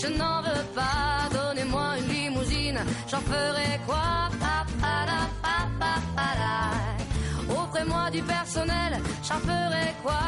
Je 0.00 0.06
n'en 0.08 0.42
veux 0.42 0.64
pas. 0.74 1.28
Donnez-moi 1.32 1.98
une 1.98 2.08
limousine. 2.14 2.80
J'en 3.10 3.20
ferai 3.20 3.80
quoi. 3.86 4.30
Offrez-moi 7.48 8.10
du 8.10 8.22
personnel. 8.22 8.98
J'en 9.26 9.38
ferai 9.38 9.94
quoi 10.02 10.18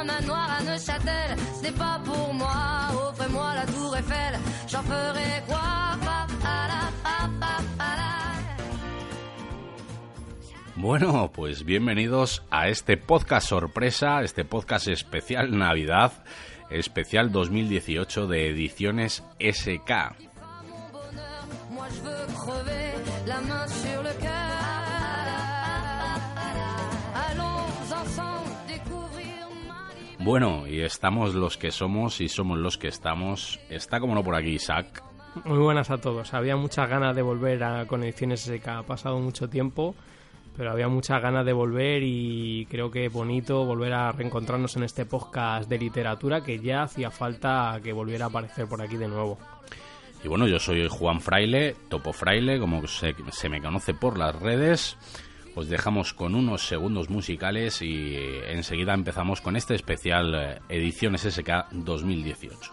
Un 0.00 0.04
manoir 0.04 0.48
à 0.58 0.62
Neuchâtel. 0.62 1.36
Ce 1.56 1.62
n'est 1.62 1.72
pas 1.72 2.00
pour 2.04 2.32
moi. 2.34 2.54
Offrez-moi 3.08 3.54
la 3.54 3.66
tour 3.66 3.96
Eiffel. 3.96 4.38
J'en 4.68 4.82
ferai 4.82 5.42
quoi. 5.46 5.60
Bueno, 10.82 11.30
pues 11.32 11.64
bienvenidos 11.64 12.42
a 12.50 12.68
este 12.68 12.96
podcast 12.96 13.48
sorpresa, 13.48 14.20
este 14.24 14.44
podcast 14.44 14.88
especial 14.88 15.56
Navidad, 15.56 16.10
especial 16.72 17.32
2018 17.32 18.26
de 18.26 18.48
ediciones 18.48 19.22
SK. 19.38 19.92
Bueno, 30.24 30.68
y 30.68 30.82
estamos 30.82 31.34
los 31.34 31.58
que 31.58 31.72
somos 31.72 32.20
y 32.20 32.28
somos 32.28 32.56
los 32.56 32.78
que 32.78 32.86
estamos. 32.86 33.58
Está 33.68 33.98
como 33.98 34.14
no 34.14 34.22
por 34.22 34.36
aquí 34.36 34.50
Isaac. 34.50 35.02
Muy 35.44 35.58
buenas 35.58 35.90
a 35.90 35.98
todos. 35.98 36.32
Había 36.32 36.56
muchas 36.56 36.88
ganas 36.88 37.16
de 37.16 37.22
volver 37.22 37.64
a 37.64 37.86
con 37.86 38.04
ediciones 38.04 38.42
SK. 38.42 38.68
Ha 38.68 38.82
pasado 38.84 39.18
mucho 39.18 39.48
tiempo, 39.48 39.96
pero 40.56 40.70
había 40.70 40.88
muchas 40.88 41.22
ganas 41.22 41.46
de 41.46 41.52
volver 41.52 42.02
y 42.02 42.66
creo 42.70 42.90
que 42.90 43.06
es 43.06 43.12
bonito 43.12 43.64
volver 43.64 43.92
a 43.92 44.12
reencontrarnos 44.12 44.76
en 44.76 44.84
este 44.84 45.06
podcast 45.06 45.68
de 45.68 45.78
literatura 45.78 46.42
que 46.42 46.58
ya 46.58 46.82
hacía 46.82 47.10
falta 47.10 47.80
que 47.82 47.92
volviera 47.92 48.26
a 48.26 48.28
aparecer 48.28 48.66
por 48.66 48.82
aquí 48.82 48.96
de 48.96 49.08
nuevo. 49.08 49.38
Y 50.24 50.28
bueno, 50.28 50.46
yo 50.46 50.58
soy 50.58 50.86
Juan 50.88 51.20
Fraile, 51.20 51.74
Topo 51.88 52.12
Fraile, 52.12 52.60
como 52.60 52.86
se, 52.86 53.14
se 53.30 53.48
me 53.48 53.60
conoce 53.60 53.92
por 53.92 54.18
las 54.18 54.34
redes. 54.36 54.96
Os 55.54 55.68
dejamos 55.68 56.14
con 56.14 56.34
unos 56.34 56.66
segundos 56.66 57.10
musicales 57.10 57.82
y 57.82 58.16
enseguida 58.46 58.94
empezamos 58.94 59.40
con 59.40 59.56
este 59.56 59.74
especial 59.74 60.60
Ediciones 60.68 61.22
SK 61.22 61.72
2018. 61.72 62.72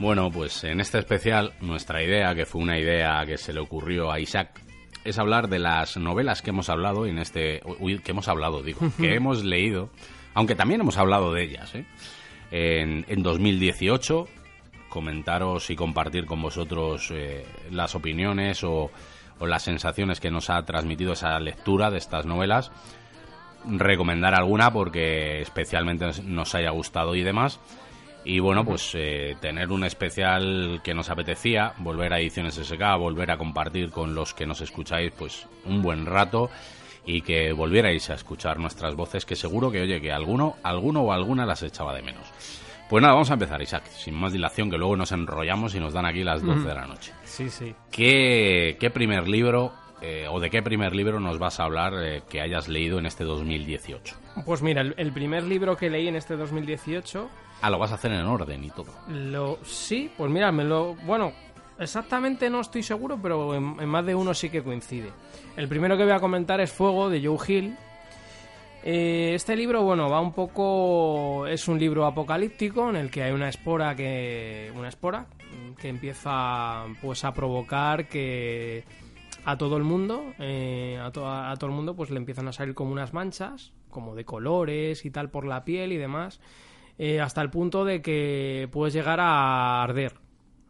Bueno, 0.00 0.30
pues 0.30 0.64
en 0.64 0.80
este 0.80 0.98
especial 0.98 1.52
nuestra 1.60 2.02
idea, 2.02 2.34
que 2.34 2.46
fue 2.46 2.60
una 2.60 2.78
idea 2.78 3.24
que 3.24 3.38
se 3.38 3.52
le 3.52 3.60
ocurrió 3.60 4.10
a 4.10 4.18
Isaac, 4.18 4.60
es 5.04 5.18
hablar 5.18 5.48
de 5.48 5.60
las 5.60 5.96
novelas 5.96 6.42
que 6.42 6.50
hemos 6.50 6.68
hablado 6.68 7.06
en 7.06 7.18
este 7.18 7.60
uy, 7.78 7.98
que 8.00 8.10
hemos 8.10 8.28
hablado, 8.28 8.62
digo, 8.62 8.80
que 8.98 9.14
hemos 9.14 9.44
leído, 9.44 9.90
aunque 10.34 10.56
también 10.56 10.80
hemos 10.80 10.98
hablado 10.98 11.32
de 11.32 11.44
ellas, 11.44 11.74
¿eh? 11.74 11.86
en, 12.50 13.04
en 13.08 13.22
2018, 13.22 14.26
comentaros 14.88 15.70
y 15.70 15.76
compartir 15.76 16.26
con 16.26 16.42
vosotros 16.42 17.10
eh, 17.12 17.46
las 17.70 17.94
opiniones 17.94 18.64
o, 18.64 18.90
o 19.38 19.46
las 19.46 19.62
sensaciones 19.62 20.20
que 20.20 20.30
nos 20.30 20.50
ha 20.50 20.64
transmitido 20.64 21.12
esa 21.12 21.38
lectura 21.38 21.90
de 21.90 21.98
estas 21.98 22.26
novelas, 22.26 22.72
recomendar 23.64 24.34
alguna 24.34 24.72
porque 24.72 25.40
especialmente 25.40 26.06
nos 26.24 26.54
haya 26.54 26.70
gustado 26.70 27.14
y 27.14 27.22
demás. 27.22 27.60
Y 28.24 28.40
bueno, 28.40 28.64
pues 28.64 28.92
eh, 28.94 29.36
tener 29.40 29.70
un 29.70 29.84
especial 29.84 30.80
que 30.82 30.94
nos 30.94 31.10
apetecía, 31.10 31.74
volver 31.78 32.12
a 32.14 32.20
Ediciones 32.20 32.54
SK, 32.54 32.96
volver 32.98 33.30
a 33.30 33.36
compartir 33.36 33.90
con 33.90 34.14
los 34.14 34.32
que 34.32 34.46
nos 34.46 34.62
escucháis, 34.62 35.12
pues 35.12 35.46
un 35.66 35.82
buen 35.82 36.06
rato 36.06 36.50
y 37.06 37.20
que 37.20 37.52
volvierais 37.52 38.08
a 38.08 38.14
escuchar 38.14 38.58
nuestras 38.58 38.94
voces, 38.94 39.26
que 39.26 39.36
seguro 39.36 39.70
que, 39.70 39.82
oye, 39.82 40.00
que 40.00 40.10
alguno, 40.10 40.56
alguno 40.62 41.02
o 41.02 41.12
alguna 41.12 41.44
las 41.44 41.62
echaba 41.62 41.94
de 41.94 42.00
menos. 42.02 42.26
Pues 42.88 43.02
nada, 43.02 43.14
vamos 43.14 43.30
a 43.30 43.34
empezar, 43.34 43.60
Isaac, 43.60 43.86
sin 43.88 44.14
más 44.14 44.32
dilación, 44.32 44.70
que 44.70 44.78
luego 44.78 44.96
nos 44.96 45.12
enrollamos 45.12 45.74
y 45.74 45.80
nos 45.80 45.92
dan 45.92 46.06
aquí 46.06 46.22
las 46.22 46.42
12 46.42 46.68
de 46.68 46.74
la 46.74 46.86
noche. 46.86 47.12
Sí, 47.24 47.50
sí. 47.50 47.74
¿Qué, 47.90 48.76
qué 48.78 48.90
primer 48.90 49.26
libro 49.28 49.72
eh, 50.00 50.26
o 50.30 50.38
de 50.38 50.50
qué 50.50 50.62
primer 50.62 50.94
libro 50.94 51.18
nos 51.20 51.38
vas 51.38 51.60
a 51.60 51.64
hablar 51.64 51.94
eh, 52.02 52.22
que 52.28 52.40
hayas 52.40 52.68
leído 52.68 52.98
en 52.98 53.06
este 53.06 53.24
2018? 53.24 54.16
Pues 54.44 54.62
mira, 54.62 54.82
el, 54.82 54.94
el 54.96 55.12
primer 55.12 55.44
libro 55.44 55.76
que 55.76 55.90
leí 55.90 56.08
en 56.08 56.16
este 56.16 56.36
2018 56.36 57.28
Ah, 57.62 57.70
lo 57.70 57.78
vas 57.78 57.92
a 57.92 57.94
hacer 57.94 58.12
en 58.12 58.26
orden 58.26 58.62
y 58.64 58.70
todo. 58.70 58.92
Lo, 59.08 59.58
sí, 59.64 60.10
pues 60.16 60.30
mira, 60.30 60.52
me 60.52 60.64
lo. 60.64 60.94
Bueno, 61.06 61.32
exactamente 61.78 62.50
no 62.50 62.60
estoy 62.60 62.82
seguro, 62.82 63.18
pero 63.22 63.54
en, 63.54 63.88
más 63.88 64.04
de 64.04 64.14
uno 64.14 64.34
sí 64.34 64.50
que 64.50 64.62
coincide. 64.62 65.10
El 65.56 65.68
primero 65.68 65.96
que 65.96 66.02
voy 66.04 66.12
a 66.12 66.20
comentar 66.20 66.60
es 66.60 66.72
Fuego 66.72 67.08
de 67.08 67.24
Joe 67.26 67.38
Hill. 67.48 67.76
Eh, 68.86 69.32
este 69.34 69.56
libro, 69.56 69.82
bueno, 69.82 70.10
va 70.10 70.20
un 70.20 70.32
poco. 70.32 71.46
Es 71.46 71.66
un 71.68 71.78
libro 71.78 72.04
apocalíptico 72.04 72.90
en 72.90 72.96
el 72.96 73.10
que 73.10 73.22
hay 73.22 73.32
una 73.32 73.48
espora 73.48 73.94
que. 73.96 74.70
Una 74.76 74.88
espora 74.88 75.26
que 75.80 75.88
empieza 75.88 76.84
pues 77.00 77.24
a 77.24 77.32
provocar 77.32 78.08
que 78.08 78.84
a 79.46 79.56
todo 79.56 79.76
el 79.78 79.84
mundo, 79.84 80.32
eh, 80.38 80.98
a, 81.02 81.10
to- 81.12 81.26
a 81.28 81.54
todo 81.56 81.70
el 81.70 81.76
mundo, 81.76 81.94
pues 81.96 82.10
le 82.10 82.16
empiezan 82.18 82.48
a 82.48 82.52
salir 82.52 82.74
como 82.74 82.92
unas 82.92 83.12
manchas, 83.14 83.72
como 83.90 84.14
de 84.14 84.24
colores 84.24 85.04
y 85.06 85.10
tal 85.10 85.30
por 85.30 85.46
la 85.46 85.64
piel 85.64 85.92
y 85.92 85.96
demás 85.96 86.40
eh, 86.98 87.20
hasta 87.20 87.40
el 87.42 87.50
punto 87.50 87.84
de 87.84 88.02
que 88.02 88.68
puedes 88.70 88.94
llegar 88.94 89.20
a 89.20 89.82
arder. 89.82 90.14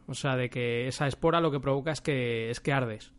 O 0.07 0.13
sea, 0.13 0.35
de 0.35 0.49
que 0.49 0.87
esa 0.87 1.07
espora 1.07 1.41
lo 1.41 1.51
que 1.51 1.59
provoca 1.59 1.91
es 1.91 2.01
que, 2.01 2.49
es 2.49 2.59
que 2.59 2.73
ardes. 2.73 3.11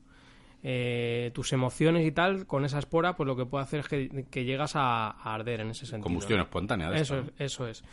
Eh, 0.63 1.31
tus 1.35 1.53
emociones 1.53 2.07
y 2.07 2.13
tal, 2.13 2.47
con 2.47 2.65
esa 2.65 2.79
espora, 2.79 3.15
pues 3.15 3.27
lo 3.27 3.37
que 3.37 3.47
puede 3.47 3.65
hacer 3.65 3.81
es 3.81 3.89
que, 3.89 4.27
que 4.31 4.45
llegas 4.45 4.75
a, 4.75 5.11
a 5.11 5.35
arder 5.35 5.61
en 5.61 5.71
ese 5.71 5.87
sentido. 5.87 6.05
Combustión 6.05 6.41
espontánea 6.41 6.91
de 6.91 7.01
Eso, 7.01 7.19
esto, 7.19 7.33
es, 7.39 7.41
eso 7.53 7.69
es. 7.69 7.85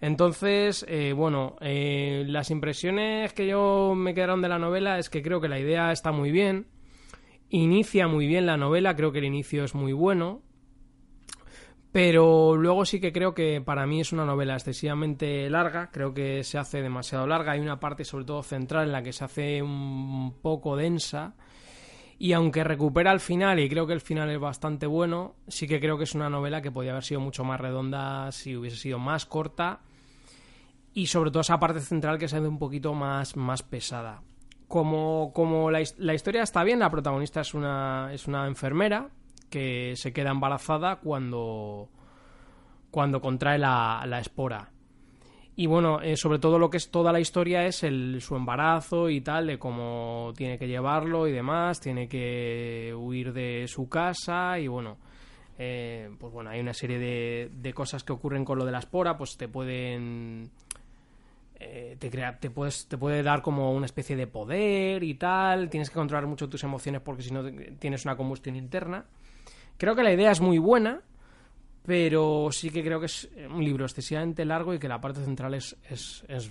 Entonces, 0.00 0.84
eh, 0.88 1.12
bueno, 1.12 1.56
eh, 1.60 2.24
las 2.26 2.50
impresiones 2.50 3.32
que 3.32 3.46
yo 3.46 3.94
me 3.96 4.14
quedaron 4.14 4.42
de 4.42 4.48
la 4.48 4.58
novela 4.58 4.98
es 4.98 5.08
que 5.10 5.22
creo 5.22 5.40
que 5.40 5.48
la 5.48 5.58
idea 5.58 5.92
está 5.92 6.12
muy 6.12 6.30
bien. 6.30 6.66
Inicia 7.48 8.08
muy 8.08 8.26
bien 8.26 8.46
la 8.46 8.56
novela, 8.56 8.96
creo 8.96 9.12
que 9.12 9.18
el 9.18 9.24
inicio 9.24 9.64
es 9.64 9.74
muy 9.74 9.92
bueno. 9.92 10.42
Pero 11.94 12.56
luego 12.56 12.84
sí 12.84 12.98
que 12.98 13.12
creo 13.12 13.34
que 13.34 13.60
para 13.60 13.86
mí 13.86 14.00
es 14.00 14.12
una 14.12 14.24
novela 14.24 14.54
excesivamente 14.54 15.48
larga, 15.48 15.92
creo 15.92 16.12
que 16.12 16.42
se 16.42 16.58
hace 16.58 16.82
demasiado 16.82 17.24
larga, 17.24 17.52
hay 17.52 17.60
una 17.60 17.78
parte 17.78 18.04
sobre 18.04 18.24
todo 18.24 18.42
central 18.42 18.86
en 18.86 18.92
la 18.92 19.04
que 19.04 19.12
se 19.12 19.22
hace 19.22 19.62
un 19.62 20.34
poco 20.42 20.74
densa 20.74 21.36
y 22.18 22.32
aunque 22.32 22.64
recupera 22.64 23.12
al 23.12 23.20
final 23.20 23.60
y 23.60 23.68
creo 23.68 23.86
que 23.86 23.92
el 23.92 24.00
final 24.00 24.28
es 24.28 24.40
bastante 24.40 24.88
bueno, 24.88 25.36
sí 25.46 25.68
que 25.68 25.78
creo 25.78 25.96
que 25.96 26.02
es 26.02 26.16
una 26.16 26.28
novela 26.28 26.60
que 26.60 26.72
podría 26.72 26.90
haber 26.90 27.04
sido 27.04 27.20
mucho 27.20 27.44
más 27.44 27.60
redonda 27.60 28.32
si 28.32 28.56
hubiese 28.56 28.76
sido 28.76 28.98
más 28.98 29.24
corta 29.24 29.82
y 30.94 31.06
sobre 31.06 31.30
todo 31.30 31.42
esa 31.42 31.60
parte 31.60 31.78
central 31.78 32.18
que 32.18 32.26
se 32.26 32.38
hace 32.38 32.48
un 32.48 32.58
poquito 32.58 32.92
más, 32.92 33.36
más 33.36 33.62
pesada. 33.62 34.20
Como, 34.66 35.30
como 35.32 35.70
la, 35.70 35.80
la 35.98 36.14
historia 36.14 36.42
está 36.42 36.64
bien, 36.64 36.80
la 36.80 36.90
protagonista 36.90 37.42
es 37.42 37.54
una, 37.54 38.10
es 38.12 38.26
una 38.26 38.48
enfermera 38.48 39.10
que 39.54 39.94
se 39.94 40.12
queda 40.12 40.32
embarazada 40.32 40.96
cuando, 40.96 41.88
cuando 42.90 43.20
contrae 43.20 43.56
la, 43.56 44.02
la 44.08 44.18
espora. 44.18 44.72
Y 45.54 45.66
bueno, 45.66 46.00
eh, 46.02 46.16
sobre 46.16 46.40
todo 46.40 46.58
lo 46.58 46.68
que 46.68 46.78
es 46.78 46.90
toda 46.90 47.12
la 47.12 47.20
historia 47.20 47.64
es 47.64 47.84
el, 47.84 48.20
su 48.20 48.34
embarazo 48.34 49.08
y 49.08 49.20
tal, 49.20 49.46
de 49.46 49.56
cómo 49.60 50.32
tiene 50.36 50.58
que 50.58 50.66
llevarlo 50.66 51.28
y 51.28 51.32
demás, 51.32 51.78
tiene 51.78 52.08
que 52.08 52.92
huir 52.98 53.32
de 53.32 53.66
su 53.68 53.88
casa 53.88 54.58
y 54.58 54.66
bueno, 54.66 54.96
eh, 55.56 56.10
pues 56.18 56.32
bueno, 56.32 56.50
hay 56.50 56.58
una 56.58 56.74
serie 56.74 56.98
de, 56.98 57.50
de 57.54 57.72
cosas 57.72 58.02
que 58.02 58.12
ocurren 58.12 58.44
con 58.44 58.58
lo 58.58 58.64
de 58.64 58.72
la 58.72 58.80
espora, 58.80 59.16
pues 59.16 59.36
te 59.36 59.46
pueden... 59.46 60.50
eh, 61.60 61.96
te, 62.00 62.10
crea, 62.10 62.36
te, 62.36 62.50
puedes, 62.50 62.88
te 62.88 62.98
puede 62.98 63.22
dar 63.22 63.40
como 63.40 63.72
una 63.72 63.86
especie 63.86 64.16
de 64.16 64.26
poder 64.26 65.04
y 65.04 65.14
tal, 65.14 65.70
tienes 65.70 65.88
que 65.88 65.94
controlar 65.94 66.26
mucho 66.26 66.48
tus 66.48 66.64
emociones 66.64 67.00
porque 67.00 67.22
si 67.22 67.32
no 67.32 67.44
tienes 67.78 68.04
una 68.04 68.16
combustión 68.16 68.56
interna. 68.56 69.04
Creo 69.76 69.94
que 69.96 70.02
la 70.02 70.12
idea 70.12 70.30
es 70.30 70.40
muy 70.40 70.58
buena, 70.58 71.00
pero 71.86 72.48
sí 72.50 72.70
que 72.70 72.82
creo 72.82 73.00
que 73.00 73.06
es 73.06 73.28
un 73.50 73.62
libro 73.64 73.84
excesivamente 73.84 74.44
largo 74.44 74.72
y 74.74 74.78
que 74.78 74.88
la 74.88 75.00
parte 75.00 75.24
central 75.24 75.54
es, 75.54 75.76
es, 75.90 76.24
es, 76.28 76.50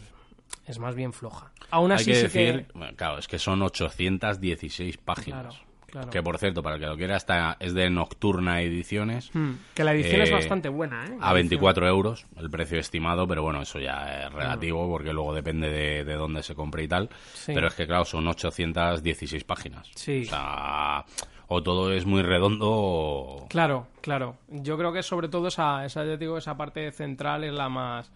es 0.68 0.80
más 0.80 0.96
bien 0.96 1.14
floja. 1.14 1.52
Aún 1.72 1.92
así 1.92 2.12
Hay 2.12 2.22
que 2.24 2.30
sí 2.30 2.38
decir, 2.40 2.66
bueno, 2.74 2.96
claro, 2.96 3.18
es 3.18 3.28
que 3.28 3.40
son 3.40 3.62
816 3.62 4.98
páginas. 4.98 5.42
Claro, 5.42 5.66
claro. 5.88 6.10
Que 6.12 6.22
por 6.22 6.38
cierto, 6.38 6.62
para 6.62 6.76
el 6.76 6.82
que 6.82 6.88
lo 6.88 6.98
quiera, 6.98 7.16
está, 7.18 7.58
es 7.60 7.74
de 7.74 7.90
Nocturna 7.90 8.62
Ediciones. 8.62 9.32
Hmm, 9.34 9.54
que 9.74 9.84
la 9.84 9.94
edición 9.94 10.22
es 10.22 10.30
Eh, 10.30 10.34
bastante 10.34 10.70
buena, 10.70 11.04
¿eh? 11.06 11.08
A 11.20 11.32
edición. 11.32 11.34
24 11.34 11.88
euros 11.88 12.26
el 12.38 12.50
precio 12.52 12.78
estimado, 12.80 13.28
pero 13.28 13.42
bueno, 13.42 13.62
eso 13.62 13.80
ya 13.80 14.26
es 14.26 14.34
relativo 14.34 14.88
porque 14.88 15.14
luego 15.14 15.34
depende 15.34 15.70
de, 15.70 16.04
de 16.04 16.14
dónde 16.14 16.44
se 16.44 16.54
compre 16.54 16.84
y 16.84 16.88
tal. 16.88 17.10
Sí. 17.34 17.54
Pero 17.56 17.68
es 17.68 17.74
que, 17.74 17.88
claro, 17.88 18.06
son 18.06 18.28
816 18.28 19.44
páginas. 19.46 19.90
Sí. 19.96 20.24
O 20.26 20.30
sea, 20.30 21.06
o 21.54 21.62
todo 21.62 21.94
es 21.94 22.06
muy 22.06 22.24
redondo 22.24 22.68
o... 22.70 23.48
Claro, 23.48 23.88
claro. 24.02 24.38
Yo 24.50 24.78
creo 24.78 24.92
que 24.92 25.04
sobre 25.04 25.30
todo 25.30 25.48
esa, 25.48 25.86
esa, 25.86 26.04
te 26.04 26.18
digo, 26.18 26.38
esa 26.38 26.58
parte 26.58 26.92
central 26.92 27.44
es 27.44 27.54
la 27.54 27.70
más, 27.70 28.12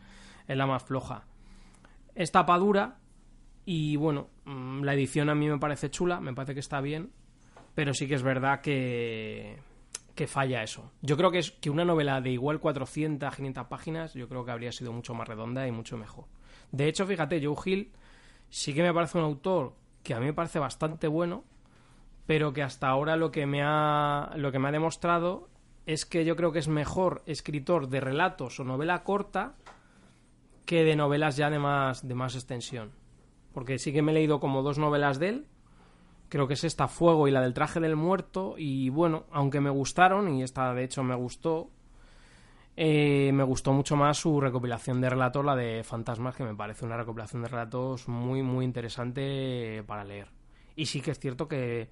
es 0.48 0.58
la 0.58 0.66
más 0.66 0.84
floja. 0.84 1.26
Es 2.16 2.32
tapa 2.32 2.58
dura 2.58 2.98
y 3.64 3.96
bueno, 3.96 4.30
mm, 4.46 4.82
la 4.84 4.94
edición 4.94 5.30
a 5.30 5.36
mí 5.36 5.48
me 5.48 5.60
parece 5.60 5.92
chula, 5.92 6.20
me 6.20 6.34
parece 6.34 6.56
que 6.56 6.62
está 6.62 6.82
bien, 6.82 7.12
pero 7.76 7.94
sí 7.94 8.08
que 8.08 8.16
es 8.16 8.24
verdad 8.24 8.62
que, 8.62 9.58
que 10.16 10.26
falla 10.26 10.64
eso. 10.64 10.92
Yo 11.02 11.16
creo 11.16 11.30
que, 11.30 11.40
es, 11.40 11.52
que 11.52 11.70
una 11.70 11.86
novela 11.86 12.20
de 12.22 12.32
igual 12.32 12.60
400, 12.60 13.36
500 13.36 13.68
páginas, 13.68 14.14
yo 14.16 14.28
creo 14.28 14.44
que 14.44 14.52
habría 14.52 14.72
sido 14.72 14.92
mucho 14.92 15.14
más 15.14 15.28
redonda 15.28 15.68
y 15.68 15.72
mucho 15.72 15.96
mejor. 15.96 16.26
De 16.72 16.88
hecho, 16.88 17.06
fíjate, 17.06 17.40
Joe 17.46 17.56
Hill 17.64 17.92
sí 18.50 18.74
que 18.74 18.82
me 18.82 18.94
parece 18.94 19.20
un 19.20 19.26
autor 19.26 19.76
que 20.02 20.14
a 20.14 20.20
mí 20.20 20.26
me 20.26 20.34
parece 20.34 20.58
bastante 20.58 21.08
bueno, 21.08 21.44
pero 22.28 22.54
que 22.54 22.62
hasta 22.62 22.90
ahora 22.90 23.16
lo 23.16 23.32
que 23.32 23.48
me 23.48 23.64
ha 23.64 24.32
lo 24.36 24.52
que 24.52 24.60
me 24.60 24.68
ha 24.68 24.72
demostrado 24.72 25.48
es 25.86 26.06
que 26.06 26.26
yo 26.26 26.36
creo 26.36 26.52
que 26.52 26.60
es 26.60 26.68
mejor 26.68 27.24
escritor 27.26 27.88
de 27.88 28.02
relatos 28.02 28.60
o 28.60 28.66
novela 28.66 29.04
corta 29.04 29.56
que 30.66 30.84
de 30.84 30.98
novelas 30.98 31.38
ya 31.38 31.50
de 31.50 31.58
más 31.58 32.06
de 32.06 32.14
más 32.14 32.36
extensión. 32.36 32.92
Porque 33.54 33.80
sí 33.80 33.94
que 33.94 34.02
me 34.02 34.12
he 34.12 34.16
leído 34.16 34.42
como 34.42 34.62
dos 34.62 34.78
novelas 34.78 35.18
de 35.18 35.30
él. 35.30 35.48
Creo 36.28 36.48
que 36.48 36.56
es 36.56 36.66
esta 36.66 36.90
Fuego 36.90 37.30
y 37.30 37.32
la 37.32 37.42
del 37.42 37.54
traje 37.54 37.80
del 37.80 37.96
muerto. 37.96 38.56
Y 38.58 38.90
bueno, 38.90 39.26
aunque 39.32 39.62
me 39.62 39.70
gustaron, 39.70 40.28
y 40.36 40.44
esta 40.44 40.74
de 40.74 40.84
hecho 40.84 41.04
me 41.04 41.16
gustó, 41.16 41.72
eh, 42.76 43.32
me 43.34 43.44
gustó 43.44 43.72
mucho 43.72 43.96
más 43.96 44.18
su 44.18 44.42
recopilación 44.42 45.00
de 45.00 45.10
relatos, 45.10 45.46
la 45.46 45.56
de 45.56 45.86
Fantasmas, 45.86 46.36
que 46.36 46.44
me 46.44 46.54
parece 46.54 46.86
una 46.86 46.98
recopilación 46.98 47.42
de 47.42 47.48
relatos 47.48 48.10
muy, 48.10 48.44
muy 48.44 48.66
interesante 48.66 49.84
para 49.88 50.04
leer. 50.04 50.28
Y 50.76 50.86
sí 50.86 51.00
que 51.00 51.12
es 51.12 51.20
cierto 51.20 51.48
que, 51.48 51.90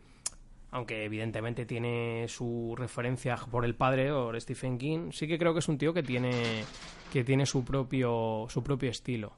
aunque 0.76 1.06
evidentemente 1.06 1.66
tiene 1.66 2.28
su 2.28 2.76
referencia 2.78 3.38
por 3.50 3.64
el 3.64 3.76
padre 3.76 4.12
o 4.12 4.38
Stephen 4.38 4.78
King, 4.78 5.12
sí 5.14 5.26
que 5.26 5.38
creo 5.38 5.54
que 5.54 5.60
es 5.60 5.70
un 5.70 5.78
tío 5.78 5.94
que 5.94 6.04
tiene, 6.04 6.66
que 7.14 7.24
tiene 7.24 7.46
su 7.46 7.64
propio, 7.64 8.46
su 8.50 8.62
propio 8.62 8.90
estilo. 8.90 9.32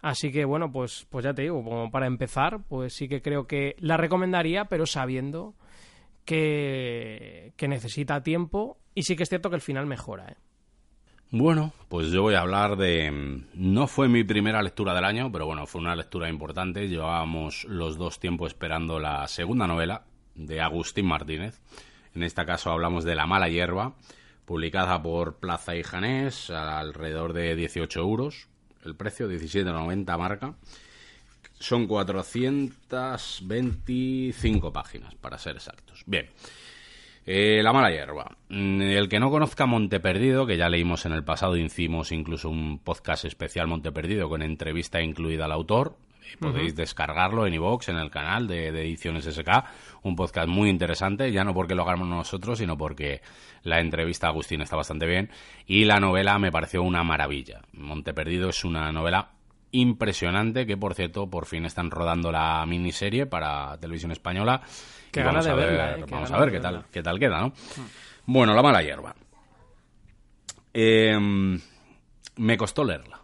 Así 0.00 0.32
que 0.32 0.46
bueno, 0.46 0.72
pues, 0.72 1.06
pues 1.10 1.26
ya 1.26 1.34
te 1.34 1.42
digo, 1.42 1.62
como 1.62 1.90
para 1.90 2.06
empezar, 2.06 2.62
pues 2.66 2.94
sí 2.94 3.08
que 3.08 3.20
creo 3.20 3.46
que 3.46 3.76
la 3.78 3.98
recomendaría, 3.98 4.64
pero 4.64 4.86
sabiendo 4.86 5.54
que, 6.24 7.52
que 7.58 7.68
necesita 7.68 8.22
tiempo 8.22 8.78
y 8.94 9.02
sí 9.02 9.16
que 9.16 9.24
es 9.24 9.28
cierto 9.28 9.50
que 9.50 9.56
el 9.56 9.62
final 9.62 9.84
mejora. 9.84 10.30
¿eh? 10.30 10.36
Bueno, 11.36 11.72
pues 11.88 12.12
yo 12.12 12.22
voy 12.22 12.34
a 12.34 12.42
hablar 12.42 12.76
de... 12.76 13.10
mm, 13.10 13.46
No 13.54 13.88
fue 13.88 14.08
mi 14.08 14.22
primera 14.22 14.62
lectura 14.62 14.94
del 14.94 15.04
año, 15.04 15.32
pero 15.32 15.46
bueno, 15.46 15.66
fue 15.66 15.80
una 15.80 15.96
lectura 15.96 16.28
importante. 16.28 16.86
Llevábamos 16.86 17.64
los 17.64 17.98
dos 17.98 18.20
tiempos 18.20 18.52
esperando 18.52 19.00
la 19.00 19.26
segunda 19.26 19.66
novela 19.66 20.04
de 20.36 20.60
Agustín 20.60 21.06
Martínez. 21.06 21.60
En 22.14 22.22
este 22.22 22.46
caso 22.46 22.70
hablamos 22.70 23.02
de 23.02 23.16
La 23.16 23.26
mala 23.26 23.48
hierba, 23.48 23.96
publicada 24.44 25.02
por 25.02 25.40
Plaza 25.40 25.74
y 25.74 25.82
Janés, 25.82 26.50
alrededor 26.50 27.32
de 27.32 27.56
18 27.56 27.98
euros. 27.98 28.46
El 28.84 28.94
precio 28.94 29.28
17,90 29.28 30.16
marca. 30.16 30.54
Son 31.58 31.88
425 31.88 34.72
páginas, 34.72 35.16
para 35.16 35.36
ser 35.38 35.56
exactos. 35.56 36.04
Bien. 36.06 36.30
Eh, 37.26 37.62
la 37.62 37.72
mala 37.72 37.90
hierba. 37.90 38.36
Mm, 38.50 38.82
El 38.82 39.08
que 39.08 39.18
no 39.18 39.30
conozca 39.30 39.66
Monte 39.66 40.00
Perdido, 40.00 40.46
que 40.46 40.56
ya 40.56 40.68
leímos 40.68 41.06
en 41.06 41.12
el 41.12 41.24
pasado, 41.24 41.56
hicimos 41.56 42.12
incluso 42.12 42.50
un 42.50 42.78
podcast 42.78 43.24
especial 43.24 43.66
Monte 43.66 43.92
Perdido 43.92 44.28
con 44.28 44.42
entrevista 44.42 45.00
incluida 45.00 45.46
al 45.46 45.52
autor. 45.52 45.96
Podéis 46.40 46.74
descargarlo 46.74 47.46
en 47.46 47.54
iVoox, 47.54 47.90
en 47.90 47.96
el 47.96 48.10
canal 48.10 48.48
de, 48.48 48.72
de 48.72 48.82
Ediciones 48.82 49.24
SK. 49.24 49.48
Un 50.02 50.16
podcast 50.16 50.48
muy 50.48 50.68
interesante, 50.68 51.30
ya 51.30 51.44
no 51.44 51.54
porque 51.54 51.74
lo 51.74 51.82
hagamos 51.82 52.08
nosotros, 52.08 52.58
sino 52.58 52.76
porque 52.76 53.20
la 53.62 53.80
entrevista 53.80 54.26
a 54.26 54.30
Agustín 54.30 54.60
está 54.60 54.74
bastante 54.74 55.06
bien. 55.06 55.30
Y 55.66 55.84
la 55.84 56.00
novela 56.00 56.38
me 56.38 56.50
pareció 56.50 56.82
una 56.82 57.04
maravilla. 57.04 57.60
Monte 57.72 58.14
Perdido 58.14 58.48
es 58.48 58.64
una 58.64 58.90
novela 58.90 59.28
impresionante 59.74 60.66
que, 60.66 60.76
por 60.76 60.94
cierto, 60.94 61.28
por 61.28 61.46
fin 61.46 61.64
están 61.64 61.90
rodando 61.90 62.32
la 62.32 62.64
miniserie 62.66 63.26
para 63.26 63.76
televisión 63.78 64.12
española. 64.12 64.62
Qué 65.10 65.20
Y 65.20 65.22
ganas 65.22 65.46
vamos 65.46 65.46
de 65.46 65.50
a 65.50 65.54
ver, 65.54 65.78
verla, 65.78 65.98
eh, 65.98 66.06
vamos 66.10 66.30
a 66.30 66.38
ver 66.38 66.50
qué 66.50 66.60
tal, 66.60 66.84
qué 66.90 67.02
tal 67.02 67.18
queda, 67.18 67.40
¿no? 67.40 67.52
Bueno, 68.26 68.54
la 68.54 68.62
mala 68.62 68.82
hierba. 68.82 69.14
Eh, 70.72 71.18
me 72.36 72.56
costó 72.56 72.84
leerla. 72.84 73.20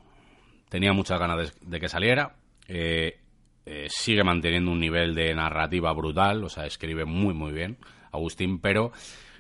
Tenía 0.69 0.93
muchas 0.93 1.19
ganas 1.19 1.39
de, 1.39 1.69
de 1.69 1.81
que 1.81 1.89
saliera. 1.89 2.37
Eh, 2.69 3.19
eh, 3.67 3.87
sigue 3.89 4.25
manteniendo 4.25 4.71
un 4.71 4.81
nivel 4.81 5.15
de 5.15 5.35
narrativa 5.35 5.93
brutal, 5.93 6.43
o 6.45 6.49
sea, 6.49 6.67
escribe 6.67 7.05
muy, 7.05 7.35
muy 7.35 7.53
bien 7.53 7.79
Agustín, 8.11 8.59
pero 8.61 8.91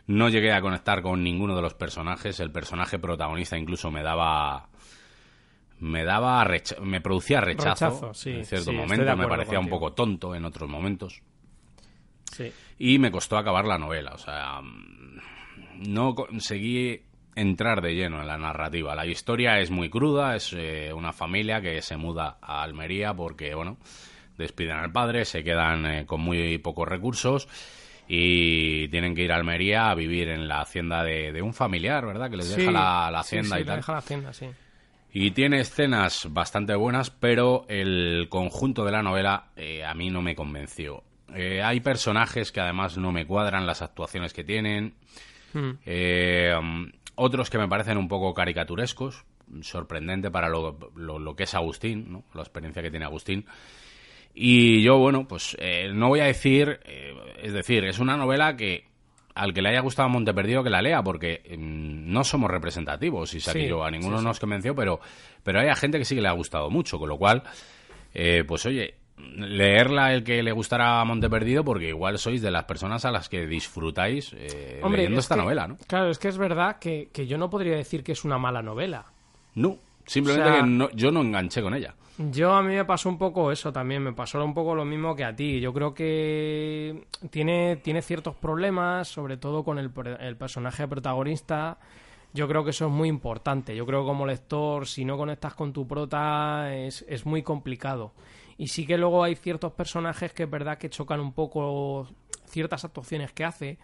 no 0.06 0.28
llegué 0.28 0.52
a 0.52 0.60
conectar 0.60 1.02
con 1.02 1.22
ninguno 1.22 1.56
de 1.56 1.62
los 1.62 1.74
personajes. 1.74 2.38
El 2.40 2.52
personaje 2.52 2.98
protagonista 2.98 3.56
incluso 3.56 3.90
me 3.90 4.02
daba 4.02 4.68
me 5.80 6.04
daba 6.04 6.44
recha- 6.44 6.78
me 6.80 7.00
producía 7.00 7.40
rechazo, 7.40 7.86
Rechazo, 7.86 8.14
sí, 8.14 8.30
en 8.30 8.44
cierto 8.44 8.70
sí, 8.70 8.76
momento 8.76 9.16
me 9.16 9.26
parecía 9.26 9.58
un 9.58 9.68
poco 9.68 9.92
tonto 9.92 10.34
en 10.34 10.44
otros 10.44 10.68
momentos 10.68 11.22
Sí. 12.32 12.52
y 12.78 12.98
me 12.98 13.10
costó 13.10 13.36
acabar 13.36 13.64
la 13.64 13.78
novela. 13.78 14.12
O 14.14 14.18
sea, 14.18 14.60
no 15.76 16.14
conseguí 16.14 17.02
entrar 17.34 17.80
de 17.80 17.94
lleno 17.94 18.20
en 18.20 18.26
la 18.26 18.38
narrativa. 18.38 18.94
La 18.94 19.06
historia 19.06 19.58
es 19.60 19.70
muy 19.70 19.88
cruda, 19.88 20.36
es 20.36 20.52
eh, 20.52 20.92
una 20.92 21.12
familia 21.12 21.60
que 21.60 21.80
se 21.82 21.96
muda 21.96 22.38
a 22.42 22.62
Almería 22.62 23.14
porque, 23.14 23.54
bueno, 23.54 23.78
despiden 24.36 24.76
al 24.76 24.92
padre, 24.92 25.24
se 25.24 25.42
quedan 25.44 25.86
eh, 25.86 26.06
con 26.06 26.20
muy 26.20 26.58
pocos 26.58 26.88
recursos 26.88 27.48
y 28.08 28.88
tienen 28.88 29.14
que 29.14 29.22
ir 29.22 29.32
a 29.32 29.36
Almería 29.36 29.90
a 29.90 29.94
vivir 29.94 30.28
en 30.28 30.48
la 30.48 30.60
hacienda 30.60 31.04
de, 31.04 31.32
de 31.32 31.42
un 31.42 31.54
familiar, 31.54 32.04
¿verdad? 32.06 32.30
Que 32.30 32.36
les 32.38 32.48
Sí, 32.48 32.56
deja 32.60 32.70
la, 32.72 33.08
hacienda 33.20 33.56
sí, 33.56 33.62
y 33.62 33.64
tal. 33.64 33.76
deja 33.76 33.92
la 33.92 33.98
hacienda, 33.98 34.32
sí. 34.32 34.46
Y 35.12 35.32
tiene 35.32 35.60
escenas 35.60 36.28
bastante 36.30 36.74
buenas, 36.74 37.10
pero 37.10 37.64
el 37.68 38.28
conjunto 38.28 38.84
de 38.84 38.92
la 38.92 39.02
novela 39.02 39.46
eh, 39.56 39.84
a 39.84 39.92
mí 39.94 40.08
no 40.10 40.22
me 40.22 40.36
convenció. 40.36 41.02
Eh, 41.34 41.62
hay 41.62 41.80
personajes 41.80 42.52
que 42.52 42.60
además 42.60 42.96
no 42.96 43.10
me 43.12 43.26
cuadran 43.26 43.66
las 43.66 43.82
actuaciones 43.82 44.32
que 44.32 44.44
tienen. 44.44 44.94
Mm. 45.52 45.70
Eh, 45.84 46.52
um, 46.58 46.90
otros 47.16 47.50
que 47.50 47.58
me 47.58 47.68
parecen 47.68 47.98
un 47.98 48.06
poco 48.08 48.32
caricaturescos. 48.34 49.24
Sorprendente 49.62 50.30
para 50.30 50.48
lo, 50.48 50.78
lo- 50.94 51.18
lo 51.18 51.34
que 51.34 51.42
es 51.42 51.54
Agustín, 51.54 52.12
¿no? 52.12 52.24
la 52.34 52.42
experiencia 52.42 52.82
que 52.82 52.90
tiene 52.90 53.04
Agustín. 53.04 53.46
Y 54.32 54.80
yo, 54.84 54.96
bueno, 54.98 55.26
pues 55.26 55.56
eh, 55.58 55.90
no 55.92 56.06
voy 56.06 56.20
a 56.20 56.24
decir, 56.26 56.78
eh, 56.84 57.14
es 57.42 57.52
decir, 57.52 57.84
es 57.84 57.98
una 57.98 58.16
novela 58.16 58.56
que 58.56 58.84
al 59.40 59.54
que 59.54 59.62
le 59.62 59.70
haya 59.70 59.80
gustado 59.80 60.08
Monte 60.08 60.34
Perdido 60.34 60.62
que 60.62 60.70
la 60.70 60.82
lea, 60.82 61.02
porque 61.02 61.42
mm, 61.56 62.12
no 62.12 62.24
somos 62.24 62.50
representativos, 62.50 63.32
y 63.34 63.40
Sí, 63.40 63.66
yo 63.66 63.82
a 63.84 63.90
ninguno 63.90 64.16
sí, 64.16 64.20
sí. 64.22 64.26
nos 64.26 64.40
convenció, 64.40 64.74
pero, 64.74 65.00
pero 65.42 65.60
hay 65.60 65.68
a 65.68 65.74
gente 65.76 65.98
que 65.98 66.04
sí 66.04 66.14
que 66.14 66.20
le 66.20 66.28
ha 66.28 66.32
gustado 66.32 66.68
mucho, 66.70 66.98
con 66.98 67.08
lo 67.08 67.16
cual, 67.18 67.42
eh, 68.14 68.44
pues 68.46 68.66
oye, 68.66 68.94
leerla 69.36 70.12
el 70.14 70.24
que 70.24 70.42
le 70.42 70.52
gustará 70.52 71.02
Monte 71.04 71.28
Perdido, 71.30 71.64
porque 71.64 71.88
igual 71.88 72.18
sois 72.18 72.40
de 72.42 72.50
las 72.50 72.64
personas 72.64 73.04
a 73.04 73.10
las 73.10 73.28
que 73.28 73.46
disfrutáis 73.46 74.32
eh, 74.36 74.80
Hombre, 74.82 75.02
leyendo 75.02 75.18
es 75.20 75.24
esta 75.24 75.34
que- 75.36 75.42
novela, 75.42 75.68
¿no? 75.68 75.76
Claro, 75.86 76.10
es 76.10 76.18
que 76.18 76.28
es 76.28 76.38
verdad 76.38 76.78
que, 76.78 77.08
que 77.12 77.26
yo 77.26 77.38
no 77.38 77.50
podría 77.50 77.76
decir 77.76 78.02
que 78.02 78.12
es 78.12 78.24
una 78.24 78.38
mala 78.38 78.62
novela. 78.62 79.04
No, 79.54 79.76
simplemente 80.06 80.48
O 80.48 80.52
sea- 80.52 80.62
que 80.62 80.68
no- 80.68 80.90
yo 80.92 81.10
no 81.12 81.20
enganché 81.22 81.62
con 81.62 81.74
ella. 81.74 81.94
Yo 82.28 82.52
a 82.52 82.62
mí 82.62 82.74
me 82.74 82.84
pasó 82.84 83.08
un 83.08 83.16
poco 83.16 83.50
eso 83.50 83.72
también, 83.72 84.02
me 84.02 84.12
pasó 84.12 84.44
un 84.44 84.52
poco 84.52 84.74
lo 84.74 84.84
mismo 84.84 85.16
que 85.16 85.24
a 85.24 85.34
ti. 85.34 85.58
Yo 85.58 85.72
creo 85.72 85.94
que 85.94 87.06
tiene, 87.30 87.76
tiene 87.76 88.02
ciertos 88.02 88.36
problemas, 88.36 89.08
sobre 89.08 89.38
todo 89.38 89.64
con 89.64 89.78
el, 89.78 89.90
el 90.20 90.36
personaje 90.36 90.86
protagonista. 90.86 91.78
Yo 92.34 92.46
creo 92.46 92.62
que 92.62 92.70
eso 92.70 92.86
es 92.86 92.92
muy 92.92 93.08
importante. 93.08 93.74
Yo 93.74 93.86
creo 93.86 94.02
que 94.02 94.08
como 94.08 94.26
lector, 94.26 94.86
si 94.86 95.04
no 95.06 95.16
conectas 95.16 95.54
con 95.54 95.72
tu 95.72 95.86
prota, 95.88 96.74
es, 96.74 97.06
es 97.08 97.24
muy 97.24 97.42
complicado. 97.42 98.12
Y 98.58 98.68
sí 98.68 98.86
que 98.86 98.98
luego 98.98 99.24
hay 99.24 99.34
ciertos 99.34 99.72
personajes 99.72 100.34
que 100.34 100.42
es 100.42 100.50
verdad 100.50 100.76
que 100.76 100.90
chocan 100.90 101.20
un 101.20 101.32
poco 101.32 102.06
ciertas 102.44 102.84
actuaciones 102.84 103.32
que 103.32 103.44
hace. 103.46 103.78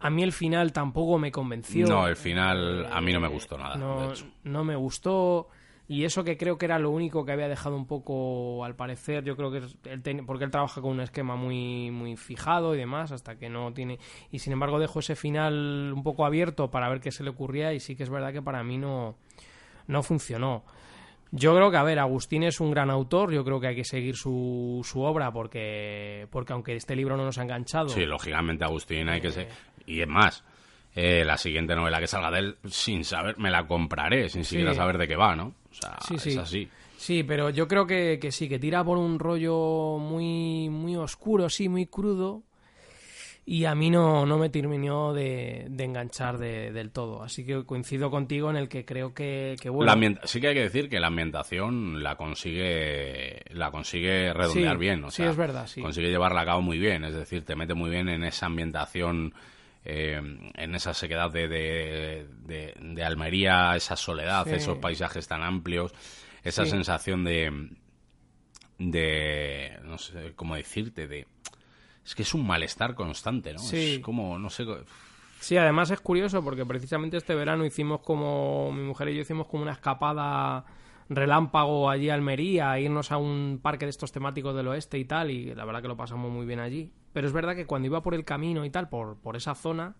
A 0.00 0.08
mí 0.08 0.22
el 0.22 0.32
final 0.32 0.72
tampoco 0.72 1.18
me 1.18 1.30
convenció. 1.30 1.86
No, 1.86 2.08
el 2.08 2.16
final 2.16 2.88
a 2.90 3.00
mí 3.02 3.12
no 3.12 3.20
me 3.20 3.28
gustó 3.28 3.58
nada, 3.58 3.74
de 3.74 3.80
No, 3.80 4.10
hecho. 4.12 4.24
no 4.44 4.64
me 4.64 4.74
gustó. 4.74 5.48
Y 5.92 6.04
eso 6.04 6.24
que 6.24 6.36
creo 6.36 6.56
que 6.56 6.64
era 6.66 6.78
lo 6.78 6.90
único 6.90 7.24
que 7.24 7.32
había 7.32 7.48
dejado 7.48 7.76
un 7.76 7.86
poco 7.86 8.64
al 8.64 8.74
parecer, 8.76 9.24
yo 9.24 9.36
creo 9.36 9.50
que 9.50 9.58
es 9.58 9.76
él 9.84 10.02
ten- 10.02 10.24
porque 10.24 10.44
él 10.44 10.50
trabaja 10.50 10.80
con 10.80 10.92
un 10.92 11.00
esquema 11.00 11.36
muy 11.36 11.90
muy 11.90 12.16
fijado 12.16 12.74
y 12.74 12.78
demás, 12.78 13.12
hasta 13.12 13.36
que 13.36 13.48
no 13.48 13.72
tiene 13.72 13.98
y 14.30 14.38
sin 14.38 14.52
embargo 14.54 14.78
dejó 14.78 15.00
ese 15.00 15.16
final 15.16 15.92
un 15.94 16.02
poco 16.02 16.24
abierto 16.24 16.70
para 16.70 16.88
ver 16.88 17.00
qué 17.00 17.10
se 17.10 17.22
le 17.24 17.30
ocurría 17.30 17.72
y 17.74 17.80
sí 17.80 17.94
que 17.96 18.04
es 18.04 18.10
verdad 18.10 18.32
que 18.32 18.40
para 18.42 18.62
mí 18.64 18.78
no 18.78 19.16
no 19.86 20.02
funcionó. 20.02 20.64
Yo 21.34 21.54
creo 21.56 21.70
que, 21.70 21.78
a 21.78 21.82
ver, 21.82 21.98
Agustín 21.98 22.42
es 22.42 22.60
un 22.60 22.70
gran 22.70 22.90
autor, 22.90 23.32
yo 23.32 23.42
creo 23.42 23.58
que 23.58 23.68
hay 23.68 23.74
que 23.76 23.84
seguir 23.84 24.16
su, 24.16 24.80
su 24.84 25.00
obra 25.02 25.32
porque, 25.32 26.26
porque 26.30 26.52
aunque 26.52 26.76
este 26.76 26.94
libro 26.94 27.16
no 27.16 27.24
nos 27.24 27.38
ha 27.38 27.42
enganchado... 27.42 27.88
Sí, 27.88 28.04
lógicamente 28.04 28.64
Agustín 28.64 29.08
hay 29.08 29.20
que 29.22 29.30
ser... 29.30 29.48
Y 29.86 30.02
es 30.02 30.08
más, 30.08 30.44
eh, 30.94 31.24
la 31.24 31.38
siguiente 31.38 31.74
novela 31.74 32.00
que 32.00 32.06
salga 32.06 32.30
de 32.30 32.38
él, 32.38 32.56
sin 32.66 33.02
saber, 33.04 33.38
me 33.38 33.50
la 33.50 33.66
compraré, 33.66 34.28
sin 34.28 34.44
siquiera 34.44 34.72
saber 34.76 34.98
de 34.98 35.08
qué 35.08 35.16
va, 35.16 35.34
¿no? 35.34 35.54
O 35.72 35.74
sea, 35.74 35.98
es 36.14 36.36
así. 36.36 36.68
Sí, 36.96 37.24
pero 37.24 37.50
yo 37.50 37.66
creo 37.66 37.86
que, 37.86 38.18
que, 38.20 38.30
sí, 38.30 38.48
que 38.48 38.60
tira 38.60 38.84
por 38.84 38.96
un 38.96 39.18
rollo 39.18 39.98
muy, 39.98 40.68
muy 40.68 40.94
oscuro, 40.94 41.48
sí, 41.50 41.68
muy 41.68 41.86
crudo, 41.86 42.44
y 43.44 43.64
a 43.64 43.74
mí 43.74 43.90
no, 43.90 44.24
no 44.24 44.38
me 44.38 44.50
terminó 44.50 45.12
de, 45.12 45.66
enganchar 45.78 46.38
del 46.38 46.90
todo. 46.92 47.24
Así 47.24 47.44
que 47.44 47.64
coincido 47.64 48.08
contigo 48.08 48.50
en 48.50 48.56
el 48.56 48.68
que 48.68 48.84
creo 48.84 49.12
que, 49.12 49.56
bueno. 49.68 49.92
sí 50.24 50.40
que 50.40 50.48
hay 50.48 50.54
que 50.54 50.62
decir 50.62 50.88
que 50.88 51.00
la 51.00 51.08
ambientación 51.08 52.02
la 52.04 52.14
consigue 52.16 53.42
la 53.50 53.72
consigue 53.72 54.32
redondear 54.32 54.78
bien. 54.78 55.02
O 55.02 55.10
sea, 55.10 55.26
sí, 55.26 55.30
es 55.30 55.36
verdad. 55.36 55.66
Sí. 55.66 55.80
Consigue 55.82 56.08
llevarla 56.08 56.42
a 56.42 56.44
cabo 56.44 56.62
muy 56.62 56.78
bien. 56.78 57.04
Es 57.04 57.14
decir, 57.14 57.44
te 57.44 57.56
mete 57.56 57.74
muy 57.74 57.90
bien 57.90 58.08
en 58.08 58.22
esa 58.22 58.46
ambientación. 58.46 59.34
Eh, 59.84 60.20
en 60.54 60.74
esa 60.76 60.94
sequedad 60.94 61.32
de, 61.32 61.48
de, 61.48 62.74
de, 62.78 63.04
Almería, 63.04 63.74
esa 63.74 63.96
soledad, 63.96 64.46
esos 64.46 64.78
paisajes 64.78 65.26
tan 65.26 65.42
amplios, 65.42 65.92
esa 66.44 66.64
sensación 66.66 67.24
de, 67.24 67.70
de, 68.78 69.78
no 69.82 69.98
sé 69.98 70.34
cómo 70.36 70.54
decirte, 70.54 71.08
de, 71.08 71.26
es 72.04 72.14
que 72.14 72.22
es 72.22 72.32
un 72.32 72.46
malestar 72.46 72.94
constante, 72.94 73.52
¿no? 73.52 73.58
Sí. 73.58 73.94
Es 73.94 73.98
como, 74.00 74.38
no 74.38 74.50
sé... 74.50 74.64
Sí, 75.40 75.56
además 75.56 75.90
es 75.90 76.00
curioso 76.00 76.44
porque 76.44 76.64
precisamente 76.64 77.16
este 77.16 77.34
verano 77.34 77.64
hicimos 77.64 78.02
como, 78.02 78.70
mi 78.70 78.82
mujer 78.82 79.08
y 79.08 79.16
yo 79.16 79.22
hicimos 79.22 79.48
como 79.48 79.64
una 79.64 79.72
escapada 79.72 80.64
relámpago 81.08 81.90
allí 81.90 82.10
a 82.10 82.14
Almería, 82.14 82.78
irnos 82.78 83.10
a 83.10 83.16
un 83.16 83.58
parque 83.60 83.86
de 83.86 83.90
estos 83.90 84.12
temáticos 84.12 84.54
del 84.54 84.68
oeste 84.68 84.98
y 84.98 85.04
tal, 85.04 85.32
y 85.32 85.52
la 85.54 85.64
verdad 85.64 85.82
que 85.82 85.88
lo 85.88 85.96
pasamos 85.96 86.30
muy 86.30 86.46
bien 86.46 86.60
allí. 86.60 86.92
Pero 87.12 87.26
es 87.26 87.32
verdad 87.32 87.54
que 87.54 87.66
cuando 87.66 87.86
iba 87.86 88.02
por 88.02 88.14
el 88.14 88.24
camino 88.24 88.64
y 88.64 88.70
tal, 88.70 88.88
por, 88.88 89.16
por 89.16 89.36
esa 89.36 89.54
zona, 89.54 89.94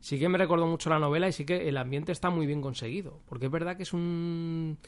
sí 0.00 0.18
que 0.18 0.28
me 0.28 0.38
recordó 0.38 0.66
mucho 0.66 0.90
la 0.90 0.98
novela 0.98 1.28
y 1.28 1.32
sí 1.32 1.44
que 1.44 1.68
el 1.68 1.76
ambiente 1.76 2.12
está 2.12 2.30
muy 2.30 2.46
bien 2.46 2.60
conseguido, 2.60 3.20
porque 3.28 3.46
es 3.46 3.52
verdad 3.52 3.76
que 3.76 3.84
es 3.84 3.92
un 3.92 4.78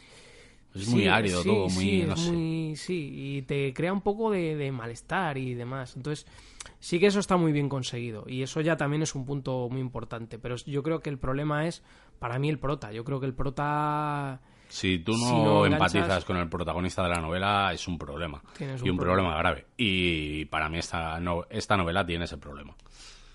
es 0.75 0.89
muy 0.89 1.07
árido 1.07 1.43
todo, 1.43 1.69
muy, 1.71 2.03
no 2.03 2.17
sé. 2.17 2.77
sí, 2.77 3.11
y 3.15 3.43
te 3.43 3.73
crea 3.73 3.93
un 3.93 4.03
poco 4.03 4.31
de, 4.31 4.71
malestar 4.71 5.39
y 5.39 5.55
demás. 5.55 5.97
Entonces, 5.97 6.27
sí 6.79 7.01
que 7.01 7.07
eso 7.07 7.21
está 7.21 7.37
muy 7.37 7.53
bien 7.53 7.69
conseguido. 7.69 8.25
Y 8.27 8.43
eso 8.43 8.61
ya 8.61 8.77
también 8.77 9.03
es 9.03 9.15
un 9.15 9.25
punto 9.25 9.69
muy 9.71 9.81
importante. 9.81 10.39
Pero 10.39 10.57
yo 10.57 10.83
creo 10.83 11.01
que 11.01 11.11
el 11.11 11.19
problema 11.19 11.67
es, 11.67 11.83
para 12.19 12.39
mí, 12.39 12.49
el 12.49 12.59
prota. 12.59 12.93
Yo 12.93 13.05
creo 13.05 13.21
que 13.21 13.27
el 13.27 13.35
prota... 13.35 14.41
Si 14.69 14.99
tú 14.99 15.17
no, 15.17 15.65
empatizas 15.67 16.25
con 16.25 16.37
el 16.37 16.49
protagonista 16.49 17.03
de 17.03 17.09
la 17.09 17.21
novela, 17.21 17.73
es 17.73 17.89
un 17.89 17.99
problema. 17.99 18.43
y 18.83 18.89
un 18.89 18.99
problema. 18.99 19.37
grave. 19.39 19.67
Y 19.77 20.45
para 20.47 20.69
mí 20.69 20.79
esta, 20.79 21.19
no, 21.21 21.47
esta 21.49 21.77
novela 21.77 22.05
tiene 22.05 22.27
ese 22.27 22.37
problema. 22.37 22.75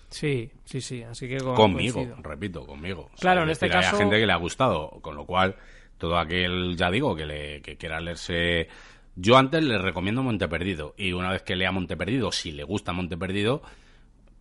Sí, 0.08 0.48
sí, 0.64 0.80
sí. 0.80 1.02
Así 1.02 1.28
que 1.28 1.38
conmigo, 1.38 2.06
repito, 2.22 2.64
conmigo. 2.64 3.10
Claro, 3.18 3.42
en 3.42 3.50
este 3.50 3.68
caso. 3.68 3.96
Hay 3.96 4.02
gente 4.02 4.18
que 4.18 4.26
le 4.26 4.32
ha 4.32 4.36
gustado, 4.36 5.00
con 5.02 5.16
lo 5.16 5.26
cual 5.26 5.56
todo 5.98 6.18
aquel, 6.18 6.76
ya 6.76 6.90
digo, 6.90 7.16
que, 7.16 7.26
le, 7.26 7.62
que 7.62 7.76
quiera 7.76 8.00
leerse... 8.00 8.68
Yo 9.16 9.36
antes 9.36 9.62
le 9.62 9.78
recomiendo 9.78 10.22
Monteperdido 10.22 10.94
y 10.96 11.12
una 11.12 11.30
vez 11.30 11.42
que 11.42 11.56
lea 11.56 11.72
Monteperdido, 11.72 12.32
si 12.32 12.52
le 12.52 12.64
gusta 12.64 12.92
Monteperdido, 12.92 13.62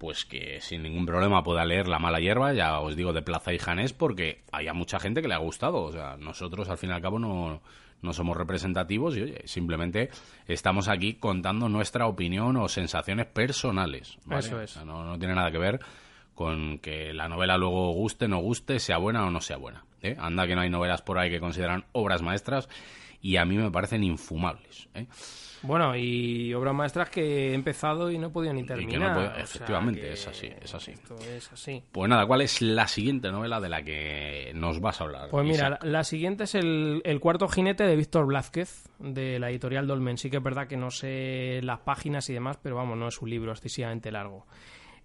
pues 0.04 0.26
que 0.26 0.60
sin 0.60 0.84
ningún 0.84 1.06
problema 1.06 1.46
pueda 1.46 1.64
leer 1.64 1.88
La 1.88 1.98
mala 1.98 2.20
hierba, 2.20 2.52
ya 2.52 2.82
os 2.82 2.98
digo, 2.98 3.14
de 3.14 3.22
Plaza 3.22 3.54
y 3.54 3.58
Janés, 3.58 3.94
porque 3.94 4.44
haya 4.52 4.74
mucha 4.74 5.00
gente 5.00 5.22
que 5.22 5.30
le 5.30 5.34
ha 5.34 5.38
gustado. 5.38 5.82
O 5.82 5.94
sea, 5.94 6.18
nosotros 6.18 6.68
al 6.68 6.78
fin 6.78 6.90
y 6.90 6.94
al 6.94 7.02
cabo 7.02 7.20
no, 7.20 7.62
no 8.02 8.12
somos 8.12 8.36
representativos 8.36 9.16
y 9.16 9.22
oye, 9.22 9.42
simplemente 9.46 10.10
estamos 10.46 10.90
aquí 10.90 11.14
contando 11.14 11.70
nuestra 11.70 12.06
opinión 12.06 12.58
o 12.58 12.68
sensaciones 12.68 13.28
personales. 13.28 14.18
Eso 14.30 14.60
es. 14.60 14.76
no, 14.84 15.06
no 15.06 15.18
tiene 15.18 15.36
nada 15.36 15.52
que 15.52 15.58
ver 15.58 15.80
con 16.36 16.80
que 16.80 17.14
la 17.14 17.30
novela 17.30 17.56
luego 17.58 17.94
guste, 17.94 18.28
no 18.28 18.40
guste, 18.40 18.80
sea 18.80 18.98
buena 18.98 19.26
o 19.26 19.32
no 19.32 19.40
sea 19.40 19.56
buena. 19.56 19.86
¿eh? 20.02 20.18
Anda 20.20 20.46
que 20.48 20.56
no 20.56 20.64
hay 20.64 20.70
novelas 20.70 21.02
por 21.02 21.18
ahí 21.18 21.30
que 21.30 21.40
consideran 21.40 21.86
obras 21.94 22.22
maestras 22.22 22.68
y 23.22 23.38
a 23.38 23.46
mí 23.46 23.56
me 23.56 23.72
parecen 23.72 24.04
infumables. 24.04 24.90
¿eh? 24.96 25.08
Bueno, 25.64 25.96
y 25.96 26.54
obras 26.54 26.76
maestras 26.76 27.10
que 27.10 27.52
he 27.52 27.54
empezado 27.54 28.12
y 28.12 28.18
no 28.18 28.28
he 28.28 28.30
podido 28.30 28.54
ni 28.54 28.66
terminar. 28.66 29.36
efectivamente, 29.40 30.12
es 30.12 30.28
así, 30.28 30.50
es 30.62 30.76
así. 30.76 30.94
es 31.36 31.52
así. 31.52 31.84
Pues 31.92 32.10
nada, 32.10 32.26
¿cuál 32.26 32.42
es 32.42 32.62
la 32.62 32.88
siguiente 32.88 33.32
novela 33.32 33.62
de 33.62 33.70
la 33.70 33.82
que 33.82 34.52
nos 34.56 34.82
vas 34.82 35.00
a 35.00 35.06
hablar? 35.06 35.30
Pues 35.30 35.46
mira, 35.46 35.80
la 35.82 36.04
siguiente 36.04 36.44
es 36.44 36.56
el, 36.56 37.02
el, 37.06 37.20
cuarto 37.20 37.48
jinete 37.48 37.86
de 37.86 37.96
Víctor 37.96 38.26
Blázquez, 38.26 38.90
de 39.00 39.40
la 39.40 39.50
editorial 39.50 39.88
Dolmen. 39.88 40.18
Sí 40.18 40.30
que 40.30 40.38
es 40.38 40.44
verdad 40.44 40.68
que 40.68 40.78
no 40.78 40.92
sé 40.92 41.62
las 41.64 41.80
páginas 41.80 42.30
y 42.30 42.34
demás, 42.34 42.58
pero 42.62 42.76
vamos, 42.76 42.98
no 42.98 43.08
es 43.08 43.22
un 43.22 43.30
libro 43.30 43.52
excesivamente 43.52 44.12
largo. 44.12 44.46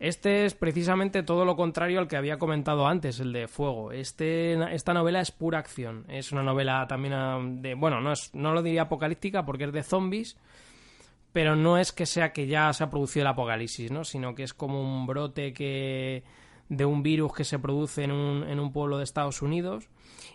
Este 0.00 0.44
es 0.44 0.54
precisamente 0.54 1.24
todo 1.24 1.44
lo 1.44 1.56
contrario 1.56 1.98
al 1.98 2.06
que 2.06 2.16
había 2.16 2.38
comentado 2.38 2.86
antes, 2.86 3.18
el 3.18 3.32
de 3.32 3.48
Fuego. 3.48 3.90
Este, 3.90 4.52
esta 4.74 4.94
novela 4.94 5.20
es 5.20 5.32
pura 5.32 5.58
acción. 5.58 6.04
Es 6.08 6.30
una 6.30 6.44
novela 6.44 6.86
también 6.86 7.14
ah, 7.14 7.38
de. 7.42 7.74
Bueno, 7.74 8.00
no, 8.00 8.12
es, 8.12 8.30
no 8.32 8.52
lo 8.52 8.62
diría 8.62 8.82
apocalíptica 8.82 9.44
porque 9.44 9.64
es 9.64 9.72
de 9.72 9.82
zombies, 9.82 10.36
pero 11.32 11.56
no 11.56 11.78
es 11.78 11.92
que 11.92 12.06
sea 12.06 12.32
que 12.32 12.46
ya 12.46 12.72
se 12.72 12.84
ha 12.84 12.90
producido 12.90 13.22
el 13.22 13.28
apocalipsis, 13.28 13.90
¿no? 13.90 14.04
Sino 14.04 14.36
que 14.36 14.44
es 14.44 14.54
como 14.54 14.80
un 14.80 15.06
brote 15.06 15.52
que 15.52 16.22
de 16.68 16.84
un 16.84 17.02
virus 17.02 17.32
que 17.32 17.44
se 17.44 17.58
produce 17.58 18.04
en 18.04 18.12
un, 18.12 18.48
en 18.48 18.60
un 18.60 18.72
pueblo 18.72 18.98
de 18.98 19.04
Estados 19.04 19.42
Unidos 19.42 19.88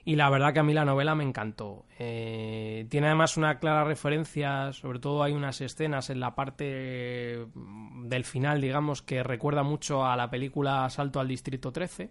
y 0.05 0.15
la 0.15 0.29
verdad 0.29 0.53
que 0.53 0.60
a 0.60 0.63
mí 0.63 0.74
la 0.74 0.86
novela 0.86 1.15
me 1.15 1.24
encantó. 1.24 1.86
Eh, 1.98 2.86
tiene 2.89 3.07
además 3.07 3.38
una 3.38 3.60
clara 3.60 3.83
referencia, 3.83 4.74
sobre 4.74 5.00
todo 5.00 5.24
hay 5.24 5.33
unas 5.33 5.62
escenas 5.62 6.10
en 6.10 6.19
la 6.19 6.36
parte 6.36 7.45
del 7.55 8.24
final, 8.25 8.60
digamos, 8.60 9.01
que 9.01 9.24
recuerda 9.24 9.63
mucho 9.63 10.05
a 10.05 10.17
la 10.17 10.29
película 10.29 10.86
Asalto 10.86 11.19
al 11.19 11.27
Distrito 11.27 11.72
13 11.72 12.10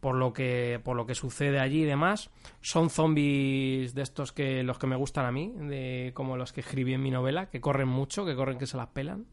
por 0.00 0.14
lo 0.14 0.32
que 0.32 0.80
por 0.82 0.96
lo 0.96 1.06
que 1.06 1.14
sucede 1.14 1.60
allí 1.60 1.82
y 1.82 1.84
demás 1.84 2.30
son 2.62 2.88
zombies 2.88 3.94
de 3.94 4.00
estos 4.00 4.32
que 4.32 4.62
los 4.62 4.78
que 4.78 4.86
me 4.86 4.96
gustan 4.96 5.26
a 5.26 5.30
mí 5.30 5.52
de 5.54 6.12
como 6.14 6.38
los 6.38 6.54
que 6.54 6.62
escribí 6.62 6.94
en 6.94 7.02
mi 7.02 7.10
novela 7.10 7.50
que 7.50 7.60
corren 7.60 7.88
mucho 7.88 8.24
que 8.24 8.34
corren 8.34 8.56
que 8.56 8.66
se 8.66 8.78
las 8.78 8.88
pelan 8.88 9.26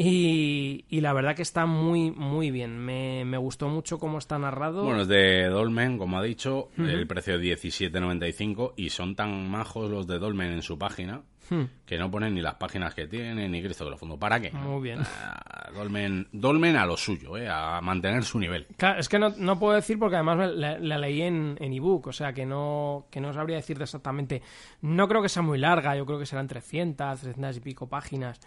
y, 0.00 1.00
la 1.00 1.12
verdad 1.12 1.34
que 1.34 1.42
está 1.42 1.66
muy, 1.66 2.12
muy 2.12 2.52
bien. 2.52 2.78
Me, 2.78 3.36
gustó 3.36 3.68
mucho 3.68 3.98
cómo 3.98 4.18
está 4.18 4.38
narrado. 4.38 4.84
Bueno, 4.84 5.02
es 5.02 5.08
de 5.08 5.48
Dolmen, 5.48 5.98
como 5.98 6.18
ha 6.18 6.22
dicho, 6.22 6.68
el 6.76 7.04
precio 7.08 7.34
es 7.34 7.62
17.95 7.62 8.74
y 8.76 8.90
son 8.90 9.16
tan 9.16 9.50
majos 9.50 9.90
los 9.90 10.06
de 10.06 10.20
Dolmen 10.20 10.52
en 10.52 10.62
su 10.62 10.78
página 10.78 11.22
hmm. 11.50 11.62
que 11.84 11.98
no 11.98 12.12
ponen 12.12 12.34
ni 12.34 12.40
las 12.40 12.54
páginas 12.54 12.94
que 12.94 13.08
tienen 13.08 13.50
ni 13.50 13.60
Cristo 13.60 13.84
que 13.84 13.90
lo 13.90 13.96
fondo. 13.96 14.16
¿Para 14.16 14.38
qué? 14.38 14.52
Muy 14.52 14.82
bien. 14.82 15.00
Ah, 15.00 15.70
Dolmen, 15.74 16.28
Dolmen 16.30 16.76
a 16.76 16.86
lo 16.86 16.96
suyo, 16.96 17.36
eh, 17.36 17.48
a 17.48 17.80
mantener 17.80 18.22
su 18.22 18.38
nivel. 18.38 18.68
Claro, 18.76 19.00
es 19.00 19.08
que 19.08 19.18
no, 19.18 19.30
no 19.30 19.58
puedo 19.58 19.74
decir 19.74 19.98
porque 19.98 20.14
además 20.14 20.52
la, 20.54 20.98
leí 20.98 21.22
en, 21.22 21.56
en 21.58 21.72
ebook, 21.72 22.06
o 22.06 22.12
sea 22.12 22.32
que 22.32 22.46
no, 22.46 23.06
que 23.10 23.20
no 23.20 23.32
sabría 23.32 23.56
decirte 23.56 23.82
exactamente. 23.82 24.42
No 24.80 25.08
creo 25.08 25.22
que 25.22 25.28
sea 25.28 25.42
muy 25.42 25.58
larga, 25.58 25.96
yo 25.96 26.06
creo 26.06 26.20
que 26.20 26.26
serán 26.26 26.46
300, 26.46 27.20
300 27.20 27.56
y 27.56 27.60
pico 27.60 27.88
páginas. 27.88 28.40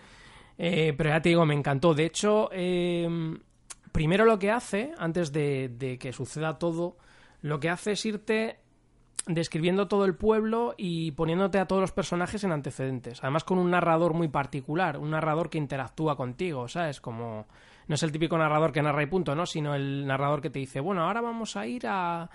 Eh, 0.58 0.94
pero 0.98 1.10
ya 1.10 1.22
te 1.22 1.30
digo, 1.30 1.46
me 1.46 1.54
encantó. 1.54 1.94
De 1.94 2.06
hecho, 2.06 2.50
em, 2.52 3.40
primero 3.92 4.26
lo 4.26 4.40
que 4.40 4.52
hace, 4.52 4.94
antes 4.98 5.32
de, 5.32 5.98
que 6.00 6.14
suceda 6.14 6.60
todo, 6.60 6.98
lo 7.42 7.60
que 7.60 7.70
hace 7.70 7.94
es 7.94 8.06
irte 8.06 8.60
describiendo 9.28 9.88
todo 9.88 10.06
el 10.06 10.16
pueblo 10.16 10.74
y 10.78 11.12
poniéndote 11.12 11.60
a 11.60 11.68
todos 11.68 11.82
los 11.82 11.92
personajes 11.92 12.44
en 12.44 12.52
antecedentes. 12.52 13.24
Además 13.24 13.44
con 13.44 13.60
un 13.60 13.70
narrador 13.70 14.14
muy 14.14 14.30
particular, 14.30 14.98
un 14.98 15.12
narrador 15.12 15.50
que 15.50 15.60
interactúa 15.60 16.16
contigo, 16.16 16.68
¿sabes? 16.68 17.00
Como 17.00 17.46
no 17.88 17.96
es 17.96 18.04
el 18.04 18.12
típico 18.12 18.38
narrador 18.38 18.72
que 18.72 18.82
narra 18.82 19.04
y 19.04 19.08
punto, 19.08 19.36
¿no? 19.36 19.46
Sino 19.46 19.76
el 19.76 20.08
narrador 20.08 20.42
que 20.42 20.50
te 20.50 20.60
dice, 20.60 20.80
bueno, 20.80 21.04
ahora 21.04 21.22
vamos 21.22 21.56
a 21.56 21.68
ir 21.68 21.86
a 21.88 22.30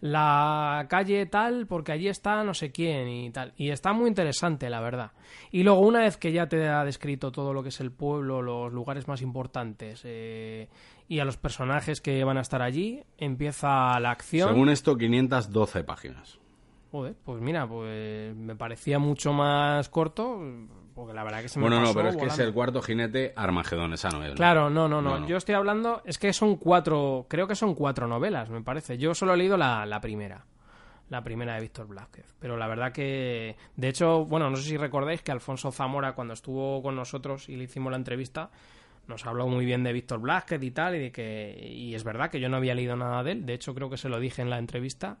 la 0.00 0.86
calle 0.88 1.26
tal 1.26 1.66
porque 1.66 1.92
allí 1.92 2.08
está 2.08 2.42
no 2.42 2.54
sé 2.54 2.72
quién 2.72 3.08
y 3.08 3.30
tal. 3.30 3.52
Y 3.56 3.70
está 3.70 3.92
muy 3.92 4.08
interesante, 4.08 4.70
la 4.70 4.80
verdad. 4.80 5.12
Y 5.50 5.62
luego, 5.62 5.80
una 5.80 6.00
vez 6.00 6.16
que 6.16 6.32
ya 6.32 6.48
te 6.48 6.68
ha 6.68 6.84
descrito 6.84 7.30
todo 7.30 7.52
lo 7.52 7.62
que 7.62 7.68
es 7.68 7.80
el 7.80 7.92
pueblo, 7.92 8.42
los 8.42 8.72
lugares 8.72 9.08
más 9.08 9.22
importantes 9.22 10.00
eh, 10.04 10.68
y 11.08 11.20
a 11.20 11.24
los 11.24 11.36
personajes 11.36 12.00
que 12.00 12.24
van 12.24 12.38
a 12.38 12.42
estar 12.42 12.62
allí, 12.62 13.02
empieza 13.18 13.98
la 14.00 14.10
acción. 14.10 14.48
Según 14.48 14.70
esto, 14.70 14.96
512 14.96 15.84
páginas. 15.84 16.38
Joder, 16.90 17.14
pues 17.24 17.40
mira, 17.40 17.68
pues 17.68 18.34
me 18.34 18.56
parecía 18.56 18.98
mucho 18.98 19.32
más 19.32 19.88
corto 19.88 20.40
porque 20.94 21.14
la 21.14 21.24
verdad 21.24 21.42
que 21.42 21.48
se 21.48 21.58
me 21.58 21.68
Bueno, 21.68 21.80
no, 21.80 21.94
pero 21.94 22.08
es 22.08 22.16
que 22.16 22.26
es 22.26 22.38
el 22.38 22.52
cuarto 22.52 22.82
jinete 22.82 23.32
Armagedón, 23.36 23.92
esa 23.92 24.10
no 24.10 24.24
es. 24.24 24.34
Claro, 24.34 24.70
no, 24.70 24.88
no, 24.88 25.00
no, 25.00 25.26
Yo 25.26 25.36
estoy 25.36 25.54
hablando, 25.54 26.02
es 26.04 26.18
que 26.18 26.32
son 26.32 26.56
cuatro, 26.56 27.26
creo 27.28 27.46
que 27.46 27.54
son 27.54 27.74
cuatro 27.74 28.06
novelas, 28.06 28.50
me 28.50 28.62
parece. 28.62 28.98
Yo 28.98 29.14
solo 29.14 29.34
he 29.34 29.36
leído 29.36 29.56
la, 29.56 29.86
la 29.86 30.00
primera. 30.00 30.44
La 31.08 31.24
primera 31.24 31.54
de 31.54 31.60
Víctor 31.62 31.88
Blázquez. 31.88 32.34
Pero 32.38 32.56
la 32.56 32.68
verdad 32.68 32.92
que, 32.92 33.56
de 33.74 33.88
hecho, 33.88 34.26
bueno, 34.26 34.48
no 34.48 34.56
sé 34.56 34.62
si 34.62 34.76
recordáis 34.76 35.22
que 35.22 35.32
Alfonso 35.32 35.72
Zamora, 35.72 36.12
cuando 36.12 36.34
estuvo 36.34 36.80
con 36.82 36.94
nosotros 36.94 37.48
y 37.48 37.56
le 37.56 37.64
hicimos 37.64 37.90
la 37.90 37.96
entrevista, 37.96 38.50
nos 39.08 39.26
habló 39.26 39.48
muy 39.48 39.64
bien 39.64 39.82
de 39.82 39.92
Víctor 39.92 40.20
Blázquez 40.20 40.62
y 40.62 40.70
tal, 40.70 40.94
y 40.94 40.98
de 41.00 41.12
que, 41.12 41.68
y 41.68 41.96
es 41.96 42.04
verdad 42.04 42.30
que 42.30 42.38
yo 42.38 42.48
no 42.48 42.58
había 42.58 42.76
leído 42.76 42.94
nada 42.94 43.24
de 43.24 43.32
él. 43.32 43.44
De 43.44 43.54
hecho, 43.54 43.74
creo 43.74 43.90
que 43.90 43.96
se 43.96 44.08
lo 44.08 44.20
dije 44.20 44.40
en 44.40 44.50
la 44.50 44.58
entrevista 44.58 45.18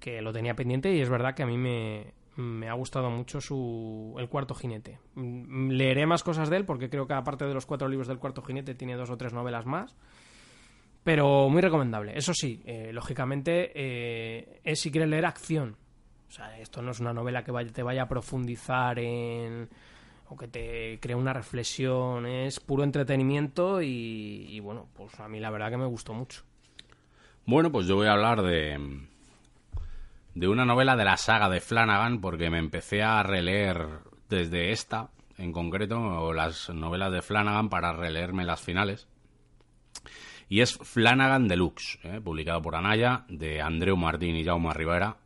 que 0.00 0.20
lo 0.22 0.32
tenía 0.32 0.54
pendiente 0.54 0.92
y 0.92 1.00
es 1.00 1.08
verdad 1.08 1.34
que 1.34 1.42
a 1.42 1.46
mí 1.46 1.56
me, 1.56 2.12
me 2.38 2.68
ha 2.68 2.74
gustado 2.74 3.10
mucho 3.10 3.40
su 3.40 4.14
el 4.16 4.28
cuarto 4.28 4.54
jinete. 4.54 5.00
Mm, 5.14 5.70
Leeré 5.70 6.06
más 6.06 6.22
cosas 6.22 6.48
de 6.48 6.56
él 6.56 6.64
porque 6.64 6.88
creo 6.88 7.06
que 7.06 7.14
aparte 7.14 7.44
de 7.44 7.52
los 7.52 7.66
cuatro 7.66 7.88
libros 7.88 8.06
del 8.06 8.18
cuarto 8.18 8.42
jinete 8.42 8.74
tiene 8.74 8.94
dos 8.94 9.10
o 9.10 9.16
tres 9.16 9.32
novelas 9.32 9.66
más. 9.66 9.96
Pero 11.02 11.48
muy 11.48 11.60
recomendable. 11.60 12.16
Eso 12.16 12.32
sí, 12.34 12.62
eh, 12.64 12.92
lógicamente 12.92 13.72
eh, 13.74 14.60
es 14.62 14.80
si 14.80 14.90
quieres 14.90 15.10
leer 15.10 15.26
acción. 15.26 15.76
O 16.28 16.30
sea, 16.30 16.58
esto 16.58 16.80
no 16.80 16.92
es 16.92 17.00
una 17.00 17.12
novela 17.12 17.42
que 17.42 17.52
te 17.72 17.82
vaya 17.82 18.02
a 18.02 18.08
profundizar 18.08 18.98
en 18.98 19.68
o 20.28 20.36
que 20.36 20.46
te 20.46 21.00
cree 21.00 21.16
una 21.16 21.32
reflexión. 21.32 22.26
Es 22.26 22.60
puro 22.60 22.84
entretenimiento 22.84 23.82
y, 23.82 24.46
y 24.48 24.60
bueno, 24.60 24.86
pues 24.94 25.18
a 25.18 25.28
mí 25.28 25.40
la 25.40 25.50
verdad 25.50 25.70
que 25.70 25.78
me 25.78 25.86
gustó 25.86 26.14
mucho. 26.14 26.42
Bueno, 27.46 27.72
pues 27.72 27.86
yo 27.86 27.96
voy 27.96 28.06
a 28.06 28.12
hablar 28.12 28.42
de 28.42 29.07
de 30.38 30.46
una 30.46 30.64
novela 30.64 30.94
de 30.94 31.04
la 31.04 31.16
saga 31.16 31.48
de 31.48 31.60
Flanagan 31.60 32.20
porque 32.20 32.48
me 32.48 32.58
empecé 32.58 33.02
a 33.02 33.20
releer 33.24 33.88
desde 34.28 34.70
esta 34.70 35.10
en 35.36 35.50
concreto 35.50 35.98
o 35.98 36.32
las 36.32 36.70
novelas 36.70 37.10
de 37.10 37.22
Flanagan 37.22 37.68
para 37.68 37.92
releerme 37.92 38.44
las 38.44 38.60
finales. 38.60 39.08
Y 40.48 40.60
es 40.60 40.78
Flanagan 40.78 41.48
Deluxe, 41.48 41.98
¿eh? 42.04 42.20
publicado 42.22 42.62
por 42.62 42.76
Anaya, 42.76 43.24
de 43.28 43.60
Andreu 43.60 43.96
Martín 43.96 44.36
y 44.36 44.44
Jaume 44.44 44.72
Rivera, 44.72 45.16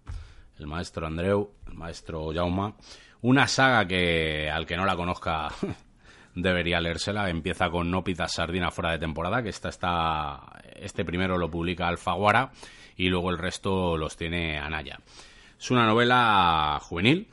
el 0.59 0.67
maestro 0.67 1.07
Andreu, 1.07 1.53
el 1.67 1.75
maestro 1.75 2.33
Jaume. 2.33 2.73
Una 3.21 3.47
saga 3.49 3.87
que 3.87 4.51
al 4.51 4.65
que 4.65 4.79
no 4.79 4.87
la 4.87 4.97
conozca 4.97 5.49
debería 6.35 6.81
leérsela. 6.81 7.29
Empieza 7.29 7.69
con 7.69 7.91
No 7.91 8.03
pitas 8.03 8.33
sardina 8.33 8.71
fuera 8.71 8.93
de 8.93 8.99
temporada, 8.99 9.43
que 9.43 9.51
esta 9.51 9.69
está, 9.69 10.41
este 10.75 11.05
primero 11.05 11.37
lo 11.37 11.51
publica 11.51 11.87
Alfaguara 11.87 12.51
y 12.97 13.09
luego 13.09 13.31
el 13.31 13.39
resto 13.39 13.97
los 13.97 14.17
tiene 14.17 14.59
Anaya. 14.59 15.01
Es 15.59 15.71
una 15.71 15.87
novela 15.87 16.79
juvenil, 16.83 17.29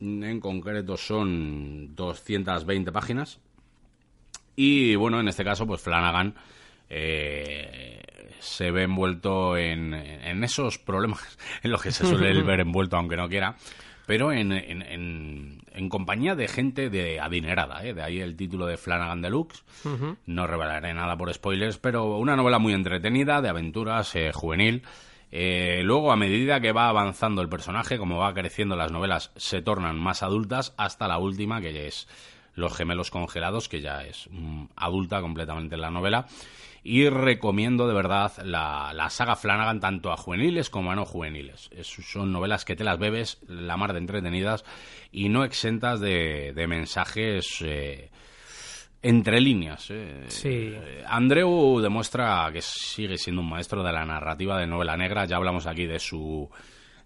en 0.00 0.40
concreto 0.40 0.96
son 0.96 1.94
220 1.94 2.92
páginas. 2.92 3.38
Y 4.56 4.94
bueno, 4.94 5.20
en 5.20 5.28
este 5.28 5.44
caso, 5.44 5.66
pues 5.66 5.80
Flanagan 5.80 6.34
eh, 6.88 8.02
se 8.40 8.70
ve 8.70 8.84
envuelto 8.84 9.56
en, 9.56 9.94
en 9.94 10.44
esos 10.44 10.78
problemas 10.78 11.38
en 11.62 11.70
los 11.70 11.82
que 11.82 11.92
se 11.92 12.06
suele 12.06 12.42
ver 12.44 12.60
envuelto, 12.60 12.96
aunque 12.96 13.16
no 13.16 13.28
quiera, 13.28 13.56
pero 14.10 14.32
en, 14.32 14.50
en, 14.50 14.82
en- 14.82 15.62
en 15.72 15.88
compañía 15.88 16.34
de 16.34 16.48
gente 16.48 16.90
de 16.90 17.20
adinerada, 17.20 17.86
¿eh? 17.86 17.94
de 17.94 18.02
ahí 18.02 18.18
el 18.20 18.34
título 18.34 18.66
de 18.66 18.76
Flanagan 18.76 19.22
Deluxe. 19.22 19.62
No 20.26 20.48
revelaré 20.48 20.92
nada 20.92 21.16
por 21.16 21.32
spoilers, 21.32 21.78
pero 21.78 22.16
una 22.18 22.34
novela 22.34 22.58
muy 22.58 22.72
entretenida, 22.72 23.40
de 23.40 23.50
aventuras, 23.50 24.16
eh, 24.16 24.32
juvenil. 24.34 24.82
Eh, 25.30 25.82
luego, 25.84 26.10
a 26.10 26.16
medida 26.16 26.60
que 26.60 26.72
va 26.72 26.88
avanzando 26.88 27.40
el 27.40 27.48
personaje, 27.48 27.98
como 27.98 28.18
va 28.18 28.34
creciendo 28.34 28.74
las 28.74 28.90
novelas, 28.90 29.30
se 29.36 29.62
tornan 29.62 29.96
más 29.96 30.24
adultas, 30.24 30.74
hasta 30.76 31.06
la 31.06 31.18
última, 31.18 31.60
que 31.60 31.86
es 31.86 32.08
Los 32.54 32.76
gemelos 32.76 33.10
congelados, 33.10 33.68
que 33.68 33.80
ya 33.80 34.04
es 34.04 34.28
mm, 34.30 34.64
adulta 34.76 35.20
completamente 35.20 35.74
en 35.76 35.80
la 35.80 35.90
novela. 35.90 36.26
Y 36.82 37.08
recomiendo 37.10 37.86
de 37.86 37.92
verdad 37.94 38.32
la, 38.42 38.92
la 38.94 39.10
saga 39.10 39.36
Flanagan 39.36 39.80
tanto 39.80 40.10
a 40.12 40.16
juveniles 40.16 40.70
como 40.70 40.90
a 40.90 40.94
no 40.96 41.04
juveniles. 41.04 41.68
Es- 41.76 41.86
son 41.88 42.32
novelas 42.32 42.64
que 42.64 42.74
te 42.74 42.84
las 42.84 42.98
bebes, 42.98 43.38
la 43.48 43.76
mar 43.76 43.92
de 43.92 43.98
entretenidas 43.98 44.64
y 45.12 45.28
no 45.28 45.44
exentas 45.44 46.00
de, 46.00 46.52
de 46.54 46.66
mensajes 46.66 47.46
eh, 47.60 48.08
entre 49.02 49.40
líneas. 49.42 49.88
eh. 49.90 50.24
Sí. 50.28 50.74
Andreu 51.06 51.80
demuestra 51.80 52.48
que 52.52 52.62
sigue 52.62 53.18
siendo 53.18 53.42
un 53.42 53.48
maestro 53.50 53.82
de 53.82 53.92
la 53.92 54.04
narrativa 54.06 54.58
de 54.58 54.66
novela 54.66 54.96
negra. 54.96 55.26
Ya 55.26 55.36
hablamos 55.36 55.66
aquí 55.66 55.84
de 55.86 55.98
su 55.98 56.48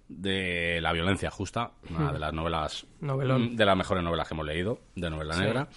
de 0.09 0.81
la 0.81 0.93
violencia 0.93 1.31
justa, 1.31 1.73
una 1.91 2.13
de 2.13 2.19
las 2.19 2.33
novelas 2.33 2.87
Novelón. 3.01 3.57
de 3.57 3.65
las 3.65 3.77
mejores 3.77 4.05
novelas 4.05 4.29
que 4.29 4.35
hemos 4.35 4.47
leído 4.47 4.81
de 4.95 5.11
novela 5.11 5.35
Sí. 5.35 5.41
negra. 5.41 5.69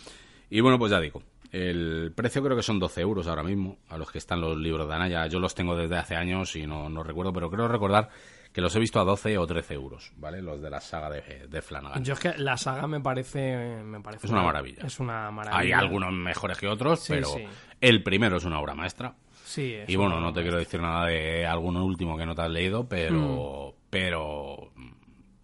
Y 0.50 0.60
bueno, 0.62 0.78
pues 0.78 0.92
ya 0.92 1.00
digo, 1.00 1.24
el 1.52 2.12
precio 2.16 2.44
creo 2.44 2.56
que 2.58 2.64
son 2.64 2.78
12 2.80 3.02
euros 3.02 3.28
ahora 3.28 3.44
mismo, 3.44 3.78
a 3.90 3.98
los 3.98 4.12
que 4.12 4.18
están 4.18 4.42
los 4.42 4.58
libros 4.58 4.88
de 4.88 4.94
Anaya. 4.96 5.28
Yo 5.28 5.40
los 5.40 5.56
tengo 5.56 5.76
desde 5.76 5.98
hace 5.98 6.16
años 6.16 6.56
y 6.56 6.68
no, 6.68 6.90
no 6.90 7.04
recuerdo, 7.04 7.32
pero 7.34 7.50
creo 7.50 7.68
recordar 7.68 8.10
que 8.52 8.62
los 8.62 8.76
he 8.76 8.80
visto 8.80 9.00
a 9.00 9.04
12 9.04 9.38
o 9.38 9.46
13 9.46 9.74
euros, 9.76 10.12
¿vale? 10.18 10.42
Los 10.42 10.62
de 10.62 10.70
la 10.70 10.82
saga 10.82 11.10
de, 11.10 11.48
de 11.48 11.62
Flanagan. 11.62 12.04
Yo 12.04 12.14
es 12.14 12.20
que 12.20 12.34
la 12.38 12.58
saga 12.58 12.88
me 12.88 13.00
parece, 13.00 13.82
me 13.84 14.02
parece 14.02 14.26
Es 14.28 14.32
una 14.32 14.42
maravilla. 14.44 14.84
Es 14.86 15.00
una 15.00 15.30
maravilla. 15.32 15.60
Hay 15.60 15.72
algunos 15.72 16.12
mejores 16.12 16.58
que 16.58 16.68
otros, 16.68 17.00
Sí, 17.02 17.14
pero 17.14 17.28
sí. 17.28 17.44
el 17.82 18.04
primero 18.04 18.38
es 18.38 18.46
una 18.46 18.60
obra 18.60 18.74
maestra. 18.74 19.16
Sí, 19.46 19.74
es 19.74 19.90
Y 19.90 19.96
bueno, 19.96 20.20
no 20.20 20.34
te 20.34 20.42
quiero 20.42 20.58
decir 20.58 20.82
nada 20.82 21.06
de 21.06 21.46
alguno 21.46 21.86
último 21.86 22.18
que 22.18 22.26
no 22.26 22.36
te 22.36 22.42
has 22.42 22.50
leído, 22.50 22.88
pero, 22.90 23.76
pero 23.90 24.72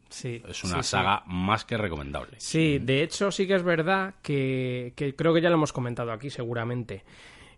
Sí, 0.09 0.41
es 0.47 0.63
una 0.63 0.75
sí, 0.75 0.83
sí. 0.83 0.89
saga 0.89 1.23
más 1.25 1.65
que 1.65 1.75
recomendable. 1.75 2.35
Sí, 2.39 2.77
de 2.79 3.01
hecho 3.01 3.31
sí 3.31 3.47
que 3.47 3.55
es 3.55 3.63
verdad 3.63 4.13
que, 4.21 4.93
que 4.95 5.15
creo 5.15 5.33
que 5.33 5.41
ya 5.41 5.49
lo 5.49 5.55
hemos 5.55 5.73
comentado 5.73 6.11
aquí 6.11 6.29
seguramente. 6.29 7.03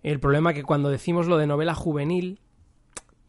El 0.03 0.19
problema 0.19 0.53
que 0.53 0.63
cuando 0.63 0.89
decimos 0.89 1.27
lo 1.27 1.37
de 1.37 1.47
novela 1.47 1.75
juvenil 1.75 2.39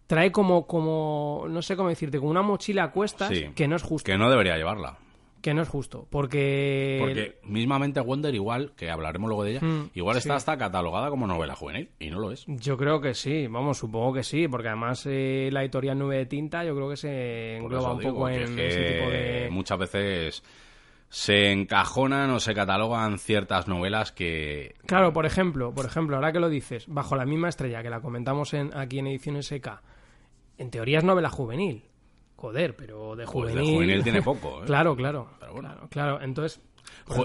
trae 0.07 0.31
como, 0.31 0.66
como 0.69 1.47
no 1.49 1.61
sé 1.62 1.77
cómo 1.77 1.88
decirte, 1.88 2.19
como 2.19 2.31
una 2.31 2.42
mochila 2.42 2.85
a 2.85 2.90
cuestas 2.92 3.33
que 3.55 3.66
no 3.66 3.75
es 3.77 3.83
justo. 3.83 4.07
Que 4.07 4.16
no 4.16 4.31
debería 4.31 4.57
llevarla. 4.57 4.99
Que 5.46 5.54
no 5.54 5.62
es 5.62 5.68
justo, 5.68 6.09
porque... 6.11 6.96
Porque 6.98 7.38
mismamente 7.44 8.00
Wonder 8.00 8.35
igual, 8.35 8.72
que 8.76 8.90
hablaremos 8.90 9.28
luego 9.28 9.44
de 9.44 9.52
ella, 9.52 9.61
Mm, 9.62 9.90
igual 9.94 10.16
está 10.16 10.30
sí. 10.30 10.37
hasta 10.38 10.59
catalogada 10.59 11.09
como 11.09 11.28
novela 11.28 11.54
juvenil, 11.54 11.88
y 12.00 12.11
no 12.11 12.18
lo 12.18 12.32
es. 12.32 12.42
Yo 12.48 12.76
creo 12.76 13.00
que 13.00 13.14
sí, 13.14 13.46
vamos, 13.46 13.78
supongo 13.78 14.12
que 14.12 14.24
sí, 14.24 14.48
porque 14.48 14.66
además 14.66 15.06
eh, 15.06 15.48
la 15.52 15.62
editorial 15.62 16.00
Nube 16.00 16.16
de 16.16 16.26
Tinta 16.26 16.64
yo 16.64 16.74
creo 16.74 16.88
que 16.90 16.96
se 16.96 17.59
engloba 17.59 17.92
un 17.92 18.00
poco 18.00 18.28
en 18.28 18.59
ese 18.59 18.85
tipo 18.98 19.09
de... 19.09 19.48
muchas 19.52 19.78
veces 19.78 20.42
se 21.11 21.52
encajonan 21.52 22.28
o 22.30 22.40
se 22.40 22.52
catalogan 22.52 23.20
ciertas 23.20 23.68
novelas 23.68 24.11
que... 24.11 24.74
Claro, 24.85 25.12
por 25.12 25.26
ejemplo, 25.26 25.72
por 25.72 25.87
ejemplo, 25.87 26.16
ahora 26.16 26.32
que 26.32 26.40
lo 26.40 26.48
dices, 26.48 26.87
bajo 26.88 27.14
la 27.14 27.24
misma 27.24 27.50
estrella 27.50 27.85
que 27.85 27.90
la 27.90 28.00
comentamos 28.00 28.52
en, 28.52 28.76
aquí 28.76 28.98
en 28.98 29.06
edición 29.06 29.40
SK, 29.40 29.80
en 30.59 30.70
teoría 30.72 30.98
es 30.98 31.04
novela 31.04 31.30
juvenil. 31.30 31.85
Joder, 32.37 32.77
pero 32.77 33.16
de 33.16 33.25
Pues 33.25 33.33
juvenil. 33.33 33.57
de 33.66 33.72
juvenil 33.75 34.03
tiene 34.03 34.22
poco, 34.22 34.62
¿eh? 34.62 34.66
claro, 34.66 34.94
claro. 34.94 35.29
Pero 35.40 35.53
bueno. 35.55 35.68
claro, 35.70 35.88
claro. 35.88 36.20
Entonces. 36.22 36.61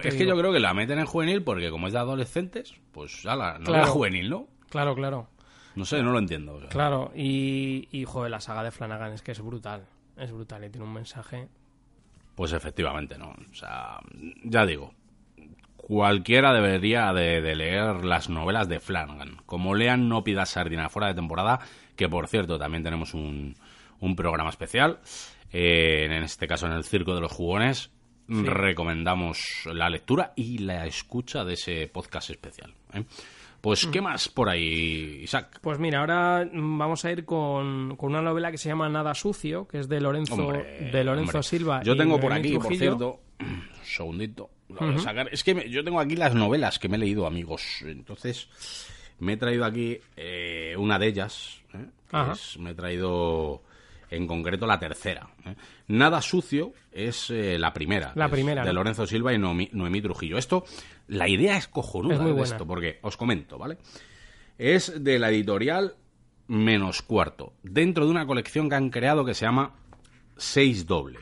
es 0.03 0.13
que 0.15 0.23
digo- 0.23 0.29
yo 0.35 0.37
creo 0.39 0.53
que 0.53 0.59
la 0.59 0.73
meten 0.73 0.99
en 0.99 1.05
juvenil 1.05 1.43
porque 1.43 1.69
como 1.69 1.87
es 1.87 1.93
de 1.93 1.99
adolescentes, 1.99 2.73
pues 2.91 3.21
ya 3.23 3.35
la 3.35 3.53
novela 3.59 3.65
Claro. 3.79 3.91
juvenil, 3.91 4.29
¿no? 4.29 4.47
Claro, 4.69 4.95
claro. 4.95 5.27
No 5.75 5.85
sé, 5.85 6.01
no 6.01 6.11
lo 6.11 6.19
entiendo. 6.19 6.55
o 6.55 6.59
sea. 6.59 6.69
Claro. 6.69 7.11
Y, 7.15 7.87
y, 7.91 8.03
joder, 8.05 8.31
la 8.31 8.39
saga 8.41 8.63
de 8.63 8.71
Flanagan 8.71 9.13
es 9.13 9.21
que 9.21 9.31
es 9.31 9.41
brutal. 9.41 9.85
Es 10.17 10.31
brutal 10.31 10.63
y 10.65 10.69
tiene 10.69 10.85
un 10.85 10.93
mensaje. 10.93 11.47
Pues 12.35 12.53
efectivamente, 12.53 13.17
¿no? 13.17 13.29
O 13.31 13.53
sea, 13.53 13.99
ya 14.43 14.65
digo, 14.65 14.93
cualquiera 15.77 16.53
debería 16.53 17.11
de, 17.13 17.41
de 17.41 17.55
leer 17.55 18.03
las 18.05 18.29
novelas 18.29 18.67
de 18.69 18.79
Flanagan. 18.79 19.37
Como 19.45 19.75
lean 19.75 20.07
No 20.09 20.23
pidas 20.23 20.49
sardina 20.49 20.89
fuera 20.89 21.07
de 21.09 21.13
temporada, 21.15 21.59
que 21.95 22.07
por 22.09 22.27
cierto 22.27 22.57
también 22.57 22.83
tenemos 22.83 23.13
un, 23.13 23.55
un 24.01 24.15
programa 24.15 24.49
especial, 24.49 24.99
eh, 25.53 26.05
en 26.05 26.11
este 26.23 26.47
caso 26.47 26.65
en 26.67 26.73
el 26.73 26.83
Circo 26.83 27.15
de 27.15 27.21
los 27.21 27.31
Jugones. 27.31 27.89
Recomendamos 28.27 29.43
la 29.65 29.89
lectura 29.89 30.33
y 30.35 30.59
la 30.59 30.85
escucha 30.85 31.43
de 31.43 31.53
ese 31.53 31.87
podcast 31.87 32.29
especial. 32.29 32.73
¿eh? 32.93 33.03
Pues, 33.59 33.85
¿qué 33.87 34.01
más 34.01 34.27
por 34.29 34.49
ahí, 34.49 35.19
Isaac? 35.23 35.59
Pues 35.61 35.77
mira, 35.79 35.99
ahora 35.99 36.45
mm, 36.51 36.77
vamos 36.77 37.05
a 37.05 37.11
ir 37.11 37.25
con, 37.25 37.95
con 37.95 38.11
una 38.11 38.21
novela 38.21 38.49
que 38.51 38.57
se 38.57 38.69
llama 38.69 38.89
Nada 38.89 39.13
Sucio, 39.13 39.67
que 39.67 39.79
es 39.79 39.87
de 39.89 40.01
Lorenzo, 40.01 40.35
Hombre, 40.35 40.89
de 40.91 41.03
Lorenzo 41.03 41.29
hombre. 41.37 41.43
Silva. 41.43 41.83
Yo 41.83 41.93
y 41.93 41.97
tengo 41.97 42.19
por 42.19 42.33
aquí, 42.33 42.57
por 42.57 42.75
cierto, 42.75 43.19
un 43.39 43.63
segundito. 43.83 44.49
lo 44.69 44.77
voy 44.79 44.95
a 44.95 44.99
sacar. 44.99 45.29
Es 45.31 45.43
que 45.43 45.53
me- 45.53 45.69
yo 45.69 45.83
tengo 45.83 45.99
aquí 45.99 46.15
las 46.15 46.33
novelas 46.33 46.79
que 46.79 46.89
me 46.89 46.95
he 46.95 46.99
leído, 46.99 47.27
amigos. 47.27 47.81
Entonces, 47.81 48.47
me 49.19 49.33
he 49.33 49.37
traído 49.37 49.65
aquí 49.65 49.99
eh, 50.17 50.75
una 50.77 50.97
de 50.97 51.07
ellas. 51.07 51.61
¿eh? 51.73 51.85
es- 52.31 52.57
me 52.57 52.71
he 52.71 52.73
traído 52.75 53.61
en 54.11 54.27
concreto 54.27 54.67
la 54.67 54.77
tercera. 54.77 55.29
¿eh? 55.45 55.55
Nada 55.87 56.21
sucio 56.21 56.73
es 56.91 57.29
eh, 57.31 57.57
la 57.57 57.73
primera. 57.73 58.11
La 58.15 58.29
primera, 58.29 58.61
De 58.61 58.67
¿no? 58.67 58.73
Lorenzo 58.75 59.07
Silva 59.07 59.33
y 59.33 59.39
Noemí, 59.39 59.69
Noemí 59.73 60.01
Trujillo. 60.01 60.37
Esto, 60.37 60.65
la 61.07 61.27
idea 61.27 61.57
es 61.57 61.67
cojonuda 61.67 62.15
Es 62.15 62.21
muy 62.21 62.33
de 62.33 62.41
esto, 62.43 62.67
porque 62.67 62.99
os 63.01 63.17
comento, 63.17 63.57
¿vale? 63.57 63.77
Es 64.57 65.03
de 65.03 65.17
la 65.17 65.29
editorial 65.29 65.95
Menos 66.47 67.01
Cuarto, 67.01 67.53
dentro 67.63 68.05
de 68.05 68.11
una 68.11 68.25
colección 68.27 68.69
que 68.69 68.75
han 68.75 68.89
creado 68.89 69.23
que 69.25 69.33
se 69.33 69.45
llama 69.45 69.75
Seis 70.37 70.85
Doble. 70.85 71.19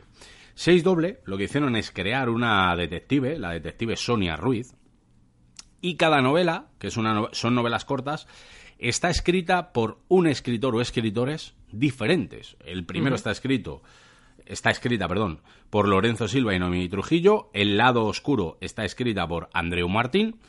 Seis 0.56 0.84
Doble 0.84 1.20
lo 1.26 1.38
que 1.38 1.44
hicieron 1.46 1.76
es 1.76 1.92
crear 1.92 2.30
una 2.30 2.76
detective, 2.76 3.38
la 3.40 3.52
detective 3.52 3.96
Sonia 3.96 4.36
Ruiz, 4.36 4.74
y 5.82 5.96
cada 5.96 6.22
novela, 6.22 6.68
que 6.80 6.88
es 6.88 6.98
una 6.98 7.14
no- 7.14 7.30
son 7.32 7.56
novelas 7.56 7.86
cortas, 7.86 8.28
está 8.80 9.10
escrita 9.10 9.72
por 9.72 10.00
un 10.08 10.26
escritor 10.26 10.76
o 10.76 10.82
escritores 10.82 11.54
diferentes. 11.72 12.58
El 12.66 12.86
primero 12.86 13.16
está 13.16 13.32
escrito, 13.32 13.84
está 14.46 14.72
escrita, 14.72 15.08
perdón, 15.08 15.42
por 15.70 15.88
Lorenzo 15.88 16.28
Silva 16.28 16.56
y 16.56 16.60
Noemí 16.60 16.90
Trujillo. 16.90 17.50
El 17.54 17.78
lado 17.78 18.06
oscuro 18.06 18.58
está 18.62 18.86
escrita 18.86 19.28
por 19.28 19.50
Andreu 19.54 19.88
Martín. 19.90 20.40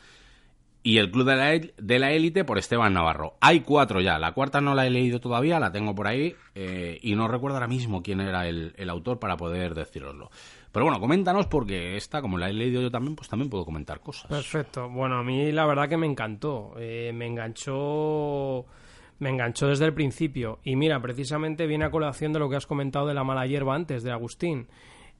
y 0.83 0.97
El 0.97 1.11
Club 1.11 1.27
de 1.27 1.35
la, 1.35 1.71
de 1.77 1.99
la 1.99 2.11
Élite 2.11 2.43
por 2.43 2.57
Esteban 2.57 2.93
Navarro. 2.93 3.35
Hay 3.39 3.59
cuatro 3.59 4.01
ya. 4.01 4.17
La 4.17 4.31
cuarta 4.31 4.61
no 4.61 4.73
la 4.73 4.87
he 4.87 4.89
leído 4.89 5.19
todavía, 5.19 5.59
la 5.59 5.71
tengo 5.71 5.93
por 5.93 6.07
ahí 6.07 6.35
eh, 6.55 6.97
y 7.03 7.15
no 7.15 7.27
recuerdo 7.27 7.57
ahora 7.57 7.67
mismo 7.67 8.01
quién 8.01 8.19
era 8.19 8.47
el, 8.47 8.73
el 8.77 8.89
autor 8.89 9.19
para 9.19 9.37
poder 9.37 9.75
deciroslo. 9.75 10.31
Pero 10.71 10.85
bueno, 10.85 10.99
coméntanos 11.01 11.47
porque 11.47 11.97
esta, 11.97 12.21
como 12.21 12.37
la 12.37 12.49
he 12.49 12.53
leído 12.53 12.81
yo 12.81 12.89
también, 12.89 13.15
pues 13.15 13.27
también 13.27 13.49
puedo 13.49 13.65
comentar 13.65 13.99
cosas. 13.99 14.27
Perfecto. 14.27 14.87
Bueno, 14.89 15.17
a 15.17 15.23
mí 15.23 15.51
la 15.51 15.65
verdad 15.65 15.89
que 15.89 15.97
me 15.97 16.07
encantó. 16.07 16.73
Eh, 16.77 17.11
me 17.13 17.27
enganchó. 17.27 18.65
Me 19.19 19.29
enganchó 19.29 19.67
desde 19.67 19.85
el 19.85 19.93
principio. 19.93 20.59
Y 20.63 20.75
mira, 20.75 20.99
precisamente 21.01 21.67
viene 21.67 21.85
a 21.85 21.91
colación 21.91 22.33
de 22.33 22.39
lo 22.39 22.49
que 22.49 22.55
has 22.55 22.65
comentado 22.65 23.05
de 23.07 23.13
la 23.13 23.23
mala 23.23 23.45
hierba 23.45 23.75
antes, 23.75 24.01
de 24.03 24.11
Agustín. 24.11 24.67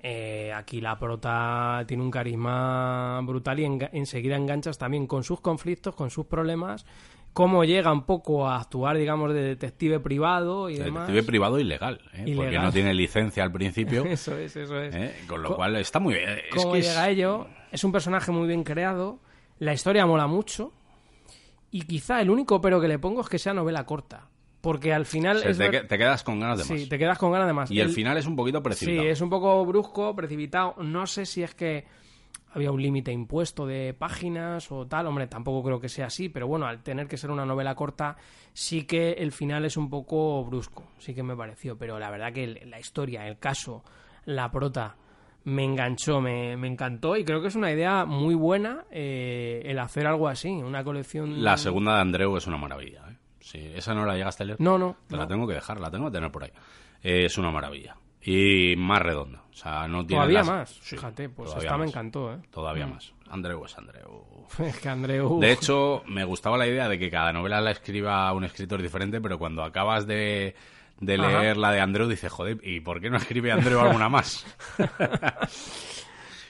Eh, 0.04 0.52
aquí 0.56 0.82
la 0.82 0.98
prota 0.98 1.84
tiene 1.88 2.02
un 2.02 2.10
carisma 2.10 3.22
brutal 3.24 3.60
y 3.60 3.64
enga- 3.66 3.90
enseguida 3.94 4.36
enganchas 4.36 4.80
también 4.80 5.06
con 5.06 5.24
sus 5.24 5.42
conflictos, 5.42 5.94
con 5.94 6.10
sus 6.10 6.26
problemas, 6.26 6.88
cómo 7.34 7.64
llega 7.64 7.92
un 7.92 8.04
poco 8.06 8.48
a 8.48 8.58
actuar, 8.60 8.98
digamos, 8.98 9.34
de 9.34 9.42
detective 9.42 10.00
privado 10.00 10.70
y 10.70 10.78
demás. 10.78 11.08
Detective 11.08 11.24
privado 11.28 11.60
ilegal, 11.60 12.02
¿eh? 12.14 12.34
porque 12.36 12.60
no 12.60 12.72
tiene 12.72 12.94
licencia 12.94 13.44
al 13.44 13.52
principio. 13.52 14.04
Eso 14.06 14.38
es, 14.38 14.56
eso 14.56 14.80
es. 14.80 14.94
¿eh? 14.96 15.16
Con 15.28 15.42
lo 15.42 15.50
Co- 15.50 15.56
cual 15.56 15.76
está 15.78 16.00
muy 16.00 16.16
bien. 16.16 16.30
Es 16.30 16.56
cómo 16.56 16.74
que 16.74 16.80
es- 16.80 16.88
llega 16.90 17.04
a 17.04 17.10
ello. 17.10 17.48
Es 17.72 17.84
un 17.84 17.92
personaje 17.92 18.32
muy 18.32 18.48
bien 18.48 18.64
creado. 18.64 19.20
La 19.60 19.74
historia 19.74 20.06
mola 20.06 20.28
mucho. 20.28 20.74
Y 21.72 21.84
quizá 21.84 22.20
el 22.22 22.30
único 22.30 22.60
pero 22.60 22.82
que 22.82 22.88
le 22.90 23.00
pongo 23.00 23.22
es 23.22 23.30
que 23.30 23.40
sea 23.40 23.54
novela 23.54 23.86
corta. 23.86 24.28
Porque 24.60 24.94
al 24.94 25.06
final. 25.06 25.38
es 25.44 25.58
te, 25.58 25.70
ver- 25.70 25.72
que- 25.82 25.88
te 25.88 25.98
quedas 25.98 26.24
con 26.24 26.40
ganas 26.40 26.60
de 26.60 26.64
Sí, 26.66 26.74
más. 26.74 26.90
te 26.90 27.00
quedas 27.00 27.18
con 27.18 27.32
ganas 27.32 27.48
de 27.48 27.54
más. 27.54 27.72
Y 27.72 27.80
el 27.80 27.90
final 27.90 28.18
es 28.18 28.26
un 28.28 28.36
poquito 28.36 28.60
Sí, 28.60 28.64
precipitado. 28.64 29.08
es 29.08 29.22
un 29.22 29.30
poco 29.30 29.66
brusco, 29.66 30.16
precipitado. 30.16 30.76
No 30.84 31.08
sé 31.08 31.26
si 31.26 31.42
es 31.44 31.56
que 31.56 31.86
había 32.54 32.72
un 32.72 32.82
límite 32.82 33.12
impuesto 33.12 33.66
de 33.66 33.94
páginas 33.94 34.72
o 34.72 34.86
tal. 34.88 35.08
Hombre, 35.08 35.28
tampoco 35.28 35.64
creo 35.64 35.80
que 35.80 35.90
sea 35.90 36.08
así, 36.08 36.30
pero 36.30 36.48
bueno, 36.48 36.66
al 36.66 36.84
tener 36.84 37.08
que 37.08 37.18
ser 37.18 37.32
una 37.32 37.46
novela 37.46 37.76
corta, 37.76 38.18
sí 38.54 38.84
que 38.86 39.14
el 39.14 39.32
final 39.32 39.66
es 39.66 39.78
un 39.78 39.90
poco 39.90 40.44
brusco. 40.46 40.84
Sí 41.00 41.14
que 41.14 41.24
me 41.24 41.36
pareció. 41.36 41.78
Pero 41.78 42.00
la 42.00 42.10
verdad 42.10 42.34
que 42.34 42.66
la 42.66 42.80
historia, 42.80 43.28
el 43.28 43.40
caso, 43.40 43.84
la 44.26 44.52
prota, 44.52 44.96
me 45.44 45.64
enganchó, 45.64 46.22
me, 46.22 46.56
me 46.58 46.68
encantó 46.68 47.18
y 47.18 47.24
creo 47.24 47.42
que 47.42 47.48
es 47.48 47.56
una 47.56 47.72
idea 47.72 48.06
muy 48.06 48.36
buena 48.36 48.86
eh, 48.92 49.62
el 49.66 49.80
hacer 49.80 50.06
algo 50.06 50.28
así, 50.28 50.50
una 50.50 50.84
colección. 50.84 51.44
La 51.44 51.58
segunda 51.58 51.96
de 51.96 52.02
Andreu 52.02 52.36
es 52.38 52.48
una 52.48 52.58
maravilla. 52.58 53.04
¿eh? 53.10 53.18
Sí, 53.40 53.72
esa 53.76 53.94
no 53.94 54.06
la 54.06 54.16
llegaste 54.16 54.44
a 54.44 54.46
leer. 54.46 54.62
No, 54.62 54.78
no. 54.78 54.98
Te 55.08 55.16
no. 55.16 55.22
la 55.24 55.28
tengo 55.28 55.48
que 55.48 55.56
dejar, 55.56 55.80
la 55.80 55.90
tengo 55.90 56.06
que 56.06 56.12
tener 56.12 56.32
por 56.32 56.44
ahí. 56.44 56.52
Eh, 57.04 57.26
es 57.26 57.38
una 57.38 57.52
maravilla. 57.52 57.96
Y 58.24 58.76
más 58.78 59.02
redonda. 59.02 59.44
O 59.50 59.54
sea, 59.54 59.88
no 59.88 60.06
tiene 60.06 60.22
Todavía 60.22 60.40
las- 60.40 60.48
más. 60.48 60.70
Sí, 60.82 60.96
Fíjate, 60.96 61.30
pues 61.30 61.54
esta 61.56 61.78
me 61.78 61.86
encantó, 61.86 62.34
¿eh? 62.34 62.38
Todavía 62.52 62.88
más. 62.88 63.14
Andreu 63.30 63.64
es 63.66 63.78
Andreu. 63.78 64.26
Es 64.60 64.80
que 64.80 64.90
Andreu. 64.90 65.40
De 65.40 65.52
hecho, 65.52 66.04
me 66.08 66.24
gustaba 66.26 66.58
la 66.58 66.68
idea 66.68 66.88
de 66.90 67.00
que 67.00 67.10
cada 67.10 67.32
novela 67.32 67.62
la 67.62 67.72
escriba 67.72 68.32
un 68.34 68.44
escritor 68.44 68.82
diferente, 68.82 69.22
pero 69.22 69.38
cuando 69.40 69.64
acabas 69.64 70.06
de, 70.06 70.56
de 71.00 71.14
Ajá. 71.16 71.28
leer 71.42 71.58
la 71.58 71.72
de 71.72 71.80
Andreu, 71.80 72.08
dices, 72.08 72.32
joder, 72.32 72.58
¿y 72.64 72.80
por 72.82 73.00
qué 73.00 73.10
no 73.10 73.18
escribe 73.18 73.52
Andreu 73.52 73.80
alguna 73.80 74.10
más? 74.10 74.46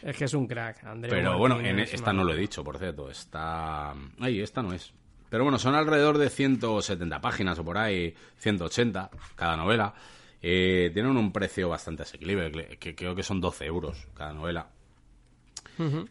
Es 0.01 0.17
que 0.17 0.25
es 0.25 0.33
un 0.33 0.47
crack, 0.47 0.83
Andreu. 0.83 1.11
Pero 1.11 1.37
bueno, 1.37 1.59
en 1.59 1.79
es 1.79 1.93
esta 1.93 2.11
no 2.11 2.23
lo 2.23 2.33
he 2.33 2.37
dicho, 2.37 2.63
por 2.63 2.79
cierto. 2.79 3.09
Está. 3.09 3.93
Ay, 4.19 4.41
esta 4.41 4.63
no 4.63 4.73
es. 4.73 4.91
Pero 5.29 5.43
bueno, 5.43 5.59
son 5.59 5.75
alrededor 5.75 6.17
de 6.17 6.29
170 6.29 7.21
páginas 7.21 7.59
o 7.59 7.63
por 7.63 7.77
ahí, 7.77 8.13
180 8.37 9.09
cada 9.35 9.55
novela. 9.57 9.93
Eh, 10.41 10.89
tienen 10.93 11.17
un 11.17 11.31
precio 11.31 11.69
bastante 11.69 12.03
asequible, 12.03 12.77
que, 12.79 12.95
creo 12.95 13.15
que 13.15 13.23
son 13.23 13.41
12 13.41 13.65
euros 13.65 14.07
cada 14.15 14.33
novela. 14.33 14.67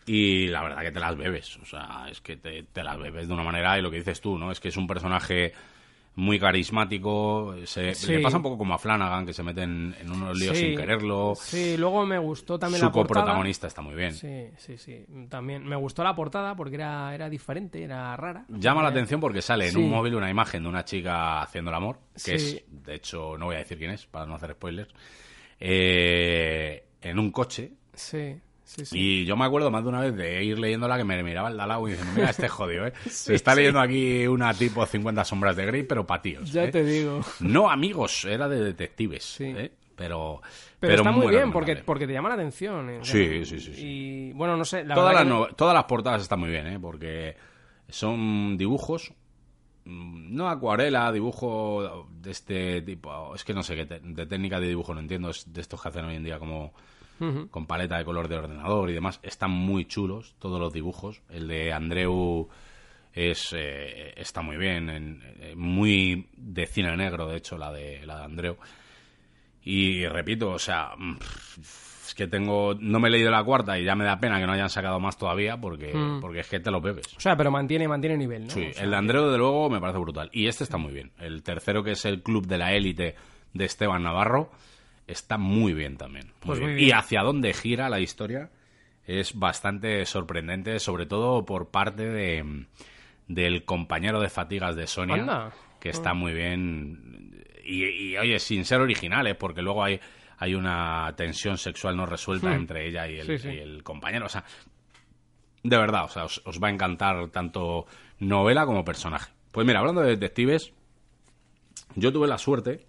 Y 0.04 0.48
la 0.48 0.64
verdad 0.64 0.82
que 0.82 0.90
te 0.90 0.98
las 0.98 1.16
bebes, 1.16 1.56
o 1.58 1.64
sea, 1.64 2.06
es 2.10 2.20
que 2.20 2.36
te, 2.36 2.64
te 2.64 2.82
las 2.82 2.98
bebes 2.98 3.28
de 3.28 3.34
una 3.34 3.44
manera 3.44 3.78
y 3.78 3.82
lo 3.82 3.90
que 3.90 3.98
dices 3.98 4.20
tú, 4.20 4.36
¿no? 4.36 4.50
Es 4.50 4.58
que 4.58 4.68
es 4.68 4.76
un 4.76 4.88
personaje 4.88 5.52
muy 6.20 6.38
carismático, 6.38 7.54
se, 7.64 7.94
Sí. 7.94 8.12
le 8.12 8.20
pasa 8.20 8.36
un 8.36 8.42
poco 8.42 8.58
como 8.58 8.74
a 8.74 8.78
Flanagan, 8.78 9.24
que 9.24 9.32
se 9.32 9.42
mete 9.42 9.62
en, 9.62 9.94
en 10.00 10.10
unos 10.10 10.38
líos 10.38 10.56
Sí, 10.56 10.66
sin 10.66 10.76
quererlo. 10.76 11.34
Sí, 11.34 11.76
luego 11.76 12.04
me 12.04 12.18
gustó 12.18 12.58
también 12.58 12.80
Su 12.80 12.86
la 12.86 12.92
portada. 12.92 13.20
coprotagonista 13.22 13.66
está 13.66 13.80
muy 13.82 13.94
bien. 13.94 14.12
Sí, 14.14 14.48
sí, 14.58 14.76
sí. 14.76 15.04
También 15.28 15.64
me 15.66 15.76
gustó 15.76 16.04
la 16.04 16.14
portada 16.14 16.54
porque 16.54 16.74
era, 16.76 17.14
era 17.14 17.28
diferente, 17.30 17.82
era 17.82 18.14
rara. 18.16 18.44
Llama 18.48 18.82
la 18.82 18.90
atención 18.90 19.20
porque 19.20 19.40
sale 19.42 19.66
en 19.66 19.72
sí. 19.72 19.78
un 19.78 19.90
móvil 19.90 20.14
una 20.14 20.30
imagen 20.30 20.62
de 20.62 20.68
una 20.68 20.84
chica 20.84 21.42
haciendo 21.42 21.70
el 21.70 21.76
amor, 21.76 21.98
que 22.24 22.34
es, 22.34 22.62
de 22.68 22.94
hecho, 22.94 23.36
no 23.38 23.46
voy 23.46 23.56
a 23.56 23.58
decir 23.58 23.78
quién 23.78 23.90
es, 23.92 24.06
para 24.06 24.26
no 24.26 24.34
hacer 24.34 24.52
spoilers, 24.52 24.90
eh, 25.58 26.84
en 27.02 27.18
un 27.18 27.30
coche. 27.30 27.72
Sí, 27.94 28.36
sí, 28.70 28.84
sí. 28.86 28.98
Y 28.98 29.24
yo 29.24 29.36
me 29.36 29.44
acuerdo 29.44 29.70
más 29.70 29.82
de 29.82 29.88
una 29.88 30.00
vez 30.00 30.14
de 30.16 30.42
ir 30.44 30.58
leyéndola 30.58 30.96
que 30.96 31.04
me 31.04 31.22
miraba 31.22 31.48
el 31.50 31.56
de 31.56 31.62
al 31.62 31.68
lado 31.68 31.86
y 31.88 31.92
diciendo, 31.92 32.12
mira, 32.16 32.30
este 32.30 32.48
jodido, 32.48 32.86
¿eh? 32.86 32.92
Se 33.08 33.34
está 33.34 33.54
leyendo 33.54 33.80
aquí 33.80 34.26
una 34.26 34.52
tipo 34.54 34.84
50 34.84 35.24
sombras 35.24 35.56
de 35.56 35.66
Grey, 35.66 35.82
pero 35.84 36.06
para 36.06 36.22
tíos. 36.22 36.50
Ya 36.52 36.64
¿eh? 36.64 36.68
te 36.70 36.84
digo. 36.84 37.20
No 37.40 37.70
amigos, 37.70 38.24
era 38.24 38.48
de 38.48 38.62
detectives, 38.62 39.24
Sí. 39.24 39.44
¿eh? 39.44 39.72
Pero, 39.96 40.40
Pero, 40.78 40.94
está 40.94 41.12
muy 41.12 41.26
bien 41.28 41.52
porque, 41.52 41.76
porque 41.76 42.06
te 42.06 42.14
llama 42.14 42.30
la 42.30 42.36
atención. 42.36 42.88
eh, 42.88 42.98
Sí, 43.02 43.44
sí, 43.44 43.60
sí, 43.60 43.74
sí. 43.74 43.82
Y 43.84 44.32
bueno, 44.32 44.56
no 44.56 44.64
sé. 44.64 44.82
La 44.82 44.94
todas, 44.94 45.10
verdad 45.14 45.26
las 45.30 45.32
que- 45.46 45.50
no- 45.50 45.54
todas 45.56 45.74
las 45.74 45.84
portadas 45.84 46.22
están 46.22 46.40
muy 46.40 46.48
bien, 46.48 46.66
¿eh? 46.68 46.78
Porque 46.80 47.36
son 47.88 48.56
dibujos, 48.56 49.12
mm, 49.84 50.34
no 50.34 50.48
acuarela, 50.48 51.12
dibujo 51.12 52.08
de 52.10 52.30
este 52.30 52.80
tipo. 52.82 53.34
Es 53.34 53.44
que 53.44 53.52
no 53.52 53.62
sé 53.62 53.76
qué 53.76 53.84
te- 53.84 54.00
de 54.00 54.24
técnica 54.26 54.58
de 54.58 54.68
dibujo 54.68 54.94
no 54.94 55.00
entiendo, 55.00 55.28
es 55.30 55.52
de 55.52 55.60
estos 55.60 55.82
que 55.82 55.88
hacen 55.88 56.04
hoy 56.06 56.16
en 56.16 56.24
día 56.24 56.38
como 56.38 56.72
Con 57.50 57.66
paleta 57.66 57.98
de 57.98 58.04
color 58.04 58.28
de 58.28 58.36
ordenador 58.36 58.90
y 58.90 58.94
demás. 58.94 59.20
Están 59.22 59.50
muy 59.50 59.84
chulos 59.86 60.34
todos 60.38 60.58
los 60.60 60.72
dibujos. 60.72 61.22
El 61.28 61.48
de 61.48 61.72
Andreu 61.72 62.48
es 63.12 63.52
eh, 63.56 64.12
está 64.16 64.40
muy 64.42 64.56
bien, 64.56 64.88
en- 64.88 65.22
eh, 65.40 65.54
muy 65.56 66.28
de 66.36 66.66
cine 66.66 66.96
negro, 66.96 67.26
de 67.28 67.36
hecho, 67.38 67.58
la 67.58 67.72
de 67.72 68.04
la 68.06 68.18
de 68.18 68.24
Andreu. 68.24 68.56
Y 69.62 70.06
repito, 70.06 70.50
o 70.52 70.58
sea, 70.58 70.92
es 71.60 72.14
que 72.16 72.26
tengo 72.26 72.74
no 72.80 72.98
me 72.98 73.08
he 73.08 73.10
leído 73.10 73.30
la 73.30 73.44
cuarta 73.44 73.78
y 73.78 73.84
ya 73.84 73.94
me 73.94 74.04
da 74.04 74.18
pena 74.18 74.38
que 74.40 74.46
no 74.46 74.52
hayan 74.52 74.70
sacado 74.70 74.98
más 75.00 75.18
todavía 75.18 75.60
porque 75.60 75.92
Mm. 75.94 76.20
porque 76.20 76.40
es 76.40 76.48
que 76.48 76.60
te 76.60 76.70
lo 76.70 76.80
bebes. 76.80 77.14
O 77.16 77.20
sea, 77.20 77.36
pero 77.36 77.50
mantiene, 77.50 77.86
mantiene 77.86 78.16
nivel, 78.16 78.44
¿no? 78.44 78.50
Sí, 78.50 78.68
O 78.70 78.72
sea, 78.72 78.84
el 78.84 78.90
de 78.90 78.96
Andreu, 78.96 79.30
de 79.30 79.36
luego, 79.38 79.68
me 79.68 79.80
parece 79.80 79.98
brutal. 79.98 80.30
Y 80.32 80.46
este 80.46 80.64
está 80.64 80.78
muy 80.78 80.92
bien. 80.92 81.12
El 81.18 81.42
tercero, 81.42 81.82
que 81.84 81.92
es 81.92 82.04
el 82.06 82.22
Club 82.22 82.46
de 82.46 82.58
la 82.58 82.72
Élite 82.72 83.16
de 83.52 83.64
Esteban 83.64 84.02
Navarro, 84.02 84.50
está 85.10 85.38
muy 85.38 85.72
bien 85.74 85.96
también. 85.96 86.26
Muy 86.26 86.34
Pues 86.46 86.58
bien. 86.58 86.70
muy 86.70 86.76
bien. 86.76 86.88
Y 86.88 86.92
hacia 86.92 87.22
dónde 87.22 87.52
gira 87.52 87.88
la 87.88 88.00
historia 88.00 88.50
es 89.06 89.38
bastante 89.38 90.04
sorprendente, 90.06 90.78
sobre 90.78 91.06
todo 91.06 91.44
por 91.44 91.70
parte 91.70 92.04
de 92.08 92.66
del 93.28 93.64
compañero 93.64 94.20
de 94.20 94.28
fatigas 94.28 94.74
de 94.74 94.86
Sonia, 94.88 95.14
Anda. 95.16 95.52
que 95.78 95.88
está 95.90 96.14
muy 96.14 96.32
bien. 96.32 97.44
Y, 97.64 97.84
y, 97.84 98.16
oye, 98.16 98.38
sin 98.40 98.64
ser 98.64 98.80
originales, 98.80 99.36
porque 99.36 99.62
luego 99.62 99.84
hay, 99.84 100.00
hay 100.38 100.54
una 100.56 101.12
tensión 101.16 101.56
sexual 101.56 101.96
no 101.96 102.06
resuelta 102.06 102.48
Hmm. 102.50 102.54
entre 102.54 102.88
ella 102.88 103.06
y 103.08 103.18
el, 103.20 103.26
Sí, 103.26 103.38
sí. 103.38 103.48
y 103.50 103.58
el 103.58 103.82
compañero. 103.84 104.26
O 104.26 104.28
sea, 104.28 104.44
de 105.62 105.76
verdad, 105.76 106.04
o 106.04 106.08
sea, 106.08 106.24
os, 106.24 106.42
os 106.44 106.60
va 106.60 106.68
a 106.68 106.70
encantar 106.72 107.28
tanto 107.30 107.86
novela 108.18 108.66
como 108.66 108.84
personaje. 108.84 109.30
Pues 109.52 109.64
mira, 109.66 109.78
hablando 109.80 110.00
de 110.00 110.10
detectives, 110.10 110.72
yo 111.94 112.12
tuve 112.12 112.26
la 112.26 112.38
suerte 112.38 112.86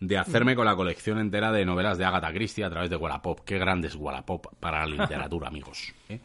de 0.00 0.18
hacerme 0.18 0.54
con 0.54 0.66
la 0.66 0.76
colección 0.76 1.18
entera 1.18 1.52
de 1.52 1.64
novelas 1.64 1.98
de 1.98 2.04
Agatha 2.04 2.32
Christie 2.32 2.64
a 2.64 2.70
través 2.70 2.90
de 2.90 2.96
Wallapop. 2.96 3.40
Qué 3.44 3.58
grande 3.58 3.88
es 3.88 3.94
Wallapop 3.94 4.46
para 4.60 4.86
la 4.86 5.02
literatura, 5.02 5.48
amigos. 5.48 5.94
¿eh? 6.08 6.20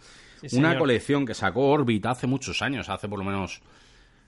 Sí, 0.46 0.58
Una 0.58 0.78
colección 0.78 1.26
que 1.26 1.34
sacó 1.34 1.70
Orbit 1.70 2.06
hace 2.06 2.28
muchos 2.28 2.62
años, 2.62 2.90
hace 2.90 3.08
por 3.08 3.20
lo 3.20 3.26
menos, 3.26 3.62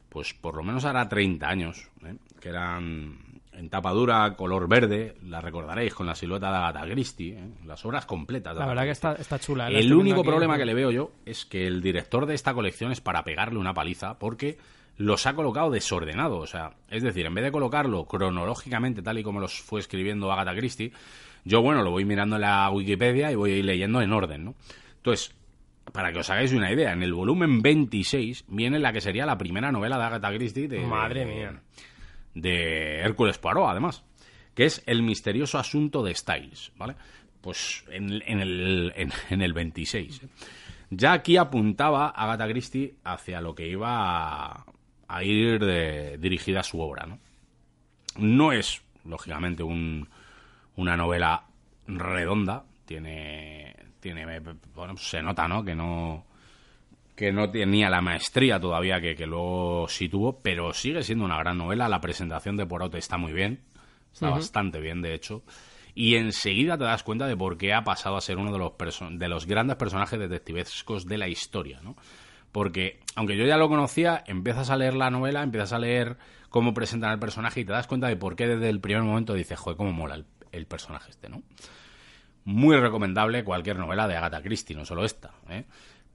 pues 0.10 0.34
por 0.34 0.56
lo 0.56 0.63
menos 0.63 0.86
hará 0.86 1.10
30 1.10 1.47
años, 1.47 1.89
¿eh? 2.06 2.15
que 2.39 2.49
eran 2.49 3.17
en 3.51 3.69
tapa 3.69 3.91
dura, 3.91 4.36
color 4.36 4.67
verde, 4.67 5.15
la 5.27 5.41
recordaréis 5.41 5.93
con 5.93 6.06
la 6.06 6.15
silueta 6.15 6.49
de 6.49 6.58
Agatha 6.58 6.86
Christie, 6.91 7.34
¿eh? 7.38 7.49
las 7.65 7.84
obras 7.86 8.06
completas. 8.06 8.53
de 8.53 8.60
La 8.60 8.65
Agatha 8.65 8.69
verdad 8.69 8.84
que 8.86 8.91
está, 8.91 9.13
está 9.13 9.39
chula. 9.39 9.69
la 9.69 9.79
El 9.79 9.93
único 9.93 10.23
problema 10.23 10.58
que 10.58 10.65
le 10.65 10.73
veo 10.73 10.91
yo 10.91 11.12
es 11.25 11.45
que 11.45 11.67
el 11.67 11.82
director 11.82 12.25
de 12.25 12.36
esta 12.36 12.53
colección 12.53 12.91
es 12.91 13.01
para 13.01 13.23
pegarle 13.23 13.60
una 13.60 13.73
paliza 13.73 14.17
porque 14.19 14.58
los 14.97 15.25
ha 15.25 15.34
colocado 15.34 15.71
desordenado. 15.71 16.38
O 16.38 16.47
sea, 16.47 16.75
es 16.89 17.03
decir, 17.03 17.25
en 17.25 17.34
vez 17.34 17.43
de 17.43 17.51
colocarlo 17.51 18.06
cronológicamente 18.06 19.01
tal 19.01 19.17
y 19.19 19.23
como 19.23 19.39
los 19.39 19.62
fue 19.62 19.79
escribiendo 19.79 20.32
Agatha 20.32 20.56
Christie, 20.56 20.91
yo, 21.45 21.62
bueno, 21.62 21.84
lo 21.84 21.91
voy 21.91 22.06
mirando 22.06 22.36
en 22.36 22.41
la 22.41 22.69
Wikipedia 22.69 23.32
y 23.32 23.36
voy 23.36 23.62
leyendo 23.62 24.01
en 24.01 24.13
orden, 24.13 24.45
¿no? 24.45 24.56
Entonces, 24.97 25.36
para 25.91 26.13
que 26.13 26.19
os 26.19 26.29
hagáis 26.29 26.53
una 26.53 26.71
idea, 26.71 26.93
en 26.93 27.03
el 27.03 27.13
volumen 27.13 27.62
26 27.62 28.45
viene 28.47 28.79
la 28.79 28.93
que 28.93 29.01
sería 29.01 29.25
la 29.25 29.38
primera 29.38 29.71
novela 29.71 29.97
de 29.97 30.03
Agatha 30.03 30.34
Christie 30.34 30.67
de, 30.67 30.79
Madre 30.79 31.25
mía. 31.25 31.62
de 32.34 32.99
Hércules 33.01 33.38
Poirot, 33.38 33.67
además, 33.67 34.03
que 34.56 34.65
es 34.65 34.82
el 34.86 35.03
misterioso 35.03 35.58
asunto 35.58 36.03
de 36.03 36.15
Styles, 36.15 36.71
¿vale? 36.77 36.95
Pues 37.41 37.84
en, 37.89 38.21
en 38.25 38.39
el, 38.39 38.93
en, 38.95 39.12
en 39.29 39.41
el 39.41 39.51
26. 39.51 40.23
¿eh? 40.23 40.27
Ya 40.91 41.12
aquí 41.12 41.36
apuntaba 41.36 42.10
Agatha 42.10 42.47
Christie 42.47 42.95
hacia 43.03 43.41
lo 43.41 43.53
que 43.53 43.67
iba 43.67 44.65
a, 45.13 45.17
a 45.17 45.23
ir 45.23 45.60
de- 45.60 46.17
dirigida 46.17 46.63
su 46.63 46.80
obra, 46.80 47.06
¿no? 47.06 47.19
No 48.17 48.52
es, 48.52 48.82
lógicamente, 49.06 49.63
un, 49.63 50.08
una 50.76 50.95
novela 50.95 51.45
redonda, 51.88 52.63
tiene, 52.86 53.76
tiene, 53.99 54.39
bueno, 54.76 54.97
se 54.97 55.21
nota, 55.21 55.47
¿no? 55.47 55.63
Que 55.63 55.73
no, 55.76 56.26
que 57.15 57.32
no 57.32 57.49
tenía 57.49 57.89
la 57.89 58.02
maestría 58.02 58.60
todavía 58.60 59.02
que, 59.02 59.15
que 59.15 59.26
luego 59.26 59.88
sí 59.89 60.10
tuvo, 60.10 60.39
pero 60.41 60.73
sigue 60.73 61.04
siendo 61.04 61.26
una 61.26 61.38
gran 61.38 61.58
novela. 61.58 61.89
La 61.89 62.02
presentación 62.02 62.56
de 62.58 62.65
Poirot 62.65 62.93
está 62.95 63.17
muy 63.17 63.34
bien, 63.34 63.62
está 64.13 64.30
bastante 64.30 64.80
bien, 64.80 65.02
de 65.02 65.13
hecho. 65.13 65.43
Y 65.95 66.15
enseguida 66.15 66.78
te 66.78 66.86
das 66.86 67.04
cuenta 67.04 67.28
de 67.28 67.38
por 67.38 67.58
qué 67.58 67.73
ha 67.73 67.84
pasado 67.84 68.17
a 68.17 68.21
ser 68.21 68.38
uno 68.38 68.52
de 68.52 68.58
los, 68.60 68.73
de 69.12 69.28
los 69.28 69.45
grandes 69.45 69.76
personajes 69.76 70.19
detectivescos 70.19 71.06
de 71.06 71.17
la 71.19 71.28
historia, 71.28 71.82
¿no? 71.84 71.95
Porque, 72.53 73.01
aunque 73.15 73.35
yo 73.35 73.45
ya 73.45 73.57
lo 73.57 73.67
conocía, 73.67 74.23
empiezas 74.25 74.69
a 74.69 74.77
leer 74.77 74.93
la 74.93 75.09
novela, 75.09 75.43
empiezas 75.43 75.73
a 75.73 75.79
leer 75.79 76.15
cómo 76.49 76.73
presentan 76.73 77.09
al 77.09 77.19
personaje 77.19 77.59
y 77.59 77.65
te 77.65 77.73
das 77.73 77.87
cuenta 77.87 78.07
de 78.07 78.15
por 78.15 78.37
qué 78.37 78.47
desde 78.47 78.69
el 78.69 78.79
primer 78.79 79.03
momento 79.03 79.33
dices, 79.33 79.59
joder, 79.59 79.75
cómo 79.75 79.91
mola 79.91 80.15
el, 80.15 80.25
el 80.53 80.65
personaje 80.67 81.09
este, 81.09 81.27
¿no? 81.27 81.43
Muy 82.45 82.77
recomendable 82.77 83.43
cualquier 83.43 83.79
novela 83.79 84.07
de 84.07 84.15
Agatha 84.15 84.41
Christie, 84.41 84.75
no 84.75 84.85
solo 84.85 85.03
esta, 85.03 85.31
¿eh? 85.49 85.65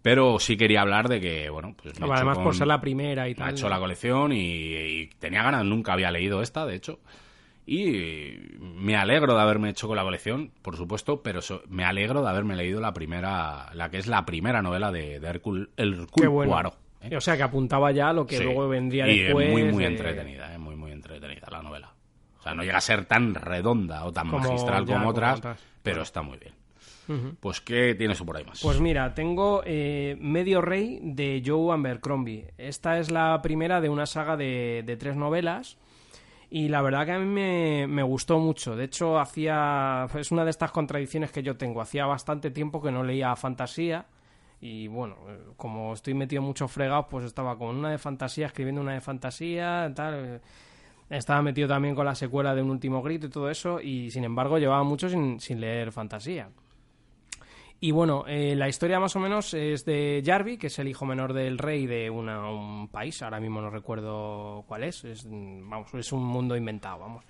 Pero 0.01 0.39
sí 0.39 0.57
quería 0.57 0.83
hablar 0.83 1.09
de 1.09 1.21
que, 1.21 1.51
bueno, 1.51 1.75
pues 1.77 1.99
me 1.99 2.07
Además, 2.11 2.39
por 2.39 2.55
ser 2.55 2.69
la 2.69 2.81
primera 2.81 3.29
y 3.29 3.35
tal. 3.35 3.47
Me 3.47 3.51
ha 3.51 3.53
hecho 3.53 3.69
la 3.69 3.79
colección 3.79 4.33
y, 4.33 5.09
tenía 5.19 5.43
ganas, 5.43 5.65
nunca 5.65 5.93
había 5.93 6.11
leído 6.11 6.41
esta, 6.41 6.65
de 6.67 6.77
hecho. 6.77 7.01
Y 7.71 8.57
me 8.61 8.97
alegro 8.97 9.35
de 9.35 9.43
haberme 9.43 9.69
hecho 9.69 9.89
con 9.89 9.97
la 9.97 10.03
colección, 10.03 10.53
por 10.63 10.77
supuesto, 10.77 11.23
pero 11.23 11.41
me 11.69 11.85
alegro 11.85 12.23
de 12.23 12.31
haberme 12.31 12.57
leído 12.57 12.81
la 12.81 12.95
primera, 12.95 13.71
la 13.75 13.91
que 13.91 13.99
es 13.99 14.07
la 14.07 14.25
primera 14.25 14.63
novela 14.63 14.91
de, 14.91 15.21
de 15.21 15.29
Hercule, 15.29 15.69
el 15.77 16.07
bueno. 16.17 16.73
¿eh? 17.03 17.15
O 17.15 17.21
sea, 17.21 17.37
que 17.37 17.43
apuntaba 17.43 17.93
ya 17.93 18.13
lo 18.15 18.27
que 18.27 18.41
luego 18.41 18.69
vendría 18.69 19.07
y 19.07 19.19
después. 19.19 19.51
Muy, 19.51 19.65
muy 19.65 19.85
entretenida, 19.85 20.55
¿eh? 20.55 20.59
muy, 20.59 20.77
muy 20.77 20.93
entretenida 20.93 21.47
la 21.51 21.63
novela. 21.63 21.93
O 22.39 22.43
sea, 22.43 22.55
no 22.55 22.63
llega 22.63 22.79
a 22.79 22.81
ser 22.81 23.05
tan 23.05 23.35
redonda 23.35 24.05
o 24.07 24.13
tan 24.13 24.29
magistral 24.29 24.87
como, 24.87 25.09
otras, 25.09 25.43
pero 25.83 26.03
está 26.03 26.23
muy 26.23 26.39
bien. 26.39 26.55
Pues, 27.41 27.61
¿qué 27.61 27.95
tienes 27.95 28.23
por 28.23 28.37
ahí 28.37 28.45
más? 28.45 28.61
Pues 28.63 28.81
mira, 28.81 29.15
tengo 29.15 29.63
eh, 29.65 30.17
Medio 30.21 30.61
Rey 30.61 31.01
de 31.03 31.43
Joe 31.45 31.73
Abercrombie. 31.73 32.53
Esta 32.59 32.99
es 32.99 33.11
la 33.11 33.41
primera 33.41 33.81
de 33.81 33.89
una 33.89 34.05
saga 34.05 34.37
de, 34.37 34.97
tres 35.01 35.17
novelas. 35.17 35.79
Y 36.51 36.69
la 36.69 36.81
verdad 36.81 37.05
que 37.05 37.13
a 37.13 37.19
mí 37.19 37.27
me, 37.27 38.03
gustó 38.03 38.39
mucho. 38.39 38.75
De 38.75 38.85
hecho, 38.85 39.19
hacía. 39.19 40.07
Es 40.15 40.33
una 40.33 40.45
de 40.45 40.51
estas 40.51 40.71
contradicciones 40.71 41.31
que 41.31 41.43
yo 41.43 41.57
tengo. 41.57 41.81
Hacía 41.81 42.07
bastante 42.07 42.51
tiempo 42.51 42.81
que 42.81 42.91
no 42.91 43.03
leía 43.05 43.37
fantasía. 43.37 44.07
Y 44.61 44.89
bueno, 44.89 45.17
eh, 45.29 45.39
como 45.57 45.93
estoy 45.93 46.15
metido 46.15 46.43
mucho 46.43 46.67
fregado, 46.67 47.07
pues 47.09 47.25
estaba 47.25 47.57
con 47.57 47.77
una 47.77 47.91
de 47.91 47.99
fantasía, 47.99 48.47
escribiendo 48.47 48.81
una 48.81 48.95
de 48.95 49.01
fantasía, 49.01 49.93
tal. 49.95 50.15
Eh, 50.15 50.41
estaba 51.11 51.43
metido 51.43 51.69
también 51.69 51.95
con 51.95 52.05
la 52.07 52.15
secuela 52.15 52.55
de 52.55 52.63
Un 52.63 52.71
último 52.71 53.03
grito 53.03 53.27
y 53.27 53.31
todo 53.31 53.51
eso. 53.51 53.81
Y 53.81 54.11
sin 54.11 54.25
embargo, 54.25 54.59
llevaba 54.59 54.83
mucho 54.85 55.09
sin, 55.11 55.41
sin 55.41 55.61
leer 55.61 55.93
fantasía. 55.93 56.49
Y 57.81 57.93
bueno, 57.93 58.25
eh, 58.27 58.57
la 58.57 58.69
historia 58.69 58.99
más 58.99 59.15
o 59.15 59.21
menos 59.21 59.55
es 59.55 59.85
de 59.85 60.23
Jarvi, 60.25 60.59
que 60.59 60.67
es 60.67 60.79
el 60.81 60.89
hijo 60.89 61.07
menor 61.07 61.33
del 61.33 61.59
rey 61.59 61.87
de 61.87 62.11
un 62.11 62.89
país, 62.91 63.23
ahora 63.23 63.39
mismo 63.39 63.61
no 63.61 63.71
recuerdo 63.71 64.65
cuál 64.67 64.83
es, 64.83 65.05
es, 65.05 65.27
vamos, 65.29 65.95
es 65.95 66.11
un 66.13 66.25
mundo 66.25 66.57
inventado, 66.57 66.99
vamos. 66.99 67.25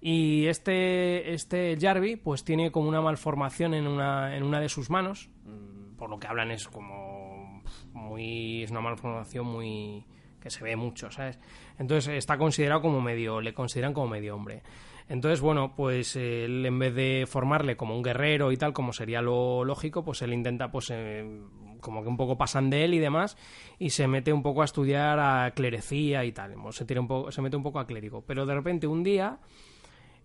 Y 0.00 0.46
este, 0.46 1.34
este 1.34 1.76
Jarvi 1.78 2.16
pues 2.16 2.44
tiene 2.44 2.70
como 2.70 2.88
una 2.88 3.02
malformación 3.02 3.74
en 3.74 3.86
una, 3.86 4.36
en 4.36 4.42
una 4.42 4.60
de 4.60 4.70
sus 4.70 4.88
manos, 4.88 5.28
mm, 5.44 5.96
por 5.96 6.08
lo 6.08 6.18
que 6.18 6.28
hablan 6.28 6.50
es 6.50 6.66
como 6.66 7.62
muy, 7.92 8.62
es 8.62 8.70
una 8.70 8.80
malformación 8.80 9.46
muy, 9.46 10.04
que 10.40 10.50
se 10.50 10.64
ve 10.64 10.76
mucho, 10.76 11.10
¿sabes? 11.10 11.38
Entonces 11.78 12.14
está 12.14 12.38
considerado 12.38 12.82
como 12.82 13.00
medio, 13.00 13.40
le 13.40 13.52
consideran 13.52 13.92
como 13.92 14.08
medio 14.08 14.34
hombre. 14.34 14.62
Entonces, 15.08 15.40
bueno, 15.40 15.74
pues 15.76 16.16
él 16.16 16.64
en 16.64 16.78
vez 16.78 16.94
de 16.94 17.26
formarle 17.28 17.76
como 17.76 17.94
un 17.94 18.02
guerrero 18.02 18.52
y 18.52 18.56
tal, 18.56 18.72
como 18.72 18.92
sería 18.92 19.20
lo 19.20 19.64
lógico, 19.64 20.02
pues 20.02 20.22
él 20.22 20.32
intenta, 20.32 20.70
pues, 20.70 20.90
eh, 20.90 21.42
como 21.80 22.02
que 22.02 22.08
un 22.08 22.16
poco 22.16 22.38
pasan 22.38 22.70
de 22.70 22.84
él 22.84 22.94
y 22.94 22.98
demás, 22.98 23.36
y 23.78 23.90
se 23.90 24.08
mete 24.08 24.32
un 24.32 24.42
poco 24.42 24.62
a 24.62 24.64
estudiar 24.64 25.20
a 25.20 25.50
clerecía 25.50 26.24
y 26.24 26.32
tal, 26.32 26.54
se, 26.70 26.86
tira 26.86 27.00
un 27.02 27.08
poco, 27.08 27.30
se 27.30 27.42
mete 27.42 27.56
un 27.56 27.62
poco 27.62 27.80
a 27.80 27.86
clérigo. 27.86 28.22
Pero 28.22 28.46
de 28.46 28.54
repente 28.54 28.86
un 28.86 29.02
día 29.02 29.38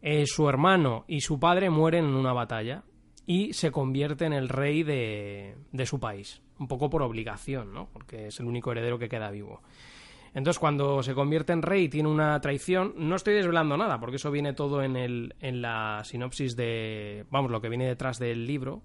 eh, 0.01 0.25
su 0.25 0.47
hermano 0.47 1.03
y 1.07 1.19
su 1.19 1.39
padre 1.39 1.69
mueren 1.69 2.05
en 2.05 2.15
una 2.15 2.31
batalla 2.31 2.83
y 3.25 3.51
se 3.51 3.71
convierte 3.71 4.25
en 4.25 4.33
el 4.33 4.47
rey 4.47 4.83
de, 4.83 5.57
de 5.73 5.85
su 5.85 5.99
país, 5.99 6.41
un 6.57 6.69
poco 6.69 6.89
por 6.89 7.01
obligación, 7.01 7.73
¿no? 7.73 7.89
Porque 7.91 8.27
es 8.27 8.39
el 8.39 8.45
único 8.45 8.71
heredero 8.71 8.97
que 8.97 9.09
queda 9.09 9.29
vivo. 9.29 9.61
Entonces, 10.33 10.59
cuando 10.59 11.01
se 11.01 11.13
convierte 11.13 11.53
en 11.53 11.61
rey 11.61 11.85
y 11.85 11.89
tiene 11.89 12.09
una 12.09 12.39
traición, 12.39 12.93
no 12.97 13.15
estoy 13.15 13.33
desvelando 13.33 13.77
nada, 13.77 13.99
porque 13.99 14.17
eso 14.17 14.31
viene 14.31 14.53
todo 14.53 14.83
en, 14.83 14.95
el, 14.95 15.35
en 15.39 15.61
la 15.61 16.01
sinopsis 16.03 16.55
de. 16.55 17.25
Vamos, 17.31 17.51
lo 17.51 17.61
que 17.61 17.69
viene 17.69 17.87
detrás 17.87 18.19
del 18.19 18.45
libro, 18.45 18.81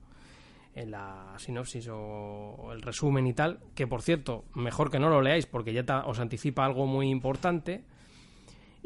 en 0.75 0.91
la 0.91 1.35
sinopsis 1.37 1.89
o 1.93 2.71
el 2.73 2.83
resumen 2.83 3.27
y 3.27 3.35
tal, 3.35 3.61
que 3.75 3.87
por 3.87 4.03
cierto, 4.03 4.45
mejor 4.55 4.91
que 4.91 4.99
no 4.99 5.09
lo 5.11 5.21
leáis, 5.21 5.47
porque 5.47 5.73
ya 5.73 5.85
os 6.07 6.19
anticipa 6.19 6.65
algo 6.65 6.87
muy 6.87 7.09
importante. 7.09 7.85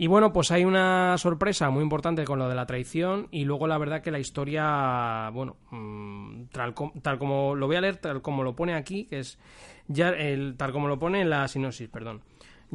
Y 0.00 0.06
bueno, 0.06 0.32
pues 0.32 0.52
hay 0.52 0.64
una 0.64 1.18
sorpresa 1.18 1.70
muy 1.70 1.82
importante 1.82 2.22
con 2.22 2.38
lo 2.38 2.48
de 2.48 2.54
la 2.54 2.66
traición 2.66 3.26
y 3.32 3.44
luego 3.44 3.66
la 3.66 3.78
verdad 3.78 4.00
que 4.00 4.12
la 4.12 4.20
historia, 4.20 5.28
bueno, 5.30 5.56
mm, 5.72 6.44
tal, 6.52 6.72
tal 7.02 7.18
como 7.18 7.56
lo 7.56 7.66
voy 7.66 7.74
a 7.74 7.80
leer, 7.80 7.96
tal 7.96 8.22
como 8.22 8.44
lo 8.44 8.54
pone 8.54 8.74
aquí, 8.74 9.06
que 9.06 9.18
es 9.18 9.40
ya 9.88 10.10
el, 10.10 10.56
tal 10.56 10.70
como 10.70 10.86
lo 10.86 11.00
pone 11.00 11.22
en 11.22 11.30
la 11.30 11.48
sinopsis, 11.48 11.88
perdón. 11.88 12.22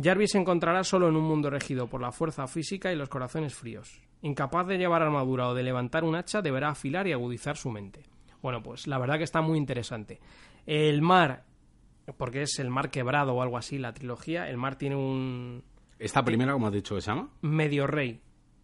Jarvis 0.02 0.32
se 0.32 0.40
encontrará 0.40 0.84
solo 0.84 1.08
en 1.08 1.16
un 1.16 1.24
mundo 1.24 1.50
regido 1.50 1.88
por 1.88 2.02
la 2.02 2.12
fuerza 2.12 2.48
física 2.48 2.92
y 2.92 2.96
los 2.96 3.10
corazones 3.10 3.54
fríos. 3.54 4.02
Incapaz 4.22 4.68
de 4.68 4.78
llevar 4.78 5.04
armadura 5.04 5.50
o 5.50 5.54
de 5.54 5.64
levantar 5.64 6.04
un 6.04 6.16
hacha, 6.16 6.42
deberá 6.42 6.70
afilar 6.70 7.08
y 7.08 7.12
agudizar 7.12 7.58
su 7.58 7.70
mente. 7.70 8.02
Bueno, 8.42 8.64
pues 8.64 8.88
la 8.88 8.98
verdad 8.98 9.18
que 9.18 9.24
está 9.24 9.42
muy 9.42 9.58
interesante. 9.58 10.20
El 10.66 11.02
mar, 11.02 11.44
porque 12.18 12.42
es 12.42 12.60
el 12.60 12.70
mar 12.70 12.90
quebrado 12.90 13.34
o 13.34 13.42
algo 13.42 13.58
así, 13.58 13.78
la 13.78 13.94
trilogía, 13.94 14.50
el 14.50 14.58
mar 14.58 14.76
tiene 14.76 14.96
un... 14.96 15.64
¿Esta 16.00 16.24
primera, 16.24 16.54
como 16.54 16.68
has 16.68 16.74
dicho, 16.74 17.00
se 17.00 17.12
llama? 17.12 17.30
Medio 17.42 17.86
Rey. 17.86 18.20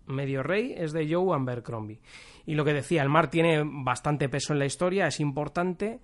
Medio 0.07 0.41
Rey 0.41 0.73
es 0.75 0.91
de 0.91 1.07
Joe 1.13 1.35
Abercrombie. 1.35 1.99
Y 2.45 2.55
lo 2.55 2.65
que 2.65 2.73
decía, 2.73 3.03
el 3.03 3.09
mar 3.09 3.29
tiene 3.29 3.63
bastante 3.63 4.27
peso 4.27 4.53
en 4.53 4.59
la 4.59 4.65
historia, 4.65 5.07
es 5.07 5.19
importante 5.19 5.99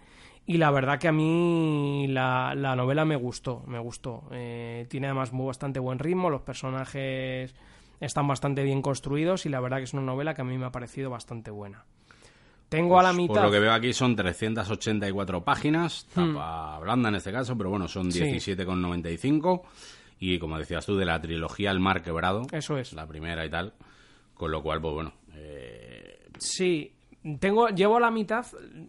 y 0.47 0.57
la 0.57 0.71
verdad 0.71 0.99
que 0.99 1.07
a 1.07 1.11
mí 1.11 2.07
la, 2.07 2.53
novela 2.55 3.05
me 3.05 3.15
gustó, 3.15 3.63
me 3.67 3.79
gustó. 3.79 4.27
Eh, 4.31 4.85
tiene 4.89 5.07
además 5.07 5.33
muy, 5.33 5.47
bastante 5.47 5.79
buen 5.79 5.99
ritmo, 5.99 6.29
los 6.29 6.41
personajes 6.41 7.55
están 7.99 8.27
bastante 8.27 8.63
bien 8.63 8.81
construidos 8.81 9.45
y 9.45 9.49
la 9.49 9.59
verdad 9.59 9.77
que 9.77 9.83
es 9.83 9.93
una 9.93 10.03
novela 10.03 10.33
que 10.33 10.41
a 10.41 10.45
mí 10.45 10.57
me 10.57 10.65
ha 10.65 10.71
parecido 10.71 11.09
bastante 11.09 11.51
buena. 11.51 11.85
Tengo 12.69 12.99
a 12.99 13.03
la 13.03 13.13
mitad. 13.13 13.27
Pues, 13.27 13.39
por 13.39 13.45
lo 13.45 13.51
que 13.51 13.59
veo 13.59 13.73
aquí 13.73 13.93
son 13.93 14.15
384 14.15 15.43
páginas, 15.43 16.07
hmm. 16.15 16.33
tapa 16.33 16.79
blanda 16.79 17.09
en 17.09 17.15
este 17.15 17.31
caso, 17.31 17.57
pero 17.57 17.69
bueno, 17.69 17.87
son 17.87 18.09
17,95. 18.09 19.61
Y 20.19 20.39
como 20.39 20.57
decías 20.57 20.85
tú, 20.85 20.95
de 20.95 21.05
la 21.05 21.19
trilogía 21.19 21.71
El 21.71 21.79
Mar 21.79 22.01
Quebrado. 22.01 22.43
Eso 22.51 22.77
es. 22.77 22.93
La 22.93 23.05
primera 23.05 23.45
y 23.45 23.49
tal. 23.49 23.73
Con 24.33 24.51
lo 24.51 24.63
cual, 24.63 24.81
pues 24.81 24.93
bueno. 24.93 25.13
Eh... 25.33 26.27
Sí, 26.37 26.94
tengo, 27.39 27.69
llevo 27.69 27.97
a 27.97 27.99
la 27.99 28.11
mitad, 28.11 28.45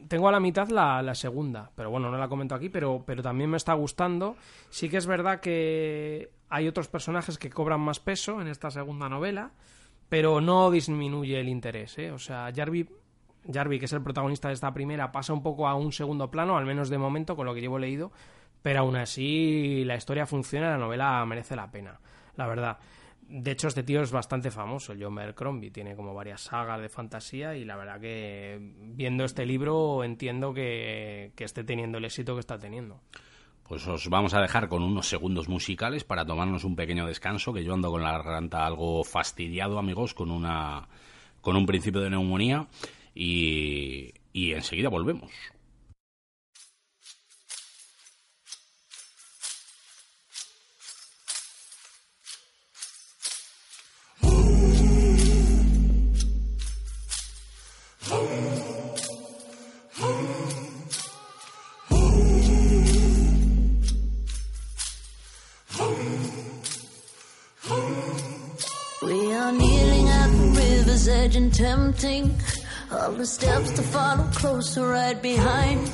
tengo 0.08 0.28
a 0.28 0.32
la 0.32 0.40
mitad 0.40 0.68
la, 0.68 1.14
segunda, 1.14 1.70
pero 1.74 1.90
bueno, 1.90 2.10
no 2.10 2.18
la 2.18 2.28
comento 2.28 2.54
aquí, 2.54 2.68
pero, 2.68 3.02
pero 3.06 3.22
también 3.22 3.50
me 3.50 3.56
está 3.56 3.72
gustando. 3.72 4.36
Sí 4.68 4.88
que 4.88 4.98
es 4.98 5.06
verdad 5.06 5.40
que 5.40 6.30
hay 6.48 6.68
otros 6.68 6.88
personajes 6.88 7.38
que 7.38 7.50
cobran 7.50 7.80
más 7.80 7.98
peso 7.98 8.40
en 8.40 8.48
esta 8.48 8.70
segunda 8.70 9.08
novela, 9.08 9.52
pero 10.08 10.40
no 10.40 10.70
disminuye 10.70 11.40
el 11.40 11.48
interés, 11.48 11.98
¿eh? 11.98 12.12
O 12.12 12.18
sea, 12.18 12.52
Jarvi, 12.54 12.86
Jarvi, 13.52 13.78
que 13.78 13.86
es 13.86 13.92
el 13.92 14.02
protagonista 14.02 14.48
de 14.48 14.54
esta 14.54 14.72
primera, 14.72 15.12
pasa 15.12 15.32
un 15.32 15.42
poco 15.42 15.66
a 15.66 15.74
un 15.74 15.92
segundo 15.92 16.30
plano, 16.30 16.58
al 16.58 16.66
menos 16.66 16.90
de 16.90 16.98
momento, 16.98 17.36
con 17.36 17.46
lo 17.46 17.54
que 17.54 17.62
llevo 17.62 17.78
leído, 17.78 18.12
pero 18.62 18.80
aún 18.80 18.96
así 18.96 19.82
la 19.84 19.96
historia 19.96 20.26
funciona, 20.26 20.70
la 20.70 20.78
novela 20.78 21.24
merece 21.24 21.56
la 21.56 21.70
pena, 21.70 21.98
la 22.36 22.46
verdad. 22.46 22.78
De 23.28 23.50
hecho, 23.50 23.68
este 23.68 23.82
tío 23.82 24.02
es 24.02 24.12
bastante 24.12 24.50
famoso, 24.50 24.94
John 24.98 25.18
Crombie. 25.34 25.70
Tiene 25.70 25.96
como 25.96 26.14
varias 26.14 26.42
sagas 26.42 26.80
de 26.80 26.88
fantasía 26.88 27.56
y 27.56 27.64
la 27.64 27.76
verdad 27.76 28.00
que 28.00 28.58
viendo 28.60 29.24
este 29.24 29.44
libro 29.44 30.04
entiendo 30.04 30.54
que, 30.54 31.32
que 31.34 31.44
esté 31.44 31.64
teniendo 31.64 31.98
el 31.98 32.04
éxito 32.04 32.34
que 32.34 32.40
está 32.40 32.58
teniendo. 32.58 33.00
Pues 33.64 33.84
os 33.88 34.08
vamos 34.08 34.32
a 34.34 34.40
dejar 34.40 34.68
con 34.68 34.84
unos 34.84 35.08
segundos 35.08 35.48
musicales 35.48 36.04
para 36.04 36.24
tomarnos 36.24 36.62
un 36.62 36.76
pequeño 36.76 37.04
descanso, 37.06 37.52
que 37.52 37.64
yo 37.64 37.74
ando 37.74 37.90
con 37.90 38.02
la 38.02 38.12
garganta 38.12 38.64
algo 38.64 39.02
fastidiado, 39.02 39.78
amigos, 39.78 40.14
con 40.14 40.30
una 40.30 40.88
con 41.40 41.56
un 41.56 41.66
principio 41.66 42.00
de 42.00 42.10
neumonía 42.10 42.68
y 43.12 44.12
enseguida 44.32 44.88
volvemos. 44.88 45.32
Edge 71.26 71.36
and 71.36 71.52
tempting. 71.52 72.34
All 72.92 73.12
the 73.12 73.26
steps 73.26 73.72
to 73.72 73.82
follow 73.82 74.24
closer 74.32 74.86
right 74.86 75.20
behind. 75.20 75.90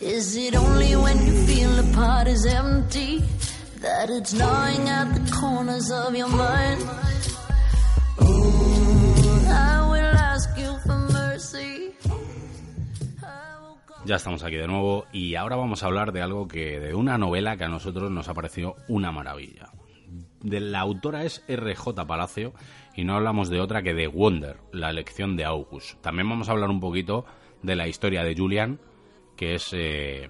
Is 0.00 0.36
it 0.36 0.54
only 0.54 0.94
when 0.96 1.18
you 1.26 1.46
feel 1.46 1.70
the 1.70 1.90
pot 1.94 2.28
is 2.28 2.44
empty 2.44 3.22
that 3.76 4.10
it's 4.10 4.34
gnawing 4.34 4.88
at 4.88 5.14
the 5.14 5.32
corners 5.32 5.90
of 5.90 6.14
your 6.14 6.28
mind? 6.28 6.82
Ya 14.04 14.16
estamos 14.16 14.42
aquí 14.42 14.56
de 14.56 14.66
nuevo 14.66 15.06
y 15.12 15.36
ahora 15.36 15.54
vamos 15.54 15.82
a 15.82 15.86
hablar 15.86 16.12
de 16.12 16.22
algo 16.22 16.48
que 16.48 16.80
de 16.80 16.92
una 16.92 17.18
novela 17.18 17.56
que 17.56 17.62
a 17.62 17.68
nosotros 17.68 18.10
nos 18.10 18.28
ha 18.28 18.34
parecido 18.34 18.74
una 18.88 19.12
maravilla. 19.12 19.70
De 20.40 20.58
la 20.58 20.80
autora 20.80 21.24
es 21.24 21.44
R.J. 21.46 22.04
Palacio 22.04 22.52
y 22.96 23.04
no 23.04 23.14
hablamos 23.14 23.48
de 23.48 23.60
otra 23.60 23.82
que 23.82 23.94
de 23.94 24.08
Wonder, 24.08 24.56
la 24.72 24.90
elección 24.90 25.36
de 25.36 25.44
August. 25.44 26.00
También 26.00 26.28
vamos 26.28 26.48
a 26.48 26.52
hablar 26.52 26.70
un 26.70 26.80
poquito 26.80 27.24
de 27.62 27.76
la 27.76 27.86
historia 27.86 28.24
de 28.24 28.34
Julian, 28.34 28.80
que 29.36 29.54
es 29.54 29.70
eh, 29.72 30.28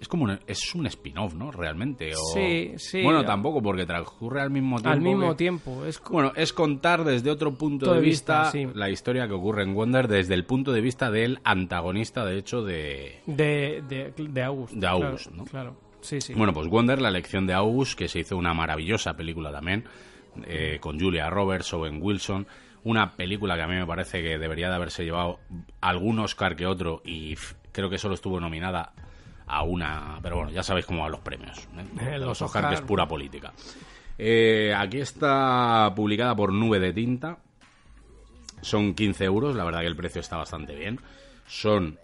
es 0.00 0.08
como 0.08 0.24
un, 0.24 0.38
es 0.46 0.74
un 0.74 0.86
spin-off, 0.86 1.34
¿no? 1.34 1.50
Realmente. 1.50 2.10
O- 2.14 2.34
Sí, 2.34 2.72
sí. 2.76 3.02
Bueno, 3.02 3.24
tampoco 3.24 3.62
porque 3.62 3.86
transcurre 3.86 4.42
al 4.42 4.50
mismo 4.50 4.76
tiempo. 4.76 4.90
Al 4.90 5.00
mismo 5.00 5.28
que- 5.30 5.34
tiempo. 5.36 5.84
Es 5.86 6.00
Bueno, 6.10 6.32
es 6.36 6.52
contar 6.52 7.04
desde 7.04 7.30
otro 7.30 7.54
punto 7.54 7.86
de 7.90 7.96
de 7.96 8.00
vista, 8.02 8.50
vista, 8.52 8.52
sí. 8.52 8.68
la 8.74 8.90
historia 8.90 9.26
que 9.26 9.32
ocurre 9.34 9.62
en 9.62 9.74
Wonder 9.74 10.08
desde 10.08 10.34
el 10.34 10.44
punto 10.44 10.72
de 10.72 10.80
vista 10.80 11.10
del 11.10 11.38
antagonista, 11.44 12.24
de 12.24 12.38
hecho, 12.38 12.62
de, 12.62 13.20
de, 13.26 13.82
de, 13.88 14.12
de 14.16 14.42
August. 14.42 14.74
De 14.74 14.86
August, 14.86 15.26
claro, 15.28 15.36
¿no? 15.36 15.44
Claro. 15.44 15.76
Sí, 16.00 16.20
sí. 16.20 16.34
Bueno, 16.34 16.52
pues 16.52 16.68
Wonder, 16.68 17.00
la 17.00 17.08
elección 17.08 17.46
de 17.46 17.54
August, 17.54 17.98
que 17.98 18.08
se 18.08 18.18
hizo 18.20 18.36
una 18.36 18.52
maravillosa 18.52 19.14
película 19.16 19.50
también, 19.50 19.84
eh, 20.46 20.76
con 20.80 21.00
Julia 21.00 21.30
Roberts, 21.30 21.72
Owen 21.72 21.98
Wilson. 22.02 22.46
Una 22.82 23.12
película 23.16 23.56
que 23.56 23.62
a 23.62 23.66
mí 23.66 23.76
me 23.76 23.86
parece 23.86 24.20
que 24.22 24.36
debería 24.36 24.68
de 24.68 24.74
haberse 24.74 25.04
llevado 25.04 25.38
algún 25.80 26.18
Oscar 26.18 26.54
que 26.56 26.66
otro 26.66 27.00
y 27.06 27.34
creo 27.72 27.88
que 27.88 27.96
solo 27.96 28.12
estuvo 28.14 28.38
nominada 28.38 28.92
a 29.54 29.62
una... 29.62 30.18
Pero 30.22 30.36
bueno, 30.36 30.50
ya 30.50 30.62
sabéis 30.62 30.86
cómo 30.86 31.02
van 31.02 31.12
los 31.12 31.20
premios. 31.20 31.68
¿eh? 32.00 32.18
Los 32.18 32.26
Los 32.28 32.42
Oscar, 32.42 32.68
que 32.68 32.74
es 32.74 32.80
pura 32.80 33.06
política. 33.06 33.52
Eh, 34.18 34.72
aquí 34.76 35.00
está 35.00 35.92
publicada 35.94 36.34
por 36.34 36.52
Nube 36.52 36.78
de 36.78 36.92
Tinta. 36.92 37.38
Son 38.60 38.94
15 38.94 39.24
euros, 39.24 39.56
la 39.56 39.64
verdad 39.64 39.80
que 39.80 39.86
el 39.86 39.96
precio 39.96 40.20
está 40.20 40.36
bastante 40.36 40.74
bien. 40.74 41.00
Son 41.46 41.98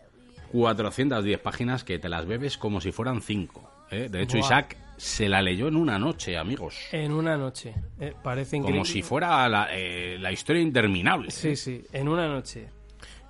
410 0.53 1.39
páginas 1.41 1.85
que 1.85 1.99
te 1.99 2.09
las 2.09 2.27
bebes 2.27 2.59
como 2.59 2.81
si 2.81 2.93
fueran 2.93 3.23
5. 3.23 3.71
De 3.91 4.23
hecho, 4.23 4.39
Buah. 4.39 4.47
Isaac 4.47 4.77
se 5.01 5.29
la 5.29 5.41
leyó 5.41 5.67
en 5.67 5.77
una 5.77 5.99
noche, 5.99 6.37
amigos. 6.37 6.77
En 6.93 7.13
una 7.13 7.37
noche. 7.37 7.75
Eh, 7.99 8.13
parece 8.23 8.59
increíble. 8.59 8.81
Como 8.81 8.85
si 8.85 9.03
fuera 9.03 9.49
la, 9.49 9.69
eh, 9.73 10.19
la 10.21 10.31
historia 10.31 10.61
interminable. 10.61 11.31
Sí, 11.31 11.57
sí, 11.57 11.83
en 11.93 12.07
una 12.07 12.29
noche. 12.29 12.69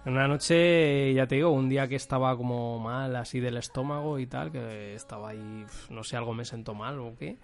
En 0.06 0.12
una 0.14 0.26
noche, 0.26 1.12
ya 1.12 1.26
te 1.26 1.34
digo, 1.36 1.50
un 1.50 1.68
día 1.68 1.86
que 1.86 1.96
estaba 1.96 2.34
como 2.36 2.78
mal 2.78 3.14
así 3.16 3.38
del 3.38 3.58
estómago 3.58 4.18
y 4.18 4.26
tal, 4.26 4.50
que 4.50 4.94
estaba 4.94 5.30
ahí, 5.30 5.64
no 5.90 6.02
sé, 6.02 6.16
algo 6.16 6.32
me 6.32 6.44
sentó 6.46 6.74
mal 6.74 6.98
o 7.00 7.14
qué. 7.18 7.36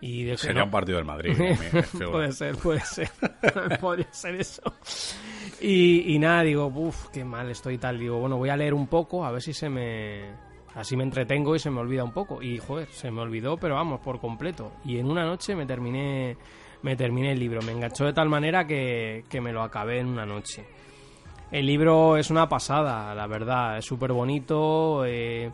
Y 0.00 0.26
que 0.26 0.36
Sería 0.36 0.58
no- 0.60 0.64
un 0.64 0.70
partido 0.72 0.96
del 0.98 1.06
Madrid. 1.06 1.36
me- 1.38 1.56
me 2.00 2.06
puede 2.10 2.32
ser, 2.32 2.56
puede 2.56 2.80
ser. 2.80 3.10
Podría 3.80 4.12
ser 4.12 4.34
eso. 4.34 4.62
Y, 5.60 6.14
y 6.14 6.18
nada, 6.18 6.42
digo, 6.42 6.66
uff, 6.66 7.08
qué 7.10 7.24
mal 7.24 7.48
estoy 7.50 7.74
y 7.74 7.78
tal. 7.78 7.98
Digo, 7.98 8.18
bueno, 8.18 8.36
voy 8.36 8.48
a 8.50 8.56
leer 8.56 8.74
un 8.74 8.88
poco, 8.88 9.24
a 9.24 9.30
ver 9.30 9.40
si 9.40 9.52
se 9.54 9.68
me. 9.68 10.32
Así 10.74 10.96
me 10.96 11.04
entretengo 11.04 11.54
y 11.54 11.60
se 11.60 11.70
me 11.70 11.78
olvida 11.80 12.02
un 12.02 12.12
poco. 12.12 12.42
Y 12.42 12.58
joder, 12.58 12.88
se 12.88 13.10
me 13.12 13.20
olvidó, 13.22 13.56
pero 13.56 13.76
vamos, 13.76 14.00
por 14.00 14.20
completo. 14.20 14.72
Y 14.84 14.98
en 14.98 15.06
una 15.08 15.24
noche 15.24 15.54
me 15.54 15.64
terminé. 15.64 16.36
Me 16.82 16.96
terminé 16.96 17.32
el 17.32 17.38
libro. 17.38 17.62
Me 17.62 17.72
enganchó 17.72 18.04
de 18.04 18.12
tal 18.12 18.28
manera 18.28 18.66
que, 18.66 19.24
que 19.30 19.40
me 19.40 19.52
lo 19.52 19.62
acabé 19.62 20.00
en 20.00 20.08
una 20.08 20.26
noche. 20.26 20.66
El 21.54 21.66
libro 21.66 22.16
es 22.16 22.30
una 22.30 22.48
pasada, 22.48 23.14
la 23.14 23.26
verdad. 23.28 23.78
Es 23.78 23.84
súper 23.84 24.12
bonito. 24.12 25.04
eh, 25.06 25.52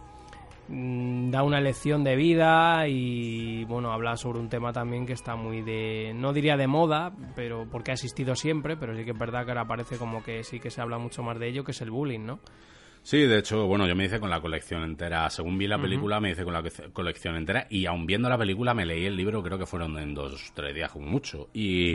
mm, 0.69 1.31
da 1.31 1.43
una 1.43 1.61
lección 1.61 2.03
de 2.05 2.17
vida 2.17 2.87
y 2.89 3.65
bueno 3.65 3.93
habla 3.93 4.17
sobre 4.17 4.39
un 4.39 4.49
tema 4.49 4.73
también 4.73 5.05
que 5.05 5.13
está 5.13 5.37
muy 5.37 5.63
de 5.63 6.13
no 6.15 6.33
diría 6.33 6.57
de 6.57 6.67
moda 6.69 7.13
pero 7.35 7.67
porque 7.71 7.91
ha 7.91 7.95
existido 7.95 8.35
siempre 8.37 8.77
pero 8.77 8.97
sí 8.97 9.05
que 9.05 9.11
es 9.11 9.19
verdad 9.19 9.45
que 9.45 9.51
ahora 9.51 9.67
parece 9.67 9.97
como 9.99 10.23
que 10.23 10.45
sí 10.45 10.61
que 10.61 10.71
se 10.71 10.81
habla 10.81 10.97
mucho 10.99 11.23
más 11.25 11.39
de 11.41 11.49
ello 11.49 11.65
que 11.65 11.73
es 11.73 11.81
el 11.83 11.91
bullying 11.91 12.25
no 12.25 12.39
Sí, 13.03 13.23
de 13.23 13.39
hecho, 13.39 13.67
bueno, 13.67 13.87
yo 13.89 13.97
me 13.97 14.05
hice 14.05 14.21
con 14.21 14.29
la 14.29 14.43
colección 14.43 14.83
entera. 14.83 15.31
Según 15.31 15.57
vi 15.57 15.67
la 15.67 15.79
película, 15.81 16.21
me 16.21 16.33
hice 16.33 16.45
con 16.45 16.53
la 16.53 16.63
co- 16.63 16.69
colección 16.93 17.35
entera. 17.35 17.67
Y 17.71 17.87
aun 17.87 18.05
viendo 18.05 18.29
la 18.29 18.37
película, 18.37 18.75
me 18.75 18.85
leí 18.85 19.07
el 19.07 19.17
libro, 19.17 19.43
creo 19.43 19.57
que 19.59 19.65
fueron 19.65 19.97
en 19.99 20.13
dos, 20.13 20.53
tres 20.55 20.75
días, 20.75 20.91
como 20.91 21.07
mucho. 21.07 21.49
Y 21.55 21.95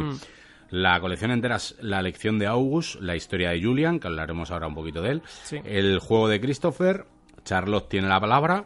la 0.70 1.00
colección 1.00 1.32
entera 1.32 1.58
es 1.58 1.76
la 1.82 2.02
lección 2.02 2.40
de 2.40 2.48
August, 2.48 3.00
la 3.02 3.16
historia 3.16 3.52
de 3.52 3.62
Julian, 3.62 4.00
que 4.00 4.08
hablaremos 4.08 4.52
ahora 4.52 4.68
un 4.68 4.76
poquito 4.76 5.02
de 5.02 5.12
él. 5.12 5.22
Sí. 5.44 5.60
El 5.64 6.00
juego 6.00 6.28
de 6.28 6.42
Christopher, 6.42 7.06
Charlotte 7.44 7.90
tiene 7.90 8.08
la 8.08 8.20
palabra. 8.20 8.66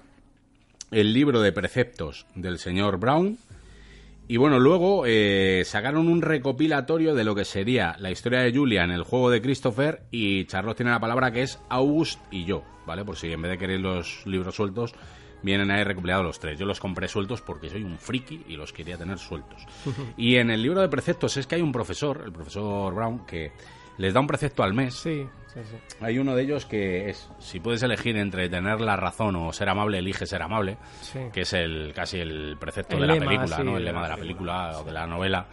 El 0.92 1.14
libro 1.14 1.42
de 1.42 1.52
preceptos 1.52 2.26
del 2.36 2.58
señor 2.58 2.98
Brown. 2.98 3.38
Y 4.28 4.38
bueno, 4.38 4.60
luego 4.60 5.06
eh, 5.08 5.64
sacaron 5.66 6.08
un 6.08 6.22
recopilatorio 6.22 7.16
de 7.16 7.24
lo 7.24 7.34
que 7.34 7.46
sería 7.46 7.96
la 8.00 8.12
historia 8.12 8.42
de 8.42 8.54
Julian, 8.54 8.92
el 8.92 9.04
juego 9.04 9.32
de 9.32 9.42
Christopher, 9.42 10.04
y 10.12 10.46
Charlotte 10.46 10.78
tiene 10.78 10.92
la 10.92 11.00
palabra 11.00 11.32
que 11.32 11.42
es 11.42 11.60
August 11.68 12.20
y 12.30 12.46
yo, 12.46 12.64
¿vale? 12.86 13.04
Por 13.04 13.18
si 13.18 13.32
en 13.32 13.42
vez 13.42 13.52
de 13.52 13.58
querer 13.58 13.80
los 13.80 14.26
libros 14.28 14.56
sueltos, 14.56 14.94
vienen 15.42 15.72
ahí 15.72 15.84
recopilados 15.84 16.26
los 16.26 16.40
tres. 16.40 16.58
Yo 16.60 16.66
los 16.66 16.80
compré 16.80 17.08
sueltos 17.08 17.42
porque 17.42 17.70
soy 17.70 17.84
un 17.84 17.98
friki 17.98 18.46
y 18.48 18.56
los 18.56 18.74
quería 18.74 18.98
tener 18.98 19.18
sueltos. 19.20 19.66
y 20.18 20.36
en 20.38 20.50
el 20.52 20.62
libro 20.62 20.82
de 20.82 20.90
preceptos 20.90 21.38
es 21.38 21.48
que 21.48 21.56
hay 21.56 21.62
un 21.62 21.72
profesor, 21.72 22.22
el 22.26 22.32
profesor 22.32 22.94
Brown, 22.94 23.26
que 23.26 23.52
les 23.98 24.14
da 24.14 24.20
un 24.22 24.28
precepto 24.28 24.64
al 24.64 24.74
mes. 24.74 24.94
sí 24.96 25.28
sí 25.54 25.60
sí 25.64 25.76
Hay 26.00 26.20
uno 26.20 26.36
de 26.36 26.44
ellos 26.44 26.66
que 26.66 27.10
es, 27.10 27.30
si 27.40 27.60
puedes 27.60 27.84
elegir 27.84 28.16
entre 28.18 28.48
tener 28.50 28.80
la 28.82 28.96
razón 28.96 29.36
o 29.36 29.52
ser 29.52 29.68
amable, 29.68 29.98
elige 29.98 30.26
ser 30.26 30.42
amable 30.42 30.78
Sí. 31.02 31.20
que 31.34 31.42
es 31.42 31.52
el 31.54 31.92
casi 31.94 32.20
el 32.20 32.56
precepto 32.60 32.96
El 32.96 33.02
de 33.02 33.08
la 33.08 33.14
lema, 33.16 33.26
película, 33.26 33.64
¿no? 33.64 33.78
El 33.78 33.84
lema 33.86 34.04
de 34.04 34.10
la 34.10 34.16
película, 34.18 34.54
película 34.68 34.80
o 34.80 34.84
de 34.86 34.92
la 34.94 35.08
novela. 35.08 35.48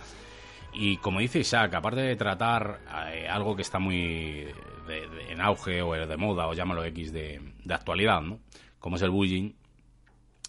Y 0.75 0.99
como 0.99 1.21
dice 1.21 1.39
Isaac, 1.39 1.75
aparte 1.75 2.01
de 2.03 2.17
tratar 2.17 2.81
eh, 3.13 3.27
algo 3.27 3.57
que 3.57 3.63
está 3.63 3.79
muy 3.79 4.45
de- 4.87 5.09
de- 5.09 5.33
en 5.33 5.41
auge 5.41 5.81
o 5.83 5.95
de 5.95 6.17
moda 6.19 6.47
o 6.47 6.53
llámalo 6.55 6.85
X 6.85 7.13
de, 7.13 7.41
de 7.65 7.75
actualidad, 7.75 8.21
¿no? 8.21 8.39
Como 8.79 8.97
es 8.97 9.03
el 9.03 9.11
bullying, 9.11 9.53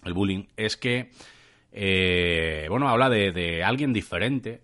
el 0.06 0.14
bullying 0.14 0.46
es 0.56 0.78
que 0.78 1.12
eh, 1.72 2.66
bueno 2.70 2.88
habla 2.90 3.10
de, 3.10 3.32
de 3.32 3.64
alguien 3.64 3.94
diferente, 3.94 4.62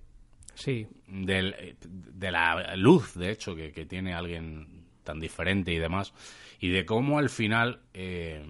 sí 0.56 0.88
del- 1.08 1.76
de 1.82 2.32
la 2.32 2.76
luz, 2.76 3.13
de 3.15 3.32
hecho, 3.32 3.56
que, 3.56 3.72
que 3.72 3.86
tiene 3.86 4.13
alguien 4.13 4.84
tan 5.04 5.19
diferente 5.19 5.72
y 5.74 5.78
demás, 5.78 6.13
y 6.60 6.69
de 6.69 6.86
cómo 6.86 7.19
al 7.19 7.30
final 7.30 7.82
eh, 7.93 8.43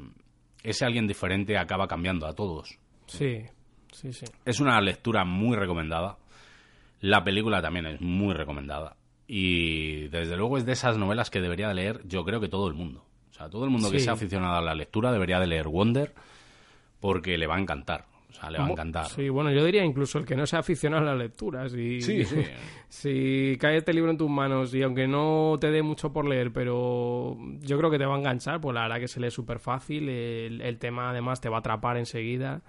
ese 0.64 0.86
alguien 0.86 1.08
diferente 1.08 1.58
acaba 1.58 1.88
cambiando 1.88 2.26
a 2.28 2.34
todos. 2.34 2.78
sí 3.08 3.42
sí 3.92 4.14
sí 4.14 4.26
Es 4.46 4.60
una 4.60 4.80
lectura 4.82 5.24
muy 5.26 5.56
recomendada. 5.58 6.18
La 7.02 7.24
película 7.24 7.62
también 7.62 7.86
es 7.86 8.02
muy 8.02 8.34
recomendada. 8.34 8.96
Y 9.28 10.08
desde 10.08 10.38
luego 10.38 10.58
es 10.58 10.66
de 10.66 10.72
esas 10.74 10.98
novelas 10.98 11.30
que 11.30 11.42
debería 11.42 11.68
de 11.68 11.74
leer 11.74 12.02
yo 12.06 12.24
creo 12.24 12.40
que 12.40 12.48
todo 12.50 12.68
el 12.68 12.76
mundo. 12.76 13.06
O 13.30 13.34
sea, 13.34 13.50
todo 13.50 13.66
el 13.66 13.72
mundo 13.72 13.90
que 13.92 13.98
sea 14.00 14.14
aficionado 14.14 14.56
a 14.58 14.62
la 14.62 14.74
lectura 14.76 15.12
debería 15.12 15.40
de 15.40 15.48
leer 15.48 15.68
Wonder 15.68 16.14
porque 17.04 17.38
le 17.38 17.48
va 17.48 17.58
a 17.58 17.60
encantar. 17.60 18.06
O 18.30 18.34
sea, 18.34 18.50
le 18.50 18.60
va 18.60 18.66
a 18.66 18.72
encantar. 18.72 19.08
Sí, 19.08 19.28
bueno, 19.28 19.52
yo 19.52 19.66
diría 19.66 19.84
incluso 19.84 20.20
el 20.20 20.26
que 20.26 20.38
no 20.38 20.48
sea 20.48 20.60
aficionado 20.60 21.04
a 21.04 21.08
la 21.08 21.16
lectura. 21.18 21.68
Si, 21.68 22.00
Sí, 22.00 22.24
sí. 22.24 22.44
si 22.88 23.58
cae 23.60 23.76
este 23.76 23.92
libro 23.92 24.10
en 24.10 24.18
tus 24.18 24.30
manos 24.30 24.74
y 24.74 24.82
aunque 24.84 25.06
no 25.06 25.58
te 25.60 25.70
dé 25.70 25.84
mucho 25.84 26.14
por 26.14 26.26
leer, 26.26 26.54
pero 26.54 27.38
yo 27.60 27.78
creo 27.78 27.92
que 27.92 27.98
te 27.98 28.06
va 28.06 28.16
a 28.16 28.18
enganchar, 28.20 28.62
pues 28.62 28.74
la 28.74 28.84
verdad 28.84 29.02
que 29.02 29.10
se 29.10 29.20
lee 29.20 29.32
súper 29.32 29.60
fácil. 29.60 30.08
El, 30.08 30.62
el 30.62 30.78
tema 30.78 31.10
además 31.10 31.42
te 31.42 31.50
va 31.50 31.58
a 31.58 31.60
atrapar 31.60 31.98
enseguida. 31.98 32.62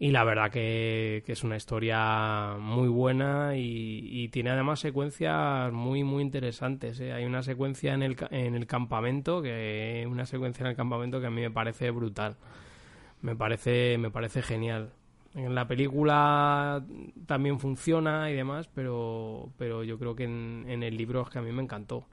Y 0.00 0.10
la 0.10 0.24
verdad 0.24 0.50
que, 0.50 1.22
que 1.24 1.30
es 1.30 1.44
una 1.44 1.54
historia 1.54 2.56
muy 2.58 2.88
buena 2.88 3.56
y, 3.56 4.08
y 4.10 4.28
tiene 4.30 4.50
además 4.50 4.80
secuencias 4.80 5.72
muy, 5.72 6.02
muy 6.02 6.24
interesantes. 6.24 6.98
¿eh? 6.98 7.12
Hay 7.12 7.26
una 7.26 7.44
secuencia 7.44 7.94
en 7.94 8.02
el, 8.02 8.16
en 8.32 8.56
el 8.56 8.66
campamento, 8.66 9.40
que 9.40 10.04
una 10.10 10.26
secuencia 10.26 10.64
en 10.64 10.70
el 10.70 10.76
campamento 10.76 11.20
que 11.20 11.28
a 11.28 11.30
mí 11.30 11.42
me 11.42 11.52
parece 11.52 11.92
brutal 11.92 12.36
me 13.22 13.34
parece 13.36 13.96
me 13.98 14.10
parece 14.10 14.42
genial 14.42 14.92
en 15.34 15.54
la 15.54 15.66
película 15.66 16.84
también 17.26 17.58
funciona 17.58 18.30
y 18.30 18.34
demás 18.34 18.68
pero 18.74 19.48
pero 19.56 19.82
yo 19.82 19.98
creo 19.98 20.14
que 20.14 20.24
en, 20.24 20.82
el 20.82 20.96
libro 20.96 21.22
es 21.22 21.30
que 21.30 21.38
a 21.38 21.42
mí 21.42 21.52
me 21.52 21.62
encantó 21.62 22.04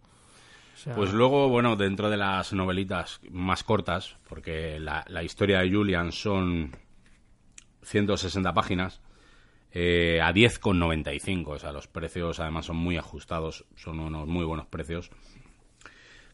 Pues 0.96 1.12
luego, 1.12 1.50
bueno, 1.50 1.76
dentro 1.76 2.10
de 2.10 2.16
las 2.16 2.54
novelitas 2.54 3.20
más 3.30 3.66
cortas, 3.66 4.16
porque 4.30 4.80
la, 4.80 5.04
la 5.10 5.24
historia 5.24 5.60
de 5.60 5.70
Julian 5.70 6.14
son 6.14 6.72
160 7.82 8.54
páginas, 8.54 9.02
eh, 9.72 10.20
a 10.22 10.34
10,95. 10.34 11.48
O 11.48 11.60
sea, 11.60 11.72
los 11.72 11.88
precios 11.88 12.40
además 12.40 12.66
son 12.66 12.78
muy 12.78 12.98
ajustados, 12.98 13.66
son 13.76 14.00
unos 14.00 14.28
muy 14.28 14.46
buenos 14.46 14.68
precios. 14.68 15.12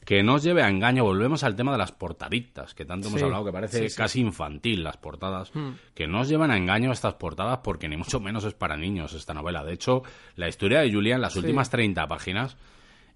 Que 0.05 0.21
no 0.21 0.35
os 0.35 0.43
lleve 0.43 0.61
a 0.61 0.69
engaño, 0.69 1.03
volvemos 1.03 1.43
al 1.43 1.55
tema 1.55 1.71
de 1.71 1.79
las 1.79 1.91
portaditas, 1.91 2.75
que 2.75 2.85
tanto 2.85 3.07
hemos 3.07 3.19
Sí, 3.19 3.25
hablado, 3.25 3.43
que 3.43 3.51
parece 3.51 3.79
sí, 3.79 3.89
sí. 3.89 3.97
casi 3.97 4.21
infantil 4.21 4.83
las 4.83 4.97
portadas. 4.97 5.49
Hmm. 5.55 5.71
Que 5.95 6.05
no 6.07 6.21
os 6.21 6.29
lleven 6.29 6.51
a 6.51 6.57
engaño 6.57 6.91
estas 6.91 7.15
portadas 7.15 7.59
porque 7.63 7.89
ni 7.89 7.97
mucho 7.97 8.19
menos 8.19 8.43
es 8.43 8.53
para 8.53 8.77
niños 8.77 9.13
esta 9.13 9.33
novela. 9.33 9.63
De 9.65 9.73
hecho, 9.73 10.03
la 10.35 10.47
historia 10.47 10.81
de 10.81 10.93
Julian, 10.93 11.21
las 11.21 11.35
últimas 11.35 11.71
30 11.71 12.07
páginas, 12.07 12.55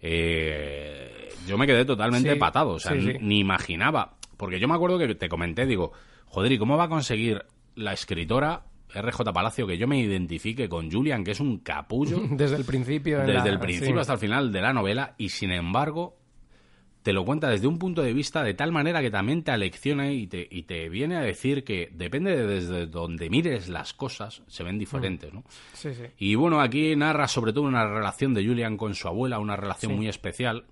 eh, 0.01 1.29
yo 1.47 1.57
me 1.57 1.67
quedé 1.67 1.85
totalmente 1.85 2.35
patado. 2.35 2.71
O 2.71 2.79
sea, 2.79 2.93
ni 2.93 3.39
imaginaba. 3.39 4.15
Porque 4.37 4.59
yo 4.59 4.67
me 4.67 4.75
acuerdo 4.75 4.97
que 4.97 5.13
te 5.15 5.29
comenté, 5.29 5.65
digo, 5.65 5.91
joder, 6.25 6.51
¿y 6.53 6.57
cómo 6.57 6.77
va 6.77 6.85
a 6.85 6.89
conseguir 6.89 7.43
la 7.75 7.93
escritora 7.93 8.63
RJ 8.93 9.31
Palacio 9.33 9.67
que 9.67 9.77
yo 9.77 9.87
me 9.87 9.99
identifique 9.99 10.67
con 10.69 10.89
Julian, 10.91 11.23
que 11.23 11.31
es 11.31 11.39
un 11.39 11.59
capullo? 11.59 12.19
Desde 12.31 12.55
el 12.55 12.65
principio. 12.65 13.19
en 13.21 13.27
desde 13.27 13.39
la- 13.49 13.53
el 13.53 13.59
principio 13.59 13.95
sí. 13.95 13.99
hasta 13.99 14.13
el 14.13 14.19
final 14.19 14.51
de 14.51 14.61
la 14.61 14.73
novela 14.73 15.13
y 15.17 15.29
sin 15.29 15.51
embargo 15.51 16.17
te 17.03 17.13
lo 17.13 17.23
cuenta 17.23 17.49
desde 17.49 17.65
un 17.67 17.79
punto 17.79 18.01
de 18.01 18.11
vista 18.13 18.43
de 18.43 18.53
tal 18.53 18.71
manera 18.71 19.01
que 19.01 19.09
también 19.09 19.41
te 19.43 19.51
alecciona 19.51 20.11
y 20.11 20.27
te, 20.27 20.45
y 20.51 20.63
te 20.63 20.89
viene 20.89 21.15
a 21.15 21.21
decir 21.21 21.63
que 21.63 21.89
depende 21.93 22.35
de 22.35 22.45
desde 22.45 22.87
donde 22.87 23.29
mires 23.29 23.69
las 23.69 23.93
cosas, 23.93 24.43
se 24.47 24.63
ven 24.63 24.77
diferentes, 24.77 25.33
¿no? 25.33 25.43
Sí, 25.73 25.93
sí. 25.93 26.03
Y 26.17 26.35
bueno, 26.35 26.59
aquí 26.61 26.95
narra 26.97 27.27
sobre 27.29 27.53
todo 27.53 27.63
una 27.63 27.87
relación 27.87 28.33
de 28.33 28.45
Julian 28.45 28.75
con 28.75 28.95
su 28.95 29.07
abuela, 29.07 29.39
una 29.39 29.55
relación 29.55 29.93
Sí. 29.93 29.95
muy 29.97 30.07
especial. 30.09 30.65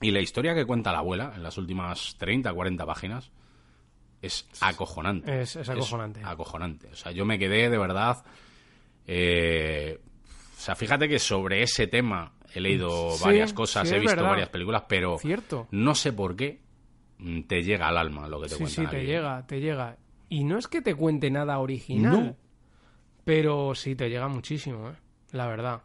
Y 0.00 0.10
la 0.12 0.20
historia 0.20 0.54
que 0.54 0.64
cuenta 0.64 0.92
la 0.92 0.98
abuela 0.98 1.32
en 1.34 1.42
las 1.42 1.58
últimas 1.58 2.16
30, 2.18 2.52
40 2.52 2.86
páginas 2.86 3.30
es 4.22 4.46
acojonante. 4.60 5.40
Es- 5.42 5.56
es 5.56 5.68
acojonante. 5.68 6.20
acojonante. 6.24 6.88
O 6.92 6.96
sea, 6.96 7.10
yo 7.12 7.24
me 7.24 7.38
quedé 7.38 7.68
de 7.70 7.78
verdad. 7.78 8.24
eh, 9.06 9.98
o 10.56 10.60
sea, 10.60 10.74
fíjate 10.74 11.08
que 11.08 11.18
sobre 11.18 11.62
ese 11.62 11.86
tema 11.86 12.32
he 12.58 12.62
leído 12.62 13.10
Sí, 13.12 13.24
varias 13.24 13.52
cosas, 13.52 13.88
sí, 13.88 13.94
he 13.94 13.98
visto 13.98 14.16
verdad. 14.16 14.30
varias 14.30 14.48
películas, 14.48 14.84
pero 14.88 15.18
Cierto. 15.18 15.66
no 15.70 15.94
sé 15.94 16.12
por 16.12 16.36
qué 16.36 16.60
mm, 17.18 17.42
te 17.42 17.62
llega 17.62 17.88
al 17.88 17.98
alma 17.98 18.28
lo 18.28 18.40
que 18.40 18.48
te 18.48 18.54
Sí, 18.56 18.62
cuentan 18.64 18.84
sí, 18.86 18.90
te 18.90 19.04
llega, 19.06 19.46
te 19.46 19.60
llega. 19.60 19.96
Y 20.28 20.44
no 20.44 20.58
es 20.58 20.68
que 20.68 20.80
te 20.82 20.94
cuente 20.94 21.30
nada 21.30 21.58
original, 21.58 22.12
No. 22.26 22.36
pero 23.24 23.74
sí 23.74 23.94
te 23.94 24.08
llega 24.08 24.28
muchísimo, 24.28 24.90
¿eh? 24.90 24.94
La 25.32 25.46
verdad. 25.46 25.82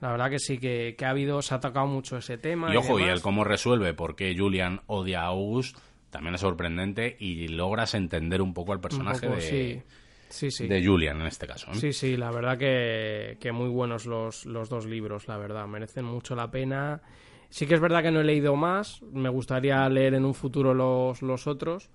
La 0.00 0.10
verdad 0.10 0.28
que 0.30 0.38
sí, 0.38 0.58
que, 0.58 0.94
que 0.98 1.04
ha 1.06 1.10
habido, 1.10 1.40
se 1.42 1.54
ha 1.54 1.60
tocado 1.60 1.86
mucho 1.86 2.18
ese 2.18 2.36
tema. 2.36 2.72
Y 2.72 2.76
ojo, 2.76 3.00
y 3.00 3.04
el 3.04 3.22
cómo 3.22 3.44
resuelve 3.44 3.94
por 3.94 4.14
qué 4.14 4.34
Julian 4.36 4.82
odia 4.86 5.22
a 5.22 5.26
August 5.26 5.78
también 6.10 6.34
es 6.34 6.40
sorprendente 6.42 7.16
y 7.18 7.48
logras 7.48 7.94
entender 7.94 8.40
un 8.42 8.54
poco 8.54 8.72
al 8.72 8.80
personaje 8.80 9.26
poco, 9.26 9.40
de, 9.40 9.82
sí. 10.28 10.50
Sí, 10.50 10.66
de 10.66 10.84
Julian 10.84 11.20
en 11.20 11.26
este 11.26 11.46
caso. 11.46 11.70
¿eh? 11.70 11.74
Sí, 11.74 11.92
sí, 11.92 12.16
la 12.16 12.30
verdad 12.30 12.58
que, 12.58 13.36
que 13.40 13.52
muy 13.52 13.68
buenos 13.68 14.06
los, 14.06 14.46
los 14.46 14.68
dos 14.68 14.86
libros, 14.86 15.28
la 15.28 15.36
verdad. 15.36 15.66
Merecen 15.66 16.04
mucho 16.04 16.34
la 16.34 16.50
pena. 16.50 17.00
Sí 17.48 17.66
que 17.66 17.74
es 17.74 17.80
verdad 17.80 18.02
que 18.02 18.10
no 18.10 18.20
he 18.20 18.24
leído 18.24 18.56
más. 18.56 19.02
Me 19.02 19.28
gustaría 19.28 19.88
leer 19.88 20.14
en 20.14 20.24
un 20.24 20.34
futuro 20.34 20.74
los, 20.74 21.22
los 21.22 21.46
otros. 21.46 21.90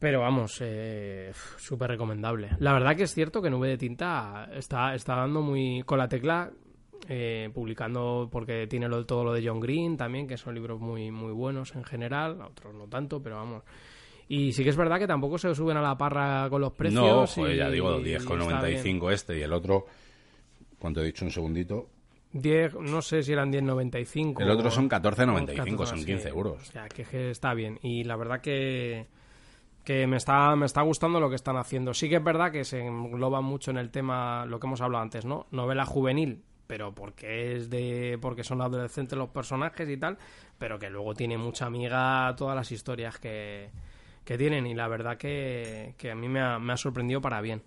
Pero 0.00 0.20
vamos, 0.20 0.56
eh, 0.62 1.30
súper 1.58 1.90
recomendable. 1.90 2.48
La 2.58 2.72
verdad 2.72 2.96
que 2.96 3.02
es 3.02 3.12
cierto 3.12 3.42
que 3.42 3.50
Nube 3.50 3.68
de 3.68 3.76
Tinta 3.76 4.48
está, 4.54 4.94
está 4.94 5.14
dando 5.14 5.42
muy 5.42 5.82
con 5.82 5.98
la 5.98 6.08
tecla, 6.08 6.50
eh, 7.06 7.50
publicando, 7.52 8.26
porque 8.32 8.66
tiene 8.66 8.88
lo, 8.88 9.04
todo 9.04 9.24
lo 9.24 9.32
de 9.34 9.46
John 9.46 9.60
Green 9.60 9.98
también, 9.98 10.26
que 10.26 10.38
son 10.38 10.54
libros 10.54 10.80
muy, 10.80 11.10
muy 11.10 11.32
buenos 11.32 11.74
en 11.74 11.84
general, 11.84 12.40
otros 12.40 12.74
no 12.74 12.88
tanto, 12.88 13.22
pero 13.22 13.36
vamos. 13.36 13.62
Y 14.32 14.52
sí 14.52 14.62
que 14.62 14.70
es 14.70 14.76
verdad 14.76 14.98
que 15.00 15.08
tampoco 15.08 15.38
se 15.38 15.52
suben 15.56 15.76
a 15.76 15.82
la 15.82 15.98
parra 15.98 16.48
con 16.48 16.60
los 16.60 16.72
precios. 16.72 17.02
no, 17.02 17.26
joder, 17.26 17.54
y- 17.54 17.58
ya 17.58 17.68
digo, 17.68 17.98
y 18.00 18.12
está 18.12 18.24
10,95 18.30 19.10
este 19.10 19.36
y 19.38 19.42
el 19.42 19.52
otro, 19.52 19.86
¿cuánto 20.78 21.00
he 21.02 21.06
dicho? 21.06 21.24
Un 21.24 21.32
segundito. 21.32 21.88
bien. 22.32 22.40
10, 22.70 22.74
no 22.74 23.02
sé 23.02 23.24
si 23.24 23.32
eran 23.32 23.50
10.95. 23.50 24.40
El 24.40 24.50
otro 24.50 24.70
son 24.70 24.84
o- 24.84 24.88
14,95, 24.88 25.80
o 25.82 25.86
son 25.86 25.98
sí. 25.98 26.06
15 26.06 26.28
euros. 26.28 26.62
O 26.62 26.64
sea, 26.72 26.88
que, 26.88 27.02
que 27.04 27.30
está 27.32 27.54
bien. 27.54 27.80
Y 27.82 28.04
la 28.04 28.14
verdad 28.14 28.40
que, 28.40 29.06
que 29.82 30.06
me, 30.06 30.16
está, 30.18 30.54
me 30.54 30.66
está 30.66 30.82
gustando 30.82 31.18
lo 31.18 31.28
que 31.28 31.34
están 31.34 31.56
haciendo. 31.56 31.92
Sí 31.92 32.08
que 32.08 32.16
es 32.16 32.22
verdad 32.24 32.52
que 32.52 32.62
se 32.62 32.86
engloba 32.86 33.40
mucho 33.40 33.72
en 33.72 33.78
el 33.78 33.90
tema, 33.90 34.46
lo 34.46 34.60
que 34.60 34.68
hemos 34.68 34.80
hablado 34.80 35.02
antes, 35.02 35.24
¿no? 35.24 35.48
Novela 35.50 35.84
juvenil, 35.84 36.40
pero 36.68 36.94
porque 36.94 37.56
es 37.56 37.68
de 37.68 38.16
porque 38.22 38.44
son 38.44 38.62
adolescentes 38.62 39.18
los 39.18 39.30
personajes 39.30 39.88
y 39.88 39.96
tal, 39.96 40.16
pero 40.56 40.78
que 40.78 40.88
luego 40.88 41.14
tiene 41.14 41.36
mucha 41.36 41.66
amiga 41.66 42.32
todas 42.36 42.54
las 42.54 42.70
historias 42.70 43.18
que, 43.18 43.70
que 44.30 44.38
tienen. 44.38 44.64
Y 44.64 44.74
la 44.74 44.86
verdad 44.86 45.16
que, 45.18 45.94
que 45.98 46.12
a 46.12 46.14
mí 46.14 46.28
me 46.28 46.40
ha, 46.40 46.60
me 46.60 46.72
ha 46.72 46.76
sorprendido 46.76 47.20
para 47.20 47.40
bien. 47.40 47.64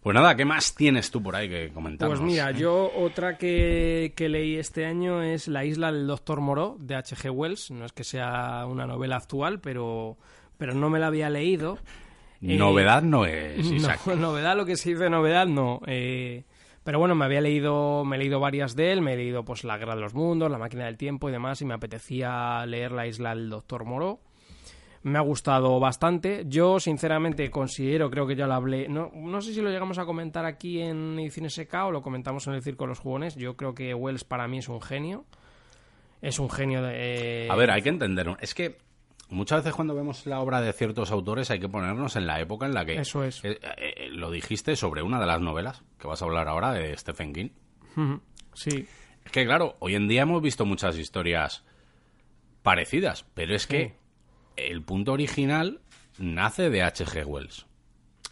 Pues 0.00 0.14
nada, 0.14 0.36
¿qué 0.36 0.44
más 0.44 0.76
tienes 0.76 1.10
tú 1.10 1.20
por 1.20 1.34
ahí 1.34 1.48
que 1.48 1.70
comentarnos? 1.70 2.20
Pues 2.20 2.30
mira, 2.30 2.52
yo 2.52 2.92
otra 2.94 3.36
que, 3.36 4.12
que 4.14 4.28
leí 4.28 4.54
este 4.54 4.86
año 4.86 5.20
es 5.20 5.48
La 5.48 5.64
isla 5.64 5.90
del 5.90 6.06
Doctor 6.06 6.40
Moreau 6.40 6.78
de 6.78 6.94
H.G. 6.94 7.32
Wells. 7.32 7.72
No 7.72 7.84
es 7.84 7.92
que 7.92 8.04
sea 8.04 8.66
una 8.66 8.86
novela 8.86 9.16
actual, 9.16 9.58
pero, 9.58 10.16
pero 10.58 10.74
no 10.74 10.90
me 10.90 11.00
la 11.00 11.08
había 11.08 11.28
leído. 11.28 11.78
Eh, 12.40 12.56
Novedad 12.56 13.02
no 13.02 13.26
es, 13.26 13.58
Isaac. 13.72 14.02
No, 14.06 14.14
novedad, 14.14 14.56
lo 14.56 14.64
que 14.64 14.76
se 14.76 14.90
dice 14.90 15.10
novedad, 15.10 15.48
no. 15.48 15.80
Eh, 15.88 16.44
pero 16.84 17.00
bueno, 17.00 17.16
me 17.16 17.24
había 17.24 17.40
leído, 17.40 18.04
me 18.04 18.14
he 18.14 18.20
leído 18.20 18.38
varias 18.38 18.76
de 18.76 18.92
él, 18.92 19.02
me 19.02 19.14
he 19.14 19.16
leído 19.16 19.44
pues 19.44 19.64
La 19.64 19.76
Guerra 19.76 19.96
de 19.96 20.02
los 20.02 20.14
Mundos, 20.14 20.52
La 20.52 20.58
Máquina 20.58 20.84
del 20.84 20.96
Tiempo 20.96 21.28
y 21.28 21.32
demás, 21.32 21.60
y 21.62 21.64
me 21.64 21.74
apetecía 21.74 22.64
leer 22.64 22.92
La 22.92 23.08
isla 23.08 23.30
del 23.30 23.50
Doctor 23.50 23.84
Moreau. 23.84 24.20
Me 25.02 25.18
ha 25.18 25.22
gustado 25.22 25.78
bastante. 25.80 26.44
Yo, 26.46 26.80
sinceramente, 26.80 27.50
considero, 27.50 28.10
creo 28.10 28.26
que 28.26 28.34
ya 28.36 28.46
lo 28.46 28.54
hablé. 28.54 28.88
No, 28.88 29.10
no 29.14 29.40
sé 29.40 29.54
si 29.54 29.60
lo 29.62 29.70
llegamos 29.70 29.98
a 29.98 30.04
comentar 30.04 30.44
aquí 30.44 30.80
en 30.80 31.18
Ediciones 31.18 31.54
SK 31.54 31.74
o 31.86 31.90
lo 31.92 32.02
comentamos 32.02 32.46
en 32.48 32.54
el 32.54 32.62
Circo 32.62 32.84
de 32.84 32.88
los 32.88 32.98
Jugones. 32.98 33.36
Yo 33.36 33.56
creo 33.56 33.74
que 33.74 33.94
Wells 33.94 34.24
para 34.24 34.48
mí 34.48 34.58
es 34.58 34.68
un 34.68 34.82
genio. 34.82 35.24
Es 36.20 36.38
un 36.40 36.50
genio 36.50 36.82
de. 36.82 37.44
eh, 37.44 37.48
A 37.50 37.54
ver, 37.54 37.70
hay 37.70 37.80
que 37.82 37.90
entender. 37.90 38.36
Es 38.40 38.54
que 38.54 38.76
muchas 39.30 39.60
veces 39.60 39.74
cuando 39.74 39.94
vemos 39.94 40.26
la 40.26 40.40
obra 40.40 40.60
de 40.60 40.72
ciertos 40.72 41.12
autores 41.12 41.50
hay 41.52 41.60
que 41.60 41.68
ponernos 41.68 42.16
en 42.16 42.26
la 42.26 42.40
época 42.40 42.66
en 42.66 42.74
la 42.74 42.84
que... 42.84 42.94
Eso 42.98 43.22
es. 43.22 43.44
Eh, 43.44 43.58
eh, 43.76 44.08
lo 44.10 44.30
dijiste 44.32 44.74
sobre 44.74 45.02
una 45.02 45.20
de 45.20 45.26
las 45.26 45.40
novelas 45.40 45.84
que 45.98 46.08
vas 46.08 46.20
a 46.20 46.24
hablar 46.24 46.48
ahora 46.48 46.72
de 46.72 46.96
Stephen 46.96 47.32
King. 47.32 47.50
Sí. 48.54 48.86
Es 49.24 49.30
que 49.30 49.44
claro, 49.44 49.76
hoy 49.78 49.94
en 49.94 50.08
día 50.08 50.22
hemos 50.22 50.42
visto 50.42 50.66
muchas 50.66 50.98
historias 50.98 51.64
parecidas, 52.62 53.24
pero 53.34 53.54
es 53.54 53.66
que 53.66 53.94
el 54.58 54.82
punto 54.82 55.12
original 55.12 55.80
nace 56.18 56.70
de 56.70 56.82
H.G. 56.82 57.24
Wells. 57.26 57.66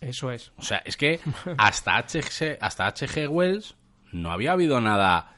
Eso 0.00 0.30
es. 0.30 0.52
O 0.56 0.62
sea, 0.62 0.78
es 0.84 0.96
que 0.96 1.20
hasta 1.58 1.96
H.G. 1.96 2.58
hasta. 2.60 2.92
Wells 3.28 3.76
no 4.12 4.30
había 4.30 4.52
habido 4.52 4.80
nada 4.80 5.36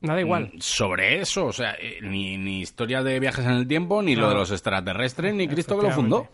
Nada 0.00 0.20
igual. 0.20 0.50
mm, 0.54 0.60
sobre 0.60 1.20
eso. 1.20 1.46
O 1.46 1.52
sea, 1.52 1.74
eh, 1.74 1.98
ni, 2.02 2.36
ni 2.36 2.60
historias 2.60 3.04
de 3.04 3.20
viajes 3.20 3.44
en 3.44 3.52
el 3.52 3.68
tiempo, 3.68 4.02
ni 4.02 4.16
lo 4.16 4.28
de 4.28 4.34
los 4.34 4.50
extraterrestres, 4.50 5.34
ni 5.34 5.46
Cristo 5.46 5.78
que 5.78 5.86
lo 5.86 5.92
fundó. 5.92 6.28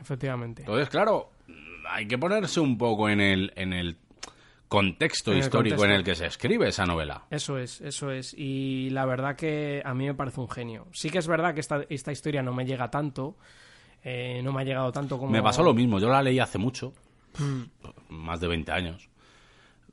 Efectivamente. 0.00 0.62
Entonces, 0.62 0.88
claro, 0.90 1.30
hay 1.88 2.06
que 2.06 2.18
ponerse 2.18 2.60
un 2.60 2.76
poco 2.76 3.08
en 3.08 3.20
el, 3.20 3.52
en 3.56 3.72
el 3.72 3.96
contexto 4.68 5.32
En 5.32 5.38
histórico 5.38 5.84
en 5.84 5.92
el 5.92 6.02
que 6.04 6.14
se 6.14 6.26
escribe 6.26 6.68
esa 6.68 6.84
novela. 6.86 7.24
Eso 7.30 7.56
es, 7.58 7.80
eso 7.80 8.10
es. 8.10 8.34
Y 8.36 8.90
la 8.90 9.04
verdad 9.06 9.36
que 9.36 9.80
a 9.84 9.94
mí 9.94 10.06
me 10.06 10.14
parece 10.14 10.40
un 10.40 10.48
genio. 10.50 10.86
Sí 10.92 11.08
que 11.10 11.18
es 11.18 11.26
verdad 11.28 11.54
que 11.54 11.60
esta, 11.60 11.82
esta 11.88 12.12
historia 12.12 12.42
no 12.42 12.52
me 12.52 12.64
llega 12.66 12.90
tanto. 12.90 13.36
eh, 14.04 14.40
no 14.42 14.52
me 14.52 14.62
ha 14.62 14.64
llegado 14.64 14.92
tanto 14.92 15.18
como... 15.18 15.30
Me 15.32 15.42
pasó 15.42 15.62
lo 15.64 15.74
mismo, 15.74 15.98
yo 15.98 16.08
la 16.08 16.22
leí 16.22 16.38
hace 16.38 16.58
mucho, 16.58 16.92
Mm. 17.38 17.62
más 18.10 18.40
de 18.40 18.46
20 18.48 18.70
años. 18.72 19.08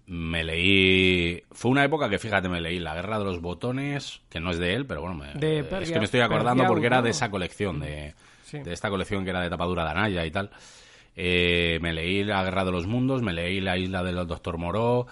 Me 0.05 0.43
leí... 0.43 1.41
Fue 1.51 1.71
una 1.71 1.83
época 1.83 2.09
que, 2.09 2.19
fíjate, 2.19 2.47
me 2.49 2.59
leí 2.61 2.77
La 2.79 2.93
Guerra 2.93 3.17
de 3.19 3.25
los 3.25 3.41
Botones, 3.41 4.21
que 4.29 4.39
no 4.39 4.51
es 4.51 4.59
de 4.59 4.73
él, 4.75 4.85
pero 4.85 5.01
bueno, 5.01 5.15
me- 5.15 5.33
De 5.33 5.59
es 5.81 5.91
que 5.91 5.97
me 5.99 6.05
estoy 6.05 6.19
acordando 6.21 6.63
Pergia 6.63 6.67
porque 6.67 6.85
era 6.87 7.01
de 7.01 7.09
esa 7.11 7.29
colección, 7.31 7.79
de, 7.79 8.13
Sí. 8.43 8.59
de 8.59 8.73
esta 8.73 8.89
colección 8.89 9.23
que 9.23 9.29
era 9.31 9.41
de 9.41 9.49
tapadura 9.49 9.83
de 9.85 9.89
Anaya 9.91 10.25
y 10.25 10.31
tal. 10.31 10.51
Eh, 11.15 11.79
me 11.81 11.93
leí 11.93 12.23
La 12.23 12.43
Guerra 12.43 12.65
de 12.65 12.71
los 12.71 12.87
Mundos, 12.87 13.21
me 13.21 13.33
leí 13.33 13.61
La 13.61 13.77
Isla 13.77 14.03
del 14.03 14.15
Doctor 14.27 14.57
Moró, 14.57 15.07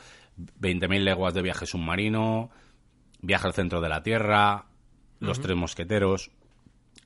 20.000 0.59 0.99
leguas 0.99 1.33
de 1.33 1.41
viaje 1.41 1.65
submarino, 1.65 2.49
Viaje 3.23 3.47
al 3.47 3.53
centro 3.53 3.81
de 3.81 3.89
la 3.89 4.01
Tierra, 4.01 4.65
Los 5.19 5.39
Tres 5.39 5.55
Mosqueteros. 5.55 6.31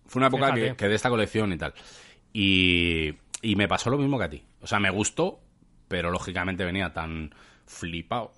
Fue 0.06 0.22
una 0.22 0.28
época 0.28 0.54
que, 0.54 0.76
que 0.76 0.88
de 0.88 0.96
esta 0.96 1.10
colección 1.10 1.52
y 1.52 1.58
tal. 1.58 1.74
Y, 2.32 3.16
y 3.42 3.56
me 3.56 3.68
pasó 3.68 3.90
lo 3.90 3.98
mismo 3.98 4.18
que 4.18 4.24
a 4.24 4.30
ti. 4.30 4.46
O 4.62 4.68
sea, 4.68 4.80
me 4.80 4.90
gustó, 4.90 5.42
pero 5.90 6.12
lógicamente 6.12 6.64
venía 6.64 6.94
tan 6.94 7.36
flipado 7.66 8.32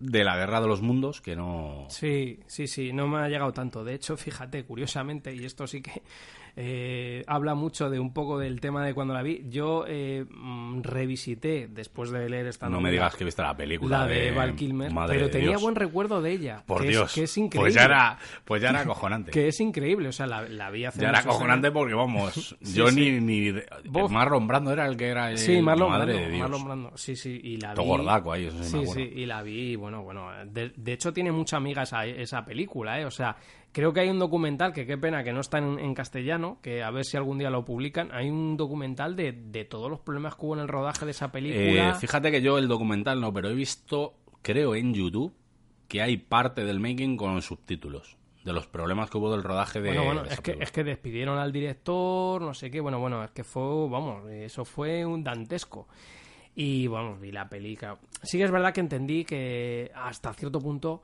de 0.00 0.24
la 0.24 0.36
Guerra 0.36 0.60
de 0.60 0.66
los 0.66 0.82
Mundos 0.82 1.20
que 1.20 1.36
no... 1.36 1.86
Sí, 1.88 2.40
sí, 2.46 2.66
sí, 2.66 2.92
no 2.92 3.06
me 3.06 3.18
ha 3.18 3.28
llegado 3.28 3.52
tanto. 3.52 3.84
De 3.84 3.94
hecho, 3.94 4.16
fíjate, 4.16 4.64
curiosamente, 4.64 5.34
y 5.34 5.44
esto 5.44 5.66
sí 5.66 5.82
que 5.82 6.02
eh, 6.56 7.24
habla 7.26 7.54
mucho 7.54 7.90
de 7.90 7.98
un 7.98 8.12
poco 8.12 8.38
del 8.38 8.60
tema 8.60 8.84
de 8.86 8.94
cuando 8.94 9.12
la 9.12 9.22
vi, 9.22 9.44
yo 9.48 9.84
eh, 9.88 10.24
mm, 10.30 10.82
revisité, 10.82 11.68
después 11.68 12.10
de 12.10 12.28
leer 12.28 12.46
esta 12.46 12.66
No 12.66 12.72
novela, 12.76 12.84
me 12.88 12.92
digas 12.92 13.16
que 13.16 13.24
viste 13.24 13.42
la 13.42 13.56
película 13.56 13.98
la 14.00 14.06
de 14.06 14.30
Val 14.30 14.54
Kilmer, 14.54 14.92
Madre 14.92 15.14
pero 15.14 15.26
de 15.26 15.32
tenía 15.32 15.48
Dios. 15.50 15.62
buen 15.62 15.74
recuerdo 15.74 16.22
de 16.22 16.30
ella. 16.32 16.62
Por 16.66 16.82
que 16.82 16.88
Dios. 16.88 17.08
Es, 17.08 17.14
que 17.14 17.22
es 17.24 17.36
increíble. 17.38 17.64
Pues 17.64 17.74
ya 17.74 17.84
era, 17.84 18.18
pues 18.44 18.62
ya 18.62 18.70
era 18.70 18.80
acojonante. 18.80 19.30
Que 19.32 19.48
es 19.48 19.60
increíble, 19.60 20.08
o 20.08 20.12
sea, 20.12 20.26
la, 20.26 20.42
la 20.48 20.70
vi 20.70 20.84
hace 20.84 21.00
Ya 21.00 21.08
era 21.08 21.18
acojonante 21.18 21.66
años. 21.68 21.74
porque, 21.78 21.94
vamos, 21.94 22.56
Sí, 22.62 22.74
yo 22.74 22.88
sí. 22.88 23.18
ni... 23.20 23.50
ni. 23.52 23.60
Marlon 24.10 24.46
Brando 24.46 24.72
era 24.72 24.86
el 24.86 24.96
que 24.96 25.08
era 25.08 25.30
el... 25.30 25.38
Sí, 25.38 25.60
Marlon 25.60 25.90
Madre 25.90 26.12
Brando, 26.12 26.26
de 26.28 26.32
Dios. 26.36 26.40
Marlon 26.50 26.64
Brando, 26.64 26.92
sí, 26.96 27.16
sí, 27.16 27.40
y 27.42 27.56
la 27.56 27.70
vi... 27.70 27.74
Todo 27.76 27.86
gordaco 27.86 28.32
ahí, 28.32 28.46
eso 28.46 28.62
sí 28.62 28.70
Sí, 28.70 28.86
sí, 28.86 29.00
y 29.16 29.26
la 29.26 29.42
vi, 29.42 29.74
bueno, 29.76 30.02
bueno, 30.02 30.28
de, 30.46 30.72
de 30.76 30.92
hecho 30.92 31.12
tiene 31.12 31.32
mucha 31.32 31.56
amiga 31.56 31.82
esa, 31.82 32.06
esa 32.06 32.44
película, 32.44 33.00
¿eh? 33.00 33.04
O 33.06 33.10
sea, 33.10 33.36
creo 33.74 33.92
que 33.92 34.00
hay 34.00 34.08
un 34.08 34.20
documental, 34.20 34.72
que 34.72 34.86
qué 34.86 34.96
pena 34.96 35.24
que 35.24 35.32
no 35.32 35.40
está 35.40 35.58
en, 35.58 35.78
en 35.80 35.94
castellano, 35.94 36.58
que 36.62 36.82
a 36.82 36.90
ver 36.90 37.04
si 37.04 37.16
algún 37.16 37.38
día 37.38 37.50
lo 37.50 37.64
publican, 37.64 38.10
hay 38.12 38.30
un 38.30 38.56
documental 38.56 39.16
de, 39.16 39.32
de 39.32 39.64
todos 39.64 39.90
los 39.90 40.00
problemas 40.00 40.36
que 40.36 40.46
hubo 40.46 40.54
en 40.54 40.60
el 40.60 40.68
rodaje 40.68 41.04
de 41.04 41.10
esa 41.10 41.32
película. 41.32 41.90
Eh, 41.90 41.94
fíjate 41.94 42.30
que 42.30 42.40
yo 42.40 42.56
el 42.56 42.68
documental 42.68 43.20
no, 43.20 43.32
pero 43.32 43.50
he 43.50 43.54
visto, 43.54 44.14
creo 44.42 44.76
en 44.76 44.94
YouTube, 44.94 45.34
que 45.88 46.00
hay 46.00 46.16
parte 46.16 46.64
del 46.64 46.78
making 46.78 47.16
con 47.16 47.42
subtítulos. 47.42 48.16
de 48.44 48.52
los 48.52 48.68
problemas 48.68 49.10
que 49.10 49.18
hubo 49.18 49.32
del 49.32 49.42
rodaje 49.42 49.80
de. 49.80 49.88
Bueno, 49.88 50.04
bueno, 50.04 50.22
de 50.22 50.28
es 50.28 50.36
que, 50.36 50.42
película. 50.42 50.64
es 50.64 50.70
que 50.70 50.84
despidieron 50.84 51.38
al 51.38 51.50
director, 51.50 52.40
no 52.40 52.54
sé 52.54 52.70
qué, 52.70 52.80
bueno, 52.80 53.00
bueno, 53.00 53.24
es 53.24 53.32
que 53.32 53.42
fue, 53.42 53.88
vamos, 53.90 54.30
eso 54.30 54.64
fue 54.64 55.04
un 55.04 55.24
dantesco. 55.24 55.88
Y, 56.54 56.86
vamos, 56.86 57.20
vi 57.20 57.32
la 57.32 57.48
peli, 57.48 57.76
claro. 57.76 57.98
Sí 58.22 58.38
que 58.38 58.44
es 58.44 58.52
verdad 58.52 58.72
que 58.72 58.80
entendí 58.80 59.24
que 59.24 59.90
hasta 59.96 60.32
cierto 60.32 60.60
punto 60.60 61.02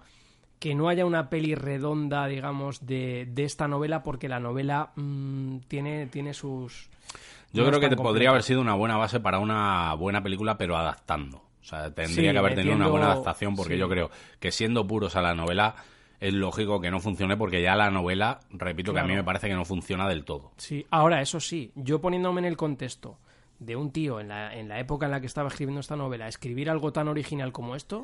que 0.60 0.74
no 0.74 0.88
haya 0.88 1.06
una 1.06 1.30
peli 1.30 1.54
redonda, 1.56 2.26
digamos, 2.26 2.86
de, 2.86 3.26
de 3.28 3.44
esta 3.44 3.66
novela, 3.66 4.02
porque 4.04 4.28
la 4.28 4.38
novela 4.38 4.92
mm, 4.94 5.60
tiene, 5.66 6.06
tiene 6.06 6.34
sus... 6.34 6.88
Yo 7.52 7.64
no 7.64 7.68
creo 7.70 7.80
que 7.80 7.88
te 7.88 7.96
podría 7.96 8.30
haber 8.30 8.44
sido 8.44 8.60
una 8.60 8.74
buena 8.74 8.96
base 8.96 9.18
para 9.18 9.40
una 9.40 9.92
buena 9.94 10.22
película, 10.22 10.56
pero 10.56 10.76
adaptando. 10.76 11.38
O 11.38 11.64
sea, 11.64 11.92
tendría 11.92 12.30
Sí, 12.30 12.32
que 12.32 12.38
haber 12.38 12.54
tenido 12.54 12.76
una 12.76 12.86
buena 12.86 13.06
adaptación, 13.06 13.56
porque 13.56 13.74
sí. 13.74 13.80
yo 13.80 13.88
creo 13.88 14.10
que 14.38 14.52
siendo 14.52 14.86
puros 14.86 15.16
a 15.16 15.22
la 15.22 15.34
novela, 15.34 15.74
es 16.20 16.32
lógico 16.34 16.80
que 16.80 16.90
no 16.90 17.00
funcione, 17.00 17.36
porque 17.36 17.62
ya 17.62 17.74
la 17.74 17.90
novela, 17.90 18.40
repito 18.50 18.92
que 18.92 19.00
a 19.00 19.04
mí 19.04 19.14
me 19.14 19.24
parece 19.24 19.48
que 19.48 19.54
no 19.54 19.64
funciona 19.64 20.06
del 20.08 20.24
todo. 20.24 20.52
Sí, 20.58 20.86
ahora, 20.90 21.22
eso 21.22 21.40
sí, 21.40 21.72
yo 21.74 22.00
poniéndome 22.00 22.40
en 22.40 22.44
el 22.44 22.56
contexto 22.56 23.18
de 23.58 23.76
un 23.76 23.90
tío 23.90 24.20
en 24.20 24.28
la, 24.28 24.54
en 24.54 24.68
la 24.68 24.78
época 24.78 25.06
en 25.06 25.12
la 25.12 25.20
que 25.20 25.26
estaba 25.26 25.48
escribiendo 25.48 25.80
esta 25.80 25.96
novela, 25.96 26.28
escribir 26.28 26.70
algo 26.70 26.92
tan 26.92 27.08
original 27.08 27.50
como 27.52 27.74
esto, 27.74 28.02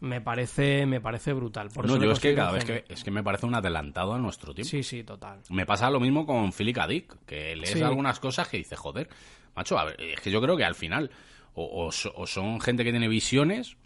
me 0.00 0.20
parece, 0.20 0.84
me 0.86 1.00
parece 1.00 1.32
brutal. 1.32 1.68
Por 1.74 1.86
no, 1.86 1.94
eso 1.96 2.04
yo 2.04 2.12
es 2.12 2.20
que 2.20 2.34
cada 2.34 2.52
vez 2.52 2.64
que 2.64 2.84
es 2.88 3.02
que 3.04 3.10
me 3.10 3.22
parece 3.22 3.46
un 3.46 3.54
adelantado 3.54 4.12
a 4.14 4.18
nuestro 4.18 4.52
tiempo. 4.54 4.68
Sí, 4.70 4.82
sí, 4.82 5.02
total. 5.04 5.40
Me 5.50 5.64
pasa 5.66 5.90
lo 5.90 6.00
mismo 6.00 6.26
con 6.26 6.52
Philip 6.52 6.74
K. 6.76 6.86
Dick, 6.86 7.16
que 7.26 7.56
lees 7.56 7.70
Sí. 7.70 7.82
algunas 7.82 8.20
cosas 8.20 8.48
que 8.48 8.58
dice, 8.58 8.76
joder, 8.76 9.08
macho, 9.56 9.78
a 9.78 9.84
ver, 9.84 10.00
es 10.00 10.20
que 10.20 10.30
yo 10.30 10.40
creo 10.42 10.56
que 10.56 10.64
al 10.64 10.74
final 10.74 11.10
o, 11.54 11.64
o 11.64 11.86
o 11.88 12.26
son 12.26 12.60
gente 12.60 12.84
que 12.84 12.90
tiene 12.90 13.08
visiones, 13.08 13.76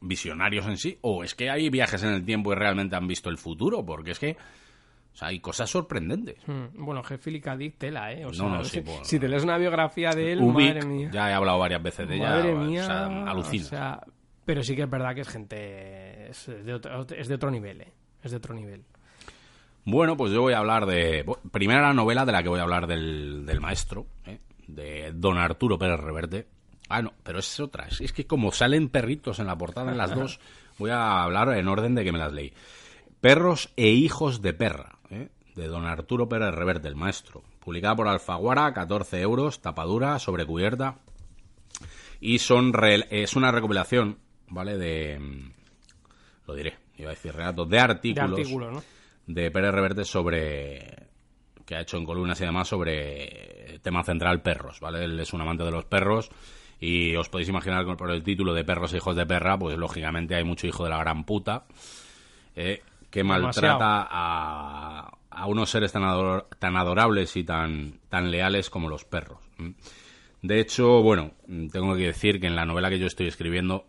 visionarios 0.00 0.66
en 0.66 0.78
sí, 0.78 0.98
o 1.02 1.22
es 1.24 1.34
que 1.34 1.50
hay 1.50 1.68
viajes 1.68 2.02
en 2.02 2.10
el 2.10 2.24
tiempo 2.24 2.52
y 2.52 2.56
realmente 2.56 2.96
han 2.96 3.06
visto 3.06 3.28
el 3.28 3.36
futuro, 3.38 3.84
porque 3.84 4.12
es 4.12 4.18
que 4.18 4.36
o 5.12 5.16
sea, 5.16 5.28
hay 5.28 5.40
cosas 5.40 5.68
sorprendentes. 5.68 6.36
Hmm, 6.46 6.66
Bueno, 6.84 7.02
Jefe 7.02 7.32
y 7.32 7.40
Cadiz, 7.40 7.76
tela, 7.76 8.12
¿eh? 8.12 8.24
O 8.24 8.28
No, 8.28 8.34
sea, 8.34 8.48
no, 8.48 8.64
si, 8.64 8.80
sí, 8.80 8.84
si 9.02 9.18
te 9.18 9.28
lees 9.28 9.42
una 9.42 9.58
biografía 9.58 10.10
de 10.10 10.32
él, 10.32 10.40
Ubik, 10.40 10.68
madre 10.74 10.86
mía. 10.86 11.10
ya 11.12 11.30
he 11.30 11.34
hablado 11.34 11.58
varias 11.58 11.82
veces 11.82 12.08
de 12.08 12.14
ella, 12.16 12.30
madre 12.30 12.52
o 12.54 12.58
mía. 12.58 12.84
sea, 12.86 13.06
alucina. 13.30 13.64
o 13.64 13.68
sea, 13.68 14.00
pero 14.50 14.64
sí 14.64 14.74
que 14.74 14.82
es 14.82 14.90
verdad 14.90 15.14
que 15.14 15.20
es 15.20 15.28
gente. 15.28 16.28
Es 16.30 16.46
de 16.46 16.74
otro, 16.74 17.06
es 17.16 17.28
de 17.28 17.34
otro 17.36 17.52
nivel, 17.52 17.82
¿eh? 17.82 17.92
Es 18.20 18.32
de 18.32 18.38
otro 18.38 18.52
nivel. 18.52 18.82
Bueno, 19.84 20.16
pues 20.16 20.32
yo 20.32 20.42
voy 20.42 20.54
a 20.54 20.58
hablar 20.58 20.86
de... 20.86 21.24
Primero 21.52 21.82
la 21.82 21.94
novela 21.94 22.26
de 22.26 22.32
la 22.32 22.42
que 22.42 22.48
voy 22.48 22.58
a 22.58 22.64
hablar 22.64 22.88
del, 22.88 23.46
del 23.46 23.60
maestro, 23.60 24.06
¿eh? 24.26 24.40
de 24.66 25.12
don 25.14 25.38
Arturo 25.38 25.78
Pérez 25.78 26.00
Reverte. 26.00 26.48
Ah, 26.88 27.00
no, 27.00 27.12
pero 27.22 27.38
es 27.38 27.60
otra. 27.60 27.86
Es, 27.86 28.00
es 28.00 28.12
que 28.12 28.26
como 28.26 28.50
salen 28.50 28.88
perritos 28.88 29.38
en 29.38 29.46
la 29.46 29.56
portada 29.56 29.92
en 29.92 29.98
las 29.98 30.12
dos, 30.14 30.40
voy 30.78 30.90
a 30.90 31.22
hablar 31.22 31.56
en 31.56 31.68
orden 31.68 31.94
de 31.94 32.02
que 32.02 32.10
me 32.10 32.18
las 32.18 32.32
leí. 32.32 32.52
Perros 33.20 33.72
e 33.76 33.88
hijos 33.90 34.42
de 34.42 34.52
perra, 34.52 34.98
¿eh? 35.10 35.28
de 35.54 35.68
don 35.68 35.86
Arturo 35.86 36.28
Pérez 36.28 36.52
Reverte, 36.52 36.88
el 36.88 36.96
maestro. 36.96 37.44
Publicada 37.60 37.94
por 37.94 38.08
Alfaguara, 38.08 38.74
14 38.74 39.20
euros, 39.20 39.60
tapadura, 39.60 40.18
sobrecubierta. 40.18 40.96
Y 42.20 42.40
son 42.40 42.72
re- 42.72 43.06
es 43.10 43.34
una 43.36 43.50
recopilación, 43.52 44.18
¿vale? 44.50 44.76
De... 44.76 45.18
mm, 45.18 45.52
Lo 46.46 46.54
diré, 46.54 46.74
iba 46.98 47.10
a 47.10 47.14
decir 47.14 47.32
relatos, 47.34 47.68
de 47.68 47.76
De 47.76 47.82
artículos 47.82 48.38
artículo, 48.40 48.70
¿no? 48.70 48.82
de 49.26 49.50
Pérez 49.50 49.72
Reverte 49.72 50.04
sobre 50.04 51.08
que 51.64 51.76
ha 51.76 51.80
hecho 51.82 51.96
en 51.98 52.04
columnas 52.04 52.40
y 52.40 52.44
demás 52.44 52.66
sobre 52.66 53.74
el 53.74 53.80
tema 53.80 54.02
central 54.02 54.42
perros, 54.42 54.80
¿vale? 54.80 55.04
Él 55.04 55.20
es 55.20 55.32
un 55.32 55.40
amante 55.40 55.62
de 55.62 55.70
los 55.70 55.84
perros 55.84 56.28
y 56.80 57.14
os 57.14 57.28
podéis 57.28 57.48
imaginar 57.48 57.84
por 57.96 58.10
el 58.10 58.24
título 58.24 58.54
de 58.54 58.64
perros 58.64 58.92
e 58.92 58.96
hijos 58.96 59.14
de 59.14 59.24
perra, 59.26 59.56
pues 59.56 59.78
lógicamente 59.78 60.34
hay 60.34 60.42
mucho 60.42 60.66
hijo 60.66 60.82
de 60.82 60.90
la 60.90 60.98
gran 60.98 61.22
puta 61.24 61.66
eh, 62.56 62.82
que 63.10 63.22
maltrata 63.22 64.08
a, 64.10 65.12
a 65.30 65.46
unos 65.46 65.70
seres 65.70 65.92
tan, 65.92 66.02
ador- 66.02 66.46
tan 66.58 66.76
adorables 66.76 67.36
y 67.36 67.44
tan, 67.44 68.00
tan 68.08 68.32
leales 68.32 68.68
como 68.68 68.88
los 68.88 69.04
perros. 69.04 69.38
De 70.42 70.58
hecho, 70.58 71.02
bueno, 71.02 71.32
tengo 71.70 71.94
que 71.94 72.06
decir 72.06 72.40
que 72.40 72.46
en 72.48 72.56
la 72.56 72.64
novela 72.64 72.88
que 72.90 72.98
yo 72.98 73.06
estoy 73.06 73.28
escribiendo 73.28 73.86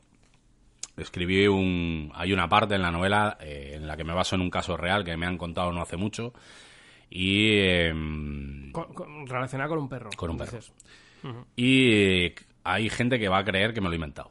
escribí 0.98 1.48
un 1.48 2.12
hay 2.16 2.34
una 2.34 2.48
parte 2.50 2.76
en 2.76 2.82
la 2.82 2.92
novela 2.92 3.38
eh, 3.42 3.74
en 3.76 3.88
la 3.88 3.96
que 3.98 4.04
me 4.04 4.14
baso 4.14 4.36
en 4.36 4.42
un 4.42 4.50
caso 4.50 4.76
real 4.78 5.04
que 5.04 5.16
me 5.18 5.26
han 5.26 5.38
contado 5.38 5.72
no 5.72 5.82
hace 5.82 5.98
mucho 5.98 6.34
y 7.10 7.58
em, 7.60 8.72
Con- 8.72 8.94
con- 8.94 9.28
relacionada 9.28 9.70
con 9.70 9.80
un 9.80 9.89
perro. 9.89 10.10
Con 10.16 10.30
un 10.32 10.38
perro. 10.38 10.60
y 11.56 11.92
eh, 12.26 12.36
hay 12.64 12.89
gente 12.89 13.20
que 13.20 13.30
va 13.30 13.39
a 13.39 13.44
creer 13.44 13.74
que 13.74 13.82
me 13.82 13.88
lo 13.88 13.94
he 13.94 13.96
inventado 13.96 14.30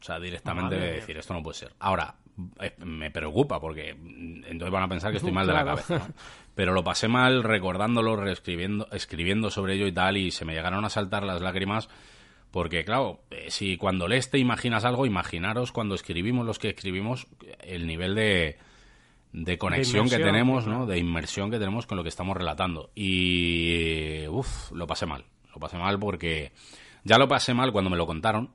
o 0.00 0.02
sea 0.04 0.18
directamente 0.18 0.76
Madre 0.76 0.92
decir 0.94 1.16
esto 1.18 1.34
no 1.34 1.42
puede 1.42 1.58
ser 1.58 1.72
ahora 1.80 2.14
eh, 2.60 2.74
me 2.84 3.10
preocupa 3.10 3.60
porque 3.60 3.94
mm, 3.94 4.44
entonces 4.46 4.70
van 4.70 4.82
a 4.84 4.88
pensar 4.88 5.10
que 5.10 5.18
estoy 5.18 5.32
mal 5.32 5.46
de 5.46 5.52
la 5.52 5.64
cabeza 5.64 5.98
¿no? 5.98 6.08
pero 6.54 6.72
lo 6.72 6.82
pasé 6.82 7.08
mal 7.08 7.42
recordándolo 7.42 8.16
reescribiendo 8.16 8.88
escribiendo 8.92 9.50
sobre 9.50 9.74
ello 9.74 9.86
y 9.86 9.92
tal 9.92 10.16
y 10.16 10.30
se 10.30 10.44
me 10.44 10.54
llegaron 10.54 10.84
a 10.84 10.90
saltar 10.90 11.22
las 11.24 11.40
lágrimas 11.42 11.88
porque, 12.50 12.84
claro, 12.84 13.22
eh, 13.30 13.46
si 13.50 13.76
cuando 13.76 14.08
lees 14.08 14.30
te 14.30 14.38
imaginas 14.38 14.84
algo, 14.84 15.06
imaginaros 15.06 15.72
cuando 15.72 15.94
escribimos 15.94 16.44
los 16.44 16.58
que 16.58 16.70
escribimos 16.70 17.26
el 17.60 17.86
nivel 17.86 18.14
de, 18.14 18.58
de 19.32 19.58
conexión 19.58 20.08
que 20.08 20.18
tenemos. 20.18 20.66
¿no? 20.66 20.86
De 20.86 20.98
inmersión 20.98 21.50
que 21.50 21.58
tenemos 21.58 21.86
con 21.86 21.96
lo 21.96 22.02
que 22.02 22.08
estamos 22.08 22.36
relatando. 22.36 22.90
Y, 22.94 24.26
uff, 24.28 24.72
lo 24.72 24.86
pasé 24.86 25.06
mal. 25.06 25.24
Lo 25.52 25.60
pasé 25.60 25.78
mal 25.78 25.98
porque 25.98 26.52
ya 27.04 27.18
lo 27.18 27.28
pasé 27.28 27.54
mal 27.54 27.72
cuando 27.72 27.90
me 27.90 27.96
lo 27.96 28.06
contaron. 28.06 28.50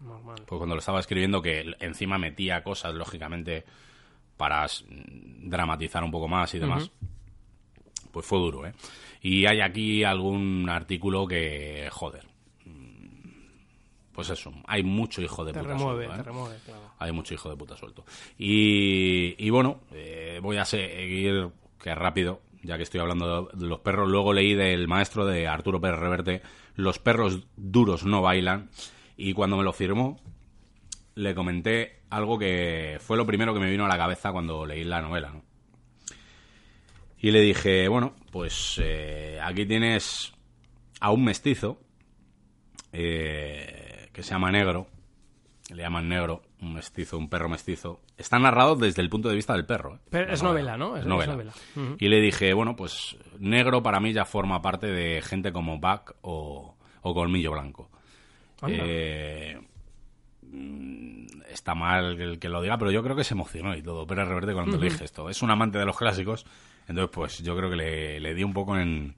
Normal. 0.00 0.42
Pues 0.46 0.58
cuando 0.58 0.74
lo 0.74 0.80
estaba 0.80 1.00
escribiendo, 1.00 1.40
que 1.40 1.74
encima 1.80 2.18
metía 2.18 2.62
cosas, 2.62 2.94
lógicamente, 2.94 3.64
para 4.36 4.66
dramatizar 4.88 6.04
un 6.04 6.10
poco 6.10 6.28
más 6.28 6.54
y 6.54 6.58
demás. 6.58 6.90
Pues 8.12 8.26
fue 8.26 8.38
duro, 8.38 8.66
¿eh? 8.66 8.72
Y 9.22 9.46
hay 9.46 9.60
aquí 9.60 10.04
algún 10.04 10.68
artículo 10.68 11.26
que, 11.26 11.88
joder. 11.90 12.35
Pues 14.16 14.30
eso, 14.30 14.50
hay 14.66 14.82
mucho 14.82 15.20
hijo 15.20 15.44
de 15.44 15.52
Te 15.52 15.60
puta 15.60 15.74
remueve, 15.74 16.06
suelto, 16.06 16.14
¿eh? 16.14 16.16
te 16.16 16.22
remueve, 16.22 16.56
claro. 16.64 16.90
Hay 16.98 17.12
mucho 17.12 17.34
hijo 17.34 17.50
de 17.50 17.56
puta 17.56 17.76
suelto. 17.76 18.06
Y, 18.38 19.34
y 19.36 19.50
bueno, 19.50 19.80
eh, 19.92 20.40
voy 20.42 20.56
a 20.56 20.64
seguir, 20.64 21.50
que 21.78 21.94
rápido, 21.94 22.40
ya 22.62 22.78
que 22.78 22.84
estoy 22.84 23.00
hablando 23.00 23.50
de 23.52 23.66
los 23.66 23.80
perros. 23.80 24.08
Luego 24.08 24.32
leí 24.32 24.54
del 24.54 24.88
maestro 24.88 25.26
de 25.26 25.46
Arturo 25.46 25.82
Pérez 25.82 26.00
Reverte, 26.00 26.40
Los 26.76 26.98
perros 26.98 27.46
duros 27.58 28.06
no 28.06 28.22
bailan. 28.22 28.70
Y 29.18 29.34
cuando 29.34 29.58
me 29.58 29.64
lo 29.64 29.74
firmó, 29.74 30.18
le 31.14 31.34
comenté 31.34 32.00
algo 32.08 32.38
que 32.38 32.96
fue 33.00 33.18
lo 33.18 33.26
primero 33.26 33.52
que 33.52 33.60
me 33.60 33.70
vino 33.70 33.84
a 33.84 33.88
la 33.88 33.98
cabeza 33.98 34.32
cuando 34.32 34.64
leí 34.64 34.84
la 34.84 35.02
novela. 35.02 35.28
¿no? 35.28 35.42
Y 37.18 37.32
le 37.32 37.42
dije, 37.42 37.86
bueno, 37.88 38.14
pues 38.32 38.80
eh, 38.82 39.38
aquí 39.42 39.66
tienes 39.66 40.32
a 41.00 41.10
un 41.10 41.22
mestizo 41.22 41.78
eh, 42.94 43.85
que 44.16 44.22
se 44.22 44.30
llama 44.30 44.50
Negro, 44.50 44.86
le 45.74 45.82
llaman 45.82 46.08
Negro, 46.08 46.40
un 46.62 46.72
mestizo, 46.72 47.18
un 47.18 47.28
perro 47.28 47.50
mestizo. 47.50 48.00
Está 48.16 48.38
narrado 48.38 48.74
desde 48.74 49.02
el 49.02 49.10
punto 49.10 49.28
de 49.28 49.34
vista 49.34 49.52
del 49.52 49.66
perro. 49.66 49.96
¿eh? 49.96 49.98
Pero 50.08 50.32
es 50.32 50.42
novela, 50.42 50.78
¿no? 50.78 50.96
Es, 50.96 51.04
novela. 51.04 51.52
Y 51.98 52.08
le 52.08 52.22
dije, 52.22 52.54
bueno, 52.54 52.76
pues 52.76 53.18
Negro 53.38 53.82
para 53.82 54.00
mí 54.00 54.14
ya 54.14 54.24
forma 54.24 54.62
parte 54.62 54.86
de 54.86 55.20
gente 55.20 55.52
como 55.52 55.78
Buck 55.78 56.14
o, 56.22 56.76
o 57.02 57.14
Colmillo 57.14 57.52
Blanco. 57.52 57.90
Eh, 58.66 59.60
está 61.50 61.74
mal 61.74 62.18
el 62.18 62.38
que 62.38 62.48
lo 62.48 62.62
diga, 62.62 62.78
pero 62.78 62.90
yo 62.90 63.02
creo 63.02 63.16
que 63.16 63.24
se 63.24 63.34
emocionó 63.34 63.76
y 63.76 63.82
todo. 63.82 64.06
Pero 64.06 64.24
Reverte 64.24 64.54
cuando 64.54 64.78
le 64.78 64.88
dije 64.88 65.04
esto. 65.04 65.28
Es 65.28 65.42
un 65.42 65.50
amante 65.50 65.76
de 65.76 65.84
los 65.84 65.98
clásicos, 65.98 66.46
entonces 66.88 67.10
pues 67.12 67.42
yo 67.42 67.54
creo 67.54 67.68
que 67.68 67.76
le, 67.76 68.20
le 68.20 68.34
di 68.34 68.44
un 68.44 68.54
poco 68.54 68.78
en, 68.78 69.14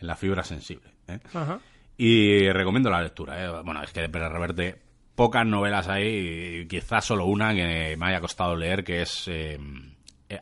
en 0.00 0.06
la 0.08 0.16
fibra 0.16 0.42
sensible. 0.42 0.90
¿eh? 1.06 1.20
Ajá. 1.34 1.60
Y 2.02 2.50
recomiendo 2.50 2.88
la 2.88 3.02
lectura. 3.02 3.44
¿eh? 3.44 3.62
Bueno, 3.62 3.82
es 3.82 3.92
que 3.92 4.00
de 4.00 4.08
Pérez 4.08 4.32
Reverte 4.32 4.80
pocas 5.14 5.44
novelas 5.44 5.86
hay, 5.86 6.66
quizás 6.66 7.04
solo 7.04 7.26
una 7.26 7.54
que 7.54 7.94
me 7.98 8.06
haya 8.06 8.22
costado 8.22 8.56
leer, 8.56 8.82
que 8.84 9.02
es 9.02 9.28
eh, 9.28 9.58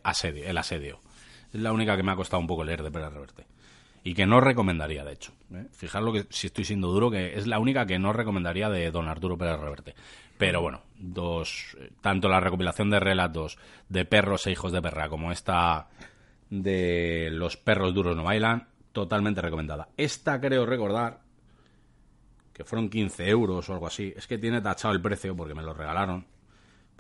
Asedio, 0.05 0.45
El 0.47 0.57
Asedio. 0.57 1.01
Es 1.53 1.61
la 1.61 1.73
única 1.73 1.97
que 1.97 2.05
me 2.05 2.13
ha 2.13 2.15
costado 2.15 2.41
un 2.41 2.47
poco 2.47 2.63
leer 2.63 2.85
de 2.85 2.93
Pérez 2.93 3.13
Reverte. 3.13 3.47
Y 4.05 4.15
que 4.15 4.25
no 4.25 4.41
recomendaría, 4.41 5.05
de 5.05 5.15
hecho. 5.15 5.33
¿eh? 5.53 5.67
Fijaros 5.73 6.15
que 6.15 6.27
si 6.31 6.47
estoy 6.47 6.65
siendo 6.65 6.93
duro, 6.93 7.11
que 7.11 7.37
es 7.37 7.49
la 7.49 7.59
única 7.59 7.87
que 7.87 7.99
no 7.99 8.13
recomendaría 8.13 8.71
de 8.71 8.93
don 8.93 9.09
Arturo 9.09 9.37
Pérez 9.37 9.59
Reverte. 9.59 9.97
Pero 10.39 10.63
bueno, 10.63 10.83
dos, 10.97 11.77
eh, 11.81 11.91
tanto 12.01 12.29
la 12.29 12.39
recopilación 12.39 12.89
de 12.89 13.01
relatos 13.01 13.59
de 13.89 14.05
perros 14.05 14.47
e 14.47 14.53
hijos 14.53 14.71
de 14.71 14.81
perra 14.81 15.09
como 15.09 15.33
esta 15.33 15.89
de 16.51 17.31
los 17.33 17.57
perros 17.57 17.93
duros 17.95 18.15
no 18.15 18.23
bailan, 18.23 18.69
totalmente 18.93 19.43
recomendada. 19.43 19.89
Esta 19.97 20.41
creo 20.41 20.65
recordar 20.65 21.27
que 22.59 22.65
fueron 22.65 22.91
15 22.91 23.29
euros 23.29 23.71
o 23.71 23.73
algo 23.73 23.87
así. 23.87 24.13
Es 24.17 24.27
que 24.27 24.37
tiene 24.37 24.61
tachado 24.61 24.93
el 24.93 25.01
precio 25.01 25.35
porque 25.37 25.55
me 25.55 25.63
lo 25.63 25.73
regalaron. 25.73 26.27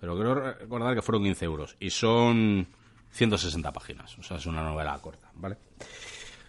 Pero 0.00 0.16
creo 0.16 0.34
recordar 0.36 0.94
que 0.94 1.02
fueron 1.02 1.24
15 1.24 1.44
euros. 1.44 1.76
Y 1.80 1.90
son 1.90 2.68
160 3.10 3.72
páginas. 3.72 4.16
O 4.18 4.22
sea, 4.22 4.36
es 4.36 4.46
una 4.46 4.62
novela 4.62 4.96
corta, 5.02 5.28
¿vale? 5.34 5.56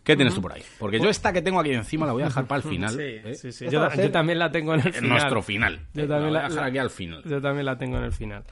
¿Qué 0.04 0.16
tienes 0.16 0.36
tú 0.36 0.42
por 0.44 0.54
ahí? 0.54 0.62
Porque 0.78 1.00
yo 1.00 1.10
esta 1.10 1.34
que 1.34 1.42
tengo 1.42 1.60
aquí 1.60 1.72
encima 1.72 2.06
la 2.06 2.14
voy 2.14 2.22
a 2.22 2.26
dejar 2.26 2.46
para 2.46 2.62
el 2.62 2.70
final. 2.70 2.92
Sí, 2.96 3.02
¿eh? 3.02 3.34
sí, 3.34 3.52
sí. 3.52 3.68
Yo, 3.68 3.88
también 4.12 4.38
la 4.38 4.52
tengo 4.52 4.76
en 4.76 4.82
el 4.82 4.88
en 4.88 4.94
final. 4.94 5.10
nuestro 5.10 5.42
final. 5.42 5.80
Yo 5.96 6.08
también 6.08 6.34
la 6.34 6.40
voy 6.42 6.46
a 6.46 6.50
dejar 6.50 6.62
la- 6.62 6.66
aquí 6.68 6.78
al 6.78 6.90
final. 6.92 7.24
Yo 7.26 7.42
también 7.42 7.66
la 7.66 7.78
tengo 7.80 7.98
en 7.98 8.04
el 8.04 8.12
final. 8.14 8.44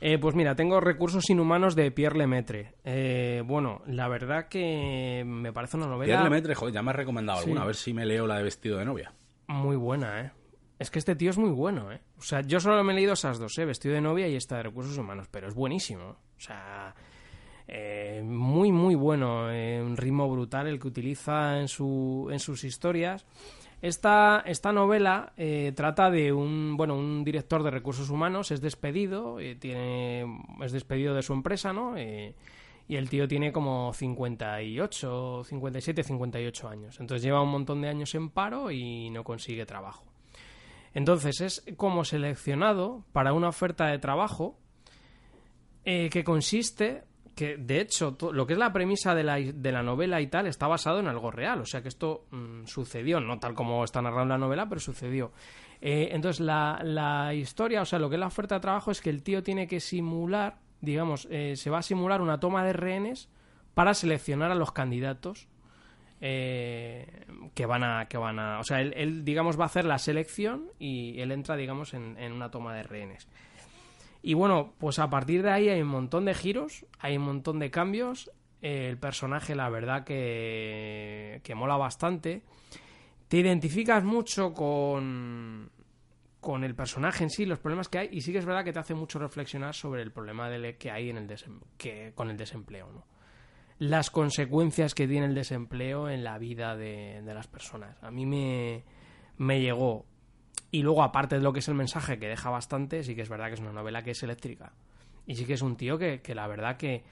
Eh, 0.00 0.16
pues 0.18 0.36
mira, 0.36 0.54
tengo 0.54 0.80
Recursos 0.80 1.28
Inhumanos 1.28 1.74
de 1.74 1.90
Pierre 1.90 2.16
Lemaitre. 2.18 2.74
Eh, 2.84 3.42
bueno, 3.44 3.82
la 3.88 4.06
verdad 4.06 4.46
que 4.46 5.24
me 5.26 5.52
parece 5.52 5.76
una 5.76 5.86
novela... 5.86 6.04
Pierre 6.06 6.22
Lemaitre, 6.22 6.54
joder, 6.54 6.72
ya 6.72 6.82
me 6.82 6.90
has 6.92 6.96
recomendado 6.96 7.40
alguna, 7.40 7.62
a 7.62 7.66
ver 7.66 7.74
si 7.74 7.92
me 7.92 8.06
leo 8.06 8.24
la 8.28 8.36
de 8.36 8.44
vestido 8.44 8.78
de 8.78 8.84
novia. 8.84 9.12
Muy 9.48 9.76
buena, 9.76 10.20
¿eh? 10.20 10.30
Es 10.78 10.90
que 10.90 10.98
este 10.98 11.16
tío 11.16 11.30
es 11.30 11.38
muy 11.38 11.50
bueno, 11.50 11.90
¿eh? 11.90 12.00
O 12.18 12.22
sea, 12.22 12.42
yo 12.42 12.60
solo 12.60 12.84
me 12.84 12.92
he 12.92 12.96
leído 12.96 13.14
esas 13.14 13.38
dos, 13.38 13.58
¿eh? 13.58 13.64
Vestido 13.64 13.94
de 13.94 14.00
novia 14.00 14.28
y 14.28 14.36
esta 14.36 14.58
de 14.58 14.64
Recursos 14.64 14.96
Humanos, 14.96 15.26
pero 15.30 15.48
es 15.48 15.54
buenísimo. 15.54 16.04
O 16.04 16.40
sea, 16.40 16.94
eh, 17.66 18.22
muy, 18.24 18.70
muy 18.70 18.94
bueno. 18.94 19.50
Eh, 19.50 19.82
un 19.82 19.96
ritmo 19.96 20.30
brutal 20.30 20.68
el 20.68 20.78
que 20.78 20.88
utiliza 20.88 21.58
en, 21.58 21.66
su, 21.66 22.28
en 22.30 22.38
sus 22.38 22.62
historias. 22.62 23.26
Esta, 23.80 24.42
esta 24.44 24.72
novela 24.72 25.32
eh, 25.36 25.72
trata 25.74 26.10
de 26.10 26.32
un, 26.32 26.76
bueno, 26.76 26.96
un 26.96 27.24
director 27.24 27.62
de 27.62 27.70
recursos 27.70 28.10
humanos, 28.10 28.50
es 28.50 28.60
despedido, 28.60 29.40
eh, 29.40 29.54
tiene, 29.54 30.26
es 30.60 30.72
despedido 30.72 31.14
de 31.14 31.22
su 31.22 31.32
empresa, 31.32 31.72
¿no? 31.72 31.94
Eh, 32.88 32.94
y 32.94 32.96
el 32.96 33.08
tío 33.08 33.28
tiene 33.28 33.52
como 33.52 33.92
58, 33.92 35.44
57, 35.44 36.02
58 36.02 36.68
años. 36.68 37.00
Entonces 37.00 37.22
lleva 37.22 37.42
un 37.42 37.50
montón 37.50 37.82
de 37.82 37.88
años 37.88 38.14
en 38.14 38.30
paro 38.30 38.70
y 38.70 39.10
no 39.10 39.24
consigue 39.24 39.66
trabajo. 39.66 40.04
Entonces 40.94 41.40
es 41.40 41.64
como 41.76 42.04
seleccionado 42.04 43.04
para 43.12 43.32
una 43.32 43.48
oferta 43.48 43.86
de 43.86 43.98
trabajo 43.98 44.58
que 45.84 46.22
consiste 46.22 47.04
que 47.38 47.56
de 47.56 47.80
hecho 47.80 48.18
lo 48.32 48.48
que 48.48 48.54
es 48.54 48.58
la 48.58 48.72
premisa 48.72 49.14
de 49.14 49.22
la, 49.22 49.36
de 49.36 49.70
la, 49.70 49.80
novela 49.80 50.20
y 50.20 50.26
tal 50.26 50.48
está 50.48 50.66
basado 50.66 50.98
en 50.98 51.06
algo 51.06 51.30
real, 51.30 51.60
o 51.60 51.64
sea 51.64 51.80
que 51.80 51.88
esto 51.88 52.26
mmm, 52.32 52.64
sucedió, 52.64 53.20
no 53.20 53.38
tal 53.38 53.54
como 53.54 53.84
está 53.84 54.02
narrado 54.02 54.24
en 54.24 54.30
la 54.30 54.38
novela, 54.38 54.68
pero 54.68 54.80
sucedió. 54.80 55.30
Eh, 55.80 56.08
entonces 56.10 56.40
la, 56.40 56.80
la, 56.82 57.32
historia, 57.32 57.82
o 57.82 57.84
sea, 57.84 58.00
lo 58.00 58.08
que 58.08 58.16
es 58.16 58.20
la 58.20 58.26
oferta 58.26 58.56
de 58.56 58.60
trabajo 58.60 58.90
es 58.90 59.00
que 59.00 59.10
el 59.10 59.22
tío 59.22 59.44
tiene 59.44 59.68
que 59.68 59.78
simular, 59.78 60.58
digamos, 60.80 61.28
eh, 61.30 61.54
se 61.56 61.70
va 61.70 61.78
a 61.78 61.82
simular 61.82 62.20
una 62.20 62.40
toma 62.40 62.64
de 62.64 62.72
rehenes 62.72 63.28
para 63.74 63.94
seleccionar 63.94 64.50
a 64.50 64.54
los 64.54 64.72
candidatos 64.72 65.48
eh, 66.20 67.26
que 67.54 67.66
van 67.66 67.84
a, 67.84 68.06
que 68.08 68.18
van 68.18 68.38
a, 68.38 68.58
o 68.58 68.64
sea, 68.64 68.80
él, 68.80 69.24
digamos 69.24 69.58
va 69.58 69.64
a 69.64 69.66
hacer 69.66 69.84
la 69.84 69.98
selección 69.98 70.66
y 70.78 71.20
él 71.20 71.30
entra, 71.32 71.56
digamos, 71.56 71.94
en, 71.94 72.18
en 72.18 72.32
una 72.32 72.50
toma 72.50 72.74
de 72.74 72.82
rehenes. 72.82 73.28
Y 74.22 74.34
bueno, 74.34 74.74
pues 74.78 74.98
a 74.98 75.08
partir 75.08 75.42
de 75.42 75.50
ahí 75.50 75.68
hay 75.68 75.80
un 75.80 75.88
montón 75.88 76.24
de 76.24 76.34
giros, 76.34 76.84
hay 76.98 77.16
un 77.16 77.24
montón 77.24 77.58
de 77.58 77.70
cambios. 77.70 78.30
El 78.60 78.98
personaje, 78.98 79.54
la 79.54 79.68
verdad, 79.68 80.02
que, 80.04 81.40
que 81.44 81.54
mola 81.54 81.76
bastante. 81.76 82.42
Te 83.28 83.36
identificas 83.36 84.02
mucho 84.02 84.52
con, 84.52 85.70
con 86.40 86.64
el 86.64 86.74
personaje 86.74 87.24
en 87.24 87.30
sí, 87.30 87.46
los 87.46 87.58
problemas 87.58 87.88
que 87.88 87.98
hay, 87.98 88.08
y 88.12 88.20
sí 88.20 88.32
que 88.32 88.38
es 88.38 88.44
verdad 88.44 88.64
que 88.64 88.72
te 88.72 88.78
hace 88.78 88.94
mucho 88.94 89.18
reflexionar 89.18 89.74
sobre 89.74 90.02
el 90.02 90.12
problema 90.12 90.48
de, 90.48 90.76
que 90.76 90.90
hay 90.90 91.10
en 91.10 91.18
el 91.18 91.34
que, 91.76 92.12
con 92.14 92.30
el 92.30 92.36
desempleo. 92.36 92.90
¿no? 92.92 93.04
Las 93.78 94.10
consecuencias 94.10 94.94
que 94.94 95.08
tiene 95.08 95.26
el 95.26 95.34
desempleo 95.34 96.08
en 96.08 96.24
la 96.24 96.38
vida 96.38 96.76
de, 96.76 97.22
de 97.22 97.34
las 97.34 97.48
personas. 97.48 97.96
A 98.02 98.10
mí 98.10 98.26
me, 98.26 98.84
me 99.36 99.60
llegó 99.60 100.06
y 100.70 100.82
luego, 100.82 101.02
aparte 101.02 101.36
de 101.36 101.42
lo 101.42 101.52
que 101.52 101.60
es 101.60 101.68
el 101.68 101.74
mensaje, 101.74 102.18
que 102.18 102.28
deja 102.28 102.50
bastante, 102.50 103.02
sí 103.02 103.14
que 103.14 103.22
es 103.22 103.28
verdad 103.28 103.46
que 103.46 103.54
es 103.54 103.60
una 103.60 103.72
novela 103.72 104.02
que 104.02 104.10
es 104.10 104.22
eléctrica. 104.22 104.72
Y 105.26 105.34
sí 105.34 105.46
que 105.46 105.54
es 105.54 105.62
un 105.62 105.76
tío 105.76 105.98
que, 105.98 106.20
que 106.20 106.34
la 106.34 106.46
verdad 106.46 106.76
que 106.76 107.04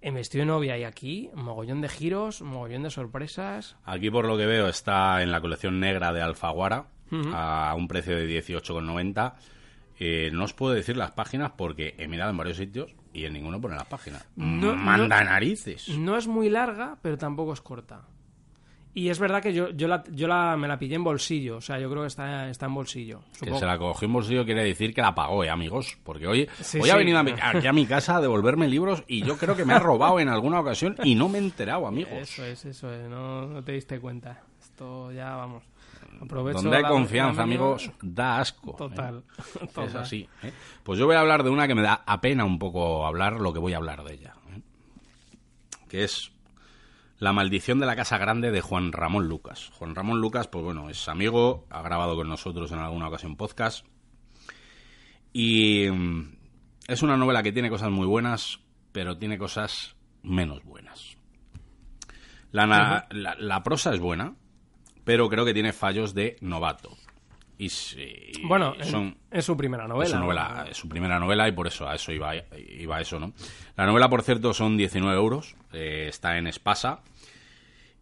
en 0.00 0.14
vestido 0.14 0.42
de 0.42 0.46
novia 0.46 0.78
y 0.78 0.84
aquí, 0.84 1.30
mogollón 1.34 1.80
de 1.80 1.88
giros, 1.88 2.40
mogollón 2.40 2.84
de 2.84 2.90
sorpresas. 2.90 3.76
Aquí, 3.84 4.10
por 4.10 4.26
lo 4.26 4.38
que 4.38 4.46
veo, 4.46 4.68
está 4.68 5.22
en 5.22 5.30
la 5.30 5.40
colección 5.40 5.80
negra 5.80 6.12
de 6.12 6.22
Alfaguara, 6.22 6.86
uh 7.10 7.16
-huh. 7.16 7.32
a 7.34 7.74
un 7.74 7.88
precio 7.88 8.16
de 8.16 8.26
18,90. 8.26 9.34
Eh, 10.00 10.30
no 10.32 10.44
os 10.44 10.54
puedo 10.54 10.74
decir 10.74 10.96
las 10.96 11.10
páginas 11.10 11.52
porque 11.56 11.94
he 11.98 12.06
mirado 12.06 12.30
en 12.30 12.36
varios 12.36 12.56
sitios 12.56 12.94
y 13.12 13.24
en 13.24 13.32
ninguno 13.32 13.60
pone 13.60 13.74
las 13.74 13.86
páginas. 13.86 14.26
No, 14.36 14.74
Manda 14.76 15.22
narices. 15.24 15.88
No 15.88 16.16
es 16.16 16.26
muy 16.26 16.48
larga, 16.48 16.98
pero 17.02 17.18
tampoco 17.18 17.52
es 17.52 17.60
corta. 17.60 18.02
Y 18.94 19.10
es 19.10 19.18
verdad 19.18 19.42
que 19.42 19.52
yo, 19.52 19.70
yo, 19.70 19.86
la, 19.86 20.02
yo 20.10 20.26
la, 20.26 20.56
me 20.56 20.66
la 20.66 20.78
pillé 20.78 20.96
en 20.96 21.04
bolsillo, 21.04 21.58
o 21.58 21.60
sea, 21.60 21.78
yo 21.78 21.88
creo 21.90 22.02
que 22.02 22.08
está, 22.08 22.48
está 22.48 22.66
en 22.66 22.74
bolsillo. 22.74 23.20
Supongo. 23.32 23.54
Que 23.54 23.60
se 23.60 23.66
la 23.66 23.78
cogió 23.78 24.06
en 24.06 24.12
bolsillo 24.12 24.44
quiere 24.44 24.64
decir 24.64 24.92
que 24.92 25.02
la 25.02 25.14
pagó, 25.14 25.44
¿eh, 25.44 25.50
amigos? 25.50 25.98
Porque 26.02 26.26
hoy, 26.26 26.48
sí, 26.60 26.78
hoy 26.78 26.84
sí. 26.84 26.90
ha 26.90 26.96
venido 26.96 27.18
a 27.18 27.22
mi, 27.22 27.32
aquí 27.40 27.66
a 27.66 27.72
mi 27.72 27.86
casa 27.86 28.16
a 28.16 28.20
devolverme 28.20 28.66
libros 28.66 29.04
y 29.06 29.22
yo 29.22 29.36
creo 29.36 29.54
que 29.54 29.64
me 29.64 29.74
ha 29.74 29.78
robado 29.78 30.18
en 30.18 30.28
alguna 30.28 30.58
ocasión 30.58 30.96
y 31.04 31.14
no 31.14 31.28
me 31.28 31.38
he 31.38 31.42
enterado, 31.42 31.86
amigos. 31.86 32.12
Eso 32.12 32.44
es, 32.44 32.64
eso 32.64 32.92
es, 32.92 33.08
no, 33.08 33.46
no 33.46 33.62
te 33.62 33.72
diste 33.72 34.00
cuenta. 34.00 34.42
Esto 34.60 35.12
ya, 35.12 35.36
vamos. 35.36 35.62
Aprovecho 36.20 36.62
Donde 36.62 36.76
hay 36.78 36.82
confianza, 36.84 37.42
amigos, 37.42 37.90
da 38.02 38.40
asco. 38.40 38.74
Total. 38.74 39.18
¿eh? 39.18 39.42
total. 39.60 39.84
Es 39.86 39.94
así. 39.94 40.28
¿eh? 40.42 40.52
Pues 40.82 40.98
yo 40.98 41.06
voy 41.06 41.14
a 41.14 41.20
hablar 41.20 41.44
de 41.44 41.50
una 41.50 41.68
que 41.68 41.74
me 41.74 41.82
da 41.82 42.02
apena 42.06 42.44
un 42.44 42.58
poco 42.58 43.06
hablar 43.06 43.40
lo 43.40 43.52
que 43.52 43.60
voy 43.60 43.74
a 43.74 43.76
hablar 43.76 44.02
de 44.04 44.14
ella. 44.14 44.34
¿eh? 44.50 44.60
Que 45.88 46.04
es 46.04 46.32
la 47.18 47.32
maldición 47.32 47.78
de 47.78 47.86
la 47.86 47.96
Casa 47.96 48.18
Grande 48.18 48.50
de 48.50 48.60
Juan 48.60 48.92
Ramón 48.92 49.28
Lucas. 49.28 49.70
Juan 49.78 49.94
Ramón 49.94 50.20
Lucas, 50.20 50.48
pues 50.48 50.64
bueno, 50.64 50.90
es 50.90 51.08
amigo, 51.08 51.66
ha 51.70 51.82
grabado 51.82 52.16
con 52.16 52.28
nosotros 52.28 52.72
en 52.72 52.78
alguna 52.80 53.08
ocasión 53.08 53.36
podcast. 53.36 53.86
Y 55.32 55.88
mm, 55.88 56.36
es 56.88 57.02
una 57.02 57.16
novela 57.16 57.42
que 57.42 57.52
tiene 57.52 57.70
cosas 57.70 57.90
muy 57.90 58.06
buenas, 58.06 58.60
pero 58.92 59.18
tiene 59.18 59.38
cosas 59.38 59.94
menos 60.22 60.64
buenas. 60.64 61.16
La, 62.50 63.06
la 63.10 63.62
prosa 63.62 63.92
es 63.92 64.00
buena, 64.00 64.34
pero 65.08 65.30
creo 65.30 65.46
que 65.46 65.54
tiene 65.54 65.72
fallos 65.72 66.12
de 66.12 66.36
novato. 66.42 66.94
Y, 67.56 67.68
y 67.96 68.46
bueno, 68.46 68.74
son, 68.82 69.16
es 69.30 69.46
su 69.46 69.56
primera 69.56 69.88
novela. 69.88 70.04
Es 70.04 70.10
su, 70.10 70.18
novela, 70.18 70.66
es 70.70 70.76
su 70.76 70.86
primera 70.86 71.18
novela 71.18 71.48
y 71.48 71.52
por 71.52 71.66
eso 71.66 71.88
a 71.88 71.94
eso 71.94 72.12
iba, 72.12 72.34
iba 72.36 73.00
eso, 73.00 73.18
¿no? 73.18 73.32
La 73.74 73.86
novela, 73.86 74.10
por 74.10 74.20
cierto, 74.20 74.52
son 74.52 74.76
19 74.76 75.16
euros. 75.16 75.56
Eh, 75.72 76.08
está 76.10 76.36
en 76.36 76.46
Espasa. 76.46 77.00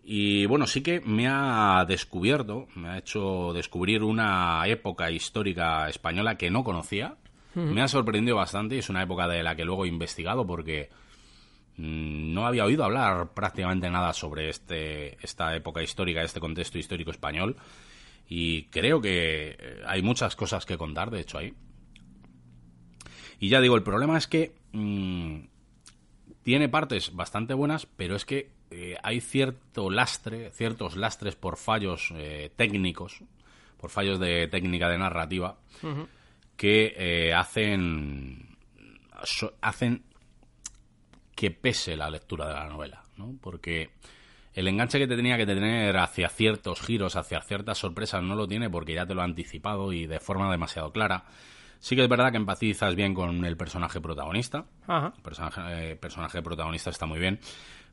Y 0.03 0.47
bueno, 0.47 0.67
sí 0.67 0.83
que 0.83 1.01
me 1.01 1.29
ha 1.29 1.85
descubierto, 1.87 2.67
me 2.75 2.89
ha 2.89 2.99
hecho 2.99 3.53
descubrir 3.53 4.03
una 4.03 4.65
época 4.67 5.09
histórica 5.13 5.89
española 5.89 6.37
que 6.37 6.51
no 6.51 6.65
conocía. 6.65 7.15
Me 7.55 7.83
ha 7.83 7.89
sorprendido 7.89 8.37
bastante 8.37 8.75
y 8.75 8.79
es 8.81 8.91
una 8.91 9.05
época 9.05 9.29
de 9.29 9.45
la 9.45 9.55
que 9.55 9.65
luego 9.65 9.85
he 9.85 9.89
investigado 9.89 10.45
porque 10.45 10.91
no 11.77 12.47
había 12.47 12.65
oído 12.65 12.85
hablar 12.85 13.35
prácticamente 13.35 13.91
nada 13.91 14.13
sobre 14.13 14.49
este, 14.49 15.23
esta 15.25 15.55
época 15.55 15.83
histórica, 15.83 16.23
este 16.23 16.41
contexto 16.41 16.79
histórico 16.79 17.11
español. 17.11 17.57
Y 18.29 18.65
creo 18.65 19.01
que 19.01 19.57
eh, 19.59 19.83
hay 19.87 20.03
muchas 20.03 20.35
cosas 20.37 20.67
que 20.67 20.79
contar, 20.79 21.11
de 21.11 21.21
hecho, 21.21 21.39
ahí. 21.39 21.55
Y 23.39 23.49
ya 23.49 23.61
digo, 23.61 23.77
el 23.77 23.83
problema 23.83 24.17
es 24.17 24.27
que 24.27 24.55
mmm, 24.73 25.41
tiene 26.43 26.69
partes 26.69 27.15
bastante 27.15 27.55
buenas, 27.55 27.87
pero 27.87 28.17
es 28.17 28.25
que 28.25 28.51
eh, 28.71 28.97
hay 29.03 29.21
cierto 29.21 29.91
lastre, 29.91 30.51
ciertos 30.51 30.97
lastres 30.97 31.37
por 31.37 31.57
fallos 31.57 32.13
eh, 32.17 32.51
técnicos, 32.57 33.23
por 33.77 33.91
fallos 33.91 34.19
de 34.19 34.49
técnica 34.49 34.89
de 34.89 34.99
narrativa, 34.99 35.59
uh 35.83 35.87
-huh. 35.87 36.07
que 36.57 36.95
eh, 36.97 37.35
hacen, 37.35 38.57
so, 39.25 39.55
hacen 39.61 40.03
que 41.37 41.53
pese 41.53 41.97
la 41.97 42.11
lectura 42.11 42.49
de 42.49 42.55
la 42.55 42.67
novela, 42.67 43.05
¿no? 43.17 43.37
Porque 43.41 43.91
el 44.55 44.67
enganche 44.69 44.99
que 44.99 45.07
te 45.07 45.17
tenía 45.17 45.37
que 45.37 45.45
tener 45.45 45.97
hacia 45.99 46.31
ciertos 46.31 46.81
giros, 46.81 47.15
hacia 47.15 47.43
ciertas 47.43 47.77
sorpresas, 47.77 48.23
no 48.23 48.35
lo 48.35 48.49
tiene 48.49 48.71
porque 48.71 48.95
ya 48.95 49.07
te 49.07 49.15
lo 49.15 49.21
ha 49.21 49.25
anticipado 49.25 49.93
y 49.93 50.07
de 50.07 50.19
forma 50.19 50.51
demasiado 50.51 50.91
clara. 50.93 51.25
Sí 51.79 51.95
que 51.95 52.03
es 52.03 52.09
verdad 52.09 52.31
que 52.31 52.39
empatizas 52.39 52.95
bien 52.95 53.13
con 53.13 53.45
el 53.45 53.57
personaje 53.59 54.01
protagonista. 54.01 54.65
Ajá. 54.87 55.13
El 55.15 55.23
personaje, 55.23 55.61
eh, 55.93 55.97
personaje 55.97 56.43
protagonista 56.43 56.89
está 56.89 57.05
muy 57.05 57.19
bien. 57.19 57.39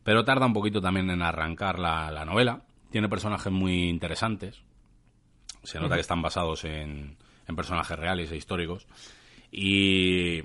Pero 0.05 0.23
tarda 0.23 0.45
un 0.45 0.53
poquito 0.53 0.79
también 0.79 1.09
en 1.09 1.21
arrancar 1.21 1.79
la, 1.79 2.09
la 2.11 2.23
novela. 2.23 2.61
Tiene 2.89 3.09
personajes 3.09 3.51
muy 3.51 3.89
interesantes. 3.89 4.63
Se 5.63 5.79
nota 5.79 5.87
uh 5.87 5.91
-huh. 5.91 5.95
que 5.95 6.01
están 6.01 6.21
basados 6.21 6.63
en, 6.63 7.17
en, 7.45 7.55
personajes 7.57 7.99
reales 7.99 8.31
e 8.31 8.37
históricos. 8.37 8.87
Y, 9.51 10.43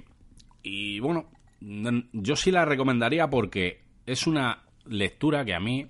y 0.65 0.99
bueno, 0.99 1.31
yo 1.61 2.37
sí 2.37 2.51
la 2.51 2.65
recomendaría 2.65 3.29
porque 3.29 3.83
es 4.07 4.27
una 4.27 4.63
lectura 4.87 5.45
que 5.45 5.55
a 5.55 5.61
mí 5.61 5.87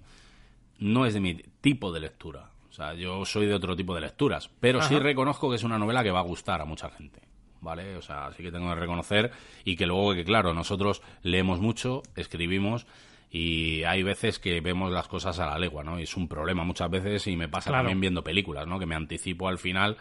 no 0.79 1.07
es 1.07 1.15
de 1.15 1.21
mi 1.21 1.35
tipo 1.61 1.93
de 1.93 2.01
lectura. 2.01 2.51
O 2.69 2.73
sea, 2.73 2.95
yo 2.95 3.25
soy 3.25 3.47
de 3.47 3.55
otro 3.55 3.75
tipo 3.75 3.95
de 3.95 4.01
lecturas, 4.01 4.51
pero 4.61 4.79
Ajá. 4.79 4.89
sí 4.89 4.99
reconozco 4.99 5.51
que 5.51 5.57
es 5.57 5.65
una 5.65 5.79
novela 5.79 6.03
que 6.03 6.11
va 6.11 6.21
a 6.21 6.25
gustar 6.25 6.61
a 6.61 6.65
mucha 6.65 6.91
gente. 6.91 7.21
¿Vale? 7.61 7.97
O 7.97 8.03
sea, 8.03 8.31
sí 8.37 8.45
que 8.45 8.53
tengo 8.53 8.69
que 8.69 8.79
reconocer 8.79 9.33
y 9.65 9.75
que 9.75 9.85
luego 9.85 10.15
que 10.15 10.25
claro, 10.25 10.55
nosotros 10.55 11.03
leemos 11.23 11.61
mucho, 11.61 12.03
escribimos 12.15 12.87
y 13.33 13.83
hay 13.83 14.05
veces 14.05 14.39
que 14.39 14.61
vemos 14.61 14.93
las 14.93 15.09
cosas 15.09 15.41
a 15.41 15.47
la 15.47 15.59
legua, 15.59 15.83
¿no? 15.83 15.99
Y 15.99 16.05
es 16.05 16.17
un 16.17 16.29
problema 16.29 16.63
muchas 16.63 16.89
veces 16.89 17.27
y 17.27 17.37
me 17.37 17.49
pasa 17.49 17.71
claro. 17.71 17.83
también 17.83 18.01
viendo 18.01 18.23
películas, 18.23 18.69
¿no? 18.69 18.79
Que 18.79 18.87
me 18.87 18.95
anticipo 18.95 19.49
al 19.49 19.59
final 19.59 19.97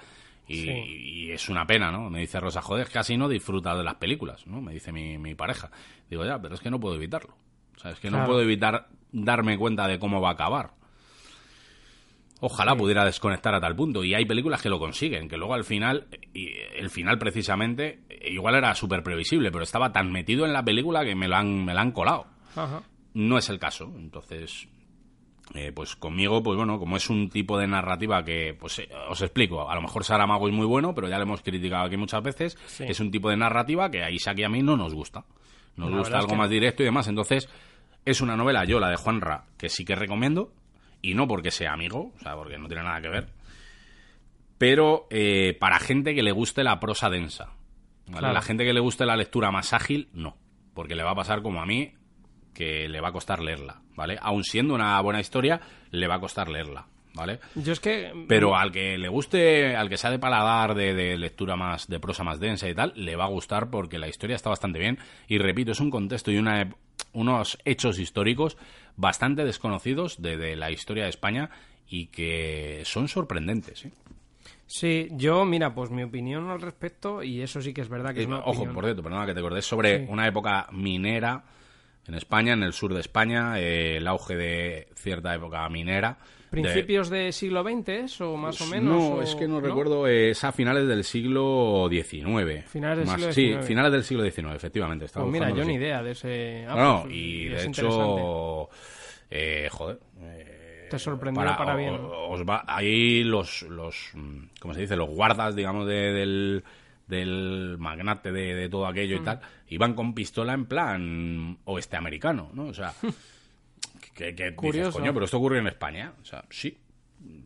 y, 0.48 0.62
sí. 0.62 0.70
y, 0.70 1.32
es 1.32 1.50
una 1.50 1.66
pena, 1.66 1.92
¿no? 1.92 2.10
Me 2.10 2.20
dice 2.22 2.40
Rosa, 2.40 2.62
joder, 2.62 2.90
casi 2.90 3.18
no 3.18 3.28
disfruta 3.28 3.76
de 3.76 3.84
las 3.84 3.96
películas, 3.96 4.48
¿no? 4.48 4.62
Me 4.62 4.74
dice 4.74 4.92
mi, 4.92 5.18
mi 5.18 5.36
pareja. 5.36 5.70
Digo, 6.10 6.26
ya, 6.26 6.40
pero 6.42 6.56
es 6.56 6.62
que 6.62 6.72
no 6.72 6.80
puedo 6.80 6.96
evitarlo. 6.96 7.36
O 7.76 7.80
sea, 7.80 7.92
es 7.92 8.00
que 8.00 8.10
claro. 8.10 8.24
no 8.24 8.30
puedo 8.30 8.42
evitar 8.42 8.88
darme 9.12 9.58
cuenta 9.58 9.88
de 9.88 10.00
cómo 10.00 10.22
va 10.22 10.30
a 10.30 10.34
acabar. 10.34 10.72
Ojalá 12.40 12.76
pudiera 12.76 13.04
desconectar 13.04 13.56
a 13.56 13.60
tal 13.60 13.76
punto. 13.76 14.04
Y 14.04 14.14
hay 14.14 14.26
películas 14.26 14.62
que 14.62 14.70
lo 14.70 14.80
consiguen, 14.80 15.28
que 15.28 15.38
luego 15.38 15.54
al 15.54 15.64
final, 15.64 16.08
y 16.34 16.52
el 16.76 16.90
final 16.90 17.18
precisamente, 17.18 18.02
igual 18.26 18.56
era 18.56 18.76
súper 18.76 19.02
previsible, 19.04 19.52
pero 19.52 19.64
estaba 19.64 19.92
tan 19.92 20.12
metido 20.12 20.46
en 20.46 20.54
la 20.54 20.64
película 20.64 21.04
que 21.04 21.16
me 21.16 21.28
lo 21.28 21.36
han, 21.36 21.66
me 21.66 21.74
la 21.74 21.82
han 21.82 21.92
colado. 21.92 22.28
Ajá. 22.56 22.84
No 23.14 23.38
es 23.38 23.50
el 23.50 23.58
caso. 23.58 23.92
Entonces, 23.96 24.68
eh, 25.54 25.72
pues 25.74 25.96
conmigo, 25.96 26.44
pues 26.44 26.58
bueno, 26.58 26.78
como 26.80 26.98
es 26.98 27.10
un 27.10 27.30
tipo 27.30 27.58
de 27.58 27.68
narrativa 27.68 28.24
que, 28.24 28.56
pues 28.60 28.80
eh, 28.80 28.90
os 29.10 29.22
explico, 29.22 29.70
a 29.70 29.76
lo 29.76 29.82
mejor 29.82 30.04
Saramago 30.04 30.48
es 30.48 30.54
muy 30.54 30.66
bueno, 30.66 30.94
pero 30.94 31.08
ya 31.08 31.18
lo 31.18 31.24
hemos 31.24 31.42
criticado 31.42 31.86
aquí 31.86 31.98
muchas 31.98 32.22
veces, 32.22 32.58
Sí. 32.66 32.84
es 32.88 33.00
un 33.00 33.12
tipo 33.12 33.30
de 33.30 33.38
narrativa 33.38 33.90
que 33.90 34.04
a 34.04 34.12
Isaac 34.12 34.40
y 34.40 34.44
a 34.44 34.50
mí 34.50 34.62
no 34.62 34.76
nos 34.78 34.94
gusta. 34.94 35.26
Nos 35.76 35.90
La 35.92 35.98
gusta 35.98 36.18
es 36.18 36.24
algo 36.24 36.30
que 36.32 36.38
más 36.38 36.50
directo 36.50 36.82
y 36.84 36.86
demás. 36.86 37.08
Entonces, 37.08 37.48
es 38.04 38.22
una 38.22 38.36
novela, 38.36 38.66
yo 38.66 38.80
la 38.80 38.90
de 38.90 38.96
Juanra, 38.98 39.46
que 39.58 39.70
sí 39.70 39.86
que 39.86 39.96
recomiendo, 39.96 40.52
y 41.02 41.14
no 41.14 41.28
porque 41.28 41.52
sea 41.52 41.74
amigo, 41.74 42.12
o 42.16 42.20
sea, 42.20 42.36
porque 42.36 42.58
no 42.58 42.68
tiene 42.68 42.84
nada 42.84 43.00
que 43.02 43.10
ver, 43.10 43.28
pero 44.58 45.08
eh, 45.10 45.56
para 45.60 45.80
gente 45.80 46.16
que 46.16 46.24
le 46.24 46.32
guste 46.32 46.64
la 46.64 46.80
prosa 46.80 47.10
densa. 47.10 47.52
¿vale? 48.08 48.20
Claro. 48.20 48.34
La 48.34 48.42
gente 48.42 48.66
que 48.66 48.74
le 48.74 48.80
guste 48.80 49.06
la 49.06 49.16
lectura 49.16 49.52
más 49.52 49.74
ágil, 49.74 50.10
no. 50.14 50.38
Porque 50.74 50.96
le 50.96 51.04
va 51.04 51.12
a 51.12 51.16
pasar 51.16 51.42
como 51.42 51.62
a 51.62 51.66
mí, 51.66 51.94
que 52.58 52.88
le 52.90 53.00
va 53.02 53.10
a 53.10 53.12
costar 53.12 53.40
leerla, 53.42 53.82
¿vale? 53.96 54.18
Aun 54.22 54.44
siendo 54.44 54.74
una 54.74 55.00
buena 55.02 55.20
historia, 55.20 55.60
le 55.92 56.08
va 56.08 56.16
a 56.16 56.20
costar 56.20 56.50
leerla, 56.50 56.88
¿vale? 57.14 57.40
Yo 57.56 57.74
es 57.74 57.80
que... 57.80 58.12
Pero 58.28 58.56
al 58.58 58.72
que 58.72 58.98
le 58.98 59.08
guste, 59.10 59.76
al 59.76 59.90
que 59.90 59.98
sea 59.98 60.10
de 60.10 60.20
paladar, 60.20 60.74
de, 60.76 60.94
de 60.94 61.18
lectura 61.18 61.56
más, 61.56 61.88
de 61.88 62.00
prosa 62.00 62.24
más 62.24 62.40
densa 62.40 62.68
y 62.68 62.74
tal, 62.74 62.94
le 62.96 63.16
va 63.16 63.26
a 63.26 63.30
gustar 63.30 63.70
porque 63.70 64.00
la 64.00 64.08
historia 64.08 64.36
está 64.36 64.50
bastante 64.50 64.80
bien. 64.80 64.98
Y 65.28 65.38
repito, 65.38 65.72
es 65.72 65.80
un 65.80 65.92
contexto 65.92 66.32
y 66.32 66.38
una, 66.38 66.70
unos 67.14 67.58
hechos 67.66 68.00
históricos 68.00 68.58
bastante 68.96 69.46
desconocidos 69.46 70.22
de, 70.22 70.38
de 70.38 70.56
la 70.56 70.72
historia 70.72 71.04
de 71.04 71.10
España 71.10 71.50
y 71.88 72.08
que 72.08 72.82
son 72.86 73.08
sorprendentes. 73.08 73.86
¿eh? 73.86 73.92
Sí, 74.66 75.08
yo, 75.12 75.46
mira, 75.46 75.74
pues 75.74 75.92
mi 75.92 76.04
opinión 76.04 76.50
al 76.50 76.60
respecto, 76.60 77.24
y 77.24 77.42
eso 77.42 77.62
sí 77.62 77.74
que 77.74 77.82
es 77.82 77.88
verdad 77.90 78.14
que 78.14 78.20
Eh, 78.20 78.24
es 78.24 78.28
una 78.28 78.40
Ojo, 78.40 78.50
opinión- 78.52 78.74
por 78.74 78.84
cierto, 78.84 79.02
perdona 79.04 79.26
que 79.26 79.34
te 79.34 79.40
acordé, 79.40 79.62
sobre 79.62 80.00
Sí. 80.00 80.06
una 80.10 80.28
época 80.28 80.68
minera 80.72 81.44
en 82.08 82.16
España, 82.16 82.54
en 82.54 82.64
el 82.64 82.74
sur 82.74 82.94
de 82.94 83.00
España, 83.02 83.60
eh, 83.60 83.98
el 83.98 84.08
auge 84.08 84.36
de 84.36 84.88
cierta 84.96 85.34
época 85.36 85.68
minera. 85.70 86.18
¿Principios 86.50 87.10
de 87.10 87.34
siglo 87.34 87.62
XX 87.62 87.90
es, 87.90 88.22
o 88.22 88.38
más 88.38 88.56
o 88.56 88.60
Pues 88.60 88.70
menos? 88.72 88.96
No, 88.96 89.08
o- 89.16 89.22
es 89.22 89.36
que 89.36 89.50
no, 89.50 89.60
recuerdo, 89.60 90.08
eh, 90.08 90.30
es 90.30 90.44
a 90.46 90.54
finales 90.54 90.88
del 90.88 91.04
siglo 91.04 91.90
XIX. 91.92 92.64
Finales 92.70 93.00
del 93.00 93.08
Más- 93.08 93.16
siglo 93.18 93.34
Sí, 93.34 93.48
XIX. 93.50 93.66
finales 93.68 93.92
del 93.92 94.04
siglo 94.06 94.24
XIX, 94.24 94.56
efectivamente. 94.56 95.06
estaba 95.06 95.26
Pues 95.26 95.34
mira, 95.34 95.50
yo 95.54 95.66
ni 95.66 95.74
idea 95.74 96.02
de 96.02 96.12
ese... 96.12 96.66
ah, 96.70 96.76
No, 96.76 97.02
pues, 97.04 97.14
y 97.16 97.46
de 97.50 97.66
hecho, 97.66 98.70
eh, 99.30 99.68
joder. 99.70 100.00
Te 100.90 100.98
sorprendió 100.98 101.44
para 101.58 101.76
bien. 101.76 102.00
Os 102.02 102.44
va, 102.46 102.64
ahí 102.66 103.22
los, 103.26 103.64
los, 103.64 104.12
mm, 104.14 104.44
¿cómo 104.62 104.74
se 104.74 104.80
dice? 104.80 104.96
Los 104.96 105.10
guardas, 105.10 105.54
digamos, 105.54 105.86
de- 105.86 106.14
del, 106.14 106.64
del 107.08 107.76
magnate 107.78 108.32
de, 108.32 108.56
de 108.56 108.70
todo 108.70 108.88
aquello 108.88 109.18
Mm. 109.18 109.22
y 109.22 109.26
tal, 109.26 109.40
iban 109.70 109.94
con 109.94 110.14
pistola 110.14 110.54
en 110.54 110.66
plan 110.66 111.58
oeste 111.66 111.98
americano, 111.98 112.50
¿no? 112.54 112.66
O 112.68 112.74
sea, 112.74 112.94
que, 114.14 114.36
que 114.36 114.44
dices, 114.52 114.56
Curioso. 114.56 115.00
coño, 115.00 115.14
pero 115.14 115.26
esto 115.26 115.38
ocurrió 115.38 115.60
en 115.60 115.68
España. 115.68 116.14
O 116.22 116.26
sea, 116.26 116.44
sí. 116.50 116.78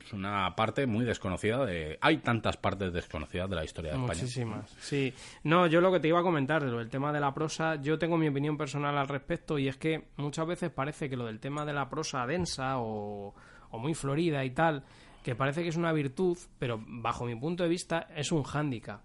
Es 0.05 0.11
una 0.11 0.53
parte 0.53 0.86
muy 0.86 1.05
desconocida 1.05 1.65
de... 1.65 1.97
Hay 2.01 2.17
tantas 2.17 2.57
partes 2.57 2.91
desconocidas 2.91 3.49
de 3.49 3.55
la 3.55 3.63
historia 3.63 3.91
de 3.91 3.97
España. 3.97 4.22
Muchísimas, 4.22 4.69
sí. 4.82 5.13
No, 5.43 5.65
yo 5.65 5.80
lo 5.80 5.91
que 5.93 6.01
te 6.01 6.09
iba 6.09 6.19
a 6.19 6.24
comentar 6.24 6.63
de 6.63 6.69
lo 6.69 6.80
del 6.80 6.89
tema 6.89 7.13
de 7.13 7.22
la 7.22 7.34
prosa, 7.34 7.76
yo 7.76 7.97
tengo 7.97 8.17
mi 8.17 8.28
opinión 8.28 8.57
personal 8.57 8.97
al 8.97 9.07
respecto 9.07 9.57
y 9.57 9.69
es 9.69 9.78
que 9.78 10.09
muchas 10.17 10.45
veces 10.45 10.72
parece 10.72 11.09
que 11.09 11.15
lo 11.15 11.26
del 11.26 11.39
tema 11.39 11.65
de 11.65 11.72
la 11.72 11.89
prosa 11.89 12.28
densa 12.28 12.80
o, 12.80 13.34
o 13.69 13.80
muy 13.80 13.93
florida 13.93 14.43
y 14.43 14.51
tal, 14.51 14.84
que 15.24 15.36
parece 15.36 15.63
que 15.63 15.69
es 15.69 15.78
una 15.78 15.93
virtud, 15.93 16.38
pero 16.59 16.84
bajo 16.86 17.26
mi 17.26 17.36
punto 17.36 17.63
de 17.63 17.69
vista 17.69 18.09
es 18.13 18.34
un 18.34 18.43
hándicap. 18.43 19.01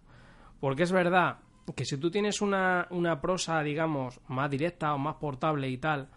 Porque 0.58 0.82
es 0.82 0.90
verdad 0.90 1.38
que 1.74 1.84
si 1.84 1.96
tú 1.98 2.10
tienes 2.10 2.40
una, 2.40 2.86
una 2.90 3.20
prosa, 3.20 3.62
digamos, 3.62 4.20
más 4.28 4.50
directa 4.50 4.94
o 4.94 4.98
más 4.98 5.16
portable 5.16 5.68
y 5.68 5.78
tal, 5.78 6.08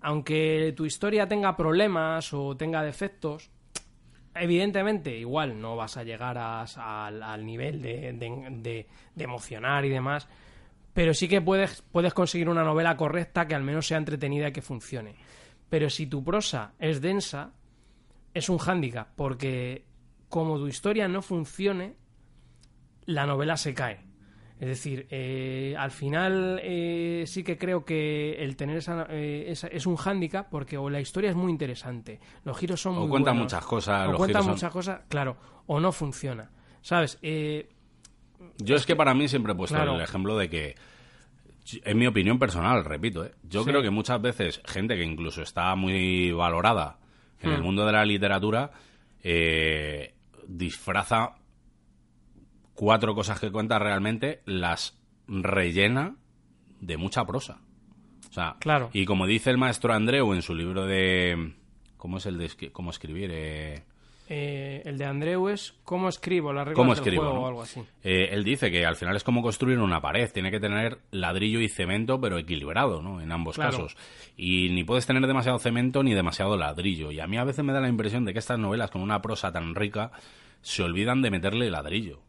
aunque 0.00 0.72
tu 0.76 0.84
historia 0.84 1.26
tenga 1.26 1.56
problemas 1.56 2.32
o 2.32 2.56
tenga 2.56 2.82
defectos, 2.82 3.50
evidentemente 4.34 5.16
igual 5.16 5.60
no 5.60 5.76
vas 5.76 5.96
a 5.96 6.04
llegar 6.04 6.36
a- 6.38 6.62
al, 6.62 7.44
nivel 7.46 7.80
de, 7.82 8.12
de- 8.12 8.48
de- 8.50 8.86
de 9.14 9.24
emocionar 9.24 9.84
y 9.84 9.88
demás, 9.88 10.28
pero 10.92 11.12
sí 11.14 11.26
que 11.28 11.40
puedes, 11.40 11.82
puedes 11.90 12.14
conseguir 12.14 12.48
una 12.48 12.62
novela 12.64 12.96
correcta 12.96 13.46
que 13.48 13.54
al 13.54 13.62
menos 13.64 13.86
sea 13.86 13.98
entretenida 13.98 14.48
y 14.48 14.52
que 14.52 14.62
funcione. 14.62 15.16
Pero 15.68 15.90
si 15.90 16.06
tu 16.06 16.22
prosa 16.22 16.74
es 16.78 17.00
densa, 17.00 17.52
es 18.32 18.48
un 18.48 18.58
hándicap, 18.58 19.08
porque 19.16 19.84
como 20.28 20.58
tu 20.58 20.68
historia 20.68 21.08
no 21.08 21.20
funcione, 21.22 21.96
la 23.06 23.26
novela 23.26 23.56
se 23.56 23.74
cae. 23.74 24.03
Es 24.60 24.68
decir, 24.68 25.06
eh, 25.10 25.74
al 25.76 25.90
final 25.90 26.60
eh, 26.62 27.24
sí 27.26 27.42
que 27.42 27.58
creo 27.58 27.84
que 27.84 28.34
el 28.42 28.56
tener 28.56 28.76
esa, 28.76 29.06
eh, 29.10 29.46
esa- 29.48 29.66
es 29.66 29.84
un 29.86 29.96
hándicap 29.96 30.48
porque 30.48 30.78
o 30.78 30.88
la 30.88 31.00
historia 31.00 31.30
es 31.30 31.36
muy 31.36 31.50
interesante, 31.50 32.20
los 32.44 32.56
giros 32.56 32.80
son 32.80 32.96
O 32.96 33.00
muy 33.00 33.08
cuentan 33.08 33.34
buenos, 33.34 33.52
muchas 33.52 33.66
cosas, 33.66 34.06
o 34.08 34.12
los 34.12 34.16
cuentan 34.18 34.42
giros 34.42 34.44
son- 34.44 34.54
muchas 34.54 34.72
cosas, 34.72 35.00
claro, 35.08 35.36
o 35.66 35.80
no 35.80 35.90
funciona. 35.92 36.50
¿Sabes? 36.82 37.18
Eh, 37.22 37.68
Yo 38.58 38.76
es 38.76 38.86
que 38.86 38.94
para 38.94 39.12
mí 39.14 39.26
siempre 39.28 39.52
he 39.52 39.56
puesto 39.56 39.74
Claro. 39.76 39.96
el 39.96 40.02
ejemplo 40.02 40.36
de 40.36 40.48
que, 40.50 40.74
en 41.84 41.98
mi 41.98 42.06
opinión 42.06 42.38
personal, 42.38 42.84
repito, 42.84 43.24
¿eh? 43.24 43.32
yo 43.42 43.64
Sí. 43.64 43.70
creo 43.70 43.82
que 43.82 43.90
muchas 43.90 44.20
veces 44.22 44.60
gente 44.66 44.96
que 44.96 45.02
incluso 45.02 45.42
está 45.42 45.74
muy 45.76 46.30
valorada 46.30 46.98
en 47.40 47.50
el 47.50 47.60
Hmm. 47.60 47.64
mundo 47.64 47.86
de 47.86 47.92
la 47.92 48.04
literatura 48.04 48.70
eh, 49.26 50.14
disfraza 50.46 51.36
cuatro 52.74 53.14
cosas 53.14 53.40
que 53.40 53.50
cuenta 53.50 53.78
realmente, 53.78 54.42
las 54.46 54.98
rellena 55.26 56.16
de 56.80 56.96
mucha 56.96 57.24
prosa. 57.24 57.58
O 58.30 58.32
sea, 58.32 58.56
Claro. 58.58 58.90
y 58.92 59.04
como 59.04 59.26
dice 59.26 59.50
el 59.50 59.58
maestro 59.58 59.92
Andreu 59.94 60.32
en 60.34 60.42
su 60.42 60.54
libro 60.54 60.86
de... 60.86 61.54
¿Cómo 61.96 62.18
es 62.18 62.26
el 62.26 62.36
de 62.36 62.70
cómo 62.72 62.90
escribir? 62.90 63.30
Eh, 63.32 63.82
eh, 64.28 64.82
el 64.84 64.98
de 64.98 65.04
Andreu 65.06 65.48
es 65.48 65.74
cómo 65.84 66.08
escribo 66.08 66.52
las 66.52 66.64
reglas 66.66 66.76
¿Cómo 66.76 66.94
del 66.94 66.98
escribo? 67.02 67.22
juego 67.22 67.36
no? 67.38 67.42
o 67.44 67.46
algo 67.46 67.62
así. 67.62 67.80
Eh, 68.02 68.28
él 68.32 68.44
dice 68.44 68.70
que 68.70 68.84
al 68.84 68.96
final 68.96 69.16
es 69.16 69.24
como 69.24 69.40
construir 69.40 69.78
una 69.78 70.00
pared, 70.02 70.30
tiene 70.30 70.50
que 70.50 70.60
tener 70.60 70.98
ladrillo 71.12 71.60
y 71.60 71.68
cemento, 71.68 72.20
pero 72.20 72.36
equilibrado, 72.38 73.00
¿no? 73.00 73.20
En 73.22 73.32
ambos 73.32 73.54
Claro. 73.54 73.70
casos. 73.72 73.96
Y 74.36 74.68
ni 74.70 74.84
puedes 74.84 75.06
tener 75.06 75.26
demasiado 75.26 75.58
cemento 75.58 76.02
ni 76.02 76.12
demasiado 76.12 76.56
ladrillo. 76.58 77.10
Y 77.10 77.20
a 77.20 77.26
mí 77.26 77.38
a 77.38 77.44
veces 77.44 77.64
me 77.64 77.72
da 77.72 77.80
la 77.80 77.88
impresión 77.88 78.24
de 78.26 78.32
que 78.34 78.38
estas 78.40 78.58
novelas 78.58 78.90
con 78.90 79.00
una 79.00 79.22
prosa 79.22 79.50
tan 79.52 79.74
rica 79.74 80.10
se 80.60 80.82
olvidan 80.82 81.22
de 81.22 81.30
meterle 81.30 81.70
ladrillo, 81.70 82.20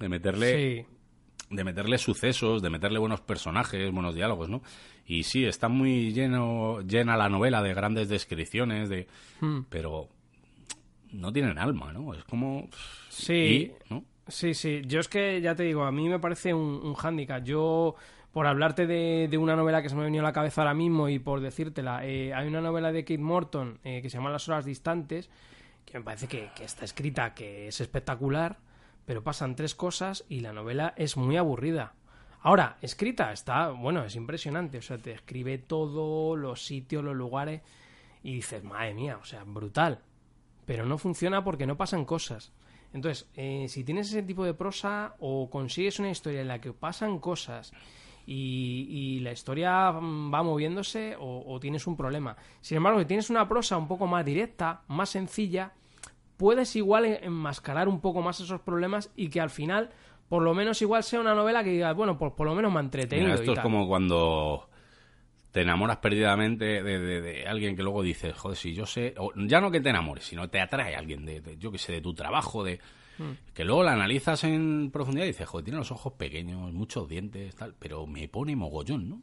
de 0.00 0.08
meterle 0.08 0.82
Sí. 0.82 0.86
de 1.54 1.64
meterle 1.64 1.98
sucesos, 1.98 2.62
de 2.62 2.70
meterle 2.70 2.98
buenos 2.98 3.20
personajes, 3.20 3.90
buenos 3.92 4.14
diálogos, 4.14 4.48
¿no? 4.48 4.62
Y 5.06 5.24
sí, 5.24 5.44
está 5.44 5.68
muy 5.68 6.12
lleno, 6.12 6.80
llena 6.82 7.16
la 7.16 7.28
novela 7.28 7.60
de 7.62 7.74
grandes 7.74 8.08
descripciones, 8.08 8.88
de, 8.88 9.06
Hmm. 9.40 9.62
pero 9.68 10.08
no 11.12 11.32
tienen 11.32 11.58
alma, 11.58 11.92
¿no? 11.92 12.14
Es 12.14 12.22
como 12.24 12.68
Sí. 13.08 13.32
y, 13.32 13.72
¿no? 13.92 14.04
Sí, 14.28 14.54
sí. 14.54 14.82
Yo 14.86 15.00
es 15.00 15.08
que, 15.08 15.40
ya 15.40 15.56
te 15.56 15.64
digo, 15.64 15.82
a 15.84 15.90
mí 15.90 16.08
me 16.08 16.20
parece 16.20 16.54
un, 16.54 16.80
un 16.84 16.94
hándicap. 16.94 17.42
Yo, 17.42 17.96
por 18.30 18.46
hablarte 18.46 18.86
de, 18.86 19.26
de 19.28 19.36
una 19.38 19.56
novela 19.56 19.82
que 19.82 19.88
se 19.88 19.96
me 19.96 20.02
ha 20.02 20.04
venido 20.04 20.22
a 20.24 20.28
la 20.28 20.32
cabeza 20.32 20.60
ahora 20.60 20.74
mismo 20.74 21.08
y 21.08 21.18
por 21.18 21.40
decírtela, 21.40 22.06
eh, 22.06 22.32
hay 22.32 22.46
una 22.46 22.60
novela 22.60 22.92
de 22.92 23.02
Kate 23.02 23.18
Morton 23.18 23.80
eh, 23.82 24.00
que 24.02 24.08
se 24.08 24.18
llama 24.18 24.30
Las 24.30 24.48
horas 24.48 24.64
distantes, 24.64 25.30
que 25.84 25.98
me 25.98 26.04
parece 26.04 26.28
que, 26.28 26.50
que 26.54 26.62
está 26.62 26.84
escrita, 26.84 27.34
que 27.34 27.66
es 27.66 27.80
espectacular, 27.80 28.58
pero 29.10 29.24
pasan 29.24 29.56
tres 29.56 29.74
cosas 29.74 30.24
y 30.28 30.38
la 30.38 30.52
novela 30.52 30.94
es 30.96 31.16
muy 31.16 31.36
aburrida. 31.36 31.94
Ahora, 32.42 32.78
escrita 32.80 33.32
está, 33.32 33.70
bueno, 33.70 34.04
es 34.04 34.14
impresionante. 34.14 34.78
O 34.78 34.82
sea, 34.82 34.98
te 34.98 35.10
escribe 35.10 35.58
todo, 35.58 36.36
los 36.36 36.64
sitios, 36.64 37.02
los 37.02 37.16
lugares, 37.16 37.60
y 38.22 38.34
dices, 38.34 38.62
madre 38.62 38.94
mía, 38.94 39.18
o 39.20 39.24
sea, 39.24 39.42
brutal 39.42 40.04
pero 40.64 40.86
no 40.86 40.98
funciona 40.98 41.42
porque 41.42 41.66
no 41.66 41.76
pasan 41.76 42.04
cosas. 42.04 42.52
Entonces, 42.92 43.28
eh, 43.34 43.66
si 43.68 43.82
tienes 43.82 44.06
ese 44.06 44.22
tipo 44.22 44.44
de 44.44 44.54
prosa 44.54 45.16
o 45.18 45.50
consigues 45.50 45.98
una 45.98 46.12
historia 46.12 46.42
en 46.42 46.46
la 46.46 46.60
que 46.60 46.72
pasan 46.72 47.18
cosas 47.18 47.72
y, 48.24 48.86
y 48.88 49.18
la 49.18 49.32
historia 49.32 49.90
mm, 49.90 50.32
va 50.32 50.44
moviéndose 50.44 51.16
o, 51.18 51.42
o 51.44 51.58
tienes 51.58 51.88
un 51.88 51.96
problema. 51.96 52.36
Sin 52.60 52.76
embargo, 52.76 53.00
si 53.00 53.06
tienes 53.06 53.30
una 53.30 53.48
prosa 53.48 53.76
un 53.76 53.88
poco 53.88 54.06
más 54.06 54.24
directa, 54.24 54.82
más 54.86 55.10
sencilla, 55.10 55.72
puedes 56.40 56.74
igual 56.74 57.04
en- 57.04 57.22
enmascarar 57.24 57.86
un 57.86 58.00
poco 58.00 58.22
más 58.22 58.40
esos 58.40 58.62
problemas 58.62 59.12
y 59.14 59.28
que 59.28 59.42
al 59.42 59.50
final, 59.50 59.90
por 60.30 60.42
lo 60.42 60.54
menos 60.54 60.80
igual 60.80 61.02
sea 61.04 61.20
una 61.20 61.34
novela 61.34 61.62
que 61.62 61.68
digas, 61.70 61.94
bueno, 61.94 62.16
pues 62.16 62.32
por 62.32 62.46
lo 62.46 62.54
menos 62.54 62.72
me 62.72 62.78
ha 62.78 62.82
entretenido. 62.82 63.26
Mira, 63.28 63.36
y 63.38 63.40
esto 63.42 63.52
es 63.52 63.56
tal. 63.56 63.62
como 63.62 63.86
cuando 63.86 64.66
te 65.52 65.60
enamoras 65.60 65.98
perdidamente 65.98 66.82
de, 66.82 66.98
de- 66.98 67.20
de 67.20 67.46
alguien 67.46 67.76
que 67.76 67.82
luego 67.82 68.02
dices, 68.02 68.34
joder, 68.34 68.56
si 68.56 68.72
yo 68.72 68.86
sé, 68.86 69.14
o 69.18 69.32
ya 69.36 69.60
no 69.60 69.70
que 69.70 69.80
te 69.82 69.90
enamores, 69.90 70.24
sino 70.24 70.48
te 70.48 70.60
atrae 70.60 70.96
alguien 70.96 71.26
de, 71.26 71.40
de- 71.42 71.58
yo 71.58 71.70
que 71.70 71.78
sé, 71.78 71.92
de 71.92 72.00
tu 72.00 72.14
trabajo, 72.14 72.64
de 72.64 72.80
Hmm. 73.18 73.32
que 73.52 73.64
luego 73.64 73.82
la 73.82 73.92
analizas 73.92 74.44
en 74.44 74.90
profundidad 74.90 75.26
y 75.26 75.28
dices, 75.28 75.46
joder, 75.46 75.64
tiene 75.64 75.76
los 75.78 75.90
ojos 75.92 76.14
pequeños, 76.14 76.72
muchos 76.72 77.06
dientes, 77.06 77.54
tal, 77.54 77.74
pero 77.78 78.06
me 78.06 78.26
pone 78.28 78.56
mogollón, 78.56 79.10
¿no? 79.10 79.22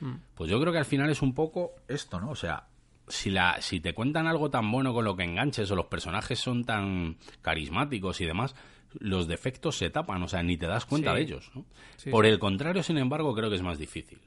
Hmm. 0.00 0.14
Pues 0.34 0.48
yo 0.50 0.58
creo 0.60 0.72
que 0.72 0.78
al 0.78 0.86
final 0.86 1.10
es 1.10 1.20
un 1.20 1.34
poco 1.34 1.72
esto, 1.86 2.18
¿no? 2.20 2.30
O 2.30 2.34
sea, 2.36 2.68
si, 3.08 3.30
la, 3.30 3.60
si 3.60 3.80
te 3.80 3.92
cuentan 3.94 4.26
algo 4.26 4.50
tan 4.50 4.70
bueno 4.70 4.92
con 4.94 5.04
lo 5.04 5.16
que 5.16 5.24
enganches 5.24 5.70
o 5.70 5.76
los 5.76 5.86
personajes 5.86 6.38
son 6.38 6.64
tan 6.64 7.16
carismáticos 7.42 8.20
y 8.20 8.26
demás, 8.26 8.54
los 9.00 9.26
defectos 9.26 9.76
se 9.76 9.90
tapan, 9.90 10.22
o 10.22 10.28
sea, 10.28 10.42
ni 10.42 10.56
te 10.56 10.66
das 10.66 10.86
cuenta 10.86 11.10
Sí. 11.10 11.16
de 11.16 11.22
ellos. 11.22 11.50
¿no? 11.54 11.64
Sí, 11.96 12.10
Por 12.10 12.26
el 12.26 12.38
contrario, 12.38 12.82
sin 12.82 12.98
embargo, 12.98 13.34
creo 13.34 13.50
que 13.50 13.56
es 13.56 13.62
más 13.62 13.78
difícil. 13.78 14.18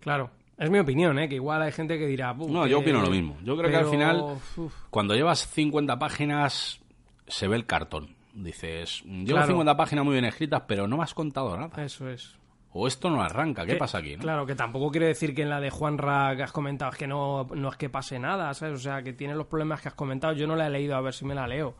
Claro. 0.00 0.30
Es 0.58 0.70
mi 0.70 0.78
opinión, 0.78 1.18
¿eh? 1.18 1.28
Que 1.28 1.36
igual 1.36 1.62
hay 1.62 1.72
gente 1.72 1.98
que 1.98 2.06
dirá... 2.06 2.32
"Buf, 2.32 2.50
No, 2.50 2.66
yo 2.66 2.80
opino 2.80 3.00
lo 3.02 3.10
mismo. 3.10 3.36
Yo 3.42 3.56
creo 3.56 3.70
que 3.70 3.76
al 3.76 3.86
final, 3.86 4.20
uf, 4.56 4.74
cuando 4.90 5.14
llevas 5.14 5.46
50 5.48 5.98
páginas, 5.98 6.80
se 7.26 7.48
ve 7.48 7.56
el 7.56 7.66
cartón. 7.66 8.14
Dices, 8.34 9.02
llevo 9.04 9.24
Claro. 9.26 9.46
50 9.48 9.76
páginas 9.76 10.04
muy 10.04 10.12
bien 10.12 10.24
escritas, 10.24 10.62
pero 10.66 10.86
no 10.86 10.96
me 10.98 11.02
has 11.04 11.14
contado 11.14 11.56
nada. 11.56 11.82
Eso 11.84 12.08
es. 12.08 12.36
O 12.74 12.86
esto 12.86 13.10
no 13.10 13.22
arranca, 13.22 13.66
¿qué 13.66 13.72
Que- 13.72 13.78
pasa 13.78 13.98
aquí? 13.98 14.16
no? 14.16 14.22
Claro, 14.22 14.46
que 14.46 14.54
tampoco 14.54 14.90
quiere 14.90 15.06
decir 15.06 15.34
que 15.34 15.42
en 15.42 15.50
la 15.50 15.60
de 15.60 15.68
Juanra 15.70 16.34
que 16.36 16.42
has 16.42 16.52
comentado 16.52 16.90
es 16.92 16.96
que 16.98 17.06
no, 17.06 17.46
no 17.54 17.68
es 17.68 17.76
que 17.76 17.90
pase 17.90 18.18
nada, 18.18 18.52
¿sabes? 18.54 18.74
O 18.74 18.82
sea, 18.82 19.02
que 19.02 19.12
tiene 19.12 19.34
los 19.34 19.46
problemas 19.46 19.82
que 19.82 19.88
has 19.88 19.94
comentado. 19.94 20.32
Yo 20.32 20.46
no 20.46 20.56
la 20.56 20.66
he 20.68 20.70
leído, 20.70 20.96
a 20.96 21.00
ver 21.02 21.12
si 21.12 21.24
me 21.26 21.34
la 21.34 21.46
leo. 21.46 21.74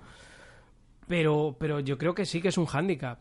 Pero, 1.09 1.57
pero 1.59 1.81
yo 1.81 1.99
creo 1.99 2.15
que 2.15 2.27
sí 2.27 2.41
que 2.41 2.49
es 2.49 2.59
un 2.59 2.67
hándicap. 2.67 3.19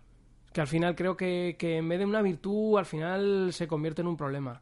Que 0.54 0.62
al 0.62 0.68
final 0.68 0.96
creo 0.96 1.16
que, 1.16 1.56
que 1.58 1.78
en 1.78 1.88
vez 1.88 2.00
de 2.00 2.06
una 2.06 2.22
virtud, 2.22 2.78
al 2.78 2.86
final 2.86 3.50
se 3.54 3.68
convierte 3.68 4.02
en 4.02 4.08
un 4.08 4.18
problema. 4.18 4.62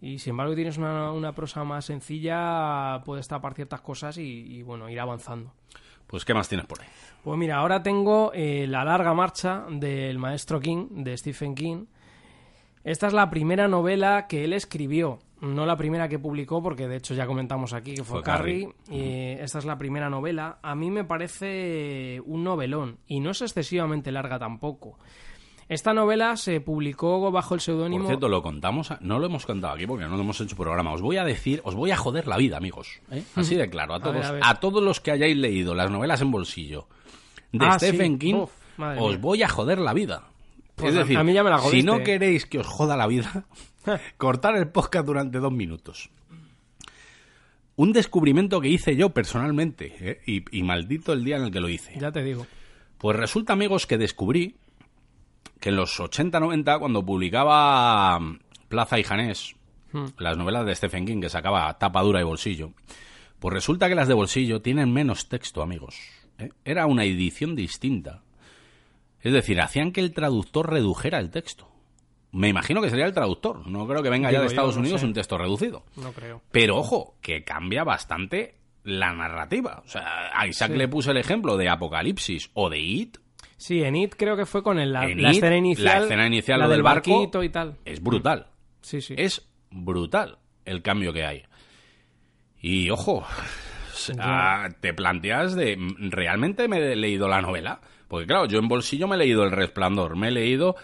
Y 0.00 0.18
sin 0.18 0.30
embargo 0.30 0.54
tienes 0.54 0.76
una, 0.78 1.10
una 1.12 1.32
prosa 1.34 1.64
más 1.64 1.86
sencilla, 1.86 3.02
puedes 3.04 3.26
tapar 3.26 3.54
ciertas 3.54 3.80
cosas 3.80 4.18
y, 4.18 4.22
y, 4.58 4.62
bueno, 4.62 4.88
ir 4.88 5.00
avanzando. 5.00 5.52
Pues, 6.06 6.24
¿qué 6.24 6.34
más 6.34 6.48
tienes 6.48 6.66
por 6.66 6.80
ahí? 6.80 6.86
Pues 7.24 7.38
mira, 7.38 7.56
ahora 7.56 7.82
tengo 7.82 8.30
eh, 8.34 8.66
La 8.68 8.84
larga 8.84 9.14
marcha 9.14 9.64
del 9.70 10.18
maestro 10.18 10.60
King, 10.60 11.02
de 11.02 11.16
Stephen 11.16 11.54
King. 11.54 11.86
Esta 12.84 13.06
es 13.06 13.12
la 13.14 13.30
primera 13.30 13.66
novela 13.66 14.26
que 14.28 14.44
él 14.44 14.52
escribió, 14.52 15.18
no 15.40 15.64
la 15.66 15.76
primera 15.76 16.08
que 16.08 16.18
publicó, 16.18 16.62
porque 16.62 16.86
de 16.86 16.96
hecho 16.96 17.14
ya 17.14 17.26
comentamos 17.26 17.72
aquí 17.72 17.94
que 17.94 18.04
fue, 18.04 18.18
Fue 18.18 18.22
Carrie. 18.22 18.68
Carrie. 18.86 19.36
y 19.36 19.40
esta 19.42 19.58
es 19.58 19.64
la 19.64 19.78
primera 19.78 20.10
novela. 20.10 20.58
A 20.62 20.74
mí 20.74 20.90
me 20.90 21.04
parece 21.04 22.20
un 22.26 22.44
novelón, 22.44 22.98
y 23.06 23.20
no 23.20 23.30
es 23.30 23.40
excesivamente 23.42 24.12
larga 24.12 24.38
tampoco. 24.38 24.98
Esta 25.66 25.94
novela 25.94 26.36
se 26.36 26.60
publicó 26.60 27.30
bajo 27.30 27.54
el 27.54 27.60
seudónimo... 27.62 28.02
Por 28.02 28.08
cierto, 28.10 28.28
lo 28.28 28.42
contamos, 28.42 28.90
a- 28.90 28.98
no 29.00 29.18
lo 29.18 29.24
hemos 29.26 29.46
contado 29.46 29.72
aquí 29.72 29.86
porque 29.86 30.04
no 30.04 30.10
lo 30.16 30.20
hemos 30.20 30.38
hecho 30.42 30.54
programa. 30.56 30.92
Os 30.92 31.00
voy 31.00 31.16
a 31.16 31.24
decir, 31.24 31.62
os 31.64 31.74
voy 31.74 31.90
a 31.90 31.96
joder 31.96 32.26
la 32.28 32.36
vida, 32.36 32.58
amigos. 32.58 33.00
¿eh? 33.10 33.22
Así 33.34 33.54
de 33.54 33.70
claro, 33.70 33.94
a 33.94 34.00
todos, 34.00 34.26
a 34.26 34.28
a, 34.28 34.32
ver. 34.32 34.42
todos 34.60 34.82
los 34.82 35.00
que 35.00 35.10
hayáis 35.12 35.36
leído 35.38 35.74
las 35.74 35.90
novelas 35.90 36.20
en 36.20 36.30
bolsillo 36.30 36.86
de 37.50 37.64
Ah, 37.64 37.78
sí. 37.78 37.86
Stephen 37.86 38.18
King, 38.18 38.34
Uf, 38.34 38.50
os 38.78 39.10
mía. 39.12 39.18
voy 39.18 39.42
a 39.42 39.48
joder 39.48 39.78
la 39.78 39.94
vida. 39.94 40.24
Pues 40.76 40.90
es 40.90 40.98
decir, 40.98 41.16
a 41.16 41.24
mí 41.24 41.32
ya 41.32 41.44
me 41.44 41.50
la 41.50 41.58
si 41.60 41.82
no 41.82 42.02
queréis 42.02 42.46
que 42.46 42.58
os 42.58 42.66
joda 42.66 42.96
la 42.96 43.06
vida, 43.06 43.46
cortar 44.16 44.56
el 44.56 44.68
podcast 44.68 45.06
durante 45.06 45.38
dos 45.38 45.52
minutos. 45.52 46.10
Un 47.76 47.92
descubrimiento 47.92 48.60
que 48.60 48.68
hice 48.68 48.96
yo 48.96 49.10
personalmente, 49.10 49.94
¿eh? 50.00 50.20
y, 50.26 50.56
y 50.56 50.62
maldito 50.62 51.12
el 51.12 51.24
día 51.24 51.36
en 51.36 51.44
el 51.44 51.50
que 51.50 51.60
lo 51.60 51.68
hice. 51.68 51.98
Ya 51.98 52.12
te 52.12 52.22
digo. 52.22 52.46
Pues 52.98 53.16
resulta, 53.16 53.52
amigos, 53.52 53.86
que 53.86 53.98
descubrí 53.98 54.56
que 55.60 55.70
en 55.70 55.76
los 55.76 55.98
80-90, 55.98 56.78
cuando 56.78 57.04
publicaba 57.04 58.18
mm, 58.20 58.38
Plaza 58.68 58.98
y 58.98 59.04
Janés, 59.04 59.56
Hmm. 59.94 60.06
las 60.18 60.36
novelas 60.36 60.66
de 60.66 60.74
Stephen 60.74 61.06
King 61.06 61.20
que 61.20 61.30
sacaba 61.30 61.72
tapa 61.78 62.02
dura 62.02 62.20
y 62.20 62.24
bolsillo, 62.24 62.72
pues 63.38 63.54
resulta 63.54 63.88
que 63.88 63.94
las 63.94 64.08
de 64.08 64.14
bolsillo 64.14 64.60
tienen 64.60 64.92
menos 64.92 65.28
texto, 65.28 65.62
amigos. 65.62 65.96
¿eh? 66.36 66.50
Era 66.64 66.86
una 66.86 67.04
edición 67.04 67.54
distinta. 67.54 68.23
Es 69.24 69.32
decir, 69.32 69.60
hacían 69.60 69.90
que 69.90 70.00
el 70.00 70.12
traductor 70.12 70.70
redujera 70.70 71.18
el 71.18 71.30
texto. 71.30 71.68
Me 72.30 72.48
imagino 72.48 72.80
que 72.82 72.90
sería 72.90 73.06
el 73.06 73.12
traductor. 73.14 73.66
No 73.66 73.86
creo 73.88 74.02
que 74.02 74.10
venga 74.10 74.30
ya 74.30 74.40
de 74.40 74.46
Estados 74.46 74.76
no 74.76 74.82
Unidos 74.82 75.00
sé. 75.00 75.06
un 75.06 75.14
texto 75.14 75.36
reducido. 75.38 75.84
No 75.96 76.12
creo. 76.12 76.42
Pero 76.52 76.76
ojo, 76.76 77.16
que 77.20 77.42
cambia 77.44 77.84
bastante 77.84 78.56
la 78.82 79.12
narrativa. 79.12 79.82
O 79.84 79.88
sea, 79.88 80.30
a 80.38 80.46
Isaac 80.46 80.72
le 80.72 80.88
puse 80.88 81.10
el 81.12 81.16
ejemplo 81.16 81.56
de 81.56 81.68
Apocalipsis 81.68 82.50
o 82.54 82.68
de 82.70 82.78
It. 82.80 83.16
Sí, 83.56 83.82
en 83.82 83.96
It 83.96 84.14
creo 84.16 84.36
que 84.36 84.46
fue 84.46 84.62
con 84.62 84.78
el- 84.78 84.92
la, 84.92 85.04
En 85.06 85.22
la 85.22 85.30
It, 85.30 85.36
escena 85.36 85.56
inicial. 85.56 85.98
la 86.00 86.04
escena 86.04 86.26
inicial, 86.26 86.60
la 86.60 86.68
del 86.68 86.82
barco, 86.82 87.30
y 87.42 87.48
tal. 87.48 87.78
Es 87.84 88.02
brutal. 88.02 88.48
Sí, 88.82 89.00
sí. 89.00 89.14
Es 89.16 89.48
brutal 89.70 90.38
el 90.64 90.82
cambio 90.82 91.12
que 91.12 91.24
hay. 91.24 91.44
Y 92.60 92.90
ojo, 92.90 93.24
te 94.80 94.92
planteas 94.92 95.54
de, 95.54 95.76
¿realmente 95.98 96.68
me 96.68 96.78
he 96.78 96.96
leído 96.96 97.28
la 97.28 97.40
novela? 97.40 97.80
Porque 98.08 98.26
claro, 98.26 98.46
yo 98.46 98.58
en 98.58 98.68
bolsillo 98.68 99.08
me 99.08 99.16
he 99.16 99.18
leído 99.18 99.44
El 99.44 99.50
Resplandor, 99.50 100.16
me 100.16 100.28
he 100.28 100.30
leído 100.30 100.76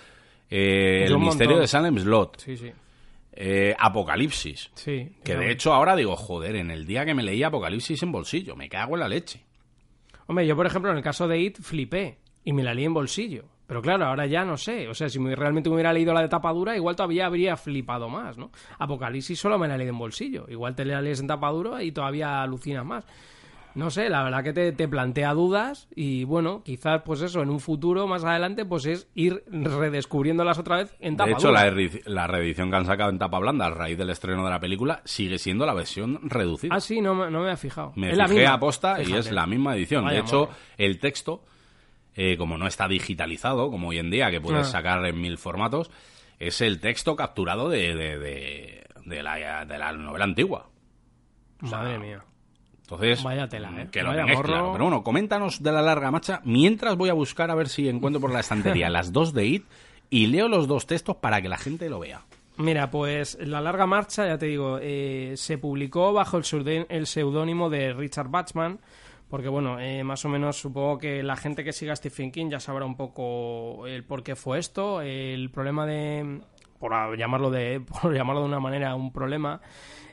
eh, 0.50 1.04
El 1.06 1.18
misterio 1.18 1.50
montón. 1.52 1.60
de 1.62 1.66
Salem 1.68 1.98
Slot, 1.98 2.38
Sí, 2.40 2.56
sí. 2.56 2.72
eh, 3.32 3.74
Apocalipsis. 3.78 4.70
Sí. 4.74 5.12
Que 5.24 5.36
de 5.36 5.50
hecho 5.52 5.72
ahora 5.72 5.94
digo, 5.96 6.16
joder, 6.16 6.56
en 6.56 6.70
el 6.70 6.86
día 6.86 7.04
que 7.04 7.14
me 7.14 7.22
leí 7.22 7.42
Apocalipsis 7.42 8.02
en 8.02 8.12
bolsillo, 8.12 8.56
me 8.56 8.68
cago 8.68 8.94
en 8.94 9.00
la 9.00 9.08
leche. 9.08 9.44
Hombre, 10.26 10.46
yo 10.46 10.56
por 10.56 10.66
ejemplo 10.66 10.90
en 10.90 10.96
el 10.96 11.02
caso 11.02 11.26
de 11.28 11.38
It 11.38 11.58
flipé 11.60 12.18
y 12.44 12.52
me 12.52 12.62
la 12.62 12.74
leí 12.74 12.84
en 12.84 12.94
bolsillo. 12.94 13.44
Pero 13.66 13.82
claro, 13.82 14.06
ahora 14.06 14.26
ya 14.26 14.44
no 14.44 14.56
sé. 14.56 14.88
O 14.88 14.94
sea, 14.94 15.08
si 15.08 15.20
me- 15.20 15.36
realmente 15.36 15.68
me 15.68 15.76
hubiera 15.76 15.92
leído 15.92 16.12
la 16.12 16.22
de 16.22 16.28
tapadura, 16.28 16.74
igual 16.76 16.96
todavía 16.96 17.26
habría 17.26 17.56
flipado 17.56 18.08
más, 18.08 18.36
¿no? 18.36 18.50
Apocalipsis 18.80 19.38
solo 19.38 19.58
me 19.60 19.68
la 19.68 19.76
leído 19.76 19.92
en 19.92 19.98
bolsillo. 19.98 20.46
Igual 20.48 20.74
te 20.74 20.84
la 20.84 21.00
lees 21.00 21.20
en 21.20 21.28
tapadura 21.28 21.80
y 21.84 21.92
todavía 21.92 22.42
alucinas 22.42 22.84
más. 22.84 23.04
No 23.74 23.90
sé, 23.90 24.08
la 24.08 24.22
verdad 24.24 24.42
que 24.42 24.52
te, 24.52 24.72
te 24.72 24.88
plantea 24.88 25.32
dudas 25.34 25.88
y 25.94 26.24
bueno, 26.24 26.62
quizás 26.64 27.02
pues 27.04 27.20
eso, 27.22 27.40
en 27.42 27.50
un 27.50 27.60
futuro 27.60 28.06
más 28.06 28.24
adelante 28.24 28.64
pues 28.64 28.84
es 28.86 29.08
ir 29.14 29.44
redescubriéndolas 29.48 30.58
otra 30.58 30.78
vez 30.78 30.94
en 31.00 31.16
De 31.16 31.24
tapadura. 31.24 31.68
hecho, 31.68 32.04
la, 32.06 32.12
la 32.12 32.26
reedición 32.26 32.70
que 32.70 32.76
han 32.76 32.86
sacado 32.86 33.10
en 33.10 33.18
tapa 33.18 33.38
blanda 33.38 33.66
a 33.66 33.70
raíz 33.70 33.96
del 33.96 34.10
estreno 34.10 34.44
de 34.44 34.50
la 34.50 34.60
película 34.60 35.02
sigue 35.04 35.38
siendo 35.38 35.66
la 35.66 35.74
versión 35.74 36.18
reducida. 36.28 36.74
Ah, 36.74 36.80
sí, 36.80 37.00
no, 37.00 37.14
me- 37.14 37.30
no 37.30 37.42
me 37.42 37.52
he 37.52 37.56
fijado. 37.56 37.92
Me 37.96 38.10
Es 38.10 38.18
fijé 38.18 38.34
misma. 38.40 38.54
a 38.54 38.60
posta 38.60 39.02
y 39.02 39.12
es 39.12 39.30
la 39.30 39.46
misma 39.46 39.76
edición. 39.76 40.04
Vaya 40.04 40.16
de 40.16 40.22
hecho, 40.26 40.48
el 40.76 40.98
texto, 40.98 41.44
eh, 42.14 42.36
como 42.36 42.58
no 42.58 42.66
está 42.66 42.88
digitalizado, 42.88 43.70
como 43.70 43.88
hoy 43.88 43.98
en 43.98 44.10
día, 44.10 44.30
que 44.30 44.40
puedes 44.40 44.66
Ah. 44.66 44.70
sacar 44.70 45.04
en 45.06 45.20
mil 45.20 45.38
formatos, 45.38 45.90
es 46.38 46.60
el 46.60 46.80
texto 46.80 47.14
capturado 47.16 47.68
de, 47.68 47.94
de, 47.94 48.18
de- 48.18 48.84
de 49.06 49.22
la, 49.22 49.64
de 49.64 49.78
la 49.78 49.92
novela 49.92 50.24
antigua. 50.24 50.68
Madre 51.60 51.98
mía. 51.98 52.24
Entonces, 52.90 53.22
Vaya 53.22 53.48
tela, 53.48 53.70
¿eh? 53.78 53.88
que 53.90 54.02
lo 54.02 54.08
Vaya 54.08 54.22
tengáis 54.22 54.38
morro. 54.38 54.48
claro. 54.48 54.72
Pero 54.72 54.84
bueno, 54.84 55.02
coméntanos 55.02 55.62
de 55.62 55.72
la 55.72 55.82
larga 55.82 56.10
marcha 56.10 56.40
mientras 56.44 56.96
voy 56.96 57.08
a 57.10 57.14
buscar 57.14 57.50
a 57.50 57.54
ver 57.54 57.68
si 57.68 57.88
encuentro 57.88 58.20
por 58.20 58.32
la 58.32 58.40
estantería 58.40 58.90
las 58.90 59.12
dos 59.12 59.32
de 59.32 59.46
IT 59.46 59.64
y 60.10 60.26
leo 60.26 60.48
los 60.48 60.66
dos 60.66 60.86
textos 60.86 61.16
para 61.16 61.40
que 61.40 61.48
la 61.48 61.56
gente 61.56 61.88
lo 61.88 62.00
vea. 62.00 62.22
Mira, 62.56 62.90
pues 62.90 63.38
La 63.40 63.60
Larga 63.62 63.86
Marcha, 63.86 64.26
ya 64.26 64.36
te 64.36 64.46
digo, 64.46 64.78
eh, 64.82 65.32
se 65.36 65.56
publicó 65.56 66.12
bajo 66.12 66.36
el 66.36 66.86
el 66.90 67.06
seudónimo 67.06 67.70
de 67.70 67.94
Richard 67.94 68.28
Bachman, 68.28 68.80
porque 69.30 69.48
bueno, 69.48 69.80
eh, 69.80 70.04
más 70.04 70.24
o 70.26 70.28
menos 70.28 70.56
supongo 70.58 70.98
que 70.98 71.22
la 71.22 71.36
gente 71.36 71.64
que 71.64 71.72
siga 71.72 71.94
a 71.94 71.96
Stephen 71.96 72.30
King 72.30 72.50
ya 72.50 72.60
sabrá 72.60 72.84
un 72.84 72.96
poco 72.96 73.86
el 73.86 74.04
por 74.04 74.22
qué 74.22 74.36
fue 74.36 74.58
esto, 74.58 75.00
el 75.00 75.48
problema 75.50 75.86
de, 75.86 76.40
por 76.78 77.16
llamarlo 77.16 77.50
de, 77.50 77.80
por 78.02 78.12
llamarlo 78.12 78.42
de 78.42 78.48
una 78.48 78.60
manera, 78.60 78.94
un 78.94 79.10
problema, 79.10 79.62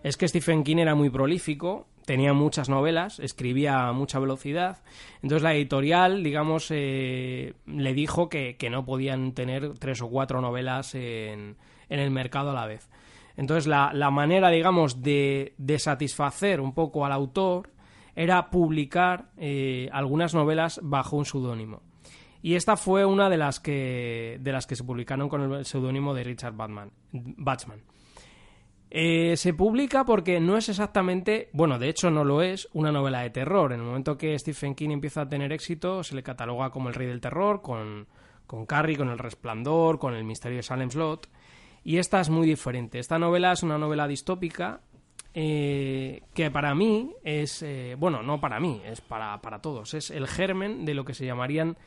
es 0.04 0.16
que 0.16 0.28
Stephen 0.28 0.64
King 0.64 0.78
era 0.78 0.96
muy 0.96 1.10
prolífico, 1.10 1.88
tenía 2.08 2.32
muchas 2.32 2.70
novelas, 2.70 3.20
escribía 3.20 3.90
a 3.90 3.92
mucha 3.92 4.18
velocidad, 4.18 4.78
entonces 5.22 5.44
la 5.44 5.54
editorial, 5.54 6.24
digamos, 6.24 6.72
eh, 6.72 7.54
le 7.66 7.94
dijo 7.94 8.30
que, 8.30 8.56
que 8.56 8.70
no 8.70 8.86
podían 8.86 9.34
tener 9.34 9.78
tres 9.78 10.02
o 10.02 10.08
cuatro 10.08 10.40
novelas 10.40 10.96
en, 10.96 11.58
en 11.90 12.00
el 12.00 12.10
mercado 12.10 12.52
a 12.52 12.54
la 12.54 12.66
vez. 12.66 12.90
Entonces 13.36 13.68
la, 13.68 13.92
la 13.94 14.10
manera, 14.10 14.50
digamos, 14.50 15.04
de, 15.04 15.54
de 15.58 15.80
satisfacer 15.80 16.62
un 16.62 16.74
poco 16.74 17.06
al 17.06 17.12
autor 17.12 17.72
era 18.16 18.50
publicar 18.50 19.26
eh, 19.38 19.90
algunas 19.92 20.34
novelas 20.34 20.80
bajo 20.82 21.18
un 21.18 21.26
seudónimo. 21.26 21.82
Y 22.42 22.56
esta 22.56 22.78
fue 22.78 23.04
una 23.04 23.30
de 23.30 23.36
las 23.36 23.60
que, 23.60 24.38
de 24.40 24.52
las 24.54 24.66
que 24.66 24.78
se 24.78 24.86
publicaron 24.86 25.28
con 25.28 25.42
el 25.42 25.66
seudónimo 25.66 26.14
de 26.14 26.24
Richard 26.24 26.56
Batman, 26.56 26.90
Bachman. 27.12 27.82
Eh, 29.00 29.38
se 29.38 29.54
publica 29.54 30.06
porque 30.06 30.40
no 30.40 30.58
es 30.58 30.70
exactamente, 30.70 31.50
bueno, 31.54 31.78
de 31.78 31.88
hecho 31.88 32.10
no 32.10 32.24
lo 32.24 32.42
es, 32.42 32.68
una 32.74 32.92
novela 32.92 33.22
de 33.22 33.30
terror. 33.30 33.72
En 33.72 33.82
el 33.82 33.86
momento 33.86 34.18
que 34.18 34.40
Stephen 34.40 34.74
King 34.74 34.90
empieza 34.90 35.22
a 35.22 35.30
tener 35.30 35.54
éxito, 35.54 36.04
se 36.04 36.16
le 36.16 36.24
cataloga 36.24 36.72
como 36.72 36.90
el 36.90 36.96
rey 36.96 37.06
del 37.06 37.22
terror, 37.22 37.62
con, 37.62 38.08
con 38.48 38.66
Carrie, 38.66 38.98
con 38.98 39.10
El 39.10 39.20
Resplandor, 39.20 40.00
con 40.00 40.16
El 40.16 40.24
misterio 40.24 40.58
de 40.58 40.64
Salem 40.64 40.90
Slot. 40.90 41.30
Y 41.84 42.00
esta 42.00 42.20
es 42.20 42.32
muy 42.32 42.48
diferente. 42.48 42.98
Esta 42.98 43.20
novela 43.20 43.52
es 43.52 43.62
una 43.62 43.78
novela 43.78 44.08
distópica 44.08 44.82
eh, 45.36 46.24
que 46.34 46.50
para 46.50 46.74
mí 46.74 47.14
es, 47.24 47.62
eh, 47.62 47.96
bueno, 48.00 48.24
no 48.24 48.42
para 48.42 48.60
mí, 48.60 48.82
es 48.84 49.02
para, 49.02 49.40
para 49.42 49.62
todos. 49.62 49.94
Es 49.94 50.10
el 50.10 50.26
germen 50.26 50.86
de 50.86 50.96
lo 50.96 51.06
que 51.06 51.14
se 51.14 51.24
llamarían 51.24 51.78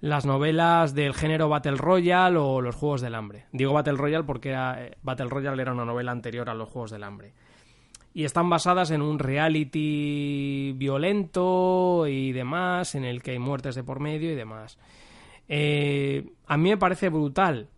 las 0.00 0.24
novelas 0.24 0.94
del 0.94 1.14
género 1.14 1.48
Battle 1.48 1.76
Royale 1.76 2.38
o 2.38 2.60
los 2.60 2.74
Juegos 2.74 3.02
del 3.02 3.14
Hambre. 3.14 3.46
Digo 3.52 3.72
Battle 3.72 3.96
Royale 3.96 4.24
porque 4.24 4.54
eh, 4.54 4.96
Battle 5.02 5.28
Royale 5.28 5.60
era 5.60 5.72
una 5.72 5.84
novela 5.84 6.12
anterior 6.12 6.48
a 6.48 6.54
los 6.54 6.68
Juegos 6.68 6.90
del 6.90 7.04
Hambre. 7.04 7.34
Y 8.12 8.24
están 8.24 8.50
basadas 8.50 8.90
en 8.90 9.02
un 9.02 9.18
reality 9.18 10.72
violento 10.76 12.06
y 12.08 12.32
demás, 12.32 12.94
en 12.94 13.04
el 13.04 13.22
que 13.22 13.32
hay 13.32 13.38
muertes 13.38 13.76
de 13.76 13.84
por 13.84 14.00
medio 14.00 14.32
y 14.32 14.34
demás. 14.34 14.78
Eh, 15.48 16.32
a 16.46 16.56
mí 16.56 16.70
me 16.70 16.76
parece 16.76 17.08
brutal 17.08 17.68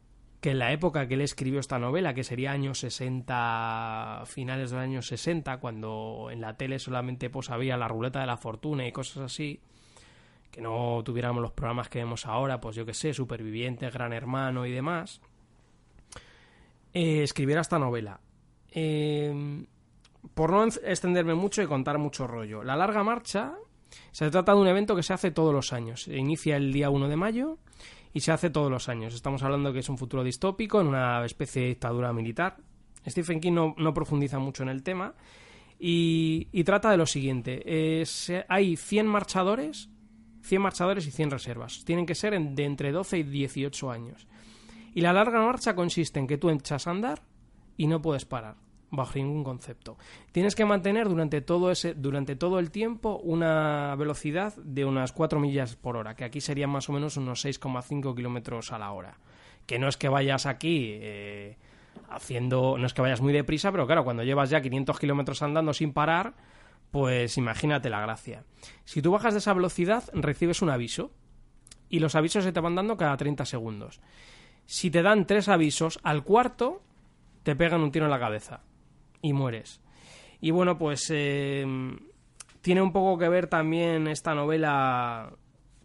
que 0.41 0.51
en 0.51 0.59
la 0.59 0.73
época 0.73 1.07
que 1.07 1.14
él 1.14 1.20
escribió 1.20 1.61
esta 1.61 1.79
novela, 1.79 2.14
que 2.14 2.25
sería 2.25 2.53
años 2.53 2.81
60, 2.81 4.23
finales 4.27 4.70
de 4.70 4.77
los 4.77 4.83
años 4.83 5.07
60, 5.07 5.59
cuando 5.59 6.29
en 6.33 6.41
la 6.41 6.57
tele 6.57 6.79
solamente 6.79 7.31
pues 7.31 7.51
había 7.51 7.77
la 7.77 7.89
ruleta 7.89 8.20
de 8.20 8.27
la 8.27 8.37
fortuna 8.37 8.87
y 8.87 8.93
cosas 8.93 9.18
así, 9.25 9.61
que 10.53 10.61
no 10.61 11.03
tuviéramos 11.03 11.42
los 11.42 11.53
programas 11.53 11.88
que 11.88 11.98
vemos 11.98 12.26
ahora, 12.26 12.61
pues 12.61 12.76
yo 12.76 12.84
que 12.84 12.92
sé, 12.94 13.14
Supervivientes, 13.14 13.92
Gran 13.92 14.12
Hermano 14.12 14.66
y 14.66 14.70
demás, 14.70 15.20
eh, 16.92 17.22
escribiera 17.22 17.62
esta 17.62 17.78
novela. 17.78 18.20
Eh, 18.70 19.64
por 20.34 20.53
no 20.53 20.64
extenderme 20.64 21.34
mucho 21.34 21.62
y 21.62 21.66
contar 21.66 21.98
mucho 21.98 22.26
rollo, 22.26 22.62
La 22.62 22.76
Larga 22.76 23.03
Marcha 23.03 23.55
se 24.11 24.30
trata 24.30 24.55
de 24.55 24.61
un 24.61 24.68
evento 24.68 24.94
que 24.94 25.03
se 25.03 25.14
hace 25.14 25.30
todos 25.30 25.55
los 25.55 25.72
años. 25.72 26.03
Se 26.03 26.16
inicia 26.16 26.57
el 26.57 26.72
día 26.72 26.90
1 26.90 27.09
de 27.09 27.16
mayo 27.16 27.59
y 28.12 28.20
se 28.20 28.30
hace 28.30 28.50
todos 28.50 28.70
los 28.70 28.90
años. 28.90 29.14
Estamos 29.14 29.42
hablando 29.42 29.72
que 29.72 29.80
es 29.80 29.88
un 29.88 29.98
futuro 29.98 30.22
distópico 30.22 30.80
en 30.80 30.88
una 30.88 31.24
especie 31.24 31.62
de 31.62 31.68
dictadura 31.68 32.12
militar. 32.12 32.59
Stephen 33.07 33.40
King 33.40 33.74
no, 33.76 33.94
profundiza 33.94 34.38
mucho 34.38 34.62
en 34.62 34.68
el 34.68 34.82
tema 34.82 35.14
y, 35.78 36.62
trata 36.64 36.90
de 36.90 36.96
lo 36.98 37.07
siguiente. 37.07 38.05
hay 38.48 38.76
100 38.76 39.07
marchadores, 39.07 39.88
100 40.43 40.62
marchadores 40.62 41.07
y 41.07 41.11
100 41.11 41.30
reservas. 41.30 41.84
Tienen 41.84 42.07
que 42.07 42.14
ser 42.14 42.38
de 42.38 42.64
entre 42.64 42.93
12 42.93 43.18
y 43.18 43.22
18 43.22 43.90
años. 43.90 44.26
Y 44.95 45.01
la 45.01 45.12
larga 45.12 45.40
marcha 45.40 45.74
consiste 45.74 46.20
en 46.20 46.26
que 46.26 46.38
tú 46.38 46.51
echas 46.51 46.86
a 46.86 46.90
andar 46.90 47.22
y 47.76 47.86
no 47.86 48.03
puedes 48.03 48.24
parar 48.24 48.57
bajo 48.93 49.18
ningún 49.18 49.43
concepto. 49.43 49.97
Tienes 50.32 50.55
que 50.55 50.66
mantener 50.66 51.09
durante 51.09 51.40
todo, 51.40 51.70
ese, 51.70 51.95
durante 51.95 52.36
todo 52.36 52.59
el 52.59 52.70
tiempo 52.70 53.18
una 53.24 53.97
velocidad 53.97 54.55
de 54.57 54.84
unas 54.84 55.12
4 55.12 55.40
millas 55.40 55.76
por 55.76 55.97
hora, 55.97 56.14
que 56.14 56.24
aquí 56.24 56.40
serían 56.40 56.70
más 56.70 56.88
o 56.90 56.93
menos 56.93 57.16
unos 57.16 57.45
6,5 57.45 58.14
kilómetros 58.14 58.70
a 58.70 58.78
la 58.78 58.93
hora. 58.93 59.16
Que 59.66 59.78
no 59.78 59.88
es 59.88 59.97
que 59.97 60.11
vayas 60.11 60.45
aquí 60.45 60.90
eh, 60.93 61.57
haciendo, 62.11 62.76
no 62.76 62.86
es 62.86 62.93
que 62.93 63.01
vayas 63.01 63.22
muy 63.22 63.32
deprisa, 63.32 63.72
pero 63.72 63.86
claro, 63.86 64.05
cuando 64.05 64.24
llevas 64.24 64.51
ya 64.51 64.61
500 64.61 64.99
kilómetros 64.99 65.43
andando 65.43 65.72
sin 65.72 65.95
parar, 65.95 66.34
pues 66.93 67.38
imagínate 67.38 67.90
la 67.90 68.03
gracia. 68.03 68.45
Si 68.84 69.03
tú 69.03 69.11
bajas 69.11 69.32
de 69.32 69.38
esa 69.38 69.55
velocidad, 69.55 70.05
recibes 70.12 70.62
un 70.62 70.70
aviso. 70.70 71.11
Y 71.88 71.99
los 71.99 72.14
avisos 72.14 72.45
se 72.45 72.53
te 72.53 72.61
van 72.61 72.74
dando 72.74 72.97
cada 72.97 73.16
30 73.16 73.45
segundos. 73.45 74.01
Si 74.66 74.90
te 74.90 75.03
dan 75.03 75.26
tres 75.26 75.49
avisos, 75.49 75.99
al 76.03 76.22
cuarto 76.22 76.82
te 77.43 77.57
pegan 77.57 77.80
un 77.80 77.90
tiro 77.90 78.05
en 78.05 78.11
la 78.11 78.20
cabeza 78.20 78.61
y 79.20 79.32
mueres. 79.32 79.80
Y 80.40 80.51
bueno, 80.51 80.78
pues 80.78 81.07
eh, 81.11 81.66
tiene 82.61 82.82
un 82.82 82.93
poco 82.93 83.18
que 83.18 83.28
ver 83.28 83.47
también 83.47 84.07
esta 84.07 84.34
novela 84.34 85.32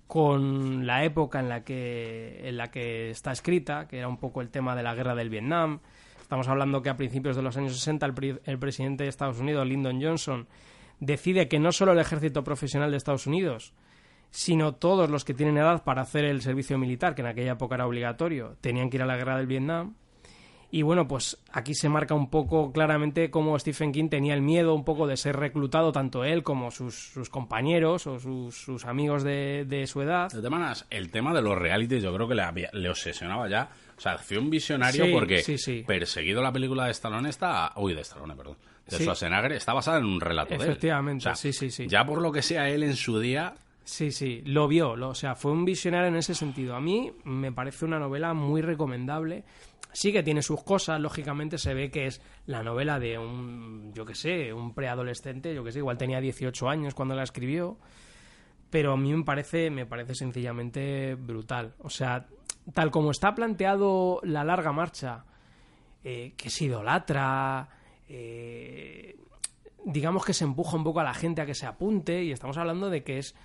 con 0.08 0.86
la 0.86 1.04
época 1.04 1.40
en 1.40 1.50
la 1.50 1.64
que 1.64 2.48
en 2.48 2.58
la 2.58 2.70
que 2.70 3.10
está 3.10 3.32
escrita, 3.32 3.88
que 3.88 4.00
era 4.00 4.08
un 4.08 4.18
poco 4.18 4.42
el 4.42 4.50
tema 4.50 4.76
de 4.76 4.84
la 4.84 4.94
guerra 4.94 5.16
del 5.16 5.30
Vietnam. 5.30 5.80
Estamos 6.22 6.48
hablando 6.48 6.82
que 6.82 6.90
a 6.90 6.98
principios 6.98 7.36
de 7.36 7.42
los 7.42 7.56
años 7.56 7.78
60 7.78 8.06
el, 8.06 8.42
el 8.46 8.60
presidente 8.60 9.04
de 9.04 9.10
Estados 9.10 9.40
Unidos, 9.40 9.66
Lyndon 9.68 10.02
Johnson, 10.02 10.48
decide 11.00 11.48
que 11.48 11.60
no 11.60 11.72
solo 11.72 11.92
el 11.92 12.00
ejército 12.00 12.44
profesional 12.44 12.92
de 12.92 12.98
Estados 12.98 13.28
Unidos, 13.28 13.74
sino 14.30 14.76
todos 14.76 15.10
los 15.10 15.26
que 15.26 15.34
tienen 15.34 15.58
edad 15.58 15.84
para 15.84 16.02
hacer 16.02 16.26
el 16.26 16.42
servicio 16.42 16.78
militar, 16.78 17.16
que 17.16 17.22
en 17.22 17.28
aquella 17.28 17.54
época 17.54 17.76
era 17.76 17.88
obligatorio, 17.88 18.56
tenían 18.62 18.90
que 18.90 18.98
ir 18.98 19.04
a 19.04 19.08
la 19.08 19.18
guerra 19.18 19.38
del 19.38 19.48
Vietnam. 19.48 19.96
Y 20.70 20.82
bueno, 20.82 21.08
pues 21.08 21.38
aquí 21.54 21.74
se 21.74 21.88
marca 21.88 22.14
un 22.14 22.30
poco 22.30 22.74
claramente 22.74 23.32
cómo 23.32 23.58
Stephen 23.58 23.94
King 23.94 24.10
tenía 24.10 24.34
el 24.34 24.42
miedo 24.42 24.74
un 24.74 24.84
poco 24.84 25.08
de 25.08 25.16
ser 25.16 25.38
reclutado, 25.38 25.94
tanto 25.94 26.26
él 26.26 26.44
como 26.44 26.72
sus, 26.72 27.14
compañeros 27.32 28.06
o 28.06 28.20
sus, 28.20 28.86
amigos 28.86 29.24
de, 29.24 29.86
su 29.88 30.02
edad. 30.02 30.30
De 30.30 30.42
todas 30.42 30.86
el 30.90 31.10
tema 31.10 31.34
de 31.34 31.42
los 31.42 31.58
realities 31.58 32.04
yo 32.04 32.14
creo 32.14 32.28
que 32.28 32.36
le, 32.36 32.70
le 32.74 32.90
obsesionaba 32.90 33.48
ya. 33.48 33.70
O 33.98 34.02
sea, 34.02 34.18
fue 34.18 34.38
un 34.38 34.50
visionario 34.50 35.06
porque 35.12 35.42
perseguido 35.88 36.42
la 36.42 36.52
película 36.52 36.86
de 36.86 36.92
Stallone 36.92 37.30
está... 37.30 37.72
Uy, 37.78 37.94
de 37.94 38.02
Stallone, 38.02 38.36
perdón. 38.36 38.58
De 38.90 38.98
Schwarzenegger 39.00 39.52
está 39.54 39.74
basada 39.74 39.98
en 39.98 40.06
un 40.06 40.22
relato 40.22 40.50
de 40.50 40.56
él. 40.56 40.62
Efectivamente, 40.62 41.36
sí, 41.36 41.52
sí, 41.52 41.70
sí. 41.70 41.88
Ya 41.88 42.06
por 42.06 42.22
lo 42.22 42.32
que 42.32 42.42
sea 42.42 42.70
él 42.70 42.84
en 42.84 42.96
su 42.96 43.20
día 43.20 43.56
Sí, 43.88 44.12
sí, 44.12 44.42
lo 44.46 44.68
vio, 44.68 44.92
o 44.92 45.16
sea, 45.16 45.34
fue 45.36 45.54
un 45.54 45.64
visionario 45.64 46.10
en 46.10 46.18
ese 46.18 46.36
sentido. 46.36 46.76
A 46.76 46.82
mí 46.82 47.10
me 47.24 47.54
parece 47.54 47.86
una 47.86 47.98
novela 47.98 48.34
muy 48.34 48.62
recomendable. 48.62 49.46
Sí 49.94 50.12
que 50.12 50.24
tiene 50.24 50.42
sus 50.42 50.62
cosas, 50.62 51.00
lógicamente 51.00 51.58
se 51.58 51.74
ve 51.74 51.90
que 51.90 52.08
es 52.08 52.22
la 52.48 52.64
novela 52.64 53.00
de 53.00 53.18
un, 53.18 53.94
yo 53.94 54.04
qué 54.04 54.14
sé, 54.14 54.52
un 54.52 54.74
preadolescente, 54.74 55.56
yo 55.56 55.64
qué 55.64 55.72
sé, 55.72 55.80
igual 55.80 55.98
tenía 55.98 56.20
18 56.20 56.68
años 56.68 56.94
cuando 56.96 57.16
la 57.16 57.24
escribió, 57.24 57.78
pero 58.70 58.92
a 58.92 58.98
mí 58.98 59.14
me 59.14 59.24
parece, 59.24 59.70
me 59.70 59.86
parece 59.86 60.16
sencillamente 60.16 61.16
brutal. 61.16 61.74
O 61.80 61.90
sea, 61.90 62.28
tal 62.74 62.92
como 62.92 63.12
está 63.12 63.34
planteado 63.34 64.20
la 64.24 64.44
larga 64.44 64.74
marcha, 64.74 65.24
eh, 66.04 66.34
que 66.36 66.50
se 66.50 66.66
idolatra, 66.66 67.70
eh, 68.08 69.18
digamos 69.86 70.26
que 70.26 70.34
se 70.34 70.44
empuja 70.44 70.76
un 70.76 70.84
poco 70.84 71.00
a 71.00 71.04
la 71.04 71.14
gente 71.14 71.42
a 71.42 71.46
que 71.46 71.56
se 71.56 71.66
apunte, 71.66 72.24
y 72.24 72.32
estamos 72.32 72.58
hablando 72.58 72.90
de 72.90 73.04
que 73.04 73.20
es 73.20 73.36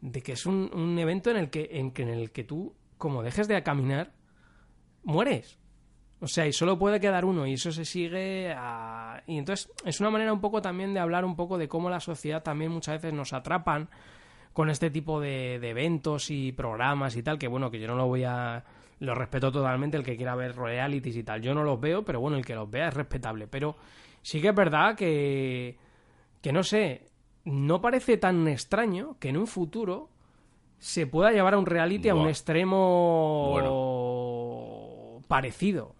de 0.00 0.22
que 0.22 0.32
es 0.32 0.46
un, 0.46 0.98
evento 0.98 1.30
en 1.30 1.36
el 1.36 1.50
que, 1.50 1.68
en, 1.72 1.92
en 1.96 2.08
el 2.08 2.30
que 2.30 2.44
tú, 2.44 2.74
como 2.98 3.22
dejes 3.22 3.48
de 3.48 3.62
caminar, 3.62 4.12
mueres. 5.02 5.58
O 6.20 6.28
sea, 6.28 6.46
y 6.46 6.52
solo 6.52 6.78
puede 6.78 6.98
quedar 6.98 7.24
uno 7.24 7.46
y 7.46 7.54
eso 7.54 7.72
se 7.72 7.84
sigue 7.84 8.52
a... 8.56 9.22
Y 9.26 9.36
entonces 9.36 9.70
es 9.84 10.00
una 10.00 10.10
manera 10.10 10.32
un 10.32 10.40
poco 10.40 10.62
también 10.62 10.94
de 10.94 11.00
hablar 11.00 11.24
un 11.24 11.36
poco 11.36 11.58
de 11.58 11.68
cómo 11.68 11.90
la 11.90 12.00
sociedad 12.00 12.42
también 12.42 12.70
muchas 12.70 13.02
veces 13.02 13.12
nos 13.12 13.32
atrapan 13.32 13.90
con 14.54 14.70
este 14.70 14.90
tipo 14.90 15.20
de, 15.20 15.56
eventos 15.56 16.30
y 16.30 16.52
programas 16.52 17.16
y 17.16 17.22
tal, 17.22 17.38
que 17.38 17.48
bueno, 17.48 17.70
que 17.70 17.78
yo 17.78 17.86
no 17.86 17.96
lo 17.96 18.06
voy 18.06 18.24
a... 18.24 18.64
Lo 18.98 19.14
respeto 19.14 19.52
totalmente 19.52 19.98
el 19.98 20.04
que 20.04 20.16
quiera 20.16 20.34
ver 20.34 20.56
realities 20.56 21.16
y 21.16 21.22
tal. 21.22 21.42
Yo 21.42 21.54
no 21.54 21.62
los 21.62 21.78
veo, 21.78 22.02
pero 22.02 22.18
bueno, 22.18 22.38
el 22.38 22.46
que 22.46 22.54
los 22.54 22.70
vea 22.70 22.88
es 22.88 22.94
respetable. 22.94 23.46
Pero 23.46 23.76
sí 24.26 24.40
que 24.40 24.48
es 24.48 24.54
verdad 24.54 24.96
que... 24.96 25.78
Que 26.42 26.52
no 26.52 26.64
sé, 26.64 27.06
no 27.44 27.80
parece 27.80 28.16
tan 28.16 28.46
extraño 28.48 29.16
que 29.18 29.28
en 29.28 29.36
un 29.36 29.46
futuro 29.46 30.10
se 30.78 31.06
pueda 31.06 31.30
llevar 31.30 31.54
a 31.54 31.58
un 31.58 31.66
reality 31.66 32.08
a 32.08 32.14
un 32.14 32.28
extremo 32.28 33.56
parecido. 35.26 35.95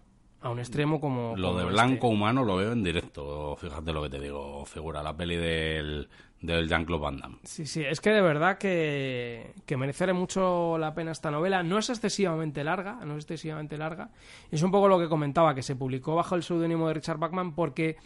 A 0.47 0.51
un 0.51 0.59
extremo 0.59 0.99
como. 0.99 1.35
Lo 1.35 1.55
de 1.55 1.63
este. 1.63 1.73
blanco 1.73 2.07
humano 2.07 2.43
lo 2.43 2.55
veo 2.55 2.71
en 2.71 2.83
directo. 2.83 3.55
Fíjate 3.57 3.91
lo 3.91 4.01
que 4.03 4.09
te 4.09 4.19
digo, 4.19 4.65
figura. 4.65 5.03
La 5.03 5.15
peli 5.15 5.35
del, 5.35 6.07
del 6.41 6.67
Jean-Claude 6.67 7.03
Van 7.03 7.17
Damme. 7.17 7.37
Sí, 7.43 7.65
sí. 7.65 7.83
Es 7.83 7.99
que 7.99 8.11
de 8.11 8.21
verdad 8.21 8.57
que, 8.57 9.53
que 9.65 9.77
merece 9.77 10.11
mucho 10.13 10.77
la 10.77 10.93
pena 10.93 11.11
esta 11.11 11.31
novela. 11.31 11.63
No 11.63 11.77
es 11.77 11.89
excesivamente 11.89 12.63
larga. 12.63 12.99
No 13.05 13.17
es 13.17 13.25
excesivamente 13.25 13.77
larga. 13.77 14.09
Es 14.49 14.63
un 14.63 14.71
poco 14.71 14.87
lo 14.87 14.97
que 14.97 15.09
comentaba, 15.09 15.53
que 15.53 15.63
se 15.63 15.75
publicó 15.75 16.15
bajo 16.15 16.35
el 16.35 16.43
seudónimo 16.43 16.87
de 16.87 16.93
Richard 16.93 17.17
Bachman 17.17 17.53
porque 17.53 17.97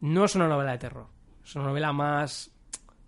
no 0.00 0.24
es 0.24 0.34
una 0.34 0.48
novela 0.48 0.72
de 0.72 0.78
terror 0.78 1.20
es 1.50 1.56
una 1.56 1.66
novela 1.66 1.92
más, 1.92 2.50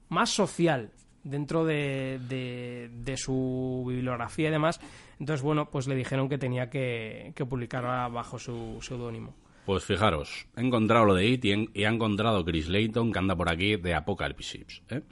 más 0.08 0.30
social 0.30 0.90
dentro 1.24 1.64
de, 1.64 2.18
de, 2.28 3.16
su 3.16 3.84
bibliografía 3.86 4.48
y 4.48 4.52
demás. 4.52 4.80
Entonces, 5.18 5.42
bueno, 5.42 5.70
pues 5.70 5.86
le 5.86 5.94
dijeron 5.94 6.28
que 6.28 6.38
tenía 6.38 6.68
que, 6.68 7.32
que 7.34 7.46
publicarla 7.46 8.08
bajo 8.08 8.38
su 8.38 8.78
seudónimo. 8.80 9.34
Pues 9.64 9.84
fijaros, 9.84 10.46
he 10.56 10.60
encontrado 10.60 11.04
lo 11.04 11.14
de 11.14 11.26
It 11.26 11.44
y, 11.44 11.52
he 11.52 11.86
encontrado 11.86 12.44
Chris 12.44 12.68
Layton 12.68 13.12
que 13.12 13.18
anda 13.18 13.36
por 13.36 13.50
aquí 13.50 13.76
de 13.76 13.94
Apocalypse. 13.94 14.66
¿eh? 14.90 15.02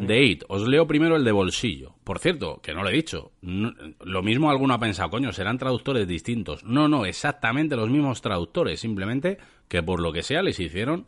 De 0.00 0.24
It, 0.24 0.44
os 0.48 0.66
leo 0.66 0.86
primero 0.86 1.16
el 1.16 1.24
de 1.24 1.32
bolsillo. 1.32 1.94
Por 2.02 2.18
cierto, 2.18 2.60
que 2.62 2.72
no 2.72 2.82
lo 2.82 2.88
he 2.88 2.94
dicho. 2.94 3.32
lo 3.42 4.22
mismo 4.22 4.50
alguno 4.50 4.72
ha 4.74 4.78
pensado, 4.78 5.10
coño, 5.10 5.32
serán 5.32 5.58
traductores 5.58 6.08
distintos. 6.08 6.64
No, 6.64 6.88
no, 6.88 7.04
exactamente 7.04 7.76
los 7.76 7.90
mismos 7.90 8.22
traductores. 8.22 8.80
Simplemente 8.80 9.36
que 9.68 9.82
por 9.82 10.00
lo 10.00 10.12
que 10.12 10.22
sea 10.22 10.42
les 10.42 10.58
hicieron 10.60 11.04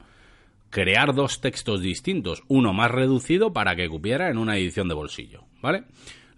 crear 0.70 1.14
dos 1.14 1.40
textos 1.40 1.80
distintos, 1.80 2.42
uno 2.48 2.72
más 2.72 2.90
reducido 2.90 3.52
para 3.52 3.76
que 3.76 3.88
cupiera 3.88 4.30
en 4.30 4.38
una 4.38 4.56
edición 4.56 4.88
de 4.88 4.94
bolsillo, 4.94 5.44
¿vale? 5.62 5.84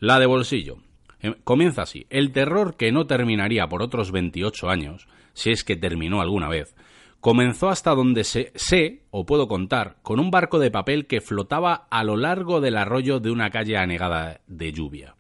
La 0.01 0.19
de 0.19 0.27
bolsillo. 0.27 0.79
Em, 1.21 1.35
comienza 1.45 1.83
así. 1.83 2.07
El 2.11 2.33
terror 2.33 2.77
que 2.77 2.93
no 2.93 3.07
terminaría 3.07 3.67
por 3.69 3.83
otros 3.83 4.13
28 4.13 4.69
años, 4.69 5.09
si 5.33 5.51
es 5.51 5.65
que 5.65 5.77
terminó 5.77 6.21
alguna 6.21 6.49
vez, 6.49 6.77
comenzó 7.21 7.69
hasta 7.69 7.95
donde 7.95 8.25
sé, 8.25 8.53
sé, 8.55 9.03
o 9.11 9.27
puedo 9.27 9.49
contar, 9.49 9.97
con 10.03 10.21
un 10.21 10.31
barco 10.31 10.59
de 10.59 10.71
papel 10.71 11.07
que 11.07 11.21
flotaba 11.21 11.87
a 11.91 12.05
lo 12.05 12.17
largo 12.17 12.61
del 12.61 12.77
arroyo 12.77 13.21
de 13.21 13.31
una 13.31 13.51
calle 13.51 13.77
anegada 13.77 14.41
de 14.47 14.73
lluvia. 14.73 15.18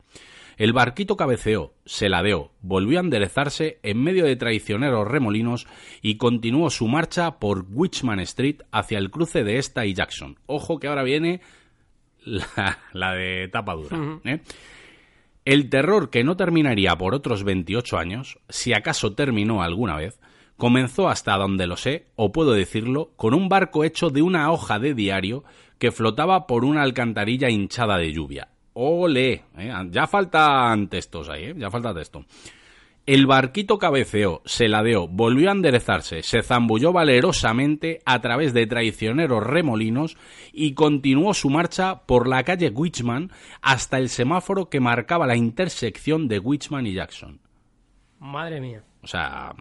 El 0.59 0.73
barquito 0.73 1.17
cabeceó, 1.17 1.73
se 1.87 2.09
ladeó, 2.09 2.51
volvió 2.63 2.99
a 2.99 3.03
enderezarse 3.03 3.79
en 3.85 4.03
medio 4.03 4.25
de 4.25 4.35
traicioneros 4.35 5.07
remolinos 5.07 5.69
y 6.03 6.17
continuó 6.17 6.69
su 6.71 6.89
marcha 6.89 7.39
por 7.39 7.65
Witchman 7.71 8.19
Street 8.19 8.63
hacia 8.73 8.99
el 8.99 9.13
cruce 9.13 9.45
de 9.45 9.59
esta 9.59 9.87
y 9.87 9.95
Jackson. 9.95 10.37
Ojo 10.47 10.81
que 10.81 10.89
ahora 10.89 11.05
viene 11.05 11.43
la, 12.25 13.13
de 13.15 13.49
tapa 13.53 13.77
dura. 13.77 14.21
¿eh? 14.25 14.41
El 15.45 15.71
terror 15.71 16.11
que 16.11 16.25
no 16.25 16.37
terminaría 16.37 16.99
por 16.99 17.15
otros 17.15 17.45
28 17.45 17.97
años, 17.97 18.41
si 18.49 18.73
acaso 18.73 19.15
terminó 19.15 19.63
alguna 19.63 19.95
vez, 19.95 20.19
comenzó 20.57 21.09
hasta 21.09 21.37
donde 21.37 21.69
lo 21.69 21.77
sé, 21.77 22.07
o 22.17 22.33
puedo 22.33 22.53
decirlo, 22.53 23.13
con 23.15 23.33
un 23.33 23.49
barco 23.49 23.85
hecho 23.85 24.11
de 24.11 24.23
una 24.23 24.51
hoja 24.51 24.81
de 24.81 24.95
diario 24.95 25.45
que 25.79 25.93
flotaba 25.93 26.49
por 26.49 26.65
una 26.65 26.83
alcantarilla 26.83 27.49
hinchada 27.49 27.97
de 27.97 28.13
lluvia. 28.13 28.49
Ole, 28.81 29.43
¿eh? 29.59 29.72
ya 29.91 30.07
faltan 30.07 30.87
textos 30.87 31.29
ahí, 31.29 31.47
¿eh? 31.47 31.55
ya 31.57 31.68
falta 31.68 31.93
texto. 31.93 32.24
El 33.07 33.26
barquito 33.26 33.76
cabeceó, 33.76 34.41
se 34.45 34.68
ladeó, 34.68 35.09
volvió 35.09 35.49
a 35.49 35.53
enderezarse, 35.53 36.22
se 36.22 36.43
zambulló 36.43 36.93
valerosamente 36.93 37.99
a 38.05 38.20
través 38.20 38.55
de 38.55 38.68
traicioneros 38.68 39.43
remolinos 39.43 40.16
y 40.53 40.74
continuó 40.74 41.35
su 41.35 41.51
marcha 41.51 42.03
por 42.07 42.29
la 42.29 42.45
calle 42.45 42.68
Wichman 42.68 43.33
hasta 43.62 43.99
el 43.99 44.11
semáforo 44.11 44.68
que 44.68 44.79
marcaba 44.79 45.26
la 45.26 45.35
intersección 45.35 46.29
de 46.29 46.39
Wichman 46.39 46.87
y 46.87 46.95
Jackson. 46.95 47.41
Madre 48.20 48.61
mía. 48.61 48.85
O 49.03 49.09
sea, 49.09 49.57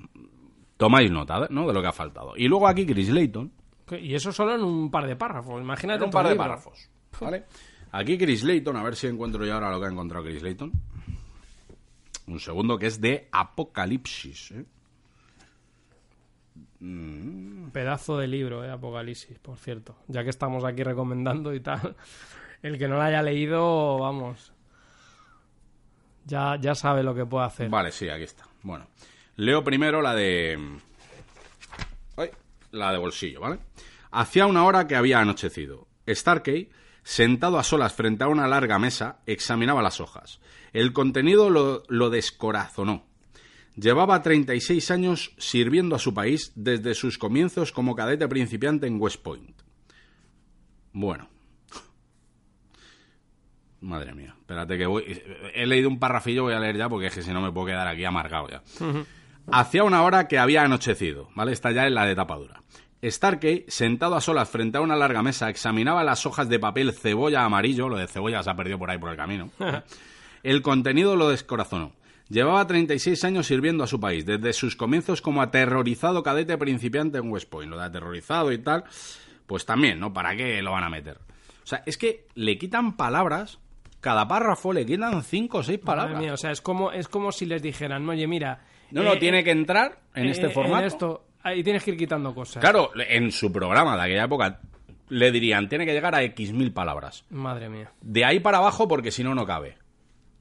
tomáis 0.78 1.10
nota 1.10 1.48
¿no? 1.50 1.66
de 1.66 1.74
lo 1.74 1.82
que 1.82 1.88
ha 1.88 1.94
faltado. 1.94 2.34
Y 2.38 2.48
luego 2.48 2.68
aquí 2.68 2.86
Chris 2.86 3.10
Layton. 3.10 3.52
Y 4.00 4.14
eso 4.14 4.32
solo 4.32 4.54
en 4.54 4.64
un 4.64 4.92
par 4.92 5.08
de 5.08 5.16
párrafos. 5.16 5.60
Imagínate 5.60 6.04
un 6.04 6.12
par 6.12 6.28
de 6.28 6.36
párrafos. 6.36 6.88
¿vale? 7.20 7.46
Aquí 7.92 8.18
Chris 8.18 8.44
Layton, 8.44 8.76
a 8.76 8.84
ver 8.84 8.96
si 8.96 9.08
encuentro 9.08 9.46
yo 9.46 9.54
ahora 9.54 9.72
lo 9.72 9.80
que 9.80 9.86
ha 9.88 9.90
encontrado 9.90 10.26
Chris 10.26 10.44
Layton. 10.44 10.72
Un 12.28 12.40
segundo 12.40 12.78
que 12.78 12.88
es 12.88 13.00
de 13.00 13.30
Apocalipsis. 13.32 14.52
¿eh? 14.52 14.66
Mm. 16.80 17.70
Pedazo 17.70 18.18
de 18.18 18.28
libro, 18.28 18.64
¿eh? 18.64 18.72
Apocalipsis, 18.72 19.40
por 19.40 19.58
cierto. 19.58 19.96
Ya 20.08 20.24
que 20.24 20.30
estamos 20.30 20.64
aquí 20.66 20.84
recomendando 20.84 21.54
y 21.54 21.62
tal. 21.62 21.96
El 22.62 22.78
que 22.78 22.88
no 22.88 22.96
lo 22.96 23.02
haya 23.02 23.22
leído, 23.22 23.98
vamos. 24.00 24.52
Ya, 26.26 26.58
ya 26.60 26.76
sabe 26.76 27.04
lo 27.04 27.16
que 27.16 27.26
puede 27.26 27.46
hacer. 27.46 27.70
Vale, 27.70 27.92
sí, 27.92 28.10
aquí 28.10 28.24
está. 28.24 28.46
Bueno. 28.64 28.88
Leo 29.38 29.64
primero 29.64 30.02
la 30.02 30.14
de. 30.16 30.58
Ay, 32.18 32.32
la 32.72 32.92
de 32.92 32.98
bolsillo, 32.98 33.42
¿vale? 33.42 33.60
Hacía 34.12 34.48
una 34.48 34.66
hora 34.66 34.88
que 34.88 34.96
había 34.96 35.20
anochecido. 35.20 35.88
Starkey, 36.08 36.70
sentado 37.08 37.58
a 37.58 37.64
solas 37.64 37.94
frente 37.94 38.26
a 38.26 38.28
una 38.28 38.50
larga 38.50 38.80
mesa, 38.80 39.22
examinaba 39.26 39.82
las 39.82 40.02
hojas. 40.02 40.42
El 40.74 40.92
contenido 40.92 41.50
lo, 41.50 42.10
descorazonó. 42.10 43.06
Llevaba 43.78 44.22
36 44.22 44.92
años 44.92 45.32
sirviendo 45.38 45.96
a 45.96 46.00
su 46.00 46.14
país 46.14 46.52
desde 46.56 46.96
sus 46.96 47.18
comienzos 47.18 47.72
como 47.72 47.96
cadete 47.96 48.28
principiante 48.28 48.88
en 48.88 49.00
West 49.00 49.22
Point. 49.22 49.56
Bueno. 50.92 51.30
Madre 53.80 54.14
mía. 54.14 54.36
Espérate 54.38 54.78
que 54.78 54.86
voy. 54.86 55.06
He 55.54 55.66
leído 55.66 55.88
un 55.88 56.00
parrafillo, 56.00 56.44
voy 56.44 56.56
a 56.56 56.60
leer 56.60 56.76
ya 56.76 56.90
porque 56.90 57.08
es 57.08 57.16
que 57.16 57.24
si 57.24 57.32
no 57.32 57.40
me 57.40 57.54
puedo 57.54 57.68
quedar 57.68 57.88
aquí 57.88 58.04
amargado 58.04 58.50
ya. 58.50 58.64
Hacía 59.50 59.86
una 59.86 60.04
hora 60.04 60.28
que 60.28 60.40
había 60.40 60.64
anochecido, 60.64 61.30
¿vale? 61.36 61.54
Está 61.54 61.72
ya 61.72 61.88
en 61.88 61.96
la 61.96 62.06
de 62.06 62.16
tapadura. 62.16 62.64
Starkey, 63.12 63.66
sentado 63.68 64.16
a 64.16 64.22
solas 64.22 64.50
frente 64.50 64.78
a 64.78 64.82
una 64.82 64.96
larga 64.96 65.22
mesa, 65.22 65.50
examinaba 65.50 66.04
las 66.04 66.26
hojas 66.26 66.50
de 66.50 66.60
papel 66.60 66.94
cebolla 66.94 67.44
amarillo, 67.44 67.90
lo 67.90 67.98
de 67.98 68.08
cebolla 68.08 68.44
se 68.44 68.50
ha 68.50 68.56
perdido 68.56 68.80
por 68.80 68.90
ahí 68.90 68.98
por 68.98 69.10
el 69.10 69.18
camino. 69.18 69.50
El 70.44 70.62
contenido 70.62 71.16
lo 71.16 71.30
descorazonó. 71.30 71.94
Llevaba 72.30 72.68
36 72.68 73.24
años 73.24 73.48
sirviendo 73.48 73.84
a 73.84 73.88
su 73.88 74.00
país, 74.00 74.26
desde 74.26 74.54
sus 74.54 74.76
comienzos 74.76 75.22
como 75.22 75.42
aterrorizado 75.42 76.24
cadete 76.24 76.58
principiante 76.58 77.18
en 77.18 77.30
West 77.32 77.50
Point. 77.50 77.70
Lo 77.70 77.78
de 77.78 77.86
aterrorizado 77.86 78.52
y 78.52 78.58
tal, 78.58 78.84
pues 79.46 79.66
también, 79.66 80.00
¿no? 80.00 80.14
¿Para 80.14 80.36
qué 80.36 80.62
lo 80.62 80.72
van 80.74 80.84
a 80.84 80.90
meter? 80.90 81.18
O 81.18 81.68
sea, 81.68 81.84
es 81.86 81.98
que 81.98 82.28
le 82.36 82.58
quitan 82.58 82.96
palabras, 82.96 83.60
cada 84.02 84.28
párrafo 84.28 84.74
le 84.74 84.86
quitan 84.86 85.24
cinco 85.24 85.60
o 85.60 85.64
seis 85.64 85.80
palabras. 85.80 86.32
o 86.32 86.38
sea, 86.38 86.52
es 86.52 86.62
como, 86.62 86.92
es 86.92 87.08
como 87.08 87.32
si 87.32 87.46
les 87.46 87.62
dijeran, 87.62 88.08
oye, 88.08 88.28
mira... 88.28 88.62
No, 88.92 89.04
no, 89.04 89.14
eh, 89.14 89.18
tiene 89.18 89.44
que 89.44 89.52
entrar 89.52 90.00
en 90.16 90.28
eh, 90.28 90.32
este 90.32 90.50
formato. 90.50 90.80
En 90.80 90.88
esto, 90.88 91.27
ahí 91.48 91.64
tienes 91.64 91.84
que 91.84 91.92
ir 91.92 91.98
quitando 91.98 92.34
cosas. 92.34 92.62
Claro, 92.62 92.92
en 92.96 93.32
su 93.32 93.52
programa 93.52 93.96
de 93.96 94.04
aquella 94.04 94.26
época 94.26 94.60
le 95.10 95.32
dirían, 95.32 95.70
tiene 95.70 95.86
que 95.86 95.94
llegar 95.94 96.16
a 96.16 96.24
X 96.24 96.54
mil 96.54 96.72
palabras. 96.74 97.26
Madre 97.30 97.70
mía. 97.70 97.92
De 98.02 98.26
ahí 98.26 98.40
para 98.40 98.58
abajo 98.58 98.88
porque 98.88 99.12
si 99.12 99.24
no, 99.24 99.34
no 99.34 99.46
cabe. 99.46 99.78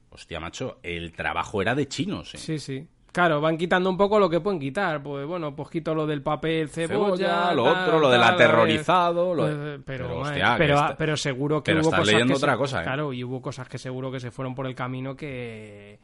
Hostia, 0.09 0.39
macho, 0.39 0.79
el 0.83 1.11
trabajo 1.11 1.61
era 1.61 1.75
de 1.75 1.87
chinos, 1.87 2.33
¿eh? 2.35 2.37
Sí, 2.37 2.59
sí. 2.59 2.87
Claro, 3.11 3.41
van 3.41 3.57
quitando 3.57 3.89
un 3.89 3.97
poco 3.97 4.19
lo 4.19 4.29
que 4.29 4.41
pueden 4.41 4.59
quitar. 4.59 5.01
Pues 5.01 5.25
bueno, 5.25 5.55
pues 5.55 5.69
quito 5.69 5.95
lo 5.95 6.05
del 6.05 6.21
papel 6.21 6.69
cebolla, 6.69 7.51
lo 7.53 7.63
otro, 7.63 7.99
lo 7.99 8.11
del 8.11 8.21
aterrorizado. 8.21 9.33
Lo... 9.33 9.43
Pues, 9.43 9.81
pero, 9.85 10.23
pero, 10.97 11.17
seguro 11.17 11.63
que 11.63 11.71
pero 11.71 11.81
hubo 11.81 11.89
cosas 11.89 12.07
leyendo 12.07 12.35
otra 12.35 12.57
cosa, 12.57 12.81
¿eh? 12.81 12.83
Claro, 12.83 13.13
y 13.13 13.23
hubo 13.23 13.41
cosas 13.41 13.67
que 13.67 13.79
seguro 13.79 14.11
que 14.11 14.19
se 14.19 14.29
fueron 14.29 14.53
por 14.53 14.67
el 14.67 14.75
camino 14.75 15.15
que, 15.15 15.99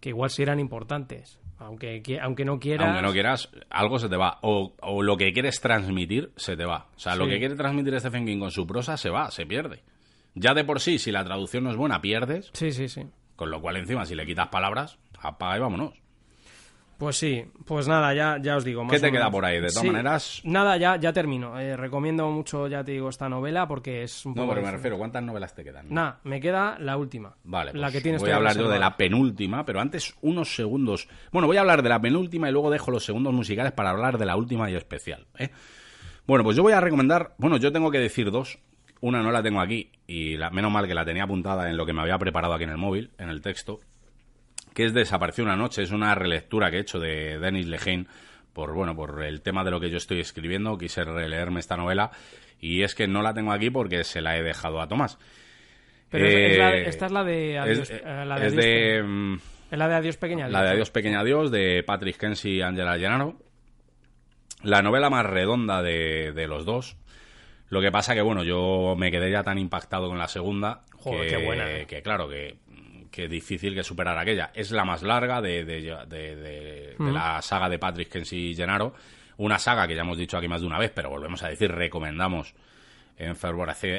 que 0.00 0.08
igual 0.08 0.30
sí 0.30 0.42
eran 0.42 0.58
importantes. 0.58 1.38
Aunque, 1.58 2.02
aunque 2.20 2.44
no 2.44 2.58
quieras. 2.60 2.86
Aunque 2.86 3.02
no 3.02 3.12
quieras, 3.12 3.48
algo 3.70 3.98
se 3.98 4.08
te 4.08 4.16
va. 4.16 4.38
O, 4.42 4.74
o 4.82 5.02
lo 5.02 5.16
que 5.16 5.32
quieres 5.32 5.60
transmitir 5.60 6.30
se 6.36 6.56
te 6.56 6.64
va. 6.64 6.86
O 6.96 6.98
sea, 6.98 7.16
lo 7.16 7.26
que 7.26 7.38
quiere 7.38 7.54
transmitir 7.54 7.98
Stephen 7.98 8.26
King 8.26 8.38
con 8.38 8.50
su 8.50 8.66
prosa 8.66 8.96
se 8.96 9.10
va, 9.10 9.30
se 9.30 9.46
pierde. 9.46 9.82
Ya 10.34 10.52
de 10.52 10.64
por 10.64 10.80
sí, 10.80 10.98
si 10.98 11.10
la 11.12 11.24
traducción 11.24 11.64
no 11.64 11.70
es 11.70 11.76
buena, 11.76 12.02
pierdes. 12.02 12.50
Sí, 12.52 12.72
sí, 12.72 12.88
sí. 12.88 13.02
Con 13.36 13.50
lo 13.50 13.60
cual, 13.60 13.76
encima, 13.76 14.04
si 14.04 14.14
le 14.14 14.26
quitas 14.26 14.48
palabras, 14.48 14.98
apaga 15.18 15.56
y 15.56 15.60
vámonos. 15.60 15.94
Pues 16.98 17.16
sí, 17.16 17.44
pues 17.66 17.86
nada, 17.86 18.14
ya, 18.14 18.38
ya 18.40 18.56
os 18.56 18.64
digo. 18.64 18.82
Más 18.82 18.92
¿Qué 18.92 19.00
te 19.00 19.12
queda 19.12 19.30
por 19.30 19.44
ahí? 19.44 19.60
De 19.60 19.68
todas 19.68 19.84
maneras. 19.84 20.40
Nada, 20.44 20.78
ya, 20.78 20.96
ya 20.96 21.12
termino. 21.12 21.58
Eh, 21.60 21.76
recomiendo 21.76 22.30
mucho, 22.30 22.68
ya 22.68 22.82
te 22.82 22.92
digo, 22.92 23.10
esta 23.10 23.28
novela 23.28 23.68
porque 23.68 24.02
es 24.02 24.24
un 24.24 24.34
poco. 24.34 24.46
No, 24.46 24.54
pero 24.54 24.64
me 24.64 24.72
refiero, 24.72 24.96
¿cuántas 24.96 25.22
novelas 25.22 25.54
te 25.54 25.62
quedan? 25.62 25.86
Nada, 25.90 26.20
me 26.24 26.40
queda 26.40 26.78
la 26.78 26.96
última. 26.96 27.36
Vale, 27.44 27.72
la 27.74 27.88
pues 27.88 27.92
que 27.92 28.00
tienes 28.00 28.22
voy 28.22 28.30
a 28.30 28.36
hablar 28.36 28.56
yo 28.56 28.70
de 28.70 28.78
la 28.78 28.96
penúltima, 28.96 29.66
pero 29.66 29.80
antes 29.80 30.14
unos 30.22 30.54
segundos. 30.54 31.06
Bueno, 31.32 31.46
voy 31.46 31.58
a 31.58 31.60
hablar 31.60 31.82
de 31.82 31.90
la 31.90 32.00
penúltima 32.00 32.48
y 32.48 32.52
luego 32.52 32.70
dejo 32.70 32.90
los 32.90 33.04
segundos 33.04 33.34
musicales 33.34 33.72
para 33.72 33.90
hablar 33.90 34.16
de 34.16 34.24
la 34.24 34.36
última 34.36 34.70
y 34.70 34.74
especial. 34.74 35.26
¿eh? 35.38 35.50
Bueno, 36.26 36.44
pues 36.44 36.56
yo 36.56 36.62
voy 36.62 36.72
a 36.72 36.80
recomendar. 36.80 37.34
Bueno, 37.36 37.58
yo 37.58 37.72
tengo 37.72 37.90
que 37.90 37.98
decir 37.98 38.30
dos. 38.30 38.58
Una 39.02 39.22
no 39.22 39.30
la 39.30 39.42
tengo 39.42 39.60
aquí 39.60 39.90
y 40.06 40.38
la, 40.38 40.48
menos 40.48 40.72
mal 40.72 40.86
que 40.86 40.94
la 40.94 41.04
tenía 41.04 41.24
apuntada 41.24 41.68
en 41.68 41.76
lo 41.76 41.84
que 41.84 41.92
me 41.92 42.00
había 42.00 42.18
preparado 42.18 42.54
aquí 42.54 42.64
en 42.64 42.70
el 42.70 42.78
móvil, 42.78 43.10
en 43.18 43.28
el 43.28 43.42
texto, 43.42 43.80
que 44.76 44.84
es 44.84 44.92
Desapareció 44.92 45.42
una 45.42 45.56
noche. 45.56 45.82
Es 45.82 45.90
una 45.90 46.14
relectura 46.14 46.70
que 46.70 46.76
he 46.76 46.80
hecho 46.80 47.00
de 47.00 47.38
Denis 47.38 47.66
Lehane 47.66 48.04
por, 48.52 48.74
bueno, 48.74 48.94
por 48.94 49.24
el 49.24 49.40
tema 49.40 49.64
de 49.64 49.70
lo 49.70 49.80
que 49.80 49.88
yo 49.88 49.96
estoy 49.96 50.20
escribiendo. 50.20 50.76
Quise 50.76 51.02
releerme 51.02 51.60
esta 51.60 51.78
novela 51.78 52.10
y 52.60 52.82
es 52.82 52.94
que 52.94 53.08
no 53.08 53.22
la 53.22 53.32
tengo 53.32 53.52
aquí 53.52 53.70
porque 53.70 54.04
se 54.04 54.20
la 54.20 54.36
he 54.36 54.42
dejado 54.42 54.82
a 54.82 54.86
Tomás. 54.86 55.18
Pero 56.10 56.26
eh, 56.26 56.86
esta 56.86 57.06
es 57.06 57.12
la 57.12 57.24
de 57.24 57.58
Adiós, 57.58 57.78
es, 57.78 57.90
eh, 57.90 58.02
la 58.04 58.38
de, 58.38 58.50
de 58.50 59.38
es 59.70 59.78
la 59.78 59.88
de 59.88 59.94
Adiós 59.94 60.18
Pequeña 60.18 60.44
Adiós. 60.44 60.52
La 60.52 60.62
de 60.62 60.70
Adiós 60.72 60.90
Pequeña 60.90 61.20
Adiós 61.20 61.50
de 61.50 61.82
Patrick 61.82 62.18
Kensi 62.18 62.56
y 62.56 62.60
Angela 62.60 62.98
Llenaro. 62.98 63.38
La 64.62 64.82
novela 64.82 65.08
más 65.08 65.24
redonda 65.24 65.82
de, 65.82 66.32
de 66.32 66.46
los 66.46 66.66
dos. 66.66 66.98
Lo 67.70 67.80
que 67.80 67.90
pasa 67.90 68.14
que, 68.14 68.20
bueno, 68.20 68.44
yo 68.44 68.94
me 68.96 69.10
quedé 69.10 69.30
ya 69.30 69.42
tan 69.42 69.58
impactado 69.58 70.08
con 70.08 70.18
la 70.18 70.28
segunda 70.28 70.82
que, 71.02 71.44
buena. 71.44 71.86
que, 71.86 72.02
claro, 72.02 72.28
que, 72.28 72.58
que 73.16 73.28
difícil 73.28 73.74
que 73.74 73.82
superar 73.82 74.18
aquella. 74.18 74.50
Es 74.54 74.70
la 74.72 74.84
más 74.84 75.02
larga 75.02 75.40
de, 75.40 75.64
de, 75.64 76.94
la 76.98 77.40
saga 77.40 77.70
de 77.70 77.78
Patrick 77.78 78.10
Kensi 78.10 78.54
Gennaro. 78.54 78.92
Una 79.38 79.58
saga 79.58 79.88
que 79.88 79.94
ya 79.94 80.02
hemos 80.02 80.18
dicho 80.18 80.36
aquí 80.36 80.48
más 80.48 80.60
de 80.60 80.66
una 80.66 80.78
vez, 80.78 80.92
pero 80.94 81.08
volvemos 81.08 81.42
a 81.42 81.48
decir, 81.48 81.72
recomendamos 81.72 82.54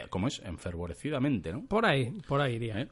¿cómo 0.10 0.28
es? 0.28 0.40
enfervorecidamente, 0.46 1.52
¿no? 1.52 1.66
Por 1.66 1.88
ahí, 1.88 2.12
por 2.28 2.42
ahí 2.42 2.56
iría. 2.56 2.82
¿Eh? 2.82 2.88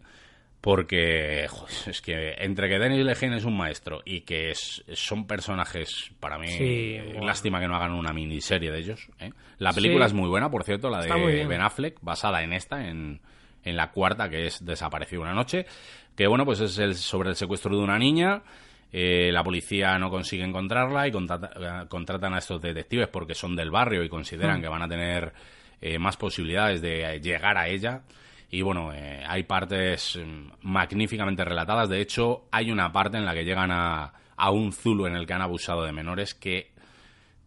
porque 0.65 1.43
es 1.85 2.01
que 2.01 2.33
entre 2.39 2.67
que 2.67 2.79
Denis 2.79 3.05
Lehane 3.05 3.37
es 3.37 3.45
un 3.45 3.55
maestro 3.55 4.01
y 4.03 4.21
que 4.21 4.51
son 4.55 5.27
personajes 5.27 6.09
para 6.19 6.39
mí 6.39 6.97
lástima 7.21 7.59
que 7.59 7.67
no 7.67 7.75
hagan 7.75 7.93
una 7.93 8.11
miniserie 8.11 8.71
de 8.71 8.79
ellos 8.79 9.11
¿eh? 9.19 9.29
la 9.59 9.73
película 9.73 10.07
es 10.07 10.13
muy 10.13 10.27
buena 10.27 10.49
por 10.49 10.63
cierto 10.63 10.89
la 10.89 11.03
de 11.03 11.45
Ben 11.45 11.61
Affleck 11.61 11.99
basada 12.01 12.41
en 12.41 12.51
esta 12.51 12.89
en, 12.89 13.21
la 13.63 13.91
cuarta 13.91 14.27
que 14.27 14.47
es 14.47 14.65
Desaparecido 14.65 15.21
una 15.21 15.35
noche 15.35 15.67
que 16.15 16.27
bueno 16.27 16.45
pues 16.45 16.59
es 16.61 16.77
el, 16.79 16.95
sobre 16.95 17.29
el 17.29 17.35
secuestro 17.35 17.75
de 17.75 17.83
una 17.83 17.97
niña 17.97 18.43
eh, 18.91 19.31
la 19.31 19.43
policía 19.43 19.97
no 19.97 20.09
consigue 20.09 20.43
encontrarla 20.43 21.07
y 21.07 21.11
contratan 21.11 22.33
a 22.33 22.37
estos 22.37 22.61
detectives 22.61 23.09
porque 23.09 23.33
son 23.33 23.55
del 23.55 23.71
barrio 23.71 24.03
y 24.03 24.09
consideran 24.09 24.59
mm. 24.59 24.61
que 24.61 24.67
van 24.69 24.83
a 24.83 24.87
tener 24.87 25.33
eh, 25.81 25.99
más 25.99 26.15
posibilidades 26.15 26.81
de 26.81 27.19
llegar 27.21 27.57
a 27.57 27.67
ella 27.67 28.03
y 28.49 28.61
bueno, 28.61 28.93
eh, 28.93 29.23
hay 29.27 29.43
partes 29.43 30.17
mm, 30.17 30.67
magníficamente 30.67 31.43
relatadas. 31.43 31.89
De 31.89 31.99
hecho, 31.99 32.45
hay 32.51 32.71
una 32.71 32.91
parte 32.91 33.17
en 33.17 33.25
la 33.25 33.33
que 33.33 33.43
llegan 33.43 33.71
a, 33.71 34.13
a 34.37 34.51
un 34.51 34.71
Zulu 34.71 35.07
en 35.07 35.15
el 35.15 35.25
que 35.25 35.33
han 35.33 35.41
abusado 35.41 35.83
de 35.83 35.91
menores 35.91 36.35
que, 36.35 36.71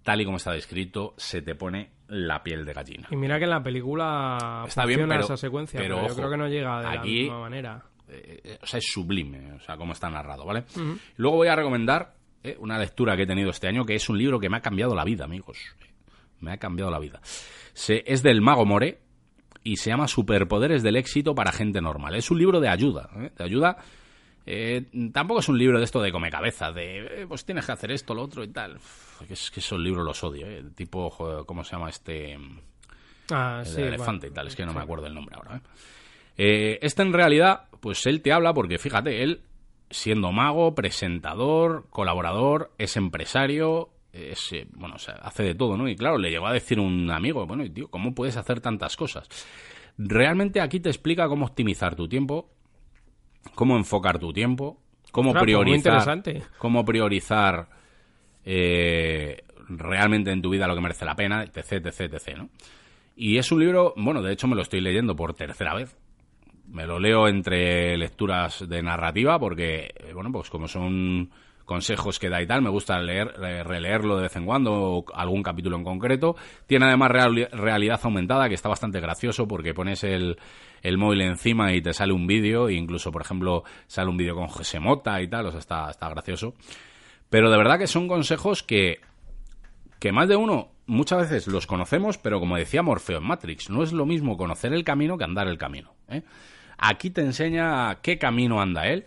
tal 0.03 0.21
y 0.21 0.25
como 0.25 0.37
está 0.39 0.53
descrito, 0.53 1.15
se 1.17 1.41
te 1.43 1.55
pone 1.55 1.91
la 2.09 2.43
piel 2.43 2.65
de 2.65 2.73
gallina. 2.73 3.09
Y 3.11 3.17
mira 3.17 3.39
que 3.39 3.45
en 3.45 3.51
la 3.51 3.63
película 3.63 4.65
está 4.67 4.85
bien 4.87 5.07
pero, 5.09 5.21
esa 5.21 5.37
secuencia, 5.37 5.81
pero, 5.81 6.07
yo 6.09 6.15
creo 6.15 6.31
que 6.31 6.37
no 6.37 6.49
llega 6.49 6.81
de 6.81 6.89
aquí, 6.89 7.17
la 7.17 7.23
misma 7.23 7.41
manera. 7.41 7.83
Eh, 8.09 8.59
o 8.63 8.67
sea, 8.67 8.79
es 8.79 8.87
sublime, 8.87 9.53
o 9.53 9.61
sea, 9.61 9.77
como 9.77 9.93
está 9.93 10.09
narrado, 10.09 10.45
¿vale? 10.45 10.65
Luego 11.17 11.37
voy 11.37 11.49
a 11.49 11.57
recomendar 11.57 12.15
eh, 12.43 12.57
una 12.59 12.79
lectura 12.79 13.17
que 13.17 13.23
he 13.23 13.27
tenido 13.27 13.51
este 13.51 13.69
año, 13.69 13.85
que 13.85 13.95
es 13.95 14.09
un 14.09 14.19
libro 14.19 14.41
que 14.41 14.49
me 14.49 14.57
ha 14.57 14.61
cambiado 14.61 14.95
la 14.95 15.05
vida, 15.05 15.25
amigos. 15.25 15.59
Me 16.41 16.53
ha 16.53 16.57
cambiado 16.57 16.91
la 16.91 16.99
vida. 16.99 17.21
Se, 17.75 18.05
es 18.07 18.23
del 18.23 18.41
Mago 18.41 18.65
More, 18.65 18.99
y 19.69 19.77
se 19.77 19.91
llama 19.91 20.09
Superpoderes 20.09 20.83
del 20.83 20.97
éxito 20.97 21.35
para 21.35 21.53
gente 21.53 21.81
normal. 21.81 22.15
Es 22.15 22.31
un 22.31 22.39
libro 22.39 22.61
de 22.61 22.69
ayuda, 22.69 23.11
¿eh? 23.17 23.31
de 23.37 23.45
ayuda. 23.45 23.77
Eh, 24.47 24.87
tampoco 25.13 25.41
es 25.41 25.49
un 25.49 25.59
libro 25.59 25.79
de 25.79 25.85
esto 25.85 26.01
de 26.01 26.11
come 26.11 26.31
cabeza, 26.31 26.73
de 26.73 27.23
eh, 27.23 27.27
pues 27.29 27.45
tienes 27.45 27.67
que 27.67 27.73
hacer 27.73 27.91
esto, 27.91 28.15
lo 28.15 28.23
otro 28.23 28.43
y 28.43 28.49
tal. 28.49 28.79
es 29.29 29.51
que 29.51 29.61
esos 29.61 29.79
libros 29.79 30.05
los 30.07 30.25
odio, 30.25 30.47
¿eh? 30.47 30.65
tipo, 30.75 31.45
¿cómo 31.47 31.65
se 31.65 31.73
llama 31.73 31.91
este? 31.91 32.39
Ah, 33.31 33.63
el 33.67 33.79
elefante 33.79 34.29
y 34.29 34.31
tal, 34.31 34.47
es 34.47 34.57
que 34.57 34.65
no 34.65 34.73
me 34.73 34.81
acuerdo 34.81 35.07
el 35.07 35.15
nombre 35.15 35.37
ahora. 35.37 35.61
Este 36.39 37.03
en 37.03 37.13
realidad, 37.13 37.65
pues 37.81 38.07
él 38.07 38.23
te 38.23 38.33
habla 38.33 38.55
porque 38.55 38.79
fíjate, 38.79 39.23
él 39.23 39.43
siendo 39.91 40.33
mago, 40.33 40.75
presentador, 40.75 41.87
colaborador, 41.91 42.73
es 42.79 42.97
empresario, 42.97 43.91
es, 44.13 44.53
eh, 44.53 44.67
bueno, 44.73 44.97
o 44.97 44.99
sea, 44.99 45.15
hace 45.23 45.43
de 45.43 45.55
todo, 45.55 45.77
¿no? 45.77 45.89
Y 45.89 45.97
claro, 45.97 46.19
le 46.19 46.31
llegó 46.31 46.47
a 46.47 46.53
decir 46.53 46.79
un 46.79 47.11
amigo, 47.11 47.47
bueno, 47.47 47.65
tío, 47.73 47.89
¿cómo 47.89 48.15
puedes 48.15 48.37
hacer 48.37 48.61
tantas 48.61 48.97
cosas? 48.97 49.29
Realmente 49.97 50.61
aquí 50.61 50.81
te 50.81 50.89
explica 50.89 51.29
cómo 51.29 51.47
optimizar 51.47 51.95
tu 51.95 52.09
tiempo, 52.09 52.51
cómo 53.55 53.77
enfocar 53.77 54.19
tu 54.19 54.33
tiempo, 54.33 54.81
cómo 55.11 55.33
pues 55.33 55.43
muy 55.43 55.47
priorizar, 55.47 55.77
interesante. 55.77 56.43
cómo 56.59 56.85
priorizar 56.85 57.69
eh, 58.45 59.45
realmente 59.69 60.31
en 60.31 60.43
tu 60.43 60.51
vida 60.51 60.67
lo 60.67 60.75
que 60.75 60.81
merece 60.81 61.05
la 61.05 61.17
pena, 61.17 61.43
etc, 61.43 61.87
etc, 61.87 62.01
etc, 62.13 62.37
¿no? 62.37 62.51
Y 63.17 63.39
es 63.39 63.51
un 63.51 63.59
libro, 63.59 63.95
bueno, 63.97 64.23
de 64.23 64.33
hecho 64.33 64.47
me 64.47 64.55
lo 64.55 64.63
estoy 64.63 64.81
leyendo 64.81 65.17
por 65.17 65.35
tercera 65.35 65.75
vez. 65.75 65.97
Me 66.71 66.87
lo 66.87 66.99
leo 66.99 67.29
entre 67.29 67.97
lecturas 67.97 68.69
de 68.69 68.83
narrativa 68.83 69.39
porque, 69.39 69.91
bueno, 70.13 70.31
pues 70.31 70.51
como 70.51 70.69
son 70.69 71.31
consejos 71.65 72.19
que 72.19 72.31
da 72.31 72.41
y 72.41 72.47
tal, 72.47 72.63
me 72.63 72.71
gusta 72.71 72.99
leer, 72.99 73.35
eh, 73.43 73.63
releerlo 73.63 74.17
de 74.17 74.23
vez 74.23 74.37
en 74.37 74.47
cuando, 74.47 74.73
o 74.73 75.05
algún 75.15 75.43
capítulo 75.43 75.77
en 75.77 75.85
concreto. 75.85 76.35
Tiene 76.67 76.87
además 76.87 77.11
reali- 77.11 77.49
realidad 77.51 78.01
aumentada, 78.03 78.49
que 78.49 78.55
está 78.55 78.71
bastante 78.71 79.01
gracioso 79.01 79.47
porque 79.47 79.75
pones 79.75 80.03
el, 80.03 80.39
móvil 80.97 81.21
encima 81.21 81.75
y 81.75 81.83
te 81.83 81.93
sale 81.93 82.13
un 82.15 82.27
vídeo, 82.27 82.69
e 82.69 82.75
incluso, 82.75 83.13
por 83.13 83.21
ejemplo, 83.21 83.65
sale 83.87 84.09
un 84.09 84.17
vídeo 84.17 84.35
con 84.35 84.47
José 84.49 84.79
y 85.23 85.29
tal, 85.29 85.47
o 85.47 85.51
sea, 85.51 85.61
está, 85.61 85.91
está 85.91 86.09
gracioso. 86.09 86.55
Pero 87.29 87.51
de 87.51 87.59
verdad 87.59 87.79
que 87.79 87.87
son 87.87 88.09
consejos 88.09 88.63
que, 88.63 89.01
que 90.01 90.13
más 90.13 90.29
de 90.29 90.37
uno 90.37 90.71
muchas 90.87 91.21
veces 91.21 91.47
los 91.49 91.67
conocemos, 91.67 92.17
pero 92.17 92.41
como 92.41 92.57
decía 92.57 92.83
Morfeo 92.83 93.19
en 93.19 93.25
Matrix, 93.27 93.69
no 93.69 93.83
es 93.83 93.93
lo 93.93 94.07
mismo 94.07 94.39
conocer 94.39 94.73
el 94.73 94.85
camino 94.85 95.19
que 95.19 95.25
andar 95.25 95.49
el 95.49 95.59
camino. 95.59 95.93
¿eh? 96.09 96.23
Aquí 96.79 97.11
te 97.11 97.21
enseña 97.21 98.01
qué 98.03 98.19
camino 98.19 98.61
anda 98.61 98.87
él, 98.87 99.05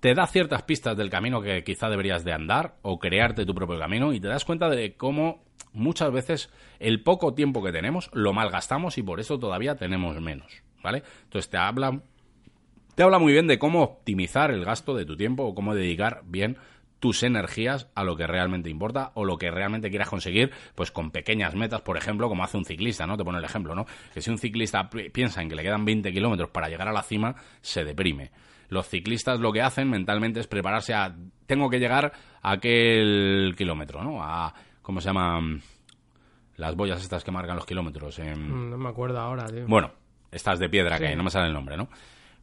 te 0.00 0.14
da 0.14 0.26
ciertas 0.26 0.62
pistas 0.62 0.96
del 0.96 1.10
camino 1.10 1.40
que 1.40 1.64
quizá 1.64 1.88
deberías 1.88 2.24
de 2.24 2.32
andar 2.32 2.76
o 2.82 2.98
crearte 2.98 3.46
tu 3.46 3.54
propio 3.54 3.78
camino 3.78 4.12
y 4.12 4.20
te 4.20 4.28
das 4.28 4.44
cuenta 4.44 4.68
de 4.68 4.96
cómo 4.96 5.44
muchas 5.72 6.10
veces 6.12 6.50
el 6.78 7.02
poco 7.02 7.34
tiempo 7.34 7.62
que 7.62 7.72
tenemos 7.72 8.10
lo 8.12 8.32
malgastamos 8.32 8.98
y 8.98 9.02
por 9.02 9.20
eso 9.20 9.38
todavía 9.38 9.76
tenemos 9.76 10.20
menos, 10.20 10.62
¿vale? 10.82 11.02
Entonces 11.24 11.50
te 11.50 11.56
habla 11.56 12.02
te 12.94 13.02
habla 13.02 13.18
muy 13.18 13.32
bien 13.32 13.46
de 13.46 13.58
cómo 13.58 13.82
optimizar 13.82 14.50
el 14.50 14.64
gasto 14.64 14.94
de 14.94 15.04
tu 15.04 15.16
tiempo 15.16 15.44
o 15.44 15.54
cómo 15.54 15.74
dedicar 15.74 16.22
bien 16.24 16.56
tus 17.00 17.22
energías 17.22 17.88
a 17.94 18.04
lo 18.04 18.16
que 18.16 18.26
realmente 18.26 18.70
importa 18.70 19.10
o 19.14 19.24
lo 19.24 19.36
que 19.38 19.50
realmente 19.50 19.90
quieras 19.90 20.08
conseguir, 20.08 20.50
pues 20.74 20.90
con 20.90 21.10
pequeñas 21.10 21.54
metas, 21.54 21.82
por 21.82 21.96
ejemplo, 21.96 22.28
como 22.28 22.42
hace 22.42 22.56
un 22.56 22.64
ciclista, 22.64 23.06
¿no? 23.06 23.16
Te 23.16 23.24
pone 23.24 23.38
el 23.38 23.44
ejemplo, 23.44 23.74
¿no? 23.74 23.84
Que 24.14 24.20
si 24.22 24.30
un 24.30 24.38
ciclista 24.38 24.88
pi- 24.88 25.10
piensa 25.10 25.42
en 25.42 25.48
que 25.48 25.54
le 25.56 25.62
quedan 25.62 25.84
20 25.84 26.10
kilómetros 26.12 26.50
para 26.50 26.68
llegar 26.68 26.88
a 26.88 26.92
la 26.92 27.02
cima, 27.02 27.34
se 27.60 27.84
deprime. 27.84 28.30
Los 28.68 28.88
ciclistas 28.88 29.38
lo 29.38 29.52
que 29.52 29.60
hacen 29.62 29.88
mentalmente 29.90 30.40
es 30.40 30.46
prepararse 30.48 30.94
a, 30.94 31.14
tengo 31.46 31.68
que 31.70 31.78
llegar 31.78 32.12
a 32.42 32.50
aquel 32.52 33.54
kilómetro, 33.56 34.02
¿no? 34.02 34.22
A, 34.22 34.52
¿cómo 34.82 35.00
se 35.00 35.08
llaman? 35.08 35.60
Las 36.56 36.74
boyas 36.74 37.02
estas 37.02 37.22
que 37.22 37.30
marcan 37.30 37.56
los 37.56 37.66
kilómetros. 37.66 38.18
en- 38.18 38.50
Mm, 38.66 38.70
No 38.70 38.78
me 38.78 38.88
acuerdo 38.88 39.20
ahora, 39.20 39.44
tío. 39.46 39.66
bueno, 39.68 39.92
estas 40.32 40.58
de 40.58 40.68
piedra 40.70 40.96
Sí. 40.96 41.02
que 41.02 41.08
hay, 41.10 41.16
no 41.16 41.22
me 41.22 41.30
sale 41.30 41.46
el 41.48 41.52
nombre, 41.52 41.76
¿no? 41.76 41.88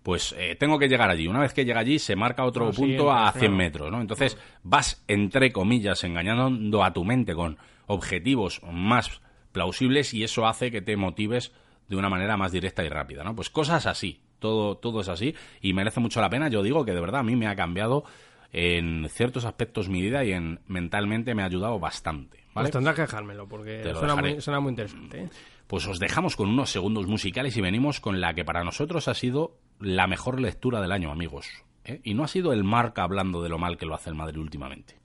Pues 0.03 0.35
eh, 0.37 0.55
tengo 0.59 0.77
que 0.77 0.89
llegar 0.89 1.09
allí. 1.09 1.27
Una 1.27 1.39
vez 1.39 1.53
que 1.53 1.63
llega 1.63 1.79
allí, 1.79 1.97
se 1.97 2.15
marca 2.15 2.43
otro 2.43 2.65
Lo 2.65 2.73
punto 2.73 3.11
a 3.11 3.31
100 3.31 3.39
claro. 3.39 3.55
metros, 3.55 3.91
¿no? 3.91 4.01
Entonces 4.01 4.37
vas, 4.61 5.03
entre 5.07 5.51
comillas, 5.53 6.03
engañando 6.03 6.83
a 6.83 6.91
tu 6.91 7.05
mente 7.05 7.33
con 7.33 7.57
objetivos 7.87 8.61
más 8.69 9.21
plausibles 9.53 10.13
y 10.13 10.23
eso 10.23 10.45
hace 10.45 10.71
que 10.71 10.81
te 10.81 10.97
motives 10.97 11.53
de 11.87 11.95
una 11.95 12.09
manera 12.09 12.37
más 12.37 12.51
directa 12.51 12.83
y 12.83 12.89
rápida, 12.89 13.23
¿no? 13.23 13.35
Pues 13.35 13.49
cosas 13.49 13.85
así. 13.85 14.19
Todo, 14.39 14.75
todo 14.75 14.99
es 14.99 15.07
así 15.07 15.33
y 15.61 15.71
merece 15.71 16.01
mucho 16.01 16.19
la 16.19 16.29
pena. 16.29 16.49
Yo 16.49 16.63
digo 16.63 16.83
que 16.83 16.91
de 16.91 16.99
verdad 16.99 17.21
a 17.21 17.23
mí 17.23 17.37
me 17.37 17.47
ha 17.47 17.55
cambiado 17.55 18.03
en 18.51 19.07
ciertos 19.09 19.45
aspectos 19.45 19.87
mi 19.87 20.01
vida 20.01 20.23
y 20.25 20.31
en 20.31 20.59
mentalmente 20.67 21.33
me 21.33 21.41
ha 21.41 21.45
ayudado 21.45 21.79
bastante, 21.79 22.39
¿vale? 22.53 22.65
Pues 22.65 22.71
tendrás 22.71 22.95
que 22.95 23.01
dejármelo 23.01 23.47
porque 23.47 23.81
muy, 24.15 24.41
suena 24.41 24.59
muy 24.59 24.69
interesante. 24.71 25.23
¿eh? 25.23 25.29
Pues 25.65 25.87
os 25.87 25.97
dejamos 25.97 26.35
con 26.35 26.49
unos 26.49 26.69
segundos 26.69 27.07
musicales 27.07 27.57
y 27.57 27.61
venimos 27.61 27.99
con 27.99 28.21
la 28.21 28.35
que 28.35 28.45
para 28.45 28.63
nosotros 28.63 29.07
ha 29.07 29.15
sido 29.15 29.57
la 29.83 30.07
mejor 30.07 30.39
lectura 30.39 30.81
del 30.81 30.91
año, 30.91 31.11
amigos. 31.11 31.47
¿eh? 31.83 31.99
Y 32.03 32.13
no 32.13 32.23
ha 32.23 32.27
sido 32.27 32.53
el 32.53 32.63
Marca 32.63 33.03
hablando 33.03 33.43
de 33.43 33.49
lo 33.49 33.57
mal 33.57 33.77
que 33.77 33.85
lo 33.85 33.95
hace 33.95 34.09
el 34.09 34.15
Madrid 34.15 34.39
últimamente. 34.39 35.02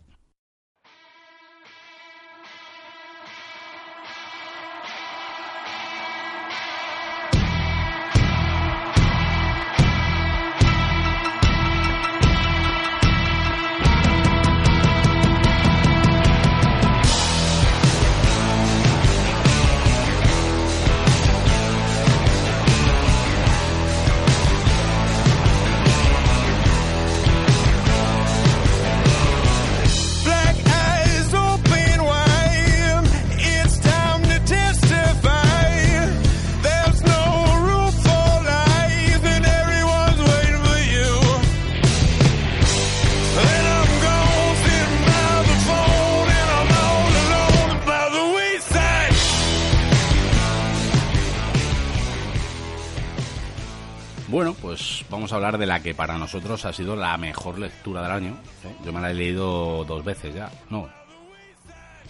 Hablar 55.49 55.61
de 55.61 55.67
la 55.67 55.83
que 55.83 55.95
para 55.95 56.19
nosotros 56.19 56.63
ha 56.67 56.73
sido 56.75 56.95
la 56.95 57.17
mejor 57.17 57.59
lectura 57.59 58.03
del 58.03 58.11
año. 58.11 58.37
¿eh? 58.65 58.77
Yo 58.85 58.93
me 58.93 59.01
la 59.01 59.11
he 59.11 59.15
leído 59.15 59.83
dos 59.85 60.05
veces 60.05 60.35
ya. 60.35 60.51
No, 60.69 60.91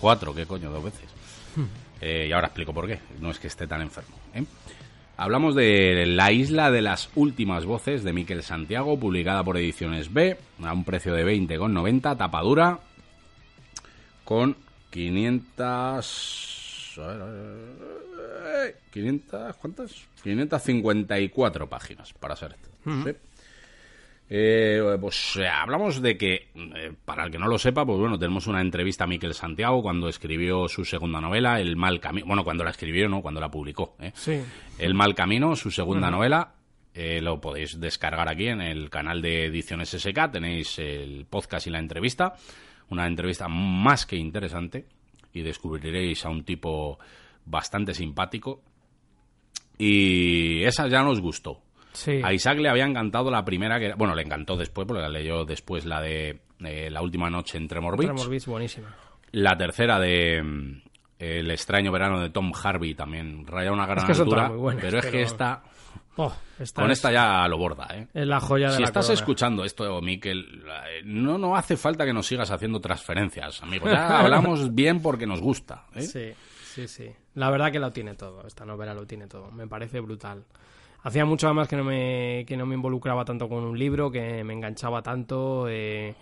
cuatro, 0.01 0.35
¿qué 0.35 0.45
coño? 0.45 0.71
Dos 0.71 0.85
veces. 0.85 1.09
Eh, 2.01 2.27
y 2.29 2.33
ahora 2.33 2.49
explico 2.49 2.73
por 2.73 2.87
qué. 2.87 3.01
No 3.21 3.31
es 3.31 3.39
que 3.39 3.49
esté 3.49 3.67
tan 3.67 3.81
enfermo. 3.81 4.17
¿eh? 4.35 4.45
Hablamos 5.17 5.55
de 5.55 6.05
La 6.07 6.33
isla 6.33 6.71
de 6.71 6.83
las 6.83 7.11
últimas 7.15 7.65
voces 7.65 8.05
de 8.05 8.13
Miquel 8.13 8.43
Santiago, 8.43 8.99
publicada 8.99 9.45
por 9.45 9.57
Ediciones 9.57 10.13
B, 10.13 10.37
a 10.63 10.73
un 10.73 10.85
precio 10.85 11.15
de 11.15 11.25
20,90, 11.25 12.17
tapadura, 12.17 12.79
con 14.25 14.57
500... 14.91 16.99
a 16.99 17.07
ver, 17.07 17.23
a 17.23 17.25
ver, 17.25 18.77
500... 18.93 19.57
¿Cuántas? 19.57 19.95
554 20.23 21.69
páginas, 21.69 22.13
para 22.13 22.37
ser 22.37 22.53
exacto. 22.53 22.69
¿sí? 23.05 23.28
Eh, 24.31 24.81
pues 25.01 25.37
eh, 25.37 25.49
hablamos 25.49 26.03
de 26.03 26.19
que, 26.19 26.51
eh, 26.55 26.93
para 27.05 27.25
el 27.25 27.31
que 27.31 27.39
no 27.39 27.49
lo 27.49 27.59
sepa, 27.59 27.87
pues 27.87 27.99
bueno, 27.99 28.19
tenemos 28.19 28.47
una 28.47 28.61
entrevista 28.61 29.05
a 29.05 29.07
Miquel 29.07 29.33
Santiago 29.33 29.81
cuando 29.83 30.09
escribió 30.09 30.69
su 30.69 30.85
segunda 30.85 31.21
novela, 31.21 31.61
El 31.61 31.77
mal 31.77 31.99
camino. 31.99 32.27
Bueno, 32.27 32.45
cuando 32.45 32.63
la 32.65 32.71
escribió, 32.71 33.09
no, 33.09 33.23
cuando 33.23 33.41
la 33.41 33.51
publicó. 33.51 33.97
¿eh? 34.01 34.13
Sí. 34.15 34.41
El 34.79 34.95
mal 34.95 35.15
camino, 35.15 35.57
su 35.57 35.71
segunda 35.71 36.11
novela. 36.11 36.53
eh, 36.95 37.21
lo 37.23 37.41
podéis 37.41 37.81
descargar 37.81 38.29
aquí 38.29 38.49
en 38.49 38.61
el 38.61 38.91
canal 38.91 39.23
de 39.23 39.47
Ediciones 39.47 39.91
SK. 39.91 40.33
Tenéis 40.33 40.79
el 40.79 41.25
podcast 41.25 41.67
y 41.67 41.71
la 41.71 41.79
entrevista. 41.79 42.35
Una 42.91 43.07
entrevista 43.07 43.49
más 43.49 44.05
que 44.05 44.17
interesante. 44.17 44.87
Y 45.33 45.43
descubriréis 45.43 46.25
a 46.27 46.29
un 46.31 46.45
tipo 46.45 46.99
bastante 47.47 47.95
simpático. 47.95 48.63
Y 49.79 50.63
esa 50.65 50.89
ya 50.89 51.03
nos 51.03 51.21
gustó. 51.21 51.63
Sí. 51.99 52.21
A 52.25 52.33
Isaac 52.33 52.59
le 52.59 52.69
había 52.69 52.85
encantado 52.85 53.31
la 53.31 53.45
primera, 53.45 53.79
que 53.81 53.93
bueno, 53.95 54.15
le 54.15 54.23
encantó 54.23 54.57
después, 54.57 54.87
porque 54.87 55.03
la 55.03 55.09
leyó 55.09 55.45
después 55.45 55.85
la 55.85 56.01
de 56.01 56.41
eh, 56.65 56.91
La 56.91 57.03
última 57.03 57.29
noche 57.29 57.59
en 57.59 57.67
Tremor 57.67 57.97
Beach. 57.97 58.09
Tremor 58.11 58.31
Beach, 58.31 58.47
buenísima. 58.47 58.95
La 59.33 59.57
tercera 59.57 59.99
de 59.99 60.43
mm, 60.43 60.83
El 61.19 61.51
extraño 61.51 61.91
verano 61.91 62.21
de 62.21 62.31
Tom 62.31 62.53
Harvey 62.63 62.95
también 62.95 63.47
raya 63.47 63.73
una 63.73 63.85
gran 63.87 63.99
Es 63.99 64.05
que 64.05 64.15
son 64.15 64.23
altura, 64.27 64.43
todas 64.43 64.53
muy 64.53 64.61
buenas, 64.61 64.85
pero 64.85 64.99
es 64.99 65.07
que 65.07 65.23
esta 65.23 65.63
Oh, 66.21 66.33
esta 66.59 66.83
con 66.83 66.91
es, 66.91 66.99
esta 66.99 67.13
ya 67.13 67.47
lo 67.47 67.59
borda, 67.59 67.87
¿eh? 67.95 68.09
es 68.13 68.27
la 68.27 68.41
joya 68.41 68.71
de 68.71 68.75
Si 68.75 68.83
la 68.83 68.89
estás 68.89 69.07
corona. 69.07 69.21
escuchando 69.21 69.65
esto, 69.65 70.01
Miquel, 70.03 70.65
eh, 70.67 71.03
no, 71.05 71.39
no 71.39 71.55
hace 71.55 71.77
falta 71.77 72.05
que 72.05 72.13
nos 72.13 72.27
sigas 72.27 72.51
haciendo 72.51 72.81
transferencias, 72.81 73.63
amigo. 73.63 73.87
Ya 73.87 74.19
hablamos 74.21 74.75
bien 74.75 75.01
porque 75.01 75.29
nos 75.29 75.41
gusta. 75.41 75.85
¿eh? 75.95 76.03
Sí, 76.03 76.33
sí, 76.75 76.89
sí. 76.89 77.09
La 77.35 77.51
verdad 77.51 77.71
que 77.71 77.79
lo 77.79 77.93
tiene 77.93 78.15
todo. 78.15 78.45
Esta 78.45 78.65
novela 78.65 78.95
lo 78.95 79.07
tiene 79.07 79.29
todo. 79.29 79.53
Me 79.53 79.69
parece 79.69 80.01
brutal. 80.01 80.43
Hacía 81.03 81.25
mucho 81.25 81.47
además 81.47 81.69
que 81.69 81.77
no 81.77 81.85
me, 81.85 82.45
que 82.47 82.57
no 82.57 82.67
me 82.67 82.75
involucraba 82.75 83.25
tanto 83.25 83.49
con 83.49 83.63
un 83.65 83.79
libro, 83.79 84.11
que 84.11 84.43
me 84.45 84.53
enganchaba 84.53 85.03
tanto. 85.03 85.67
eh, 85.69 86.15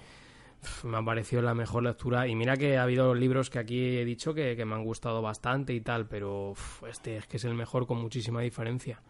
me 0.85 0.97
ha 0.97 1.03
parecido 1.03 1.43
la 1.43 1.55
mejor 1.55 1.83
lectura. 1.85 2.27
Y 2.29 2.35
mira 2.35 2.57
que 2.57 2.77
ha 2.77 2.83
habido 2.83 3.15
libros 3.15 3.51
que 3.51 3.59
aquí 3.59 3.99
he 3.99 4.05
dicho 4.05 4.35
que, 4.35 4.57
que 4.57 4.65
me 4.65 4.75
han 4.75 4.85
gustado 4.85 5.23
bastante 5.23 5.73
y 5.73 5.81
tal, 5.81 6.07
pero 6.07 6.55
este 6.89 7.17
es 7.19 7.27
que 7.27 7.37
es 7.39 7.45
el 7.45 7.55
mejor 7.55 7.87
con 7.87 7.99
muchísima 7.99 8.41
diferencia. 8.43 9.01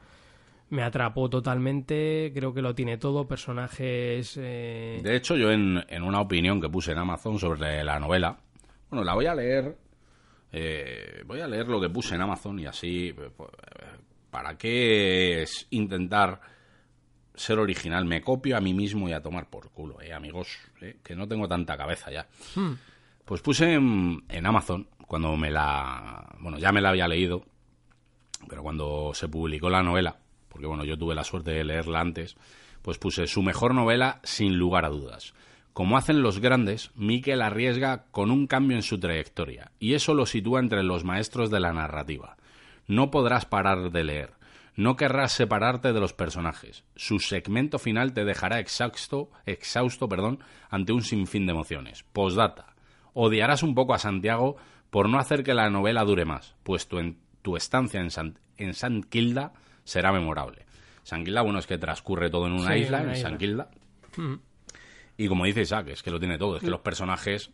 me 0.68 0.82
atrapó 0.82 1.30
totalmente, 1.30 2.32
creo 2.34 2.52
que 2.52 2.62
lo 2.62 2.74
tiene 2.74 2.98
todo, 2.98 3.26
personajes... 3.28 4.36
eh, 4.40 5.00
De 5.02 5.16
hecho, 5.16 5.36
yo 5.36 5.50
en, 5.52 5.84
en 5.88 6.02
una 6.02 6.20
opinión 6.20 6.60
que 6.60 6.68
puse 6.68 6.92
en 6.92 6.98
Amazon 6.98 7.38
sobre 7.38 7.84
la 7.84 8.00
novela, 8.00 8.36
bueno, 8.90 9.04
la 9.04 9.14
voy 9.14 9.26
a 9.26 9.34
leer, 9.34 9.76
eh, 10.52 11.22
voy 11.26 11.40
a 11.40 11.46
leer 11.48 11.68
lo 11.68 11.80
que 11.80 11.88
puse 11.88 12.14
en 12.16 12.20
Amazon 12.22 12.58
y 12.58 12.66
así, 12.66 13.12
pues, 13.14 13.30
eh, 13.50 13.95
¿para 14.36 14.58
qué 14.58 15.40
es 15.40 15.66
intentar 15.70 16.42
ser 17.34 17.58
original? 17.58 18.04
Me 18.04 18.20
copio 18.20 18.58
a 18.58 18.60
mí 18.60 18.74
mismo 18.74 19.08
y 19.08 19.14
a 19.14 19.22
tomar 19.22 19.48
por 19.48 19.70
culo, 19.70 19.98
eh, 20.02 20.12
amigos, 20.12 20.58
eh, 20.82 20.98
que 21.02 21.16
no 21.16 21.26
tengo 21.26 21.48
tanta 21.48 21.74
cabeza 21.74 22.10
ya. 22.10 22.26
Pues 23.24 23.40
puse 23.40 23.72
en, 23.72 24.22
en 24.28 24.46
Amazon, 24.46 24.88
cuando 25.06 25.34
me 25.38 25.50
la... 25.50 26.36
Bueno, 26.40 26.58
ya 26.58 26.70
me 26.70 26.82
la 26.82 26.90
había 26.90 27.08
leído, 27.08 27.46
pero 28.46 28.62
cuando 28.62 29.12
se 29.14 29.26
publicó 29.26 29.70
la 29.70 29.82
novela, 29.82 30.18
porque 30.50 30.66
bueno, 30.66 30.84
yo 30.84 30.98
tuve 30.98 31.14
la 31.14 31.24
suerte 31.24 31.52
de 31.52 31.64
leerla 31.64 32.00
antes, 32.00 32.36
pues 32.82 32.98
puse 32.98 33.26
su 33.26 33.42
mejor 33.42 33.74
novela 33.74 34.20
sin 34.22 34.58
lugar 34.58 34.84
a 34.84 34.90
dudas. 34.90 35.32
Como 35.72 35.96
hacen 35.96 36.20
los 36.20 36.40
grandes, 36.40 36.90
Miquel 36.94 37.40
arriesga 37.40 38.04
con 38.10 38.30
un 38.30 38.46
cambio 38.46 38.76
en 38.76 38.82
su 38.82 39.00
trayectoria, 39.00 39.72
y 39.78 39.94
eso 39.94 40.12
lo 40.12 40.26
sitúa 40.26 40.60
entre 40.60 40.82
los 40.82 41.04
maestros 41.04 41.50
de 41.50 41.60
la 41.60 41.72
narrativa. 41.72 42.36
No 42.86 43.10
podrás 43.10 43.44
parar 43.46 43.90
de 43.90 44.04
leer, 44.04 44.32
no 44.76 44.96
querrás 44.96 45.32
separarte 45.32 45.92
de 45.92 46.00
los 46.00 46.12
personajes. 46.12 46.84
Su 46.94 47.18
segmento 47.18 47.78
final 47.78 48.12
te 48.12 48.24
dejará 48.24 48.58
exhausto, 48.60 49.30
exhausto 49.46 50.08
perdón, 50.08 50.38
ante 50.70 50.92
un 50.92 51.02
sinfín 51.02 51.46
de 51.46 51.52
emociones. 51.52 52.04
Postdata. 52.12 52.74
Odiarás 53.14 53.62
un 53.62 53.74
poco 53.74 53.94
a 53.94 53.98
Santiago 53.98 54.56
por 54.90 55.08
no 55.08 55.18
hacer 55.18 55.42
que 55.42 55.54
la 55.54 55.70
novela 55.70 56.04
dure 56.04 56.24
más, 56.24 56.54
pues 56.62 56.86
tu, 56.88 56.98
en- 56.98 57.18
tu 57.42 57.56
estancia 57.56 58.00
en 58.00 58.10
San, 58.10 58.38
en 58.58 58.74
San 58.74 59.02
Kilda 59.02 59.52
será 59.84 60.12
memorable. 60.12 60.66
San 61.02 61.24
Kilda, 61.24 61.42
bueno, 61.42 61.58
es 61.58 61.66
que 61.66 61.78
transcurre 61.78 62.30
todo 62.30 62.46
en 62.46 62.52
una 62.54 62.72
Sí, 62.74 62.80
isla, 62.80 63.00
una 63.00 63.14
en 63.14 63.20
San. 63.22 63.38
Kilda. 63.38 63.70
Y 65.16 65.28
como 65.28 65.44
dice 65.44 65.62
Isaac, 65.62 65.88
es 65.88 66.02
que 66.02 66.10
lo 66.10 66.18
tiene 66.18 66.36
todo, 66.38 66.56
es 66.56 66.62
que 66.62 66.70
los 66.70 66.80
personajes 66.80 67.50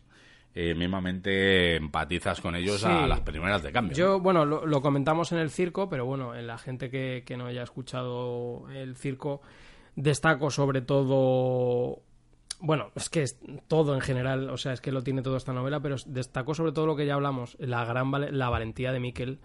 eh, 0.55 0.75
mismamente 0.75 1.75
empatizas 1.75 2.39
con 2.39 2.55
ellos 2.55 2.83
a 2.83 3.07
las 3.07 3.21
primeras 3.21 3.63
de 3.63 3.71
cambio. 3.71 3.95
Yo, 3.95 4.19
bueno, 4.19 4.45
lo, 4.45 4.65
lo 4.65 4.81
comentamos 4.81 5.31
en 5.31 5.39
el 5.39 5.49
circo, 5.49 5.89
pero 5.89 6.05
bueno, 6.05 6.35
en 6.35 6.47
la 6.47 6.57
gente 6.57 6.89
que, 6.89 7.23
que 7.25 7.37
no 7.37 7.47
haya 7.47 7.63
escuchado 7.63 8.69
el 8.71 8.95
circo, 8.95 9.41
destaco 9.95 10.51
sobre 10.51 10.81
todo. 10.81 12.01
Bueno, 12.59 12.91
es 12.95 13.09
que 13.09 13.23
es 13.23 13.39
todo 13.67 13.93
en 13.93 14.01
general, 14.01 14.49
o 14.49 14.57
sea, 14.57 14.73
es 14.73 14.79
que 14.79 14.91
lo 14.91 15.01
tiene 15.01 15.21
todo 15.21 15.35
esta 15.35 15.53
novela, 15.53 15.81
pero 15.81 15.95
destaco 16.05 16.53
sobre 16.53 16.71
todo 16.71 16.85
lo 16.85 16.95
que 16.95 17.05
ya 17.05 17.15
hablamos, 17.15 17.57
la 17.59 17.83
gran 17.83 18.11
la 18.37 18.49
valentía 18.49 18.91
de 18.91 18.99
Miquel 18.99 19.39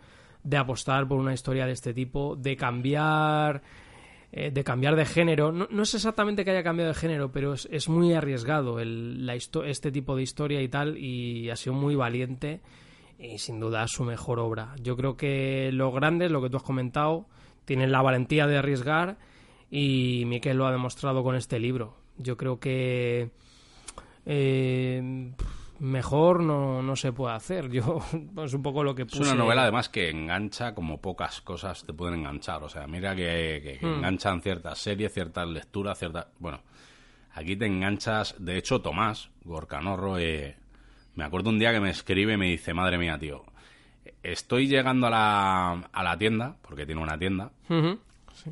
de 0.45 0.57
apostar 0.57 1.09
por 1.09 1.19
una 1.19 1.35
historia 1.35 1.67
de 1.67 1.73
este 1.73 1.93
tipo, 1.93 2.37
de 2.37 2.57
cambiar 2.57 3.63
eh, 4.33 4.51
de 4.51 4.65
cambiar 4.65 4.97
de 4.97 5.05
género. 5.05 5.53
No, 5.53 5.67
no 5.71 5.83
es 5.83 5.95
exactamente 5.95 6.45
que 6.45 6.51
haya 6.51 6.63
cambiado 6.63 6.93
de 6.93 6.99
género, 6.99 7.33
pero 7.33 7.55
es, 7.55 7.69
es 7.71 7.89
muy 7.89 8.13
arriesgado 8.13 8.81
el, 8.81 9.27
la 9.27 9.35
este 9.35 9.91
tipo 9.91 10.17
de 10.17 10.23
historia 10.23 10.61
y 10.63 10.69
tal, 10.69 10.99
y 10.99 11.51
ha 11.51 11.57
sido 11.57 11.75
muy 11.75 11.95
valiente 11.95 12.61
y 13.19 13.39
sin 13.39 13.59
duda 13.59 13.87
su 13.89 14.05
mejor 14.05 14.39
obra. 14.39 14.75
Yo 14.81 14.97
creo 14.97 15.17
que 15.17 15.71
los 15.73 15.93
grandes, 15.93 16.31
lo 16.31 16.41
que 16.41 16.51
tú 16.51 16.57
has 16.57 16.63
comentado, 16.63 17.27
tienen 17.65 17.91
la 17.91 18.03
valentía 18.03 18.47
de 18.47 18.59
arriesgar 18.59 19.19
y 19.71 20.25
Miquel 20.27 20.57
lo 20.57 20.67
ha 20.67 20.73
demostrado 20.73 21.23
con 21.23 21.35
este 21.35 21.59
libro. 21.59 21.97
Yo 22.17 22.37
creo 22.37 22.59
que 22.59 23.31
eh, 24.25 25.33
mejor 25.81 26.43
no, 26.43 26.83
no 26.83 26.97
se 26.97 27.13
puede 27.13 27.35
hacer. 27.35 27.71
Yo 27.71 28.01
es 28.45 28.55
un 28.55 28.63
poco 28.63 28.83
lo 28.85 28.95
que 28.95 29.03
Es 29.03 29.09
puse. 29.09 29.23
una 29.23 29.35
novela 29.35 29.63
además 29.63 29.89
que 29.89 30.11
engancha 30.11 30.75
como 30.75 31.01
pocas 31.01 31.41
cosas 31.41 31.85
te 31.85 31.93
pueden 31.93 32.21
enganchar. 32.21 32.63
O 32.63 32.69
sea, 32.69 32.87
mira 32.87 33.15
que, 33.15 33.61
que- 33.63 33.79
que 33.79 33.87
Hmm. 33.87 33.97
enganchan 33.99 34.43
ciertas 34.43 34.79
series, 34.79 35.13
ciertas 35.13 35.47
lecturas, 35.49 35.99
ciertas... 35.99 36.27
Bueno, 36.39 36.61
aquí 37.33 37.57
te 37.57 37.67
enganchas... 37.67 38.35
De 38.39 38.57
hecho, 38.59 38.81
Tomás 38.81 39.31
Gorcanorro, 39.45 40.19
eh, 40.19 40.57
me 41.15 41.25
acuerdo 41.25 41.51
un 41.51 41.59
día 41.59 41.73
que 41.73 41.81
me 41.81 41.91
escribe 41.91 42.35
y 42.35 42.37
me 42.37 42.47
dice, 42.47 42.75
madre 42.75 42.99
mía, 42.99 43.19
tío, 43.19 43.45
estoy 44.23 44.69
llegando 44.69 45.07
a 45.07 45.11
la, 45.11 45.71
a 45.93 46.03
la 46.03 46.17
tienda, 46.19 46.57
porque 46.63 46.87
tiene 46.87 47.01
una 47.01 47.19
tienda, 47.19 47.51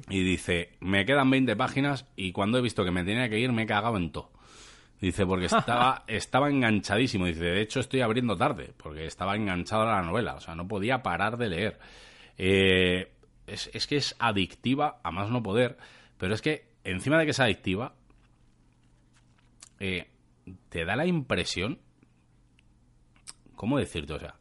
y 0.08 0.22
dice, 0.24 0.72
me 0.80 1.04
quedan 1.06 1.30
20 1.30 1.54
páginas 1.56 2.06
y 2.16 2.32
cuando 2.32 2.58
he 2.58 2.62
visto 2.62 2.84
que 2.84 2.90
me 2.90 3.04
tenía 3.04 3.28
que 3.28 3.38
ir 3.38 3.52
me 3.52 3.62
he 3.62 3.66
cagado 3.66 3.96
en 3.96 4.10
todo. 4.10 4.30
Dice, 5.00 5.26
porque 5.26 5.46
estaba, 5.46 6.04
estaba 6.06 6.48
enganchadísimo. 6.48 7.26
Dice, 7.26 7.44
de 7.44 7.60
hecho 7.60 7.80
estoy 7.80 8.00
abriendo 8.00 8.36
tarde, 8.36 8.72
porque 8.76 9.06
estaba 9.06 9.36
enganchado 9.36 9.82
a 9.82 9.96
la 9.96 10.02
novela. 10.02 10.34
O 10.34 10.40
sea, 10.40 10.54
no 10.54 10.66
podía 10.66 11.02
parar 11.02 11.36
de 11.36 11.48
leer. 11.48 11.78
Eh, 12.38 13.12
es, 13.46 13.70
es 13.72 13.86
que 13.86 13.96
es 13.96 14.16
adictiva 14.18 15.00
a 15.02 15.10
más 15.10 15.30
no 15.30 15.42
poder, 15.42 15.76
pero 16.18 16.34
es 16.34 16.42
que 16.42 16.66
encima 16.84 17.18
de 17.18 17.24
que 17.24 17.30
es 17.32 17.40
adictiva, 17.40 17.94
eh, 19.80 20.08
te 20.68 20.84
da 20.84 20.96
la 20.96 21.06
impresión, 21.06 21.80
¿cómo 23.54 23.78
decirte? 23.78 24.14
O 24.14 24.18
sea, 24.18 24.36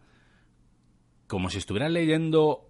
como 1.28 1.50
si 1.50 1.58
estuvieras 1.58 1.92
leyendo 1.92 2.65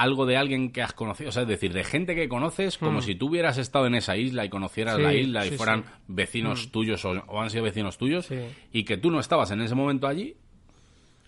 algo 0.00 0.24
de 0.26 0.36
alguien 0.36 0.72
que 0.72 0.82
has 0.82 0.92
conocido, 0.92 1.28
o 1.28 1.32
sea, 1.32 1.42
es 1.42 1.48
decir, 1.48 1.72
de 1.72 1.84
gente 1.84 2.14
que 2.14 2.28
conoces, 2.28 2.78
como 2.78 3.02
si 3.02 3.14
tú 3.14 3.28
hubieras 3.28 3.58
estado 3.58 3.86
en 3.86 3.94
esa 3.94 4.16
isla 4.16 4.44
y 4.44 4.48
conocieras 4.48 4.96
Sí, 4.96 5.02
la 5.02 5.14
isla 5.14 5.46
y 5.46 5.50
sí, 5.50 5.56
fueran 5.56 5.82
sí. 5.84 5.90
vecinos 6.08 6.72
tuyos 6.72 7.04
o, 7.04 7.10
o 7.26 7.40
han 7.40 7.50
sido 7.50 7.64
vecinos 7.64 7.98
tuyos 7.98 8.28
y 8.72 8.84
que 8.84 8.96
tú 8.96 9.10
no 9.10 9.20
estabas 9.20 9.50
en 9.50 9.60
ese 9.60 9.74
momento 9.74 10.06
allí 10.06 10.36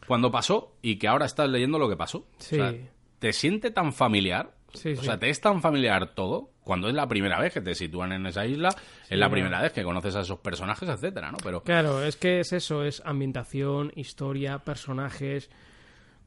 cuando 0.06 0.30
pasó 0.30 0.74
y 0.82 0.96
que 0.96 1.08
ahora 1.08 1.26
estás 1.26 1.48
leyendo 1.48 1.78
lo 1.78 1.88
que 1.88 1.96
pasó. 1.96 2.26
Sí. 2.38 2.56
O 2.56 2.58
sea, 2.70 2.74
te 3.18 3.32
siente 3.32 3.70
tan 3.70 3.92
familiar, 3.92 4.54
Sí, 4.74 4.92
o 4.94 5.02
sea, 5.02 5.18
te 5.18 5.28
es 5.28 5.38
tan 5.38 5.60
familiar 5.60 6.14
todo 6.14 6.48
cuando 6.64 6.88
es 6.88 6.94
la 6.94 7.06
primera 7.06 7.38
vez 7.38 7.52
que 7.52 7.60
te 7.60 7.74
sitúan 7.74 8.12
en 8.12 8.24
esa 8.24 8.46
isla, 8.46 8.70
es 9.10 9.18
la 9.18 9.28
primera 9.28 9.60
vez 9.60 9.72
que 9.72 9.82
conoces 9.82 10.16
a 10.16 10.20
esos 10.22 10.38
personajes, 10.38 10.88
etcétera, 10.88 11.30
¿no? 11.30 11.36
Pero 11.44 11.62
Claro, 11.62 12.02
es 12.02 12.16
que 12.16 12.40
es 12.40 12.54
eso, 12.54 12.82
es 12.82 13.02
ambientación, 13.04 13.92
historia, 13.96 14.60
personajes. 14.60 15.50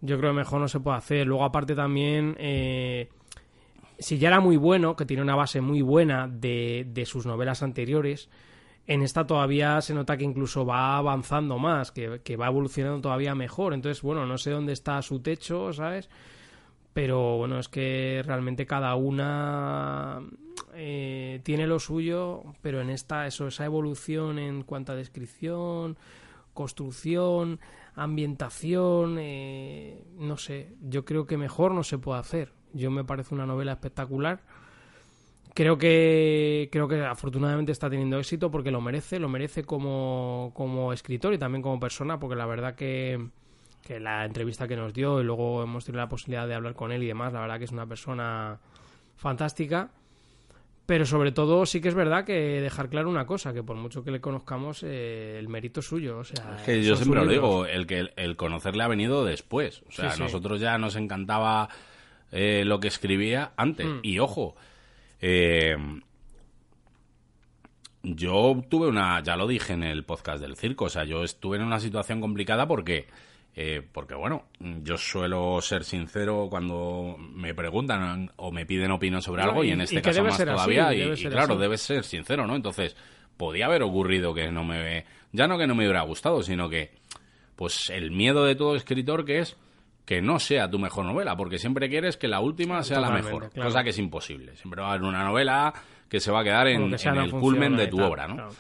Yo 0.02 0.18
creo 0.18 0.32
que 0.32 0.38
mejor 0.38 0.62
no 0.62 0.68
se 0.68 0.80
puede 0.80 0.98
hacer. 0.98 1.28
Luego, 1.28 1.44
aparte 1.44 1.76
también, 1.76 2.36
eh, 2.40 3.10
si 3.98 4.18
ya 4.18 4.28
era 4.30 4.40
muy 4.40 4.58
bueno, 4.58 4.96
que 4.96 5.06
tiene 5.06 5.24
una 5.24 5.36
base 5.36 5.62
muy 5.62 5.82
buena 5.82 6.28
de, 6.28 6.86
de 6.90 7.06
sus 7.06 7.26
novelas 7.26 7.64
anteriores, 7.64 8.30
en 8.88 9.02
esta 9.02 9.26
todavía 9.26 9.82
se 9.82 9.94
nota 9.94 10.18
que 10.18 10.24
incluso 10.24 10.66
va 10.66 10.98
avanzando 10.98 11.58
más, 11.58 11.92
que, 11.92 12.22
que 12.24 12.38
va 12.38 12.48
evolucionando 12.48 13.02
todavía 13.02 13.34
mejor. 13.34 13.74
Entonces, 13.74 14.04
bueno, 14.04 14.26
no 14.26 14.38
sé 14.38 14.52
dónde 14.52 14.74
está 14.74 15.02
su 15.02 15.22
techo, 15.22 15.74
¿sabes? 15.74 16.10
Pero 16.94 17.38
bueno, 17.38 17.60
es 17.60 17.68
que 17.68 18.22
realmente 18.26 18.66
cada 18.66 18.96
una 18.96 20.22
eh, 20.76 21.42
tiene 21.44 21.68
lo 21.68 21.80
suyo, 21.80 22.44
pero 22.62 22.80
en 22.80 22.90
esta, 22.90 23.28
eso, 23.28 23.48
esa 23.48 23.66
evolución 23.66 24.40
en 24.40 24.64
cuanto 24.64 24.92
a 24.92 24.96
descripción, 24.96 25.98
construcción, 26.54 27.60
ambientación, 27.96 29.18
eh, 29.20 30.04
no 30.18 30.38
sé, 30.38 30.74
yo 30.82 31.06
creo 31.06 31.26
que 31.26 31.38
mejor 31.38 31.74
no 31.74 31.84
se 31.84 31.98
puede 31.98 32.20
hacer. 32.20 32.52
Yo 32.74 32.92
me 32.92 33.04
parece 33.04 33.34
una 33.34 33.46
novela 33.46 33.74
espectacular. 33.74 34.42
Creo 35.54 35.78
que, 35.78 36.68
creo 36.72 36.90
que 36.90 37.02
afortunadamente 37.02 37.72
está 37.72 37.90
teniendo 37.90 38.20
éxito 38.20 38.52
porque 38.52 38.72
lo 38.72 38.82
merece, 38.82 39.20
lo 39.20 39.30
merece 39.30 39.64
como, 39.64 40.52
como 40.54 40.92
escritor 40.92 41.34
y 41.34 41.38
también 41.38 41.62
como 41.62 41.80
persona, 41.80 42.20
porque 42.20 42.36
la 42.36 42.46
verdad 42.46 42.76
que, 42.76 43.30
que 43.82 44.02
la 44.02 44.26
entrevista 44.26 44.68
que 44.68 44.76
nos 44.76 44.94
dio 44.94 45.22
y 45.22 45.24
luego 45.24 45.64
hemos 45.64 45.86
tenido 45.86 46.02
la 46.04 46.10
posibilidad 46.10 46.46
de 46.46 46.56
hablar 46.56 46.76
con 46.76 46.92
él 46.92 47.04
y 47.04 47.08
demás, 47.08 47.32
la 47.32 47.40
verdad 47.40 47.58
que 47.60 47.66
es 47.66 47.72
una 47.72 47.86
persona 47.86 48.60
fantástica. 49.16 49.92
Pero 50.86 51.06
sobre 51.06 51.32
todo 51.32 51.66
sí 51.66 51.82
que 51.82 51.88
es 51.88 51.96
verdad 51.96 52.26
que 52.26 52.62
dejar 52.62 52.90
claro 52.90 53.10
una 53.10 53.26
cosa, 53.26 53.54
que 53.54 53.64
por 53.64 53.76
mucho 53.76 54.04
que 54.04 54.12
le 54.12 54.22
conozcamos, 54.22 54.84
eh, 54.84 55.38
el 55.40 55.48
mérito 55.50 55.80
es 55.80 55.88
suyo. 55.88 56.20
O 56.20 56.24
sea, 56.24 56.58
Es 56.58 56.62
que 56.64 56.84
yo 56.84 56.96
siempre 56.96 57.26
lo 57.26 57.32
digo, 57.32 57.66
el 57.66 57.88
que 57.88 58.12
el 58.16 58.36
conocerle 58.36 58.84
ha 58.84 58.88
venido 58.88 59.26
después. 59.26 59.82
O 59.88 59.92
sea, 59.92 60.12
Sí, 60.12 60.18
sí. 60.18 60.22
nosotros 60.24 60.60
ya 60.60 60.78
nos 60.78 60.96
encantaba 60.96 61.70
eh, 62.32 62.64
lo 62.66 62.80
que 62.80 62.88
escribía 62.88 63.54
antes. 63.58 63.88
Mm. 63.88 64.00
Y 64.04 64.20
ojo, 64.20 64.56
eh, 65.22 65.76
yo 68.04 68.62
tuve 68.70 68.88
una, 68.88 69.22
ya 69.24 69.36
lo 69.36 69.48
dije 69.48 69.74
en 69.74 69.84
el 69.84 70.04
podcast 70.04 70.40
del 70.42 70.56
circo, 70.56 70.86
o 70.86 70.90
sea, 70.90 71.04
yo 71.06 71.24
estuve 71.24 71.58
en 71.58 71.64
una 71.64 71.80
situación 71.80 72.22
complicada 72.22 72.68
porque, 72.68 73.08
eh, 73.56 73.82
porque 73.92 74.14
bueno, 74.16 74.46
yo 74.60 74.98
suelo 74.98 75.62
ser 75.62 75.84
sincero 75.86 76.48
cuando 76.50 77.16
me 77.18 77.54
preguntan 77.54 78.32
o 78.36 78.52
me 78.52 78.66
piden 78.66 78.92
opinión 78.92 79.22
sobre 79.22 79.44
algo 79.44 79.64
y, 79.64 79.70
y- 79.70 79.72
en 79.72 79.82
este 79.82 80.02
caso 80.02 80.24
más 80.24 80.34
así, 80.36 80.46
todavía 80.46 80.94
y, 80.94 81.00
debe 81.00 81.20
y 81.20 81.24
claro, 81.26 81.54
así. 81.54 81.62
debes 81.62 81.82
ser 81.82 82.04
sincero, 82.04 82.46
¿no? 82.46 82.56
Entonces, 82.56 82.96
podía 83.38 83.68
haber 83.68 83.84
ocurrido 83.84 84.34
que 84.34 84.52
no 84.52 84.64
me, 84.64 85.06
ya 85.32 85.48
no 85.48 85.58
que 85.58 85.68
no 85.68 85.76
me 85.76 85.86
hubiera 85.86 86.02
gustado, 86.02 86.44
sino 86.44 86.70
que, 86.70 86.92
pues 87.56 87.90
el 87.90 88.12
miedo 88.12 88.44
de 88.44 88.56
todo 88.56 88.76
escritor 88.76 89.24
que 89.26 89.40
es 89.40 89.56
que 90.06 90.22
no 90.22 90.38
sea 90.40 90.70
tu 90.70 90.78
mejor 90.78 91.06
novela, 91.06 91.36
porque 91.36 91.58
siempre 91.58 91.90
quieres 91.90 92.16
que 92.18 92.28
la 92.28 92.40
última 92.40 92.84
sea 92.84 93.00
la 93.00 93.10
mejor, 93.10 93.50
claro. 93.50 93.70
cosa 93.70 93.84
que 93.84 93.90
es 93.90 93.98
imposible. 93.98 94.56
Siempre 94.56 94.82
va 94.82 94.90
a 94.90 94.92
haber 94.94 95.04
una 95.04 95.24
novela 95.24 95.74
que 96.10 96.20
se 96.20 96.32
va 96.32 96.42
a 96.42 96.44
quedar 96.44 96.68
en, 96.68 96.96
que 96.96 97.10
en 97.10 97.18
el 97.18 97.32
culmen 97.32 97.76
de 97.76 97.88
tu 97.88 98.00
obra, 98.02 98.28
¿no? 98.28 98.36
claro. 98.36 98.52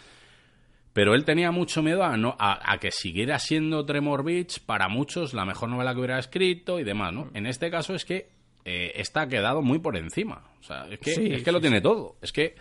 Pero 0.96 1.14
él 1.14 1.26
tenía 1.26 1.52
mucho 1.52 1.84
miedo 1.84 2.06
a, 2.06 2.16
no, 2.16 2.38
a, 2.40 2.72
a 2.72 2.78
que 2.78 2.90
siguiera 2.90 3.38
siendo 3.38 3.86
Tremor 3.86 4.24
Beach 4.24 4.62
para 4.62 4.88
muchos 4.88 5.34
la 5.34 5.44
mejor 5.44 5.68
novela 5.68 5.92
que 5.92 6.00
hubiera 6.00 6.18
escrito 6.18 6.80
y 6.80 6.86
demás, 6.86 7.12
¿no? 7.12 7.30
En 7.34 7.48
este 7.48 7.70
caso 7.70 7.94
es 7.94 8.06
que 8.06 8.30
eh, 8.64 8.94
esta 8.96 9.24
ha 9.24 9.28
quedado 9.28 9.62
muy 9.62 9.80
por 9.80 9.98
encima. 9.98 10.46
O 10.62 10.64
sea, 10.64 10.88
es 10.90 11.00
que, 11.00 11.14
Sí, 11.14 11.34
es 11.34 11.44
que 11.44 11.52
lo 11.52 11.58
sí, 11.58 11.64
tiene 11.64 11.82
todo. 11.82 12.16
Es 12.22 12.32
que 12.32 12.56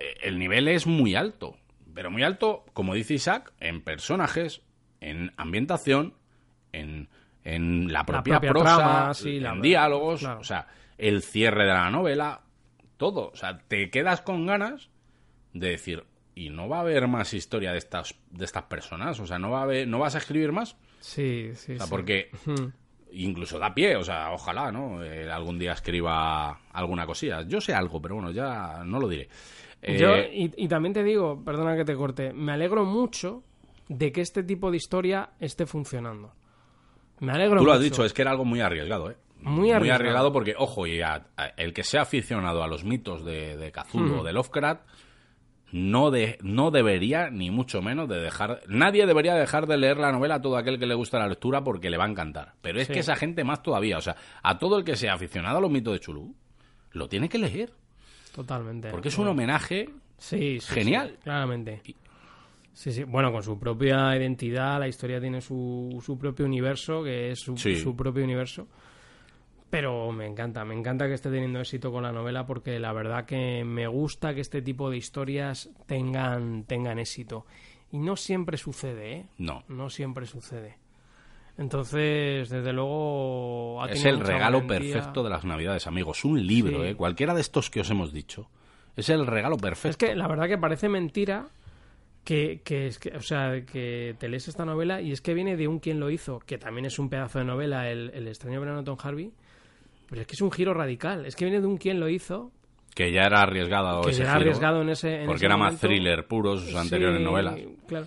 eh, 0.00 0.14
el 0.20 0.38
nivel 0.38 0.68
es 0.68 0.86
muy 0.86 1.14
alto. 1.14 1.56
Pero 1.94 2.10
muy 2.10 2.22
alto, 2.22 2.66
como 2.74 2.92
dice 2.92 3.14
Isaac, 3.14 3.54
en 3.58 3.80
personajes, 3.80 4.60
en 5.00 5.32
ambientación, 5.38 6.12
en, 6.72 7.08
en 7.42 7.90
la 7.90 8.04
propia, 8.04 8.34
propia 8.34 8.50
prosa, 8.50 8.76
trama, 8.76 9.14
sí, 9.14 9.40
la 9.40 9.52
en 9.54 9.62
diálogos, 9.62 10.20
claro. 10.20 10.40
o 10.40 10.44
sea, 10.44 10.66
el 10.98 11.22
cierre 11.22 11.64
de 11.64 11.72
la 11.72 11.88
novela, 11.88 12.42
todo. 12.98 13.30
O 13.30 13.36
sea, 13.36 13.60
te 13.66 13.88
quedas 13.88 14.20
con 14.20 14.44
ganas 14.44 14.90
de 15.54 15.70
decir, 15.70 16.04
¿y 16.34 16.50
no 16.50 16.68
va 16.68 16.78
a 16.78 16.80
haber 16.80 17.06
más 17.08 17.32
historia 17.34 17.72
de 17.72 17.78
estas, 17.78 18.14
de 18.30 18.44
estas 18.44 18.64
personas? 18.64 19.18
O 19.20 19.26
sea, 19.26 19.38
¿no, 19.38 19.50
va 19.50 19.60
a 19.60 19.62
haber, 19.64 19.86
¿no 19.88 19.98
vas 19.98 20.14
a 20.14 20.18
escribir 20.18 20.52
más? 20.52 20.76
Sí, 21.00 21.50
sí, 21.54 21.72
O 21.74 21.76
sea, 21.76 21.86
sí. 21.86 21.90
porque 21.90 22.30
incluso 23.12 23.58
da 23.58 23.72
pie, 23.74 23.96
o 23.96 24.02
sea, 24.02 24.32
ojalá, 24.32 24.72
¿no? 24.72 25.02
Eh, 25.04 25.30
algún 25.30 25.58
día 25.58 25.72
escriba 25.72 26.60
alguna 26.72 27.06
cosilla. 27.06 27.42
Yo 27.42 27.60
sé 27.60 27.72
algo, 27.74 28.00
pero 28.02 28.16
bueno, 28.16 28.30
ya 28.32 28.82
no 28.84 28.98
lo 28.98 29.08
diré. 29.08 29.28
Eh, 29.82 29.98
Yo, 29.98 30.16
y, 30.16 30.52
y 30.56 30.68
también 30.68 30.92
te 30.94 31.04
digo, 31.04 31.42
perdona 31.44 31.76
que 31.76 31.84
te 31.84 31.94
corte, 31.94 32.32
me 32.32 32.52
alegro 32.52 32.84
mucho 32.84 33.42
de 33.88 34.10
que 34.12 34.20
este 34.22 34.42
tipo 34.42 34.70
de 34.70 34.78
historia 34.78 35.30
esté 35.38 35.66
funcionando. 35.66 36.32
Me 37.20 37.32
alegro 37.32 37.58
tú 37.60 37.66
lo 37.66 37.72
has 37.72 37.78
mucho. 37.78 37.90
dicho, 37.90 38.04
es 38.04 38.12
que 38.12 38.22
era 38.22 38.30
algo 38.32 38.44
muy 38.44 38.60
arriesgado, 38.60 39.10
¿eh? 39.10 39.16
Muy 39.40 39.70
arriesgado. 39.72 40.32
porque, 40.32 40.54
ojo, 40.56 40.86
y 40.86 41.02
a- 41.02 41.26
a- 41.36 41.46
el 41.58 41.74
que 41.74 41.84
sea 41.84 42.02
aficionado 42.02 42.62
a 42.64 42.66
los 42.66 42.82
mitos 42.82 43.24
de, 43.26 43.56
de 43.58 43.70
Cthulhu 43.70 44.20
o 44.20 44.24
de 44.24 44.32
Lovecraft 44.32 44.80
no, 45.76 46.12
de, 46.12 46.38
no 46.40 46.70
debería, 46.70 47.30
ni 47.30 47.50
mucho 47.50 47.82
menos, 47.82 48.08
de 48.08 48.20
dejar... 48.20 48.60
Nadie 48.68 49.06
debería 49.06 49.34
dejar 49.34 49.66
de 49.66 49.76
leer 49.76 49.96
la 49.96 50.12
novela 50.12 50.36
a 50.36 50.40
todo 50.40 50.56
aquel 50.56 50.78
que 50.78 50.86
le 50.86 50.94
gusta 50.94 51.18
la 51.18 51.26
lectura 51.26 51.64
porque 51.64 51.90
le 51.90 51.96
va 51.96 52.04
a 52.04 52.08
encantar. 52.08 52.54
Pero 52.60 52.78
es 52.80 52.86
Sí. 52.86 52.92
que 52.92 53.00
esa 53.00 53.16
gente 53.16 53.42
más 53.42 53.60
todavía, 53.60 53.98
o 53.98 54.00
sea, 54.00 54.14
a 54.44 54.56
todo 54.56 54.78
el 54.78 54.84
que 54.84 54.94
sea 54.94 55.14
aficionado 55.14 55.58
a 55.58 55.60
los 55.60 55.72
mitos 55.72 55.92
de 55.94 55.98
Chulú, 55.98 56.32
lo 56.92 57.08
tiene 57.08 57.28
que 57.28 57.38
leer. 57.38 57.72
Totalmente. 58.32 58.90
Porque 58.90 59.08
es 59.08 59.18
un 59.18 59.26
homenaje 59.26 59.88
Sí, 60.16 60.60
sí, 60.60 60.74
Genial. 60.74 61.18
claramente. 61.24 61.82
Sí, 62.72 62.92
sí. 62.92 63.02
Bueno, 63.02 63.32
con 63.32 63.42
su 63.42 63.58
propia 63.58 64.16
identidad, 64.16 64.78
la 64.78 64.86
historia 64.86 65.20
tiene 65.20 65.40
su, 65.40 66.00
su 66.06 66.16
propio 66.16 66.46
universo, 66.46 67.02
que 67.02 67.32
es 67.32 67.40
su, 67.40 67.56
Sí. 67.56 67.76
su 67.76 67.96
propio 67.96 68.22
universo. 68.22 68.68
Pero 69.74 70.12
me 70.12 70.24
encanta, 70.24 70.64
me 70.64 70.72
encanta 70.76 71.08
que 71.08 71.14
esté 71.14 71.30
teniendo 71.30 71.58
éxito 71.58 71.90
con 71.90 72.04
la 72.04 72.12
novela 72.12 72.46
porque 72.46 72.78
la 72.78 72.92
verdad 72.92 73.24
que 73.26 73.64
me 73.64 73.88
gusta 73.88 74.32
que 74.32 74.40
este 74.40 74.62
tipo 74.62 74.88
de 74.88 74.96
historias 74.98 75.68
tengan, 75.86 76.62
tengan 76.62 77.00
éxito. 77.00 77.44
Y 77.90 77.98
no 77.98 78.14
siempre 78.14 78.56
sucede, 78.56 79.12
¿eh? 79.12 79.26
No. 79.38 79.64
No 79.66 79.90
siempre 79.90 80.26
sucede. 80.26 80.76
Entonces, 81.58 82.48
desde 82.50 82.72
luego... 82.72 83.82
ha 83.82 83.90
Es 83.90 84.04
el 84.04 84.20
regalo 84.20 84.60
valentía. 84.62 84.94
perfecto 84.94 85.24
de 85.24 85.30
las 85.30 85.44
Navidades, 85.44 85.88
amigos. 85.88 86.24
Un 86.24 86.46
libro, 86.46 86.82
Sí. 86.82 86.90
¿eh? 86.90 86.94
Cualquiera 86.94 87.34
de 87.34 87.40
estos 87.40 87.68
que 87.68 87.80
os 87.80 87.90
hemos 87.90 88.12
dicho. 88.12 88.48
Es 88.94 89.08
el 89.08 89.26
regalo 89.26 89.56
perfecto. 89.56 89.88
Es 89.90 89.96
que 89.96 90.14
la 90.14 90.28
verdad 90.28 90.46
que 90.46 90.56
parece 90.56 90.88
mentira 90.88 91.48
que, 92.22 92.60
que 92.64 92.86
es 92.86 93.00
que, 93.00 93.10
o 93.16 93.22
sea, 93.22 93.64
que 93.66 94.14
te 94.20 94.28
lees 94.28 94.46
esta 94.46 94.64
novela 94.64 95.00
y 95.00 95.10
es 95.10 95.20
que 95.20 95.34
viene 95.34 95.56
de 95.56 95.66
un 95.66 95.80
quien 95.80 95.98
lo 95.98 96.10
hizo, 96.10 96.38
que 96.38 96.58
también 96.58 96.86
es 96.86 97.00
un 97.00 97.08
pedazo 97.08 97.40
de 97.40 97.44
novela, 97.44 97.90
el, 97.90 98.12
el 98.14 98.28
extraño 98.28 98.60
verano 98.60 98.78
de 98.78 98.84
Tom 98.84 98.98
Harvey, 99.02 99.32
pero 100.14 100.20
es 100.22 100.26
que 100.28 100.34
es 100.34 100.40
un 100.42 100.52
giro 100.52 100.72
radical. 100.74 101.26
Es 101.26 101.34
que 101.34 101.44
viene 101.44 101.60
de 101.60 101.66
un 101.66 101.76
quien 101.76 101.98
lo 101.98 102.08
hizo, 102.08 102.52
Que 102.94 103.10
ya 103.10 103.22
era 103.22 103.40
arriesgado 103.42 104.02
que 104.02 104.10
ese 104.10 104.22
era 104.22 104.34
giro, 104.34 104.42
arriesgado 104.42 104.82
en 104.82 104.90
ese 104.90 105.14
en 105.22 105.26
Porque 105.26 105.38
ese 105.38 105.46
era 105.46 105.56
más 105.56 105.80
thriller 105.80 106.28
puro 106.28 106.56
sus 106.56 106.72
anteriores 106.76 107.18
Sí, 107.18 107.24
novelas. 107.24 107.58
Claro. 107.88 108.06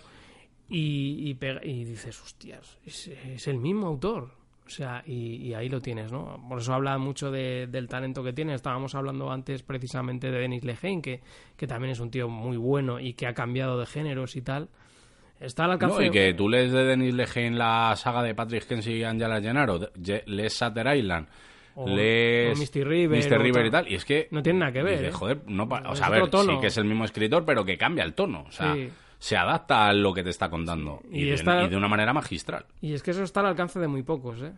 Y, 0.70 1.30
y, 1.30 1.34
pega- 1.36 1.60
y 1.64 1.84
dices, 1.84 2.22
hostias, 2.22 2.78
es, 2.86 3.08
es 3.10 3.48
el 3.50 3.58
mismo 3.58 3.88
autor. 3.88 4.32
O 4.66 4.70
sea, 4.70 5.04
y, 5.06 5.36
y 5.48 5.54
ahí 5.54 5.68
lo 5.70 5.82
tienes, 5.82 6.12
¿no? 6.12 6.42
Por 6.48 6.60
eso 6.60 6.74
habla 6.74 6.98
mucho 6.98 7.30
de- 7.32 7.68
del 7.68 7.88
talento 7.90 8.24
que 8.24 8.32
tiene. 8.34 8.54
Estábamos 8.54 8.96
hablando 8.96 9.30
antes 9.32 9.64
precisamente 9.64 10.32
de 10.32 10.40
Denis 10.40 10.64
Lehane, 10.64 11.02
que, 11.02 11.22
que 11.58 11.68
también 11.68 11.92
es 11.92 12.00
un 12.00 12.10
tío 12.10 12.30
muy 12.30 12.56
bueno 12.58 13.00
y 13.02 13.14
que 13.14 13.28
ha 13.28 13.34
cambiado 13.34 13.78
de 13.80 13.86
géneros 13.86 14.36
y 14.38 14.42
tal. 14.42 14.70
Está 15.40 15.66
al 15.66 15.72
alcance. 15.72 16.00
No, 16.00 16.06
y 16.06 16.10
que 16.10 16.34
tú 16.34 16.50
lees 16.50 16.72
de 16.72 16.84
Denis 16.84 17.14
Lehane 17.14 17.52
la 17.58 17.94
saga 17.96 18.24
de 18.24 18.34
Patrick 18.34 18.66
Kenzie 18.68 18.98
y 18.98 19.04
Angela 19.04 19.40
Gennaro, 19.42 19.80
lees 20.26 20.54
Satter 20.54 20.98
Island, 20.98 21.28
O- 21.80 21.88
lees 21.88 22.56
o 22.58 22.60
Misty 22.60 22.84
River, 22.84 23.18
Mr. 23.24 23.40
River 23.40 23.66
y 23.68 23.70
tal. 23.72 23.88
y 23.92 23.96
es 23.96 24.04
que... 24.04 24.28
No 24.32 24.42
tiene 24.42 24.60
nada 24.60 24.72
que 24.72 24.82
ver, 24.84 24.98
dices, 25.00 25.14
¿eh? 25.14 25.18
joder, 25.18 25.42
no 25.48 25.70
pa- 25.70 25.84
o 25.88 25.96
sea, 25.96 26.08
a 26.08 26.10
ver, 26.10 26.24
sí 26.30 26.58
que 26.60 26.68
es 26.68 26.78
el 26.78 26.86
mismo 26.86 27.06
escritor, 27.06 27.46
pero 27.46 27.64
que 27.64 27.78
cambia 27.78 28.04
el 28.04 28.14
tono. 28.16 28.46
O 28.48 28.52
sea, 28.52 28.74
Sí. 28.74 28.90
se 29.20 29.38
adapta 29.38 29.88
a 29.88 29.94
lo 29.94 30.14
que 30.14 30.24
te 30.24 30.30
está 30.32 30.50
contando. 30.50 31.02
Y 31.12 31.22
Y, 31.22 31.26
de, 31.26 31.34
está- 31.36 31.64
y 31.64 31.70
de 31.70 31.78
una 31.78 31.88
manera 31.88 32.14
magistral. 32.14 32.66
Y 32.82 32.94
es 32.94 33.04
que 33.04 33.12
eso 33.12 33.22
está 33.24 33.42
al 33.42 33.46
alcance 33.48 33.80
de 33.80 33.88
muy 33.88 34.02
pocos, 34.04 34.42
¿eh? 34.42 34.52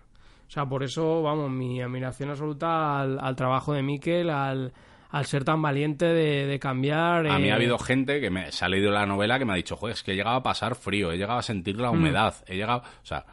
O 0.47 0.51
sea, 0.51 0.65
por 0.65 0.81
eso, 0.81 1.21
vamos, 1.21 1.51
mi 1.51 1.81
admiración 1.81 2.29
absoluta 2.31 3.01
al, 3.01 3.19
al 3.19 3.35
trabajo 3.35 3.73
de 3.73 3.83
Miquel, 3.83 4.29
al, 4.31 4.71
al 5.11 5.25
ser 5.25 5.43
tan 5.43 5.61
valiente 5.61 6.05
de, 6.05 6.47
de 6.47 6.57
cambiar. 6.59 7.27
A 7.27 7.37
mí 7.37 7.49
eh, 7.49 7.51
ha 7.51 7.55
habido 7.55 7.77
gente 7.77 8.19
que 8.19 8.29
me, 8.31 8.51
se 8.51 8.65
ha 8.65 8.69
leído 8.69 8.89
la 8.91 9.05
novela 9.05 9.37
que 9.37 9.45
me 9.45 9.53
ha 9.53 9.55
dicho, 9.57 9.75
joder, 9.75 9.93
es 9.93 10.01
que 10.03 10.13
he 10.13 10.15
llegado 10.15 10.37
a 10.37 10.41
pasar 10.43 10.73
frío, 10.75 11.11
he 11.11 11.17
llegado 11.17 11.37
a 11.39 11.43
sentir 11.43 11.75
Mm. 11.77 11.81
la 11.81 11.91
humedad, 11.91 12.33
he 12.47 12.55
llegado... 12.55 12.79
O 12.79 13.05
sea, 13.05 13.25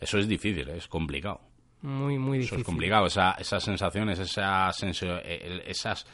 eso 0.00 0.18
es 0.18 0.26
difícil, 0.26 0.68
es 0.70 0.88
complicado. 0.88 1.40
Muy, 1.86 2.18
muy 2.18 2.38
Eso 2.38 2.42
difícil. 2.42 2.58
es 2.60 2.64
complicado, 2.64 3.06
esa, 3.06 3.32
esas 3.38 3.62
sensaciones, 3.62 4.18
esa 4.18 4.70
eh, 4.82 5.62
esas, 5.66 6.04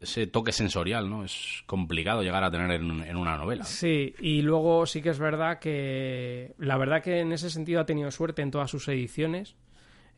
ese 0.00 0.26
toque 0.28 0.50
sensorial, 0.52 1.10
¿no? 1.10 1.24
Es 1.24 1.62
complicado 1.66 2.22
llegar 2.22 2.42
a 2.42 2.50
tener 2.50 2.70
en, 2.70 3.02
en 3.02 3.16
una 3.16 3.36
novela. 3.36 3.64
Sí, 3.64 4.14
y 4.20 4.40
luego 4.40 4.86
sí 4.86 5.02
que 5.02 5.10
es 5.10 5.18
verdad 5.18 5.58
que 5.58 6.54
la 6.58 6.78
verdad 6.78 7.02
que 7.02 7.20
en 7.20 7.32
ese 7.32 7.50
sentido 7.50 7.80
ha 7.80 7.84
tenido 7.86 8.10
suerte 8.10 8.40
en 8.40 8.50
todas 8.50 8.70
sus 8.70 8.88
ediciones. 8.88 9.56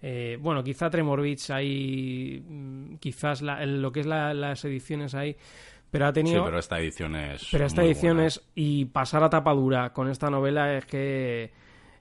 Eh, 0.03 0.39
bueno, 0.41 0.63
quizá 0.63 0.89
Tremor 0.89 1.21
Beach 1.21 1.51
ahí, 1.51 2.43
mm, 2.47 2.95
quizás 2.97 3.43
la- 3.43 3.67
lo 3.67 3.91
que 3.91 4.01
es 4.01 4.07
la- 4.07 4.33
las 4.35 4.65
ediciones 4.65 5.15
ahí, 5.15 5.37
pero 5.91 6.07
ha 6.07 6.09
Sí, 6.11 6.15
tenido... 6.15 6.45
pero 6.45 6.59
esta 6.61 6.79
edición 6.79 7.17
es. 7.17 7.49
Pero 7.51 7.67
esta 7.67 7.83
edición 7.85 8.15
buena. 8.19 8.29
es. 8.29 8.41
Y 8.55 8.85
pasar 8.87 9.25
a 9.25 9.31
tapadura 9.31 9.93
con 9.93 10.09
esta 10.09 10.31
novela 10.31 10.77
es 10.77 10.87
que. 10.87 11.51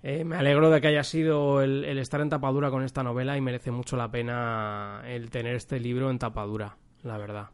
Eh, 0.03 0.23
me 0.23 0.37
alegro 0.37 0.69
de 0.69 0.79
que 0.79 0.87
haya 0.87 1.03
sido 1.03 1.61
el, 1.61 1.83
el 1.85 1.97
estar 1.97 2.21
en 2.21 2.29
tapadura 2.29 2.69
con 2.69 2.83
esta 2.83 3.03
novela 3.03 3.37
y 3.37 3.41
merece 3.41 3.71
mucho 3.71 3.97
la 3.97 4.09
pena 4.09 5.01
el 5.05 5.29
tener 5.29 5.55
este 5.55 5.79
libro 5.79 6.09
en 6.09 6.19
tapadura, 6.19 6.77
la 7.03 7.17
verdad. 7.17 7.49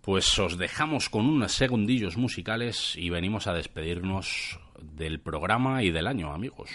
Pues 0.00 0.38
os 0.38 0.56
dejamos 0.56 1.10
con 1.10 1.26
unos 1.26 1.52
segundillos 1.52 2.16
musicales 2.16 2.96
y 2.96 3.10
venimos 3.10 3.46
a 3.46 3.52
despedirnos 3.52 4.58
del 4.80 5.20
programa 5.20 5.82
y 5.82 5.90
del 5.90 6.06
año, 6.06 6.32
amigos. 6.32 6.70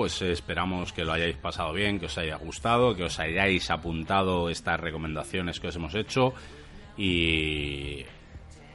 Pues 0.00 0.22
esperamos 0.22 0.94
que 0.94 1.04
lo 1.04 1.12
hayáis 1.12 1.36
pasado 1.36 1.74
bien, 1.74 2.00
que 2.00 2.06
os 2.06 2.16
haya 2.16 2.36
gustado, 2.36 2.96
que 2.96 3.04
os 3.04 3.20
hayáis 3.20 3.70
apuntado 3.70 4.48
estas 4.48 4.80
recomendaciones 4.80 5.60
que 5.60 5.68
os 5.68 5.76
hemos 5.76 5.94
hecho 5.94 6.32
y 6.96 8.06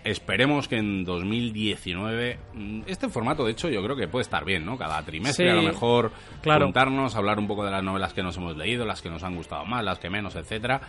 esperemos 0.03 0.67
que 0.67 0.77
en 0.77 1.03
2019 1.03 2.37
mm, 2.53 2.81
este 2.85 3.09
formato 3.09 3.43
de 3.43 3.53
hecho 3.53 3.69
yo 3.69 3.81
creo 3.81 3.95
que 3.95 4.07
puede 4.07 4.21
estar 4.21 4.45
bien, 4.45 4.67
¿no? 4.67 4.77
Cada 4.77 5.01
trimestre 5.01 5.45
Sí, 5.45 5.51
a 5.51 5.55
lo 5.55 5.63
mejor 5.63 6.11
claro. 6.43 6.65
juntarnos, 6.65 7.15
hablar 7.15 7.39
un 7.39 7.47
poco 7.47 7.65
de 7.65 7.71
las 7.71 7.83
novelas 7.83 8.13
que 8.13 8.21
nos 8.21 8.37
hemos 8.37 8.55
leído, 8.55 8.85
las 8.85 9.01
que 9.01 9.09
nos 9.09 9.23
han 9.23 9.35
gustado 9.35 9.65
más, 9.65 9.83
las 9.83 9.97
que 9.97 10.11
menos, 10.11 10.35
etcétera. 10.35 10.79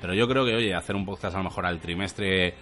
Pero 0.00 0.12
yo 0.12 0.26
creo 0.26 0.44
que 0.44 0.56
oye, 0.56 0.74
hacer 0.74 0.96
un 0.96 1.06
podcast 1.06 1.36
a 1.36 1.38
lo 1.38 1.44
mejor 1.44 1.66
al 1.66 1.78
trimestre 1.78 2.52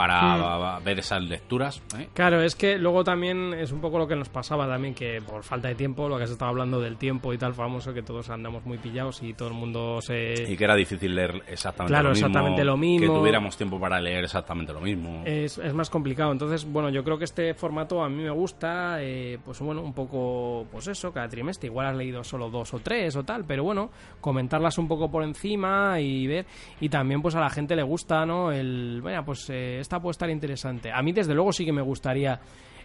para 0.00 0.78
ver 0.80 0.98
esas 0.98 1.22
lecturas. 1.22 1.82
¿eh? 1.98 2.08
Claro, 2.14 2.42
es 2.42 2.54
que 2.54 2.78
luego 2.78 3.04
también 3.04 3.52
es 3.54 3.70
un 3.72 3.80
poco 3.80 3.98
lo 3.98 4.06
que 4.06 4.16
nos 4.16 4.28
pasaba 4.28 4.66
también, 4.66 4.94
que 4.94 5.20
por 5.20 5.42
falta 5.42 5.68
de 5.68 5.74
tiempo, 5.74 6.08
lo 6.08 6.18
que 6.18 6.26
se 6.26 6.32
estaba 6.32 6.50
hablando 6.50 6.80
del 6.80 6.96
tiempo 6.96 7.32
y 7.34 7.38
tal 7.38 7.54
famoso, 7.54 7.92
que 7.92 8.02
todos 8.02 8.30
andamos 8.30 8.64
muy 8.64 8.78
pillados 8.78 9.22
y 9.22 9.34
todo 9.34 9.48
el 9.48 9.54
mundo 9.54 10.00
se... 10.00 10.34
Y 10.48 10.56
que 10.56 10.64
era 10.64 10.74
difícil 10.74 11.14
leer 11.14 11.42
exactamente 11.48 11.90
Claro, 11.92 12.08
lo 12.08 12.14
mismo. 12.14 12.26
exactamente 12.26 12.64
lo 12.64 12.76
mismo. 12.76 13.12
Que 13.14 13.18
tuviéramos 13.20 13.56
tiempo 13.56 13.78
para 13.78 14.00
leer 14.00 14.24
exactamente 14.24 14.72
lo 14.72 14.80
mismo. 14.80 15.22
Es, 15.24 15.58
es 15.58 15.74
más 15.74 15.90
complicado. 15.90 16.32
Entonces, 16.32 16.64
bueno, 16.64 16.88
yo 16.88 17.04
creo 17.04 17.18
que 17.18 17.24
este 17.24 17.54
formato 17.54 18.02
a 18.02 18.08
mí 18.08 18.22
me 18.22 18.30
gusta, 18.30 19.02
eh, 19.02 19.38
pues 19.44 19.60
bueno, 19.60 19.82
un 19.82 19.92
poco, 19.92 20.66
pues 20.72 20.86
eso, 20.88 21.12
cada 21.12 21.28
trimestre. 21.28 21.66
Igual 21.68 21.86
has 21.88 21.96
leído 21.96 22.24
solo 22.24 22.48
dos 22.50 22.72
o 22.74 22.78
tres 22.78 23.16
o 23.16 23.22
tal, 23.24 23.44
pero 23.44 23.64
bueno, 23.64 23.90
comentarlas 24.20 24.78
un 24.78 24.88
poco 24.88 25.10
por 25.10 25.22
encima 25.24 26.00
y 26.00 26.26
ver. 26.26 26.46
Y 26.80 26.88
también, 26.88 27.20
pues 27.22 27.34
a 27.34 27.40
la 27.40 27.50
gente 27.50 27.76
le 27.76 27.82
gusta, 27.82 28.24
¿no? 28.24 28.50
El, 28.50 29.00
bueno, 29.02 29.24
pues 29.24 29.48
eh, 29.50 29.78
esta 29.90 30.00
puede 30.00 30.12
estar 30.12 30.30
interesante. 30.30 30.92
A 30.92 31.02
mí, 31.02 31.10
desde 31.10 31.34
luego, 31.34 31.52
sí 31.52 31.64
que 31.64 31.72
me 31.72 31.82
gustaría 31.82 32.38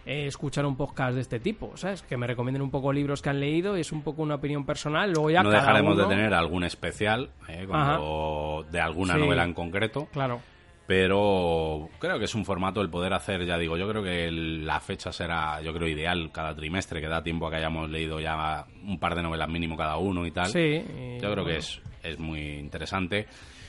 eh, 0.04 0.26
escuchar 0.26 0.66
un 0.66 0.76
podcast 0.76 1.14
de 1.14 1.20
este 1.20 1.38
tipo, 1.38 1.76
¿sabes? 1.76 2.02
Que 2.02 2.16
me 2.16 2.26
recomienden 2.26 2.62
un 2.62 2.70
poco 2.72 2.92
libros 2.92 3.22
que 3.22 3.30
han 3.30 3.38
leído 3.38 3.78
y 3.78 3.82
es 3.82 3.92
un 3.92 4.02
poco 4.02 4.22
una 4.22 4.34
opinión 4.34 4.66
personal. 4.66 5.12
Luego 5.12 5.30
ya 5.30 5.44
no 5.44 5.50
cada 5.50 5.60
dejaremos 5.62 5.94
uno- 5.94 6.02
de 6.08 6.08
tener 6.16 6.34
algún 6.34 6.64
especial 6.64 7.30
eh, 7.48 7.64
cuando- 7.68 8.66
de 8.72 8.80
alguna 8.80 9.14
Sí. 9.14 9.20
novela 9.20 9.44
en 9.44 9.54
concreto. 9.54 10.08
Claro. 10.12 10.40
Pero 10.88 11.88
creo 12.00 12.18
que 12.18 12.24
es 12.24 12.34
un 12.34 12.44
formato 12.44 12.80
el 12.80 12.90
poder 12.90 13.12
hacer, 13.12 13.44
ya 13.46 13.56
digo, 13.56 13.76
yo 13.76 13.88
creo 13.88 14.02
que 14.02 14.30
la 14.32 14.80
fecha 14.80 15.12
será, 15.12 15.60
yo 15.62 15.72
creo, 15.72 15.86
ideal 15.86 16.30
cada 16.32 16.56
trimestre, 16.56 17.00
que 17.00 17.06
da 17.06 17.22
tiempo 17.22 17.46
a 17.46 17.50
que 17.50 17.56
hayamos 17.58 17.88
leído 17.88 18.18
ya 18.18 18.64
un 18.84 18.98
par 18.98 19.14
de 19.14 19.22
novelas 19.22 19.48
mínimo 19.48 19.76
cada 19.76 19.96
uno 19.96 20.26
y 20.26 20.32
tal. 20.32 20.46
Sí. 20.48 20.58
y, 20.58 21.20
Yo 21.20 21.30
creo 21.32 21.44
que 21.44 21.58
es, 21.58 21.80
es 22.02 22.18
muy 22.18 22.40
interesante. 22.58 23.26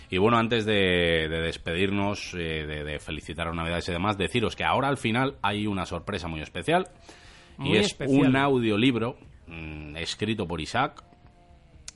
Y 0.10 0.18
bueno, 0.18 0.38
antes 0.38 0.66
de, 0.66 1.28
de 1.30 1.42
despedirnos, 1.42 2.34
eh, 2.34 2.66
de, 2.66 2.84
de 2.84 3.00
felicitar 3.00 3.48
a 3.48 3.54
Navidades 3.54 3.90
y 3.90 3.92
demás, 3.92 4.18
deciros 4.18 4.56
que 4.56 4.64
ahora 4.64 4.88
al 4.88 4.98
final 4.98 5.36
hay 5.42 5.68
una 5.68 5.86
sorpresa 5.86 6.28
muy 6.28 6.42
especial. 6.42 6.88
Muy 7.58 7.72
y 7.74 7.78
es 7.78 7.88
especial. 7.88 8.28
un 8.30 8.36
audiolibro 8.38 9.18
mm, 9.48 9.98
escrito 9.98 10.48
por 10.48 10.62
Isaac, 10.62 11.04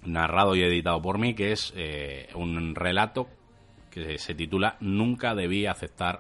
narrado 0.04 0.56
y 0.56 0.64
editado 0.64 1.02
por 1.02 1.18
mí, 1.20 1.34
que 1.36 1.52
es 1.54 1.74
eh, 1.78 2.28
un 2.36 2.76
relato 2.76 3.28
que 3.90 4.18
se 4.18 4.34
titula 4.36 4.76
Nunca 4.82 5.36
debí 5.36 5.66
aceptar 5.66 6.20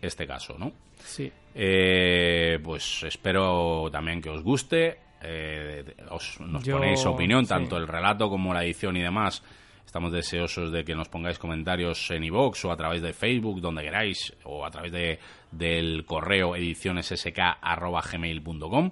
este 0.00 0.26
caso, 0.26 0.56
¿no? 0.58 0.72
Sí. 0.98 1.30
Eh, 1.54 2.58
pues 2.62 3.02
espero 3.04 3.88
también 3.92 4.20
que 4.20 4.30
os 4.30 4.42
guste. 4.42 4.98
eh, 5.22 5.84
os, 6.10 6.40
nos 6.40 6.62
Yo- 6.64 6.78
ponéis 6.78 7.04
opinión, 7.06 7.44
sí. 7.44 7.48
tanto 7.50 7.76
el 7.76 7.86
relato 7.86 8.28
como 8.28 8.52
la 8.54 8.64
edición 8.64 8.96
y 8.96 9.02
demás. 9.02 9.42
Estamos 9.86 10.12
deseosos 10.12 10.70
de 10.72 10.84
que 10.84 10.94
nos 10.94 11.08
pongáis 11.08 11.38
comentarios 11.38 12.10
en 12.10 12.24
iVoox 12.24 12.66
o 12.66 12.72
a 12.72 12.76
través 12.76 13.00
de 13.00 13.14
Facebook, 13.14 13.60
donde 13.60 13.82
queráis, 13.82 14.34
o 14.44 14.66
a 14.66 14.70
través 14.70 14.92
de, 14.92 15.18
del 15.52 16.04
correo 16.04 16.54
edicionessk.gmail.com. 16.56 18.90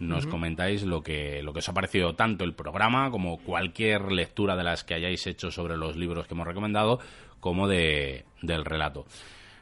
Nos 0.00 0.26
comentáis 0.26 0.82
lo 0.82 1.02
que, 1.02 1.42
lo 1.42 1.52
que 1.52 1.58
os 1.58 1.68
ha 1.68 1.74
parecido 1.74 2.14
tanto 2.14 2.44
el 2.44 2.54
programa 2.54 3.10
como 3.10 3.36
cualquier 3.36 4.12
lectura 4.12 4.56
de 4.56 4.64
las 4.64 4.82
que 4.82 4.94
hayáis 4.94 5.26
hecho 5.26 5.50
sobre 5.50 5.76
los 5.76 5.96
libros 5.96 6.26
que 6.26 6.32
hemos 6.32 6.46
recomendado, 6.46 7.00
como 7.38 7.68
de, 7.68 8.24
del 8.40 8.64
relato. 8.64 9.04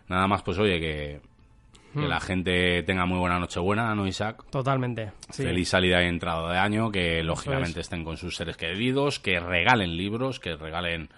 Nada 0.07 0.29
más, 0.29 0.45
pues 0.45 0.57
oye, 0.59 0.79
que, 0.79 1.21
que 1.95 2.07
la 2.09 2.21
gente 2.21 2.83
tenga 2.85 3.07
muy 3.07 3.19
buena 3.19 3.39
Nochebuena, 3.39 3.95
¿no, 3.95 4.07
Isaac? 4.07 4.45
Totalmente. 4.51 5.13
sí. 5.31 5.43
Feliz 5.43 5.69
salida 5.69 6.03
y 6.03 6.07
entrada 6.09 6.53
de 6.53 6.59
año, 6.59 6.91
que 6.91 7.23
lógicamente 7.23 7.81
es. 7.81 7.87
estén 7.87 8.05
con 8.05 8.17
sus 8.17 8.37
seres 8.37 8.57
queridos, 8.57 9.19
que 9.19 9.41
regalen 9.41 9.97
libros, 9.97 10.39
que 10.41 10.57
regalen, 10.57 11.09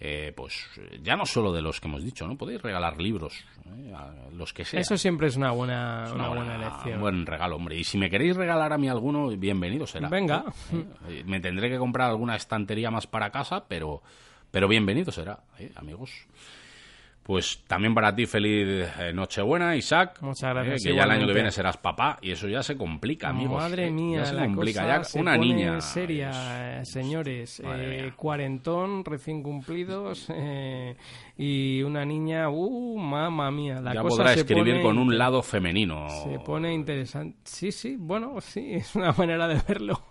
eh, 0.00 0.32
pues 0.36 0.68
ya 1.02 1.16
no 1.16 1.24
solo 1.26 1.52
de 1.52 1.62
los 1.62 1.80
que 1.80 1.88
hemos 1.88 2.02
dicho, 2.04 2.26
¿no? 2.26 2.36
Podéis 2.36 2.60
regalar 2.62 3.00
libros, 3.00 3.44
¿eh? 3.66 3.92
a 3.94 4.10
los 4.32 4.52
que 4.52 4.64
sea. 4.64 4.80
Eso 4.80 4.96
siempre 4.96 5.28
es 5.28 5.36
una 5.36 5.50
buena, 5.52 6.04
Es 6.06 6.12
una 6.12 6.28
buena 6.28 6.56
elección. 6.56 6.94
Un 6.96 7.00
buen 7.00 7.26
regalo, 7.26 7.56
hombre. 7.56 7.76
Y 7.78 7.84
si 7.84 7.98
me 7.98 8.10
queréis 8.10 8.36
regalar 8.36 8.72
a 8.72 8.78
mí 8.78 8.88
alguno, 8.88 9.28
bienvenido 9.28 9.86
será. 9.86 10.08
Venga. 10.08 10.44
Eh, 11.08 11.22
Me 11.24 11.40
tendré 11.40 11.68
que 11.70 11.78
comprar 11.78 12.10
alguna 12.10 12.34
estantería 12.36 12.90
más 12.90 13.06
para 13.06 13.30
casa, 13.30 13.64
pero, 13.68 14.02
pero 14.50 14.66
bienvenido 14.68 15.12
será, 15.12 15.38
¿eh, 15.58 15.70
amigos. 15.76 16.26
Pues 17.22 17.62
también 17.68 17.94
para 17.94 18.12
ti 18.14 18.26
feliz 18.26 18.88
eh, 18.98 19.12
Nochebuena, 19.14 19.76
Isaac. 19.76 20.18
Muchas 20.22 20.52
gracias, 20.54 20.84
Eh, 20.84 20.88
que 20.88 20.96
ya 20.96 21.04
el 21.04 21.10
año 21.12 21.26
que 21.28 21.34
viene 21.34 21.52
serás 21.52 21.76
papá 21.76 22.18
y 22.20 22.32
eso 22.32 22.48
ya 22.48 22.62
se 22.64 22.76
complica, 22.76 23.28
amigos. 23.28 23.62
Madre 23.62 23.86
eh, 23.86 23.90
mía, 23.92 24.18
ya 24.18 24.24
se 24.24 24.34
la 24.34 24.44
complica. 24.46 24.80
cosa 24.80 24.96
Ya 24.98 25.04
se 25.04 25.20
una 25.20 25.36
pone 25.36 25.46
niña. 25.46 25.80
seria, 25.80 26.80
eh, 26.80 26.84
señores. 26.84 27.62
Eh, 27.64 28.10
cuarentón, 28.16 29.04
recién 29.04 29.40
cumplidos 29.40 30.26
eh, 30.34 30.96
y 31.38 31.82
una 31.84 32.04
niña, 32.04 32.48
uh, 32.50 32.98
mamma 32.98 33.52
mía. 33.52 33.80
La 33.80 33.94
ya 33.94 34.02
cosa 34.02 34.16
podrá 34.16 34.34
se 34.34 34.40
escribir 34.40 34.74
pone 34.74 34.82
con 34.82 34.98
un 34.98 35.16
lado 35.16 35.42
femenino. 35.42 36.08
Se 36.08 36.40
pone 36.40 36.74
interesante. 36.74 37.38
Sí, 37.44 37.70
sí, 37.70 37.96
bueno, 37.98 38.40
sí, 38.40 38.66
es 38.72 38.96
una 38.96 39.12
manera 39.12 39.46
de 39.46 39.60
verlo. 39.68 40.02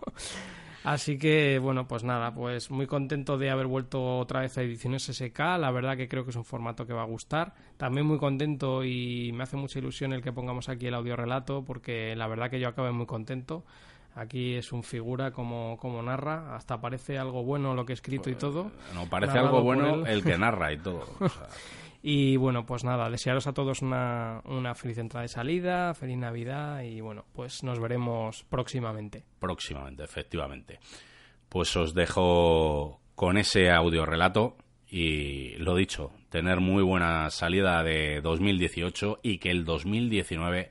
Así 0.84 1.18
que, 1.18 1.60
bueno, 1.60 1.88
pues 1.88 2.04
nada, 2.04 2.34
pues 2.34 2.72
muy 2.72 2.88
contento 2.88 3.38
de 3.38 3.52
haber 3.52 3.68
vuelto 3.68 4.18
otra 4.18 4.42
vez 4.42 4.58
a 4.58 4.64
Ediciones 4.64 5.04
SK. 5.04 5.40
La 5.60 5.72
verdad 5.72 5.96
que 5.96 6.08
creo 6.08 6.24
que 6.24 6.32
es 6.32 6.36
un 6.36 6.46
formato 6.46 6.88
que 6.88 6.94
va 6.94 7.04
a 7.04 7.06
gustar. 7.06 7.54
También 7.78 8.08
muy 8.08 8.18
contento 8.18 8.84
y 8.84 9.32
me 9.34 9.44
hace 9.44 9.58
mucha 9.58 9.80
ilusión 9.80 10.14
el 10.14 10.24
que 10.24 10.32
pongamos 10.32 10.70
aquí 10.70 10.88
el 10.88 10.96
audio 10.96 11.16
relato, 11.16 11.64
porque 11.64 12.16
la 12.16 12.28
verdad 12.28 12.50
que 12.50 12.60
yo 12.60 12.68
acabé 12.68 12.92
muy 12.92 13.06
contento. 13.06 13.64
Aquí 14.16 14.56
es 14.56 14.74
un 14.74 14.84
figura 14.84 15.32
como, 15.32 15.78
como 15.78 16.02
narra, 16.02 16.56
hasta 16.56 16.82
parece 16.82 17.18
algo 17.18 17.44
bueno 17.44 17.74
lo 17.74 17.86
que 17.86 17.94
he 17.94 17.96
escrito 17.96 18.30
y 18.30 18.36
todo. 18.36 18.72
No, 18.94 19.08
parece 19.08 19.36
Narrado 19.36 19.48
algo 19.48 19.64
bueno 19.64 20.06
el 20.06 20.24
que 20.24 20.38
narra 20.38 20.74
y 20.74 20.78
todo. 20.78 21.06
O 21.20 21.30
sea, 21.30 21.48
Y 22.04 22.36
bueno, 22.36 22.66
pues 22.66 22.84
nada, 22.84 23.10
desearos 23.10 23.46
a 23.48 23.54
todos 23.54 23.82
una, 23.82 24.42
una 24.46 24.74
feliz 24.74 24.98
entrada 24.98 25.26
y 25.26 25.30
salida, 25.30 25.94
feliz 25.94 26.18
Navidad 26.18 26.82
y 26.82 27.00
bueno, 27.00 27.26
pues 27.34 27.64
nos 27.64 27.80
veremos 27.80 28.44
próximamente. 28.50 29.24
próximamente, 29.40 30.04
efectivamente. 30.04 30.80
Pues 31.48 31.76
os 31.76 31.94
dejo 31.94 33.02
con 33.14 33.38
ese 33.38 33.70
audio 33.70 34.06
relato 34.06 34.58
y 34.90 35.56
lo 35.58 35.76
dicho, 35.76 36.12
tener 36.30 36.60
muy 36.60 36.84
buena 36.84 37.30
salida 37.30 37.84
de 37.84 38.20
2018 38.22 39.20
y 39.22 39.38
que 39.38 39.52
el 39.52 39.64
2019 39.64 40.70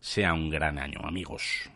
sea 0.00 0.32
un 0.32 0.50
gran 0.50 0.78
año, 0.78 1.00
amigos. 1.02 1.70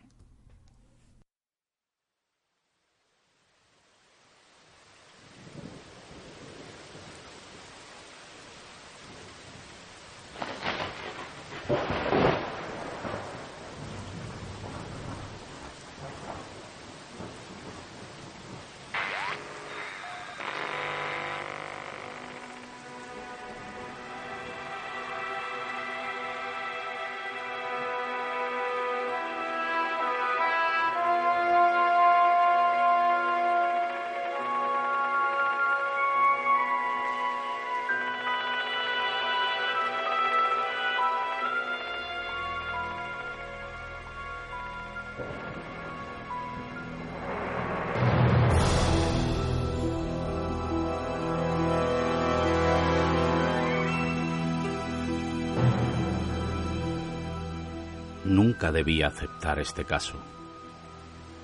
Nunca 58.74 58.90
debí 58.90 59.05
aceptar 59.05 59.60
este 59.60 59.84
caso. 59.84 60.14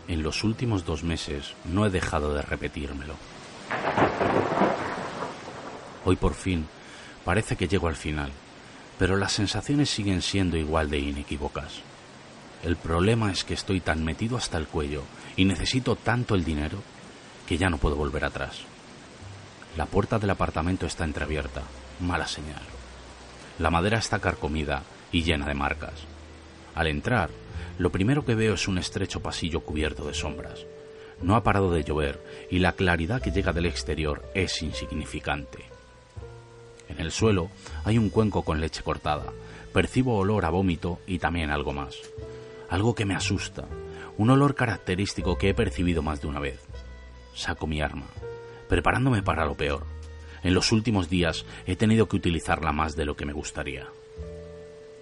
En 0.08 0.20
los 0.24 0.42
últimos 0.42 0.84
dos 0.84 1.04
meses 1.04 1.54
no 1.64 1.86
he 1.86 1.90
dejado 1.90 2.34
de 2.34 2.42
repetírmelo. 2.42 3.14
Hoy 6.04 6.16
por 6.16 6.34
fin 6.34 6.66
parece 7.24 7.54
que 7.54 7.68
llego 7.68 7.86
al 7.86 7.94
final, 7.94 8.32
pero 8.98 9.16
las 9.16 9.30
sensaciones 9.30 9.90
siguen 9.90 10.22
siendo 10.22 10.56
igual 10.56 10.90
de 10.90 10.98
inequívocas. 10.98 11.82
El 12.64 12.74
problema 12.74 13.30
es 13.30 13.44
que 13.44 13.54
estoy 13.54 13.78
tan 13.78 14.04
metido 14.04 14.36
hasta 14.36 14.58
el 14.58 14.66
cuello 14.66 15.04
y 15.36 15.44
necesito 15.44 15.94
tanto 15.94 16.34
el 16.34 16.42
dinero 16.42 16.78
que 17.46 17.58
ya 17.58 17.70
no 17.70 17.78
puedo 17.78 17.94
volver 17.94 18.24
atrás. 18.24 18.62
La 19.76 19.86
puerta 19.86 20.18
del 20.18 20.30
apartamento 20.30 20.84
está 20.84 21.04
entreabierta, 21.04 21.62
mala 22.00 22.26
señal. 22.26 22.62
La 23.60 23.70
madera 23.70 23.98
está 23.98 24.18
carcomida 24.18 24.82
y 25.12 25.22
llena 25.22 25.46
de 25.46 25.54
marcas. 25.54 26.09
Al 26.74 26.86
entrar, 26.86 27.30
lo 27.78 27.90
primero 27.90 28.24
que 28.24 28.34
veo 28.34 28.54
es 28.54 28.68
un 28.68 28.78
estrecho 28.78 29.20
pasillo 29.20 29.60
cubierto 29.60 30.04
de 30.04 30.14
sombras. 30.14 30.66
No 31.22 31.36
ha 31.36 31.42
parado 31.42 31.72
de 31.72 31.84
llover 31.84 32.22
y 32.50 32.58
la 32.58 32.72
claridad 32.72 33.20
que 33.20 33.30
llega 33.30 33.52
del 33.52 33.66
exterior 33.66 34.22
es 34.34 34.62
insignificante. 34.62 35.64
En 36.88 37.00
el 37.00 37.12
suelo 37.12 37.50
hay 37.84 37.98
un 37.98 38.10
cuenco 38.10 38.42
con 38.42 38.60
leche 38.60 38.82
cortada. 38.82 39.32
Percibo 39.72 40.16
olor 40.16 40.44
a 40.44 40.50
vómito 40.50 40.98
y 41.06 41.18
también 41.18 41.50
algo 41.50 41.72
más. 41.72 41.96
Algo 42.68 42.94
que 42.94 43.04
me 43.04 43.14
asusta. 43.14 43.66
Un 44.18 44.30
olor 44.30 44.54
característico 44.54 45.38
que 45.38 45.50
he 45.50 45.54
percibido 45.54 46.02
más 46.02 46.20
de 46.20 46.26
una 46.26 46.40
vez. 46.40 46.60
Saco 47.34 47.66
mi 47.66 47.80
arma, 47.80 48.06
preparándome 48.68 49.22
para 49.22 49.44
lo 49.44 49.54
peor. 49.54 49.86
En 50.42 50.54
los 50.54 50.72
últimos 50.72 51.08
días 51.08 51.44
he 51.66 51.76
tenido 51.76 52.08
que 52.08 52.16
utilizarla 52.16 52.72
más 52.72 52.96
de 52.96 53.04
lo 53.04 53.16
que 53.16 53.26
me 53.26 53.32
gustaría. 53.32 53.86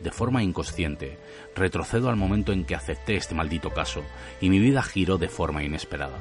De 0.00 0.10
forma 0.10 0.42
inconsciente, 0.42 1.18
retrocedo 1.56 2.08
al 2.08 2.16
momento 2.16 2.52
en 2.52 2.64
que 2.64 2.76
acepté 2.76 3.16
este 3.16 3.34
maldito 3.34 3.70
caso 3.70 4.02
y 4.40 4.48
mi 4.48 4.58
vida 4.58 4.82
giró 4.82 5.18
de 5.18 5.28
forma 5.28 5.64
inesperada. 5.64 6.18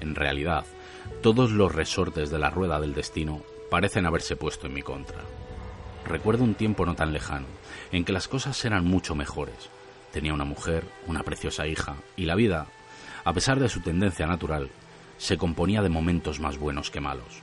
En 0.00 0.14
realidad, 0.14 0.64
todos 1.22 1.50
los 1.50 1.74
resortes 1.74 2.30
de 2.30 2.38
la 2.38 2.50
rueda 2.50 2.80
del 2.80 2.94
destino 2.94 3.42
parecen 3.70 4.06
haberse 4.06 4.36
puesto 4.36 4.66
en 4.66 4.74
mi 4.74 4.82
contra. 4.82 5.20
Recuerdo 6.06 6.44
un 6.44 6.54
tiempo 6.54 6.86
no 6.86 6.94
tan 6.94 7.12
lejano, 7.12 7.46
en 7.92 8.04
que 8.04 8.12
las 8.12 8.28
cosas 8.28 8.64
eran 8.64 8.86
mucho 8.86 9.14
mejores. 9.14 9.68
Tenía 10.12 10.32
una 10.32 10.44
mujer, 10.44 10.84
una 11.06 11.22
preciosa 11.22 11.66
hija, 11.66 11.96
y 12.16 12.24
la 12.24 12.34
vida, 12.34 12.66
a 13.24 13.32
pesar 13.34 13.60
de 13.60 13.68
su 13.68 13.80
tendencia 13.80 14.26
natural, 14.26 14.70
se 15.18 15.36
componía 15.36 15.82
de 15.82 15.90
momentos 15.90 16.40
más 16.40 16.56
buenos 16.56 16.90
que 16.90 17.00
malos. 17.00 17.42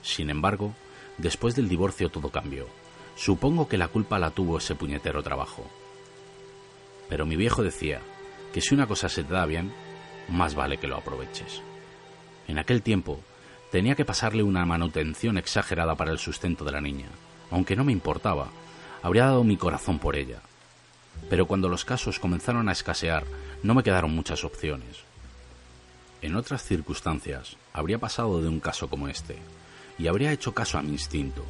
Sin 0.00 0.30
embargo, 0.30 0.72
después 1.18 1.54
del 1.56 1.68
divorcio 1.68 2.08
todo 2.08 2.30
cambió. 2.30 2.66
Supongo 3.16 3.66
que 3.66 3.78
la 3.78 3.88
culpa 3.88 4.18
la 4.18 4.30
tuvo 4.30 4.58
ese 4.58 4.74
puñetero 4.74 5.22
trabajo. 5.22 5.64
Pero 7.08 7.24
mi 7.24 7.36
viejo 7.36 7.62
decía 7.62 8.00
que 8.52 8.60
si 8.60 8.74
una 8.74 8.86
cosa 8.86 9.08
se 9.08 9.24
te 9.24 9.32
da 9.32 9.46
bien, 9.46 9.72
más 10.28 10.54
vale 10.54 10.78
que 10.78 10.86
lo 10.86 10.96
aproveches. 10.96 11.62
En 12.46 12.58
aquel 12.58 12.82
tiempo 12.82 13.20
tenía 13.70 13.94
que 13.94 14.04
pasarle 14.04 14.42
una 14.42 14.64
manutención 14.66 15.38
exagerada 15.38 15.94
para 15.94 16.12
el 16.12 16.18
sustento 16.18 16.64
de 16.64 16.72
la 16.72 16.80
niña. 16.80 17.08
Aunque 17.50 17.74
no 17.74 17.84
me 17.84 17.92
importaba, 17.92 18.48
habría 19.02 19.26
dado 19.26 19.44
mi 19.44 19.56
corazón 19.56 19.98
por 19.98 20.16
ella. 20.16 20.40
Pero 21.30 21.46
cuando 21.46 21.68
los 21.68 21.84
casos 21.84 22.18
comenzaron 22.18 22.68
a 22.68 22.72
escasear, 22.72 23.24
no 23.62 23.74
me 23.74 23.82
quedaron 23.82 24.14
muchas 24.14 24.44
opciones. 24.44 24.98
En 26.22 26.36
otras 26.36 26.62
circunstancias, 26.62 27.56
habría 27.72 27.98
pasado 27.98 28.42
de 28.42 28.48
un 28.48 28.60
caso 28.60 28.88
como 28.88 29.08
este, 29.08 29.38
y 29.98 30.06
habría 30.06 30.32
hecho 30.32 30.52
caso 30.52 30.78
a 30.78 30.82
mi 30.82 30.92
instinto. 30.92 31.44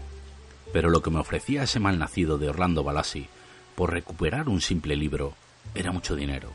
Pero 0.73 0.91
lo 0.91 1.03
que 1.03 1.11
me 1.11 1.21
ofrecía 1.21 1.63
ese 1.63 1.81
malnacido 1.81 2.39
de 2.39 2.49
Orlando 2.49 2.85
Balassi 2.85 3.29
por 3.75 3.93
recuperar 3.93 4.49
un 4.49 4.61
simple 4.61 4.97
libro 4.97 5.35
era 5.75 5.93
mucho 5.93 6.17
dinero. 6.17 6.51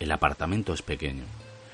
El 0.00 0.12
apartamento 0.12 0.72
es 0.72 0.82
pequeño. 0.82 1.24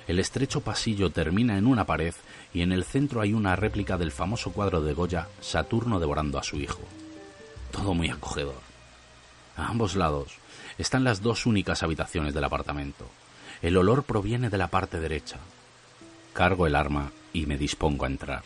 El 0.06 0.18
estrecho 0.18 0.60
pasillo 0.60 1.10
termina 1.10 1.56
en 1.56 1.66
una 1.66 1.84
pared 1.84 2.14
y 2.52 2.62
en 2.62 2.72
el 2.72 2.84
centro 2.84 3.20
hay 3.20 3.32
una 3.32 3.56
réplica 3.56 3.96
del 3.96 4.12
famoso 4.12 4.52
cuadro 4.52 4.80
de 4.80 4.92
Goya, 4.94 5.28
Saturno 5.40 6.00
devorando 6.00 6.38
a 6.38 6.42
su 6.42 6.58
hijo. 6.58 6.82
Todo 7.70 7.94
muy 7.94 8.10
acogedor. 8.10 8.60
A 9.56 9.68
ambos 9.68 9.96
lados 9.96 10.38
están 10.78 11.04
las 11.04 11.22
dos 11.22 11.46
únicas 11.46 11.82
habitaciones 11.82 12.34
del 12.34 12.44
apartamento. 12.44 13.08
El 13.60 13.76
olor 13.76 14.02
proviene 14.02 14.50
de 14.50 14.58
la 14.58 14.68
parte 14.68 14.98
derecha. 14.98 15.38
Cargo 16.32 16.66
el 16.66 16.74
arma 16.74 17.12
y 17.32 17.46
me 17.46 17.56
dispongo 17.56 18.04
a 18.04 18.08
entrar. 18.08 18.42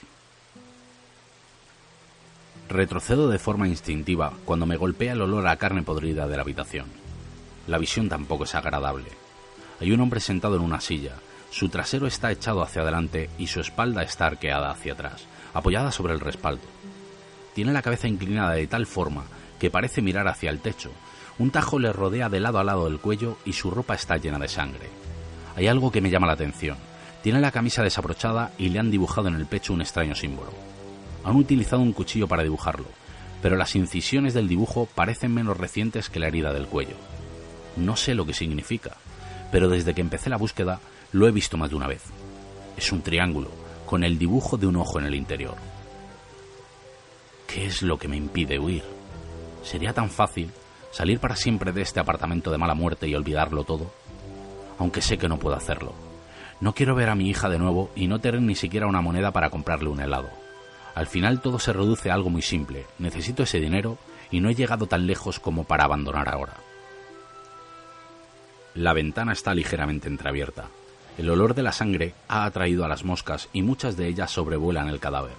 Retrocedo 2.68 3.28
de 3.28 3.38
forma 3.38 3.68
instintiva 3.68 4.32
cuando 4.44 4.66
me 4.66 4.76
golpea 4.76 5.12
el 5.12 5.22
olor 5.22 5.46
a 5.46 5.56
carne 5.56 5.82
podrida 5.82 6.26
de 6.26 6.34
la 6.34 6.42
habitación. 6.42 6.86
La 7.68 7.78
visión 7.78 8.08
tampoco 8.08 8.42
es 8.42 8.56
agradable. 8.56 9.06
Hay 9.80 9.92
un 9.92 10.00
hombre 10.00 10.18
sentado 10.18 10.56
en 10.56 10.62
una 10.62 10.80
silla. 10.80 11.12
Su 11.50 11.68
trasero 11.68 12.08
está 12.08 12.32
echado 12.32 12.62
hacia 12.62 12.82
adelante 12.82 13.30
y 13.38 13.46
su 13.46 13.60
espalda 13.60 14.02
está 14.02 14.26
arqueada 14.26 14.70
hacia 14.70 14.94
atrás, 14.94 15.26
apoyada 15.54 15.92
sobre 15.92 16.12
el 16.12 16.20
respaldo. 16.20 16.64
Tiene 17.54 17.72
la 17.72 17.82
cabeza 17.82 18.08
inclinada 18.08 18.54
de 18.54 18.66
tal 18.66 18.86
forma 18.86 19.24
que 19.60 19.70
parece 19.70 20.02
mirar 20.02 20.26
hacia 20.26 20.50
el 20.50 20.58
techo. 20.58 20.90
Un 21.38 21.50
tajo 21.50 21.78
le 21.78 21.92
rodea 21.92 22.28
de 22.28 22.40
lado 22.40 22.58
a 22.58 22.64
lado 22.64 22.86
del 22.86 22.98
cuello 22.98 23.38
y 23.44 23.52
su 23.52 23.70
ropa 23.70 23.94
está 23.94 24.16
llena 24.16 24.40
de 24.40 24.48
sangre. 24.48 24.88
Hay 25.54 25.68
algo 25.68 25.92
que 25.92 26.00
me 26.00 26.10
llama 26.10 26.26
la 26.26 26.32
atención. 26.32 26.78
Tiene 27.22 27.40
la 27.40 27.52
camisa 27.52 27.84
desabrochada 27.84 28.52
y 28.58 28.70
le 28.70 28.80
han 28.80 28.90
dibujado 28.90 29.28
en 29.28 29.36
el 29.36 29.46
pecho 29.46 29.72
un 29.72 29.82
extraño 29.82 30.16
símbolo. 30.16 30.75
Han 31.26 31.34
utilizado 31.34 31.82
un 31.82 31.92
cuchillo 31.92 32.28
para 32.28 32.44
dibujarlo, 32.44 32.86
pero 33.42 33.56
las 33.56 33.74
incisiones 33.74 34.32
del 34.32 34.46
dibujo 34.46 34.88
parecen 34.94 35.34
menos 35.34 35.56
recientes 35.56 36.08
que 36.08 36.20
la 36.20 36.28
herida 36.28 36.52
del 36.52 36.68
cuello. 36.68 36.94
No 37.74 37.96
sé 37.96 38.14
lo 38.14 38.24
que 38.24 38.32
significa, 38.32 38.96
pero 39.50 39.68
desde 39.68 39.92
que 39.92 40.02
empecé 40.02 40.30
la 40.30 40.36
búsqueda 40.36 40.78
lo 41.10 41.26
he 41.26 41.32
visto 41.32 41.56
más 41.56 41.70
de 41.70 41.76
una 41.76 41.88
vez. 41.88 42.04
Es 42.76 42.92
un 42.92 43.02
triángulo, 43.02 43.50
con 43.86 44.04
el 44.04 44.18
dibujo 44.18 44.56
de 44.56 44.68
un 44.68 44.76
ojo 44.76 45.00
en 45.00 45.06
el 45.06 45.16
interior. 45.16 45.56
¿Qué 47.48 47.66
es 47.66 47.82
lo 47.82 47.98
que 47.98 48.06
me 48.06 48.16
impide 48.16 48.60
huir? 48.60 48.84
¿Sería 49.64 49.92
tan 49.92 50.10
fácil 50.10 50.52
salir 50.92 51.18
para 51.18 51.34
siempre 51.34 51.72
de 51.72 51.82
este 51.82 51.98
apartamento 51.98 52.52
de 52.52 52.58
mala 52.58 52.74
muerte 52.74 53.08
y 53.08 53.16
olvidarlo 53.16 53.64
todo? 53.64 53.92
Aunque 54.78 55.02
sé 55.02 55.18
que 55.18 55.28
no 55.28 55.40
puedo 55.40 55.56
hacerlo. 55.56 55.92
No 56.60 56.72
quiero 56.72 56.94
ver 56.94 57.08
a 57.08 57.16
mi 57.16 57.28
hija 57.28 57.48
de 57.48 57.58
nuevo 57.58 57.90
y 57.96 58.06
no 58.06 58.20
tener 58.20 58.40
ni 58.42 58.54
siquiera 58.54 58.86
una 58.86 59.00
moneda 59.00 59.32
para 59.32 59.50
comprarle 59.50 59.88
un 59.88 60.00
helado. 60.00 60.45
Al 60.96 61.06
final 61.06 61.42
todo 61.42 61.58
se 61.58 61.74
reduce 61.74 62.10
a 62.10 62.14
algo 62.14 62.30
muy 62.30 62.40
simple. 62.40 62.86
Necesito 62.98 63.42
ese 63.42 63.60
dinero 63.60 63.98
y 64.30 64.40
no 64.40 64.48
he 64.48 64.54
llegado 64.54 64.86
tan 64.86 65.06
lejos 65.06 65.38
como 65.38 65.64
para 65.64 65.84
abandonar 65.84 66.26
ahora. 66.30 66.54
La 68.74 68.94
ventana 68.94 69.34
está 69.34 69.54
ligeramente 69.54 70.08
entreabierta. 70.08 70.70
El 71.18 71.28
olor 71.28 71.54
de 71.54 71.62
la 71.62 71.72
sangre 71.72 72.14
ha 72.28 72.46
atraído 72.46 72.82
a 72.82 72.88
las 72.88 73.04
moscas 73.04 73.50
y 73.52 73.60
muchas 73.60 73.98
de 73.98 74.08
ellas 74.08 74.30
sobrevuelan 74.30 74.88
el 74.88 74.98
cadáver. 74.98 75.34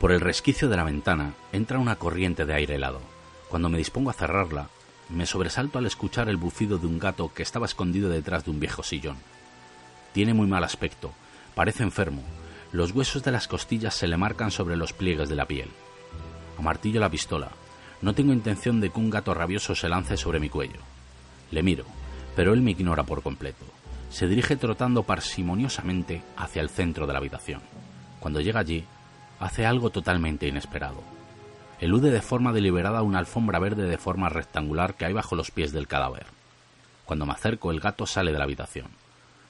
Por 0.00 0.10
el 0.10 0.20
resquicio 0.20 0.68
de 0.68 0.76
la 0.76 0.84
ventana 0.84 1.34
entra 1.52 1.78
una 1.78 1.94
corriente 1.94 2.44
de 2.44 2.54
aire 2.54 2.74
helado. 2.74 3.00
Cuando 3.48 3.68
me 3.68 3.78
dispongo 3.78 4.10
a 4.10 4.14
cerrarla, 4.14 4.68
me 5.08 5.26
sobresalto 5.26 5.78
al 5.78 5.86
escuchar 5.86 6.28
el 6.28 6.38
bufido 6.38 6.78
de 6.78 6.88
un 6.88 6.98
gato 6.98 7.32
que 7.32 7.44
estaba 7.44 7.66
escondido 7.66 8.08
detrás 8.08 8.44
de 8.44 8.50
un 8.50 8.58
viejo 8.58 8.82
sillón. 8.82 9.18
Tiene 10.12 10.34
muy 10.34 10.48
mal 10.48 10.64
aspecto, 10.64 11.12
parece 11.54 11.84
enfermo, 11.84 12.22
los 12.76 12.92
huesos 12.92 13.22
de 13.22 13.32
las 13.32 13.48
costillas 13.48 13.94
se 13.94 14.06
le 14.06 14.18
marcan 14.18 14.50
sobre 14.50 14.76
los 14.76 14.92
pliegues 14.92 15.30
de 15.30 15.34
la 15.34 15.46
piel. 15.46 15.70
Amartillo 16.58 17.00
la 17.00 17.08
pistola. 17.08 17.48
No 18.02 18.12
tengo 18.12 18.34
intención 18.34 18.82
de 18.82 18.90
que 18.90 19.00
un 19.00 19.08
gato 19.08 19.32
rabioso 19.32 19.74
se 19.74 19.88
lance 19.88 20.18
sobre 20.18 20.40
mi 20.40 20.50
cuello. 20.50 20.80
Le 21.50 21.62
miro, 21.62 21.86
pero 22.34 22.52
él 22.52 22.60
me 22.60 22.72
ignora 22.72 23.04
por 23.04 23.22
completo. 23.22 23.64
Se 24.10 24.28
dirige 24.28 24.56
trotando 24.56 25.04
parsimoniosamente 25.04 26.22
hacia 26.36 26.60
el 26.60 26.68
centro 26.68 27.06
de 27.06 27.14
la 27.14 27.18
habitación. 27.18 27.62
Cuando 28.20 28.42
llega 28.42 28.60
allí, 28.60 28.84
hace 29.40 29.64
algo 29.64 29.88
totalmente 29.88 30.46
inesperado. 30.46 31.02
Elude 31.80 32.10
de 32.10 32.20
forma 32.20 32.52
deliberada 32.52 33.00
una 33.00 33.20
alfombra 33.20 33.58
verde 33.58 33.84
de 33.84 33.96
forma 33.96 34.28
rectangular 34.28 34.96
que 34.96 35.06
hay 35.06 35.14
bajo 35.14 35.34
los 35.34 35.50
pies 35.50 35.72
del 35.72 35.88
cadáver. 35.88 36.26
Cuando 37.06 37.24
me 37.24 37.32
acerco, 37.32 37.70
el 37.70 37.80
gato 37.80 38.04
sale 38.04 38.32
de 38.32 38.38
la 38.38 38.44
habitación. 38.44 38.88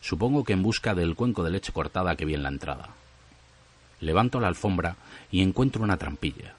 Supongo 0.01 0.45
que 0.45 0.53
en 0.53 0.63
busca 0.63 0.95
del 0.95 1.17
cuenco 1.17 1.43
de 1.43 1.51
leche 1.51 1.73
cortada 1.73 2.15
que 2.15 2.25
vi 2.25 2.35
en 2.35 2.45
la 2.45 2.51
entrada. 2.51 2.91
Levanto 4.01 4.41
la 4.41 4.49
alfombra 4.49 4.97
y 5.31 5.43
encuentro 5.43 5.83
una 5.83 5.97
trampilla. 5.97 6.55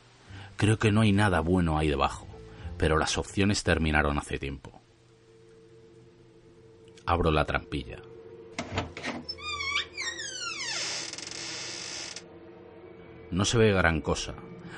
Creo 0.56 0.80
que 0.80 0.92
no 0.92 1.02
hay 1.02 1.12
nada 1.12 1.40
bueno 1.40 1.78
ahí 1.78 1.88
debajo, 1.88 2.28
pero 2.78 2.98
las 2.98 3.18
opciones 3.18 3.64
terminaron 3.64 4.18
hace 4.18 4.40
tiempo. 4.40 4.82
Abro 7.06 7.32
la 7.32 7.46
trampilla. 7.46 8.02
No 13.30 13.46
se 13.46 13.58
ve 13.58 13.72
gran 13.72 14.02
cosa. 14.02 14.34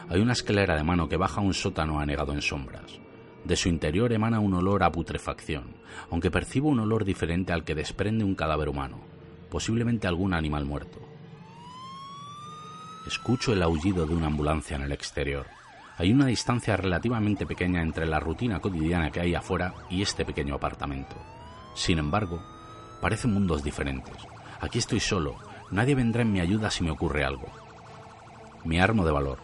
Hay 0.10 0.20
una 0.22 0.34
escalera 0.34 0.76
de 0.76 0.84
mano 0.84 1.08
que 1.08 1.18
baja 1.18 1.40
a 1.40 1.44
un 1.44 1.54
sótano 1.54 2.00
anegado 2.00 2.34
en 2.34 2.42
sombras. 2.42 3.00
De 3.46 3.56
su 3.56 3.70
interior 3.70 4.12
emana 4.12 4.40
un 4.40 4.54
olor 4.54 4.84
a 4.84 4.92
putrefacción, 4.92 5.76
aunque 6.10 6.32
percibo 6.32 6.70
un 6.70 6.80
olor 6.80 7.06
diferente 7.06 7.54
al 7.54 7.64
que 7.64 7.76
desprende 7.76 8.24
un 8.24 8.36
cadáver 8.36 8.70
humano, 8.70 9.00
posiblemente 9.50 10.08
algún 10.08 10.34
animal 10.34 10.66
muerto. 10.66 11.09
Escucho 13.10 13.54
el 13.54 13.64
aullido 13.64 14.06
de 14.06 14.14
una 14.14 14.28
ambulancia 14.28 14.76
en 14.76 14.84
el 14.84 14.92
exterior. 14.92 15.48
Hay 15.98 16.14
una 16.14 16.28
distancia 16.28 16.78
relativamente 16.78 17.48
pequeña 17.48 17.82
entre 17.82 18.06
la 18.06 18.20
rutina 18.20 18.60
cotidiana 18.60 19.10
que 19.10 19.20
hay 19.20 19.34
afuera 19.34 19.74
y 19.90 20.04
este 20.04 20.26
pequeño 20.26 20.54
apartamento. 20.54 21.16
Sin 21.74 21.98
embargo, 21.98 22.40
parecen 23.02 23.34
mundos 23.34 23.64
diferentes. 23.64 24.16
Aquí 24.62 24.78
estoy 24.78 25.00
solo, 25.00 25.38
nadie 25.72 25.96
vendrá 25.96 26.22
en 26.22 26.32
mi 26.32 26.40
ayuda 26.40 26.70
si 26.70 26.84
me 26.84 26.92
ocurre 26.92 27.24
algo. 27.24 27.48
Me 28.64 28.80
armo 28.80 29.04
de 29.04 29.12
valor. 29.12 29.40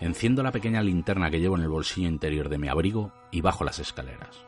Enciendo 0.00 0.42
la 0.42 0.50
pequeña 0.50 0.80
linterna 0.80 1.30
que 1.30 1.38
llevo 1.38 1.58
en 1.58 1.64
el 1.64 1.68
bolsillo 1.68 2.08
interior 2.08 2.48
de 2.48 2.56
mi 2.56 2.68
abrigo 2.68 3.12
y 3.30 3.42
bajo 3.42 3.62
las 3.62 3.78
escaleras. 3.78 4.42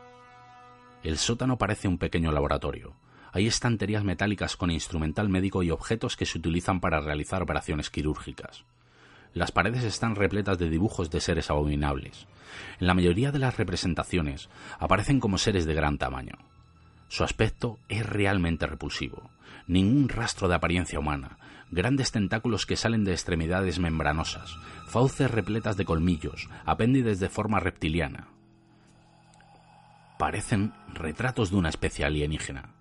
El 1.03 1.19
sótano 1.19 1.59
parece 1.59 1.87
un 1.87 1.99
pequeño 1.99 2.31
laboratorio. 2.31 2.95
Hay 3.35 3.47
estanterías 3.47 4.05
metálicas 4.05 4.55
con 4.55 4.71
instrumental 4.71 5.27
médico 5.27 5.61
y 5.61 5.69
objetos 5.69 6.15
que 6.15 6.25
se 6.25 6.37
utilizan 6.37 6.79
para 6.79 7.01
realizar 7.01 7.43
operaciones 7.43 7.89
quirúrgicas. 7.89 8.63
Las 9.33 9.51
paredes 9.51 9.83
están 9.83 10.15
repletas 10.15 10.57
de 10.57 10.69
dibujos 10.69 11.11
de 11.11 11.19
seres 11.19 11.49
abominables. 11.49 12.27
En 12.79 12.87
la 12.87 12.93
mayoría 12.93 13.33
de 13.33 13.39
las 13.39 13.57
representaciones 13.57 14.47
aparecen 14.79 15.19
como 15.19 15.37
seres 15.37 15.65
de 15.65 15.73
gran 15.73 15.97
tamaño. 15.97 16.37
Su 17.09 17.25
aspecto 17.25 17.77
es 17.89 18.05
realmente 18.05 18.67
repulsivo. 18.67 19.29
Ningún 19.67 20.07
rastro 20.07 20.47
de 20.47 20.55
apariencia 20.55 20.97
humana, 20.97 21.37
grandes 21.71 22.13
tentáculos 22.13 22.65
que 22.65 22.77
salen 22.77 23.03
de 23.03 23.11
extremidades 23.11 23.79
membranosas, 23.79 24.55
fauces 24.87 25.29
repletas 25.29 25.75
de 25.75 25.83
colmillos, 25.83 26.47
apéndices 26.63 27.19
de 27.19 27.27
forma 27.27 27.59
reptiliana. 27.59 28.29
Parecen 30.17 30.71
retratos 30.93 31.51
de 31.51 31.57
una 31.57 31.67
especie 31.67 32.05
alienígena. 32.05 32.74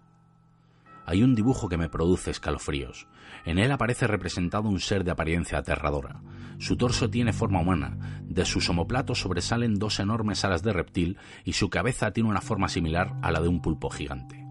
Hay 1.07 1.23
un 1.23 1.35
dibujo 1.35 1.69
que 1.69 1.77
me 1.77 1.89
produce 1.89 2.31
escalofríos. 2.31 3.07
En 3.45 3.59
él 3.59 3.71
aparece 3.73 4.07
representado 4.07 4.69
un 4.69 4.81
ser 4.81 5.05
de 5.05 5.11
apariencia 5.11 5.59
aterradora. 5.59 6.23
Su 6.59 6.77
torso 6.77 7.11
tiene 7.11 7.33
forma 7.33 7.61
humana, 7.61 8.23
de 8.23 8.45
sus 8.45 8.69
omoplatos 8.71 9.21
sobresalen 9.21 9.75
dos 9.75 10.01
enormes 10.01 10.45
alas 10.45 10.63
de 10.63 10.73
reptil 10.73 11.19
y 11.45 11.55
su 11.55 11.69
cabeza 11.69 12.13
tiene 12.13 12.31
una 12.31 12.41
forma 12.41 12.69
similar 12.69 13.15
a 13.23 13.31
la 13.31 13.41
de 13.41 13.49
un 13.49 13.61
pulpo 13.61 13.91
gigante. 13.91 14.45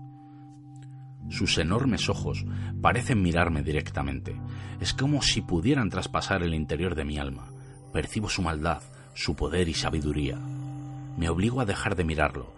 Sus 1.30 1.57
enormes 1.57 2.09
ojos 2.09 2.45
parecen 2.81 3.21
mirarme 3.21 3.63
directamente. 3.63 4.39
Es 4.80 4.93
como 4.93 5.21
si 5.21 5.41
pudieran 5.41 5.89
traspasar 5.89 6.43
el 6.43 6.53
interior 6.53 6.95
de 6.95 7.05
mi 7.05 7.17
alma. 7.17 7.47
Percibo 7.91 8.30
su 8.30 8.41
maldad, 8.41 8.84
su 9.15 9.35
poder 9.35 9.69
y 9.69 9.73
sabiduría. 9.73 10.38
Me 11.17 11.30
obligo 11.30 11.61
a 11.61 11.65
dejar 11.65 11.95
de 11.95 12.03
mirarlo. 12.03 12.53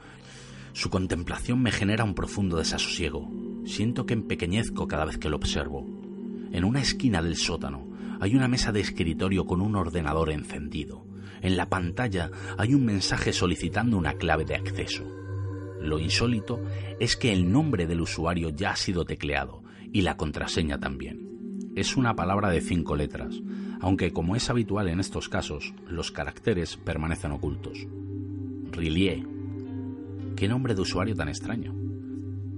Su 0.73 0.89
contemplación 0.89 1.61
me 1.61 1.71
genera 1.71 2.03
un 2.03 2.15
profundo 2.15 2.57
desasosiego. 2.57 3.29
Siento 3.65 4.05
que 4.05 4.13
empequeñezco 4.13 4.87
cada 4.87 5.05
vez 5.05 5.17
que 5.17 5.29
lo 5.29 5.37
observo. 5.37 5.85
En 6.51 6.63
una 6.63 6.81
esquina 6.81 7.21
del 7.21 7.35
sótano 7.35 7.87
hay 8.19 8.35
una 8.35 8.47
mesa 8.47 8.71
de 8.71 8.79
escritorio 8.79 9.45
con 9.45 9.59
un 9.59 9.75
ordenador 9.75 10.29
encendido. 10.29 11.05
En 11.41 11.57
la 11.57 11.67
pantalla 11.67 12.31
hay 12.57 12.73
un 12.73 12.85
mensaje 12.85 13.33
solicitando 13.33 13.97
una 13.97 14.13
clave 14.13 14.45
de 14.45 14.55
acceso. 14.55 15.03
Lo 15.81 15.99
insólito 15.99 16.61
es 16.99 17.17
que 17.17 17.33
el 17.33 17.51
nombre 17.51 17.87
del 17.87 18.01
usuario 18.01 18.49
ya 18.49 18.71
ha 18.71 18.75
sido 18.75 19.03
tecleado 19.03 19.63
y 19.91 20.01
la 20.01 20.15
contraseña 20.15 20.79
también. 20.79 21.71
Es 21.75 21.97
una 21.97 22.15
palabra 22.15 22.49
de 22.49 22.61
cinco 22.61 22.95
letras, 22.95 23.41
aunque 23.81 24.13
como 24.13 24.35
es 24.35 24.49
habitual 24.49 24.87
en 24.87 24.99
estos 24.99 25.27
casos, 25.27 25.73
los 25.87 26.11
caracteres 26.11 26.77
permanecen 26.77 27.31
ocultos. 27.31 27.85
Rillier. 28.71 29.25
¿Qué 30.35 30.47
nombre 30.47 30.75
de 30.75 30.81
usuario 30.81 31.15
tan 31.15 31.29
extraño? 31.29 31.84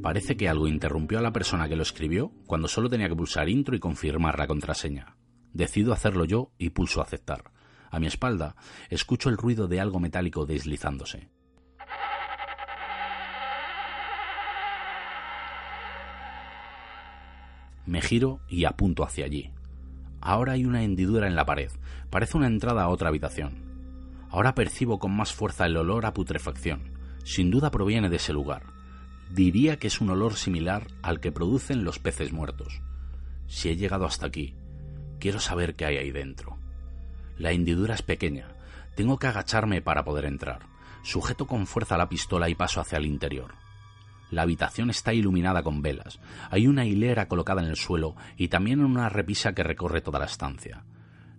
Parece 0.08 0.38
que 0.38 0.48
algo 0.48 0.70
interrumpió 0.70 1.20
a 1.20 1.22
la 1.22 1.34
persona 1.34 1.68
que 1.68 1.76
lo 1.76 1.84
escribió 1.84 2.32
cuando 2.46 2.70
solo 2.70 2.90
tenía 2.90 3.10
que 3.10 3.16
pulsar 3.18 3.50
intro 3.50 3.76
y 3.76 3.82
confirmar 3.82 4.40
la 4.40 4.48
contraseña. 4.48 5.18
Decido 5.52 5.92
hacerlo 5.92 6.24
yo 6.24 6.54
y 6.58 6.70
pulso 6.70 7.02
aceptar. 7.02 7.52
A 7.92 8.00
mi 8.00 8.08
espalda 8.08 8.56
escucho 8.90 9.28
el 9.28 9.36
ruido 9.36 9.68
de 9.68 9.82
algo 9.82 10.00
metálico 10.00 10.46
deslizándose. 10.46 11.30
Me 17.86 18.02
giro 18.02 18.40
y 18.48 18.64
apunto 18.64 19.04
hacia 19.04 19.26
allí. 19.26 19.52
Ahora 20.22 20.54
hay 20.54 20.64
una 20.64 20.84
hendidura 20.84 21.28
en 21.28 21.36
la 21.36 21.46
pared. 21.46 21.72
Parece 22.10 22.38
una 22.38 22.48
entrada 22.48 22.84
a 22.84 22.88
otra 22.88 23.10
habitación. 23.10 24.24
Ahora 24.30 24.56
percibo 24.56 25.00
con 25.00 25.14
más 25.14 25.34
fuerza 25.34 25.66
el 25.66 25.76
olor 25.76 26.06
a 26.06 26.14
putrefacción. 26.14 26.94
Sin 27.26 27.52
duda 27.52 27.72
proviene 27.72 28.08
de 28.08 28.16
ese 28.16 28.32
lugar. 28.32 28.77
Diría 29.30 29.78
que 29.78 29.88
es 29.88 30.02
un 30.02 30.10
olor 30.10 30.36
similar 30.36 30.88
al 31.02 31.20
que 31.20 31.32
producen 31.32 31.84
los 31.84 32.00
peces 32.00 32.32
muertos. 32.32 32.82
Si 33.48 33.70
he 33.70 33.76
llegado 33.76 34.06
hasta 34.06 34.26
aquí, 34.26 34.56
quiero 35.20 35.40
saber 35.40 35.76
qué 35.76 35.86
hay 35.86 35.98
ahí 35.98 36.12
dentro. 36.12 36.58
La 37.38 37.52
hendidura 37.52 37.94
es 37.94 38.02
pequeña. 38.02 38.48
Tengo 38.96 39.20
que 39.20 39.28
agacharme 39.28 39.82
para 39.82 40.04
poder 40.04 40.26
entrar. 40.26 40.68
Sujeto 41.04 41.46
con 41.46 41.68
fuerza 41.68 41.98
la 41.98 42.10
pistola 42.10 42.50
y 42.50 42.56
paso 42.56 42.82
hacia 42.82 42.98
el 42.98 43.06
interior. 43.06 43.54
La 44.32 44.42
habitación 44.42 44.90
está 44.90 45.14
iluminada 45.14 45.64
con 45.64 45.82
velas. 45.82 46.20
Hay 46.50 46.68
una 46.68 46.86
hilera 46.86 47.28
colocada 47.28 47.62
en 47.62 47.70
el 47.70 47.78
suelo 47.78 48.16
y 48.38 48.50
también 48.50 48.84
una 48.84 49.08
repisa 49.08 49.54
que 49.54 49.64
recorre 49.64 50.02
toda 50.02 50.20
la 50.20 50.26
estancia. 50.26 50.84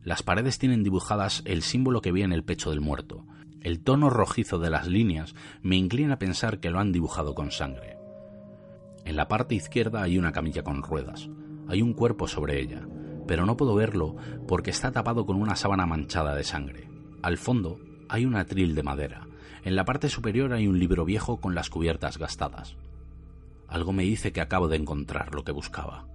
Las 0.04 0.22
paredes 0.22 0.58
tienen 0.58 0.82
dibujadas 0.82 1.42
el 1.44 1.62
símbolo 1.62 2.00
que 2.00 2.12
vi 2.12 2.22
en 2.22 2.32
el 2.32 2.44
pecho 2.44 2.70
del 2.70 2.80
muerto. 2.80 3.26
El 3.60 3.80
tono 3.80 4.08
rojizo 4.08 4.60
de 4.60 4.70
las 4.70 4.86
líneas 4.86 5.34
me 5.62 5.76
inclina 5.76 6.14
a 6.14 6.18
pensar 6.18 6.60
que 6.60 6.70
lo 6.70 6.78
han 6.78 6.92
dibujado 6.92 7.34
con 7.34 7.50
sangre. 7.50 7.98
En 9.04 9.16
la 9.16 9.26
parte 9.26 9.56
izquierda 9.56 10.02
hay 10.02 10.16
una 10.16 10.32
camilla 10.32 10.62
con 10.62 10.82
ruedas. 10.82 11.28
Hay 11.66 11.82
un 11.82 11.92
cuerpo 11.92 12.28
sobre 12.28 12.60
ella, 12.60 12.86
pero 13.26 13.46
no 13.46 13.56
puedo 13.56 13.74
verlo 13.74 14.16
porque 14.46 14.70
está 14.70 14.92
tapado 14.92 15.26
con 15.26 15.36
una 15.36 15.56
sábana 15.56 15.86
manchada 15.86 16.34
de 16.34 16.44
sangre. 16.44 16.88
Al 17.20 17.36
fondo 17.36 17.80
hay 18.08 18.24
un 18.24 18.36
atril 18.36 18.76
de 18.76 18.82
madera. 18.84 19.26
En 19.64 19.74
la 19.74 19.84
parte 19.84 20.08
superior 20.08 20.52
hay 20.52 20.68
un 20.68 20.78
libro 20.78 21.04
viejo 21.04 21.40
con 21.40 21.54
las 21.56 21.68
cubiertas 21.68 22.16
gastadas. 22.16 22.76
Algo 23.66 23.92
me 23.92 24.04
dice 24.04 24.32
que 24.32 24.40
acabo 24.40 24.68
de 24.68 24.76
encontrar 24.76 25.34
lo 25.34 25.42
que 25.42 25.52
buscaba. 25.52 26.06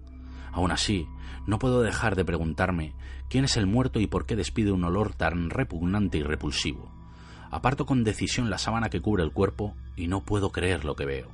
Aún 0.54 0.72
así, 0.72 1.08
no 1.46 1.60
puedo 1.60 1.82
dejar 1.82 2.16
de 2.16 2.26
preguntarme 2.26 2.96
quién 3.30 3.44
es 3.44 3.58
el 3.58 3.68
muerto 3.68 4.00
y 4.00 4.08
por 4.08 4.26
qué 4.26 4.36
despide 4.36 4.72
un 4.72 4.86
olor 4.86 5.14
tan 5.14 5.50
repugnante 5.50 6.20
y 6.20 6.24
repulsivo. 6.24 7.03
Aparto 7.54 7.86
con 7.86 8.04
decisión 8.04 8.50
la 8.50 8.58
sábana 8.58 8.90
que 8.90 9.00
cubre 9.00 9.22
el 9.22 9.32
cuerpo 9.32 9.76
y 9.96 10.08
no 10.08 10.24
puedo 10.24 10.52
creer 10.52 10.86
lo 10.86 10.96
que 10.96 11.06
veo. 11.06 11.30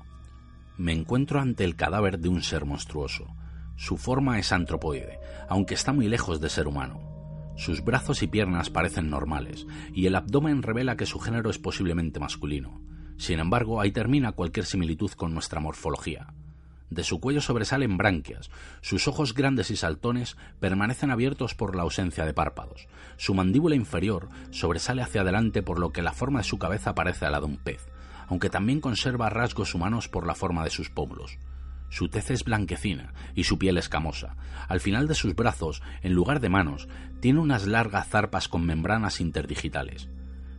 Me 0.78 0.92
encuentro 0.92 1.40
ante 1.40 1.64
el 1.64 1.78
cadáver 1.78 2.20
de 2.20 2.28
un 2.28 2.44
ser 2.44 2.66
monstruoso. 2.66 3.26
Su 3.78 3.96
forma 3.96 4.38
es 4.38 4.52
antropoide, 4.52 5.22
aunque 5.48 5.76
está 5.76 5.94
muy 5.94 6.10
lejos 6.10 6.42
de 6.42 6.50
ser 6.50 6.68
humano. 6.68 7.00
Sus 7.56 7.86
brazos 7.86 8.22
y 8.22 8.28
piernas 8.28 8.70
parecen 8.70 9.10
normales, 9.10 9.66
y 9.94 10.08
el 10.08 10.16
abdomen 10.16 10.62
revela 10.62 10.98
que 10.98 11.06
su 11.06 11.20
género 11.20 11.50
es 11.50 11.58
posiblemente 11.58 12.20
masculino. 12.20 12.82
Sin 13.16 13.40
embargo, 13.40 13.80
ahí 13.80 13.94
termina 13.94 14.34
cualquier 14.34 14.66
similitud 14.66 15.12
con 15.12 15.34
nuestra 15.34 15.62
morfología. 15.62 16.34
De 16.90 17.04
su 17.04 17.20
cuello 17.20 17.42
sobresalen 17.42 17.98
branquias, 17.98 18.50
sus 18.82 19.08
ojos 19.08 19.34
grandes 19.36 19.70
y 19.70 19.76
saltones 19.76 20.38
permanecen 20.60 21.12
abiertos 21.12 21.54
por 21.54 21.76
la 21.76 21.84
ausencia 21.84 22.26
de 22.26 22.34
párpados, 22.34 22.88
su 23.18 23.36
mandíbula 23.36 23.76
inferior 23.76 24.30
sobresale 24.52 25.02
hacia 25.02 25.22
adelante 25.22 25.62
por 25.62 25.80
lo 25.80 25.92
que 25.92 26.02
la 26.02 26.14
forma 26.14 26.40
de 26.40 26.46
su 26.46 26.58
cabeza 26.58 26.96
parece 26.96 27.26
a 27.26 27.30
la 27.30 27.40
de 27.40 27.46
un 27.46 27.58
pez, 27.58 27.88
aunque 28.28 28.50
también 28.50 28.82
conserva 28.82 29.30
rasgos 29.30 29.76
humanos 29.76 30.08
por 30.08 30.26
la 30.26 30.36
forma 30.36 30.64
de 30.64 30.72
sus 30.72 30.90
pómulos. 30.90 31.38
Su 31.90 32.08
tez 32.08 32.30
es 32.30 32.44
blanquecina 32.44 33.14
y 33.36 33.44
su 33.44 33.58
piel 33.58 33.78
escamosa. 33.78 34.36
Al 34.68 34.80
final 34.80 35.08
de 35.08 35.16
sus 35.16 35.36
brazos, 35.36 35.82
en 36.02 36.14
lugar 36.14 36.40
de 36.40 36.50
manos, 36.50 36.88
tiene 37.20 37.40
unas 37.40 37.66
largas 37.66 38.08
zarpas 38.08 38.48
con 38.48 38.66
membranas 38.66 39.22
interdigitales. 39.22 40.08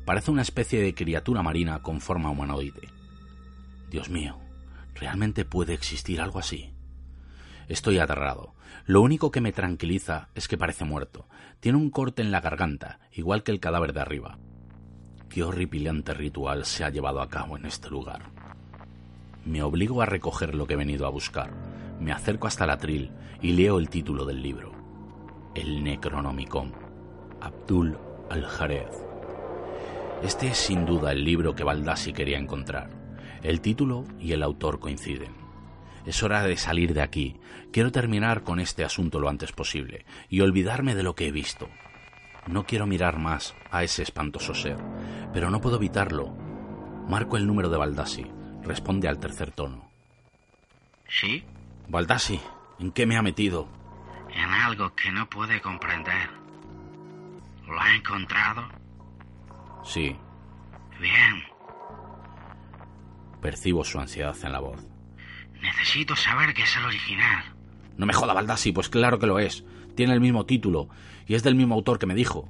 Parece 0.05 0.33
una 0.33 0.43
especie 0.43 0.83
de 0.83 0.95
criatura 0.95 1.43
marina 1.43 1.83
con 1.83 2.01
forma 2.01 2.31
humanoide. 2.31 2.89
Dios 3.91 4.11
mío, 4.11 4.39
¿realmente 5.01 5.47
puede 5.47 5.73
existir 5.73 6.21
algo 6.21 6.39
así? 6.39 6.75
Estoy 7.69 7.99
aterrado. 7.99 8.55
Lo 8.85 9.01
único 9.01 9.31
que 9.31 9.41
me 9.41 9.53
tranquiliza 9.53 10.29
es 10.35 10.47
que 10.47 10.59
parece 10.59 10.85
muerto. 10.85 11.27
Tiene 11.61 11.79
un 11.79 11.91
corte 11.91 12.21
en 12.21 12.31
la 12.31 12.41
garganta, 12.41 13.01
igual 13.13 13.43
que 13.43 13.51
el 13.51 13.61
cadáver 13.61 13.95
de 13.95 14.01
arriba. 14.01 14.39
Qué 15.31 15.43
horripilante 15.43 16.13
ritual 16.13 16.67
se 16.67 16.85
ha 16.85 16.91
llevado 16.91 17.23
a 17.23 17.29
cabo 17.29 17.57
en 17.57 17.65
este 17.65 17.89
lugar. 17.89 18.31
Me 19.45 19.63
obligo 19.63 20.03
a 20.03 20.07
recoger 20.07 20.55
lo 20.55 20.67
que 20.67 20.75
he 20.75 20.77
venido 20.77 21.07
a 21.07 21.11
buscar. 21.11 21.51
Me 21.99 22.13
acerco 22.13 22.47
hasta 22.47 22.65
el 22.65 22.71
atril 22.71 23.11
y 23.41 23.53
leo 23.53 23.79
el 23.79 23.89
título 23.89 24.27
del 24.27 24.43
libro. 24.43 24.73
El 25.55 25.83
Necronomicon. 25.83 26.75
Abdul 27.41 27.97
al-Jarez. 28.29 28.91
Este 30.23 30.49
es 30.49 30.59
sin 30.59 30.85
duda 30.85 31.13
el 31.13 31.25
libro 31.25 31.55
que 31.55 31.65
Baldassi 31.65 32.13
quería 32.13 32.39
encontrar. 32.39 33.00
El 33.43 33.61
título 33.61 34.05
y 34.19 34.33
el 34.33 34.43
autor 34.43 34.81
coinciden. 34.81 35.33
Es 36.07 36.23
hora 36.23 36.43
de 36.43 36.57
salir 36.57 36.95
de 36.95 37.03
aquí. 37.03 37.37
Quiero 37.73 37.93
terminar 37.93 38.43
con 38.43 38.61
este 38.61 38.85
asunto 38.85 39.21
lo 39.21 39.29
antes 39.29 39.53
posible 39.53 40.05
y 40.29 40.41
olvidarme 40.41 40.95
de 40.95 41.03
lo 41.03 41.15
que 41.15 41.29
he 41.29 41.33
visto. 41.33 41.69
No 42.47 42.65
quiero 42.65 42.87
mirar 42.87 43.19
más 43.19 43.55
a 43.71 43.83
ese 43.83 44.03
espantoso 44.03 44.55
ser, 44.55 44.79
pero 45.33 45.51
no 45.51 45.61
puedo 45.61 45.77
evitarlo. 45.77 46.35
Marco 47.09 47.37
el 47.37 47.47
número 47.47 47.69
de 47.69 47.77
Baldassi. 47.77 48.27
Responde 48.63 49.09
al 49.09 49.19
tercer 49.19 49.53
tono. 49.53 49.91
¿Sí? 51.09 51.45
Baldassi, 51.89 52.41
¿en 52.79 52.93
qué 52.93 53.07
me 53.07 53.17
ha 53.17 53.23
metido? 53.23 53.69
En 54.33 54.49
algo 54.49 54.95
que 54.95 55.11
no 55.11 55.29
puede 55.29 55.61
comprender. 55.61 56.31
¿Lo 57.67 57.81
ha 57.81 57.95
encontrado? 57.95 58.69
Sí, 59.83 60.17
Bien. 61.01 61.50
Percibo 63.41 63.85
su 63.85 63.99
ansiedad 63.99 64.37
en 64.43 64.53
la 64.53 64.61
voz. 64.61 64.87
Necesito 65.61 66.17
saber 66.17 66.55
que 66.55 66.63
es 66.63 66.77
el 66.77 66.85
original. 66.85 67.45
No 67.97 68.07
me 68.07 68.15
joda, 68.15 68.33
Baldassi, 68.33 68.73
pues 68.73 68.89
claro 68.89 69.19
que 69.19 69.27
lo 69.27 69.39
es. 69.39 69.65
Tiene 69.95 70.15
el 70.15 70.21
mismo 70.21 70.47
título 70.47 70.89
y 71.27 71.35
es 71.35 71.43
del 71.43 71.55
mismo 71.55 71.75
autor 71.75 71.99
que 71.99 72.07
me 72.07 72.15
dijo. 72.15 72.49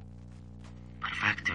Perfecto. 1.01 1.53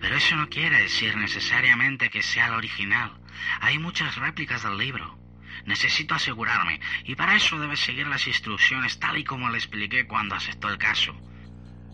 Pero 0.00 0.16
eso 0.16 0.36
no 0.36 0.48
quiere 0.48 0.82
decir 0.82 1.16
necesariamente 1.16 2.10
que 2.10 2.22
sea 2.22 2.48
el 2.48 2.54
original. 2.54 3.12
Hay 3.60 3.78
muchas 3.78 4.16
réplicas 4.16 4.62
del 4.62 4.76
libro. 4.76 5.18
Necesito 5.64 6.14
asegurarme, 6.14 6.80
y 7.04 7.14
para 7.14 7.36
eso 7.36 7.58
debes 7.58 7.80
seguir 7.80 8.06
las 8.06 8.26
instrucciones 8.26 8.98
tal 8.98 9.16
y 9.16 9.24
como 9.24 9.48
le 9.48 9.56
expliqué 9.56 10.06
cuando 10.06 10.34
aceptó 10.34 10.68
el 10.68 10.76
caso. 10.76 11.14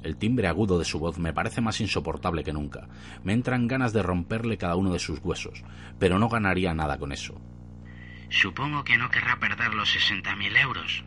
El 0.03 0.17
timbre 0.17 0.49
agudo 0.49 0.79
de 0.79 0.85
su 0.85 0.99
voz 0.99 1.19
me 1.19 1.33
parece 1.33 1.61
más 1.61 1.81
insoportable 1.81 2.43
que 2.43 2.53
nunca. 2.53 2.89
Me 3.23 3.33
entran 3.33 3.69
ganas 3.69 3.93
de 3.93 4.03
romperle 4.03 4.57
cada 4.57 4.77
uno 4.77 4.93
de 4.93 4.99
sus 4.99 5.21
huesos, 5.23 5.63
pero 5.99 6.19
no 6.19 6.29
ganaría 6.29 6.73
nada 6.73 6.99
con 6.99 7.13
eso. 7.13 7.41
Supongo 8.31 8.85
que 8.85 8.97
no 8.97 9.11
querrá 9.11 9.39
perder 9.39 9.75
los 9.75 9.95
60.000 9.95 10.61
euros. 10.61 11.05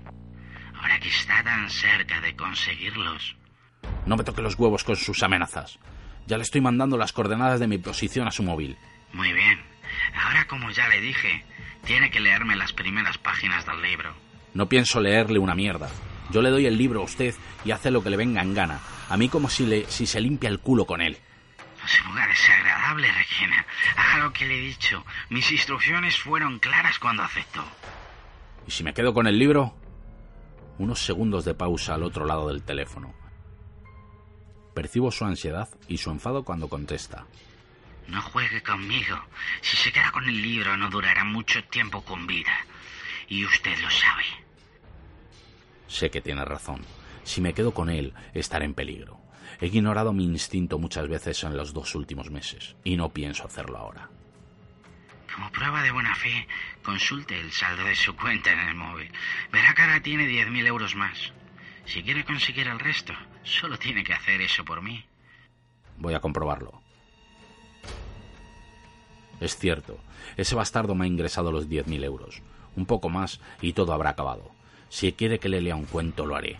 Ahora 0.76 1.00
que 1.00 1.10
está 1.10 1.44
tan 1.44 1.70
cerca 1.70 2.22
de 2.22 2.36
conseguirlos. 2.36 3.36
No 4.06 4.18
me 4.18 4.24
toque 4.24 4.42
los 4.42 4.60
huevos 4.60 4.84
con 4.84 4.96
sus 4.96 5.24
amenazas. 5.24 5.80
Ya 6.28 6.38
le 6.38 6.44
estoy 6.44 6.62
mandando 6.62 6.98
las 6.98 7.14
coordenadas 7.14 7.60
de 7.60 7.68
mi 7.68 7.78
posición 7.78 8.28
a 8.28 8.32
su 8.32 8.44
móvil. 8.44 8.78
Muy 9.14 9.32
bien. 9.34 9.60
Ahora, 10.16 10.46
como 10.48 10.70
ya 10.72 10.88
le 10.90 11.02
dije, 11.02 11.44
tiene 11.86 12.12
que 12.12 12.20
leerme 12.20 12.56
las 12.56 12.74
primeras 12.74 13.18
páginas 13.18 13.66
del 13.66 13.82
libro. 13.82 14.14
No 14.54 14.70
pienso 14.70 15.00
leerle 15.00 15.40
una 15.40 15.56
mierda. 15.56 15.90
Yo 16.32 16.42
le 16.42 16.50
doy 16.50 16.66
el 16.66 16.78
libro 16.78 17.02
a 17.02 17.04
usted 17.04 17.36
y 17.66 17.72
hace 17.72 17.92
lo 17.92 18.04
que 18.04 18.10
le 18.10 18.18
venga 18.18 18.42
en 18.42 18.54
gana. 18.54 18.80
A 19.10 19.18
mí 19.18 19.30
como 19.30 19.50
si, 19.50 19.66
le, 19.66 19.86
si 19.90 20.06
se 20.08 20.22
limpia 20.22 20.50
el 20.50 20.60
culo 20.60 20.86
con 20.86 21.02
él. 21.02 21.18
No 21.82 21.88
se 21.88 22.02
ponga 22.04 22.26
desagradable, 22.28 23.12
Regina. 23.12 23.66
Haga 23.98 24.24
lo 24.24 24.34
que 24.34 24.46
le 24.46 24.58
he 24.58 24.62
dicho. 24.62 25.06
Mis 25.30 25.52
instrucciones 25.52 26.18
fueron 26.18 26.60
claras 26.60 26.98
cuando 26.98 27.24
aceptó. 27.24 27.64
¿Y 28.66 28.72
si 28.72 28.84
me 28.84 28.94
quedo 28.94 29.14
con 29.14 29.28
el 29.28 29.38
libro? 29.38 29.76
Unos 30.78 31.06
segundos 31.06 31.46
de 31.46 31.54
pausa 31.54 31.96
al 31.96 32.04
otro 32.04 32.26
lado 32.26 32.48
del 32.48 32.64
teléfono. 32.64 33.14
Percibo 34.74 35.12
su 35.12 35.26
ansiedad 35.26 35.70
y 35.88 35.98
su 35.98 36.10
enfado 36.10 36.44
cuando 36.44 36.70
contesta. 36.70 37.26
No 38.08 38.22
juegue 38.22 38.64
conmigo. 38.64 39.18
Si 39.62 39.78
se 39.78 39.92
queda 39.92 40.12
con 40.12 40.24
el 40.28 40.42
libro 40.42 40.76
no 40.78 40.90
durará 40.90 41.24
mucho 41.24 41.64
tiempo 41.66 42.02
con 42.04 42.26
vida. 42.26 42.54
Y 43.28 43.46
usted 43.46 43.78
lo 43.80 43.90
sabe. 43.90 44.26
Sé 45.94 46.10
que 46.10 46.22
tiene 46.22 46.44
razón. 46.44 46.82
Si 47.24 47.40
me 47.40 47.54
quedo 47.54 47.72
con 47.72 47.92
él, 47.92 48.16
estaré 48.34 48.66
en 48.66 48.74
peligro. 48.74 49.20
He 49.62 49.68
ignorado 49.68 50.12
mi 50.12 50.24
instinto 50.24 50.80
muchas 50.80 51.08
veces 51.08 51.44
en 51.44 51.56
los 51.56 51.72
dos 51.72 51.94
últimos 51.94 52.32
meses 52.32 52.76
y 52.84 52.98
no 52.98 53.14
pienso 53.14 53.46
hacerlo 53.46 53.78
ahora. 53.78 54.10
Como 55.32 55.52
prueba 55.52 55.84
de 55.84 55.92
buena 55.92 56.16
fe, 56.16 56.48
consulte 56.84 57.40
el 57.40 57.52
saldo 57.52 57.84
de 57.84 57.96
su 57.96 58.16
cuenta 58.16 58.52
en 58.52 58.60
el 58.70 58.74
móvil. 58.74 59.12
Verá 59.52 59.76
que 59.76 59.84
ahora 59.84 60.02
tiene 60.02 60.26
10.000 60.26 60.66
euros 60.66 60.96
más. 60.96 61.32
Si 61.86 62.02
quiere 62.02 62.26
conseguir 62.26 62.68
el 62.68 62.80
resto, 62.80 63.14
solo 63.44 63.78
tiene 63.78 64.04
que 64.04 64.14
hacer 64.14 64.42
eso 64.42 64.66
por 64.66 64.82
mí. 64.82 65.06
Voy 66.00 66.16
a 66.16 66.22
comprobarlo. 66.22 66.82
Es 69.40 69.58
cierto, 69.58 70.00
ese 70.38 70.56
bastardo 70.56 70.96
me 70.96 71.06
ha 71.06 71.08
ingresado 71.08 71.52
los 71.52 71.70
10.000 71.70 72.04
euros. 72.04 72.42
Un 72.76 72.88
poco 72.88 73.10
más 73.10 73.40
y 73.62 73.74
todo 73.74 73.94
habrá 73.94 74.10
acabado. 74.10 74.56
Si 74.94 75.12
quiere 75.12 75.40
que 75.40 75.50
le 75.50 75.60
lea 75.60 75.76
un 75.76 75.86
cuento, 75.86 76.28
lo 76.28 76.36
haré. 76.36 76.60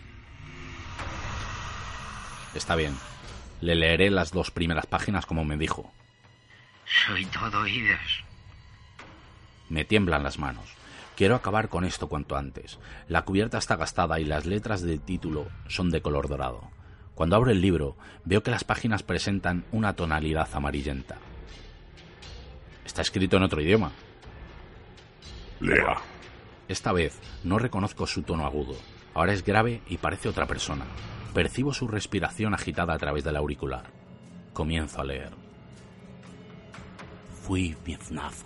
Está 2.56 2.76
bien. 2.76 2.98
Le 3.62 3.76
leeré 3.76 4.10
las 4.10 4.32
dos 4.32 4.50
primeras 4.50 4.88
páginas 4.88 5.28
como 5.28 5.46
me 5.46 5.56
dijo. 5.56 5.94
Soy 7.06 7.28
todo 7.28 7.60
oídos. 7.60 8.24
Me 9.70 9.86
tiemblan 9.86 10.24
las 10.24 10.40
manos. 10.40 10.66
Quiero 11.16 11.36
acabar 11.36 11.70
con 11.70 11.86
esto 11.86 12.10
cuanto 12.10 12.36
antes. 12.36 12.80
La 13.08 13.22
cubierta 13.22 13.60
está 13.60 13.76
gastada 13.76 14.20
y 14.20 14.26
las 14.26 14.48
letras 14.48 14.82
del 14.82 15.00
título 15.00 15.48
son 15.68 15.92
de 15.92 16.02
color 16.02 16.28
dorado. 16.28 16.72
Cuando 17.14 17.36
abro 17.36 17.52
el 17.52 17.62
libro, 17.62 17.96
veo 18.26 18.42
que 18.42 18.50
las 18.50 18.64
páginas 18.64 19.04
presentan 19.04 19.64
una 19.72 19.94
tonalidad 19.94 20.50
amarillenta. 20.54 21.18
Está 22.84 23.04
escrito 23.04 23.38
en 23.38 23.44
otro 23.44 23.62
idioma. 23.62 23.92
Lea. 25.60 26.13
Esta 26.68 26.94
vez 26.94 27.20
no 27.44 27.60
reconozco 27.60 28.08
su 28.08 28.24
tono 28.24 28.46
agudo. 28.46 28.76
Ahora 29.14 29.34
es 29.34 29.44
grave 29.44 29.82
y 29.88 29.98
parece 29.98 30.30
otra 30.30 30.48
persona. 30.48 30.86
Percibo 31.34 31.74
su 31.74 31.88
respiración 31.88 32.54
agitada 32.54 32.94
a 32.94 32.98
través 32.98 33.24
del 33.24 33.36
auricular. 33.36 33.92
Comienzo 34.54 35.02
a 35.02 35.04
leer. 35.04 35.32
Fui 37.42 37.76
Vietnaf, 37.86 38.44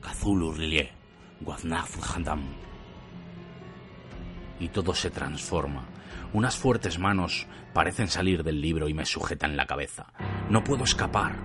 Kazulu 0.00 0.52
Rilie, 0.52 0.92
Guaznaf 1.40 2.14
Handam. 2.14 2.42
Y 4.60 4.68
todo 4.68 4.94
se 4.94 5.10
transforma. 5.10 5.86
Unas 6.32 6.56
fuertes 6.56 6.98
manos 6.98 7.48
parecen 7.72 8.08
salir 8.08 8.44
del 8.44 8.60
libro 8.60 8.88
y 8.88 8.94
me 8.94 9.06
sujetan 9.06 9.56
la 9.56 9.66
cabeza. 9.66 10.12
No 10.48 10.62
puedo 10.62 10.84
escapar. 10.84 11.36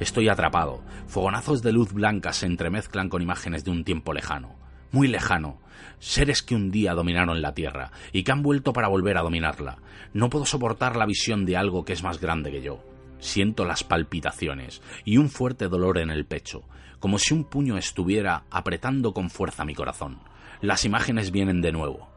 Estoy 0.00 0.28
atrapado. 0.28 0.82
Fogonazos 1.06 1.62
de 1.62 1.72
luz 1.72 1.92
blanca 1.92 2.32
se 2.32 2.46
entremezclan 2.46 3.08
con 3.08 3.22
imágenes 3.22 3.64
de 3.64 3.70
un 3.70 3.84
tiempo 3.84 4.12
lejano. 4.12 4.63
Muy 4.94 5.08
lejano. 5.08 5.58
Seres 5.98 6.40
que 6.40 6.54
un 6.54 6.70
día 6.70 6.94
dominaron 6.94 7.42
la 7.42 7.52
Tierra 7.52 7.90
y 8.12 8.22
que 8.22 8.30
han 8.30 8.44
vuelto 8.44 8.72
para 8.72 8.86
volver 8.86 9.18
a 9.18 9.22
dominarla. 9.22 9.78
No 10.12 10.30
puedo 10.30 10.46
soportar 10.46 10.94
la 10.94 11.04
visión 11.04 11.44
de 11.44 11.56
algo 11.56 11.84
que 11.84 11.94
es 11.94 12.04
más 12.04 12.20
grande 12.20 12.52
que 12.52 12.62
yo. 12.62 12.78
Siento 13.18 13.64
las 13.64 13.82
palpitaciones 13.82 14.82
y 15.04 15.16
un 15.16 15.30
fuerte 15.30 15.66
dolor 15.66 15.98
en 15.98 16.10
el 16.10 16.26
pecho, 16.26 16.62
como 17.00 17.18
si 17.18 17.34
un 17.34 17.42
puño 17.42 17.76
estuviera 17.76 18.44
apretando 18.52 19.12
con 19.12 19.30
fuerza 19.30 19.64
mi 19.64 19.74
corazón. 19.74 20.20
Las 20.60 20.84
imágenes 20.84 21.32
vienen 21.32 21.60
de 21.60 21.72
nuevo. 21.72 22.08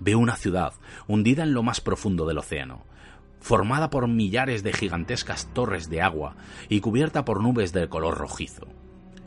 Veo 0.00 0.18
una 0.18 0.36
ciudad 0.36 0.72
hundida 1.06 1.42
en 1.42 1.52
lo 1.52 1.62
más 1.62 1.82
profundo 1.82 2.24
del 2.24 2.38
océano, 2.38 2.86
formada 3.40 3.90
por 3.90 4.08
millares 4.08 4.62
de 4.62 4.72
gigantescas 4.72 5.52
torres 5.52 5.90
de 5.90 6.00
agua 6.00 6.36
y 6.70 6.80
cubierta 6.80 7.26
por 7.26 7.42
nubes 7.42 7.74
de 7.74 7.86
color 7.90 8.16
rojizo. 8.16 8.66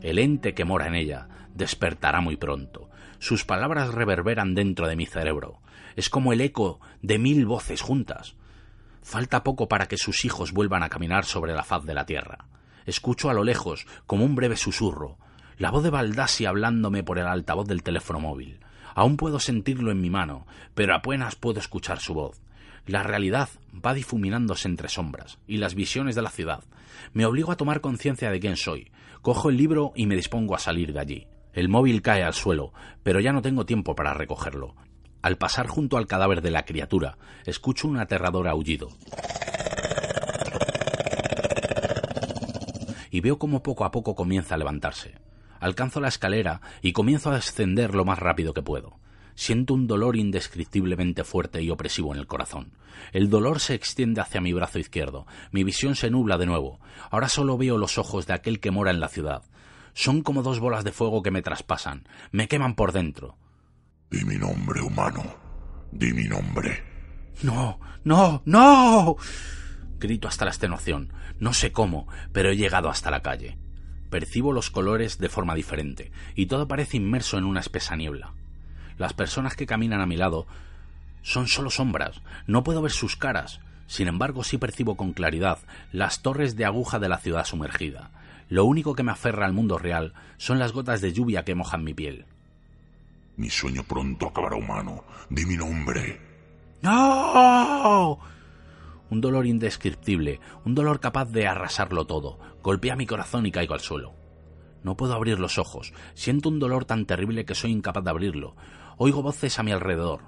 El 0.02 0.18
ente 0.18 0.52
que 0.52 0.64
mora 0.64 0.88
en 0.88 0.96
ella 0.96 1.28
despertará 1.54 2.20
muy 2.20 2.36
pronto. 2.36 2.87
Sus 3.18 3.44
palabras 3.44 3.92
reverberan 3.92 4.54
dentro 4.54 4.86
de 4.86 4.96
mi 4.96 5.06
cerebro. 5.06 5.60
Es 5.96 6.08
como 6.08 6.32
el 6.32 6.40
eco 6.40 6.80
de 7.02 7.18
mil 7.18 7.46
voces 7.46 7.82
juntas. 7.82 8.36
Falta 9.02 9.42
poco 9.42 9.68
para 9.68 9.86
que 9.86 9.96
sus 9.96 10.24
hijos 10.24 10.52
vuelvan 10.52 10.82
a 10.82 10.88
caminar 10.88 11.24
sobre 11.24 11.54
la 11.54 11.64
faz 11.64 11.84
de 11.84 11.94
la 11.94 12.06
tierra. 12.06 12.46
Escucho 12.86 13.28
a 13.28 13.34
lo 13.34 13.44
lejos, 13.44 13.86
como 14.06 14.24
un 14.24 14.34
breve 14.34 14.56
susurro, 14.56 15.18
la 15.58 15.72
voz 15.72 15.82
de 15.82 15.90
Baldassi 15.90 16.46
hablándome 16.46 17.02
por 17.02 17.18
el 17.18 17.26
altavoz 17.26 17.66
del 17.66 17.82
teléfono 17.82 18.20
móvil. 18.20 18.60
Aún 18.94 19.16
puedo 19.16 19.40
sentirlo 19.40 19.90
en 19.90 20.00
mi 20.00 20.08
mano, 20.08 20.46
pero 20.74 20.94
apenas 20.94 21.34
puedo 21.34 21.58
escuchar 21.58 21.98
su 21.98 22.14
voz. 22.14 22.40
La 22.86 23.02
realidad 23.02 23.48
va 23.74 23.92
difuminándose 23.92 24.68
entre 24.68 24.88
sombras 24.88 25.38
y 25.46 25.56
las 25.56 25.74
visiones 25.74 26.14
de 26.14 26.22
la 26.22 26.30
ciudad. 26.30 26.62
Me 27.12 27.26
obligo 27.26 27.50
a 27.50 27.56
tomar 27.56 27.80
conciencia 27.80 28.30
de 28.30 28.40
quién 28.40 28.56
soy. 28.56 28.90
Cojo 29.20 29.50
el 29.50 29.56
libro 29.56 29.92
y 29.96 30.06
me 30.06 30.16
dispongo 30.16 30.54
a 30.54 30.58
salir 30.58 30.92
de 30.92 31.00
allí. 31.00 31.26
El 31.58 31.68
móvil 31.68 32.02
cae 32.02 32.22
al 32.22 32.34
suelo, 32.34 32.72
pero 33.02 33.18
ya 33.18 33.32
no 33.32 33.42
tengo 33.42 33.66
tiempo 33.66 33.96
para 33.96 34.14
recogerlo. 34.14 34.76
Al 35.22 35.38
pasar 35.38 35.66
junto 35.66 35.96
al 35.96 36.06
cadáver 36.06 36.40
de 36.40 36.52
la 36.52 36.64
criatura, 36.64 37.18
escucho 37.46 37.88
un 37.88 37.98
aterrador 37.98 38.46
aullido. 38.46 38.90
Y 43.10 43.20
veo 43.22 43.40
cómo 43.40 43.64
poco 43.64 43.84
a 43.84 43.90
poco 43.90 44.14
comienza 44.14 44.54
a 44.54 44.58
levantarse. 44.58 45.16
Alcanzo 45.58 46.00
la 46.00 46.06
escalera 46.06 46.60
y 46.80 46.92
comienzo 46.92 47.32
a 47.32 47.34
descender 47.34 47.92
lo 47.92 48.04
más 48.04 48.20
rápido 48.20 48.54
que 48.54 48.62
puedo. 48.62 49.00
Siento 49.34 49.74
un 49.74 49.88
dolor 49.88 50.14
indescriptiblemente 50.14 51.24
fuerte 51.24 51.60
y 51.60 51.70
opresivo 51.70 52.14
en 52.14 52.20
el 52.20 52.28
corazón. 52.28 52.70
El 53.12 53.30
dolor 53.30 53.58
se 53.58 53.74
extiende 53.74 54.20
hacia 54.20 54.40
mi 54.40 54.52
brazo 54.52 54.78
izquierdo. 54.78 55.26
Mi 55.50 55.64
visión 55.64 55.96
se 55.96 56.08
nubla 56.08 56.38
de 56.38 56.46
nuevo. 56.46 56.78
Ahora 57.10 57.28
solo 57.28 57.58
veo 57.58 57.78
los 57.78 57.98
ojos 57.98 58.28
de 58.28 58.34
aquel 58.34 58.60
que 58.60 58.70
mora 58.70 58.92
en 58.92 59.00
la 59.00 59.08
ciudad. 59.08 59.42
Son 59.98 60.22
como 60.22 60.44
dos 60.44 60.60
bolas 60.60 60.84
de 60.84 60.92
fuego 60.92 61.24
que 61.24 61.32
me 61.32 61.42
traspasan. 61.42 62.06
Me 62.30 62.46
queman 62.46 62.76
por 62.76 62.92
dentro. 62.92 63.36
Di 64.08 64.24
mi 64.24 64.36
nombre, 64.36 64.80
humano. 64.80 65.24
Di 65.90 66.12
mi 66.12 66.28
nombre. 66.28 66.84
No, 67.42 67.80
no, 68.04 68.40
no. 68.44 69.16
Grito 69.98 70.28
hasta 70.28 70.44
la 70.44 70.52
extenuación. 70.52 71.12
No 71.40 71.52
sé 71.52 71.72
cómo, 71.72 72.06
pero 72.32 72.50
he 72.50 72.56
llegado 72.56 72.90
hasta 72.90 73.10
la 73.10 73.22
calle. 73.22 73.58
Percibo 74.08 74.52
los 74.52 74.70
colores 74.70 75.18
de 75.18 75.28
forma 75.28 75.56
diferente, 75.56 76.12
y 76.36 76.46
todo 76.46 76.68
parece 76.68 76.96
inmerso 76.96 77.36
en 77.36 77.42
una 77.42 77.58
espesa 77.58 77.96
niebla. 77.96 78.34
Las 78.98 79.14
personas 79.14 79.56
que 79.56 79.66
caminan 79.66 80.00
a 80.00 80.06
mi 80.06 80.16
lado 80.16 80.46
son 81.22 81.48
solo 81.48 81.70
sombras, 81.70 82.22
no 82.46 82.62
puedo 82.62 82.82
ver 82.82 82.92
sus 82.92 83.16
caras. 83.16 83.58
Sin 83.88 84.06
embargo, 84.06 84.44
sí 84.44 84.58
percibo 84.58 84.96
con 84.96 85.12
claridad 85.12 85.58
las 85.90 86.22
torres 86.22 86.54
de 86.54 86.66
aguja 86.66 87.00
de 87.00 87.08
la 87.08 87.18
ciudad 87.18 87.44
sumergida. 87.44 88.12
Lo 88.48 88.64
único 88.64 88.94
que 88.94 89.02
me 89.02 89.12
aferra 89.12 89.46
al 89.46 89.52
mundo 89.52 89.78
real 89.78 90.14
son 90.38 90.58
las 90.58 90.72
gotas 90.72 91.00
de 91.00 91.12
lluvia 91.12 91.44
que 91.44 91.54
mojan 91.54 91.84
mi 91.84 91.94
piel. 91.94 92.26
Mi 93.36 93.50
sueño 93.50 93.84
pronto 93.84 94.26
acabará, 94.26 94.56
humano. 94.56 95.04
Di 95.30 95.46
mi 95.46 95.56
nombre. 95.56 96.20
¡No! 96.82 98.18
Un 99.10 99.20
dolor 99.20 99.46
indescriptible, 99.46 100.40
un 100.64 100.74
dolor 100.74 101.00
capaz 101.00 101.26
de 101.26 101.46
arrasarlo 101.46 102.06
todo. 102.06 102.38
Golpea 102.62 102.96
mi 102.96 103.06
corazón 103.06 103.46
y 103.46 103.52
caigo 103.52 103.74
al 103.74 103.80
suelo. 103.80 104.14
No 104.82 104.96
puedo 104.96 105.14
abrir 105.14 105.38
los 105.38 105.58
ojos. 105.58 105.92
Siento 106.14 106.48
un 106.48 106.58
dolor 106.58 106.84
tan 106.84 107.06
terrible 107.06 107.44
que 107.44 107.54
soy 107.54 107.72
incapaz 107.72 108.04
de 108.04 108.10
abrirlo. 108.10 108.56
Oigo 108.96 109.22
voces 109.22 109.58
a 109.58 109.62
mi 109.62 109.72
alrededor. 109.72 110.22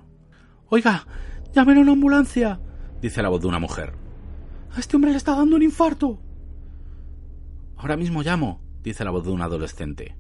Oiga, 0.69 1.07
llamen 1.53 1.79
a 1.79 1.81
una 1.81 1.93
ambulancia, 1.93 2.61
dice 3.01 3.23
la 3.23 3.29
voz 3.29 3.41
de 3.41 3.49
una 3.49 3.59
mujer. 3.59 3.95
A 4.73 4.79
este 4.79 4.97
hombre 4.97 5.11
le 5.11 5.17
está 5.17 5.35
dando 5.35 5.57
un 5.57 5.63
infarto. 5.63 6.21
Ahora 7.81 7.97
mismo 7.97 8.23
llamo, 8.23 8.61
dice 8.82 9.05
la 9.05 9.11
voz 9.11 9.24
de 9.24 9.31
un 9.31 9.40
adolescente. 9.40 10.15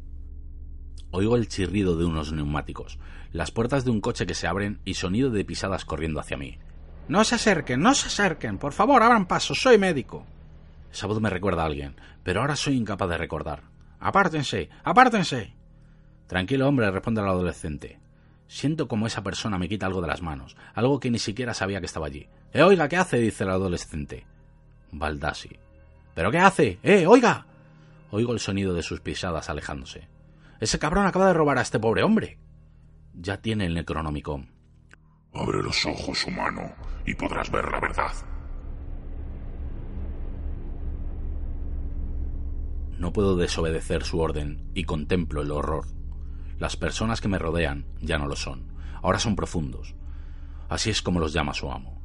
Oigo 1.10 1.36
el 1.36 1.46
chirrido 1.46 1.94
de 1.94 2.06
unos 2.06 2.32
neumáticos, 2.32 2.98
las 3.32 3.50
puertas 3.50 3.84
de 3.84 3.90
un 3.90 4.00
coche 4.00 4.24
que 4.24 4.34
se 4.34 4.46
abren 4.46 4.80
y 4.86 4.94
sonido 4.94 5.28
de 5.28 5.44
pisadas 5.44 5.84
corriendo 5.84 6.20
hacia 6.20 6.38
mí. 6.38 6.58
No 7.06 7.22
se 7.22 7.34
acerquen, 7.34 7.82
no 7.82 7.94
se 7.94 8.06
acerquen, 8.06 8.56
por 8.56 8.72
favor, 8.72 9.02
abran 9.02 9.26
paso, 9.26 9.54
soy 9.54 9.76
médico. 9.76 10.24
Esa 10.90 11.06
voz 11.06 11.20
me 11.20 11.28
recuerda 11.28 11.62
a 11.62 11.66
alguien, 11.66 11.96
pero 12.22 12.40
ahora 12.40 12.56
soy 12.56 12.78
incapaz 12.78 13.10
de 13.10 13.18
recordar. 13.18 13.64
Apártense, 13.98 14.70
apártense. 14.82 15.54
Tranquilo, 16.28 16.66
hombre, 16.66 16.90
responde 16.90 17.20
el 17.20 17.28
adolescente. 17.28 18.00
Siento 18.48 18.88
como 18.88 19.06
esa 19.06 19.22
persona 19.22 19.58
me 19.58 19.68
quita 19.68 19.84
algo 19.84 20.00
de 20.00 20.08
las 20.08 20.22
manos, 20.22 20.56
algo 20.72 20.98
que 20.98 21.10
ni 21.10 21.18
siquiera 21.18 21.52
sabía 21.52 21.80
que 21.80 21.86
estaba 21.86 22.06
allí. 22.06 22.26
¡Eh, 22.54 22.62
oiga, 22.62 22.88
qué 22.88 22.96
hace! 22.96 23.18
dice 23.18 23.44
el 23.44 23.50
adolescente. 23.50 24.24
Baldassi. 24.92 25.58
¿Pero 26.14 26.30
qué 26.30 26.38
hace? 26.38 26.78
¡Eh, 26.82 27.06
oiga! 27.06 27.46
Oigo 28.10 28.32
el 28.32 28.40
sonido 28.40 28.74
de 28.74 28.82
sus 28.82 29.00
pisadas 29.00 29.50
alejándose. 29.50 30.08
Ese 30.58 30.78
cabrón 30.78 31.06
acaba 31.06 31.28
de 31.28 31.34
robar 31.34 31.58
a 31.58 31.62
este 31.62 31.78
pobre 31.78 32.02
hombre. 32.02 32.38
Ya 33.14 33.40
tiene 33.40 33.66
el 33.66 33.74
Necronomicon. 33.74 34.50
Abre 35.32 35.62
los 35.62 35.86
ojos, 35.86 36.26
humano, 36.26 36.72
y 37.06 37.14
podrás 37.14 37.50
ver 37.50 37.70
la 37.70 37.80
verdad. 37.80 38.12
No 42.98 43.12
puedo 43.12 43.36
desobedecer 43.36 44.04
su 44.04 44.20
orden 44.20 44.70
y 44.74 44.84
contemplo 44.84 45.40
el 45.40 45.52
horror. 45.52 45.86
Las 46.58 46.76
personas 46.76 47.20
que 47.20 47.28
me 47.28 47.38
rodean 47.38 47.86
ya 48.02 48.18
no 48.18 48.26
lo 48.26 48.36
son, 48.36 48.74
ahora 49.02 49.18
son 49.18 49.36
profundos. 49.36 49.94
Así 50.68 50.90
es 50.90 51.00
como 51.00 51.20
los 51.20 51.32
llama 51.32 51.54
su 51.54 51.70
amo. 51.70 51.99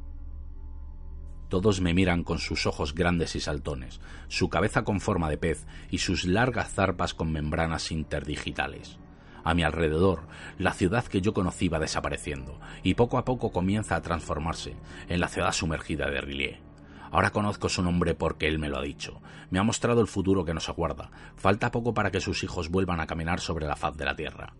Todos 1.48 1.80
me 1.80 1.94
miran 1.94 2.24
con 2.24 2.38
sus 2.38 2.66
ojos 2.66 2.94
grandes 2.94 3.36
y 3.36 3.40
saltones, 3.40 4.00
su 4.28 4.48
cabeza 4.48 4.82
con 4.82 5.00
forma 5.00 5.30
de 5.30 5.38
pez 5.38 5.66
y 5.90 5.98
sus 5.98 6.24
largas 6.24 6.72
zarpas 6.72 7.14
con 7.14 7.32
membranas 7.32 7.92
interdigitales. 7.92 8.98
A 9.44 9.54
mi 9.54 9.62
alrededor, 9.62 10.26
la 10.58 10.72
ciudad 10.72 11.04
que 11.04 11.20
yo 11.20 11.32
conocí 11.32 11.68
va 11.68 11.78
desapareciendo, 11.78 12.58
y 12.82 12.94
poco 12.94 13.16
a 13.16 13.24
poco 13.24 13.52
comienza 13.52 13.94
a 13.94 14.02
transformarse 14.02 14.74
en 15.08 15.20
la 15.20 15.28
ciudad 15.28 15.52
sumergida 15.52 16.10
de 16.10 16.20
Rillier. 16.20 16.66
Ahora 17.12 17.30
conozco 17.30 17.68
su 17.68 17.82
nombre 17.82 18.14
porque 18.14 18.48
él 18.48 18.58
me 18.58 18.68
lo 18.68 18.78
ha 18.78 18.82
dicho. 18.82 19.20
Me 19.50 19.60
ha 19.60 19.62
mostrado 19.62 20.00
el 20.00 20.08
futuro 20.08 20.44
que 20.44 20.52
nos 20.52 20.68
aguarda. 20.68 21.10
Falta 21.36 21.70
poco 21.70 21.94
para 21.94 22.10
que 22.10 22.20
sus 22.20 22.42
hijos 22.42 22.68
vuelvan 22.70 22.98
a 22.98 23.06
caminar 23.06 23.38
sobre 23.38 23.66
la 23.66 23.76
faz 23.76 23.96
de 23.96 24.04
la 24.04 24.16
tierra. 24.16 24.52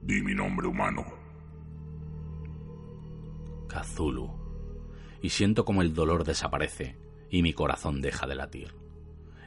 Di 0.00 0.22
mi 0.22 0.34
nombre 0.34 0.66
humano. 0.66 1.04
Cthulhu. 3.68 4.43
Y 5.24 5.30
siento 5.30 5.64
como 5.64 5.80
el 5.80 5.94
dolor 5.94 6.24
desaparece 6.24 6.98
y 7.30 7.40
mi 7.40 7.54
corazón 7.54 8.02
deja 8.02 8.26
de 8.26 8.34
latir. 8.34 8.74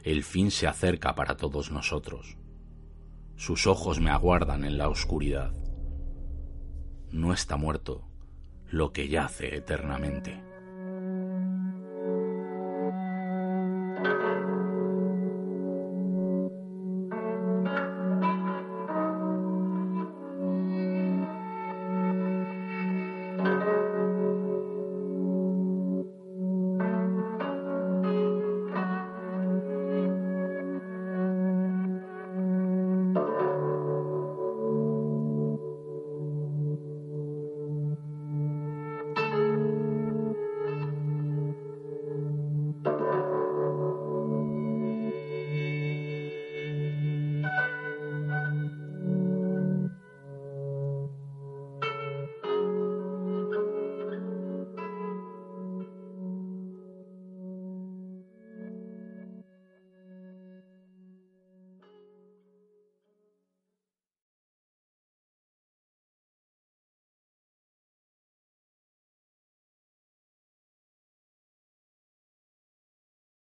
El 0.02 0.24
fin 0.24 0.50
se 0.50 0.66
acerca 0.66 1.14
para 1.14 1.36
todos 1.36 1.70
nosotros. 1.70 2.36
Sus 3.36 3.68
ojos 3.68 4.00
me 4.00 4.10
aguardan 4.10 4.64
en 4.64 4.76
la 4.76 4.88
oscuridad. 4.88 5.52
No 7.12 7.32
está 7.32 7.56
muerto 7.56 8.02
lo 8.68 8.92
que 8.92 9.06
yace 9.06 9.54
eternamente. 9.54 10.42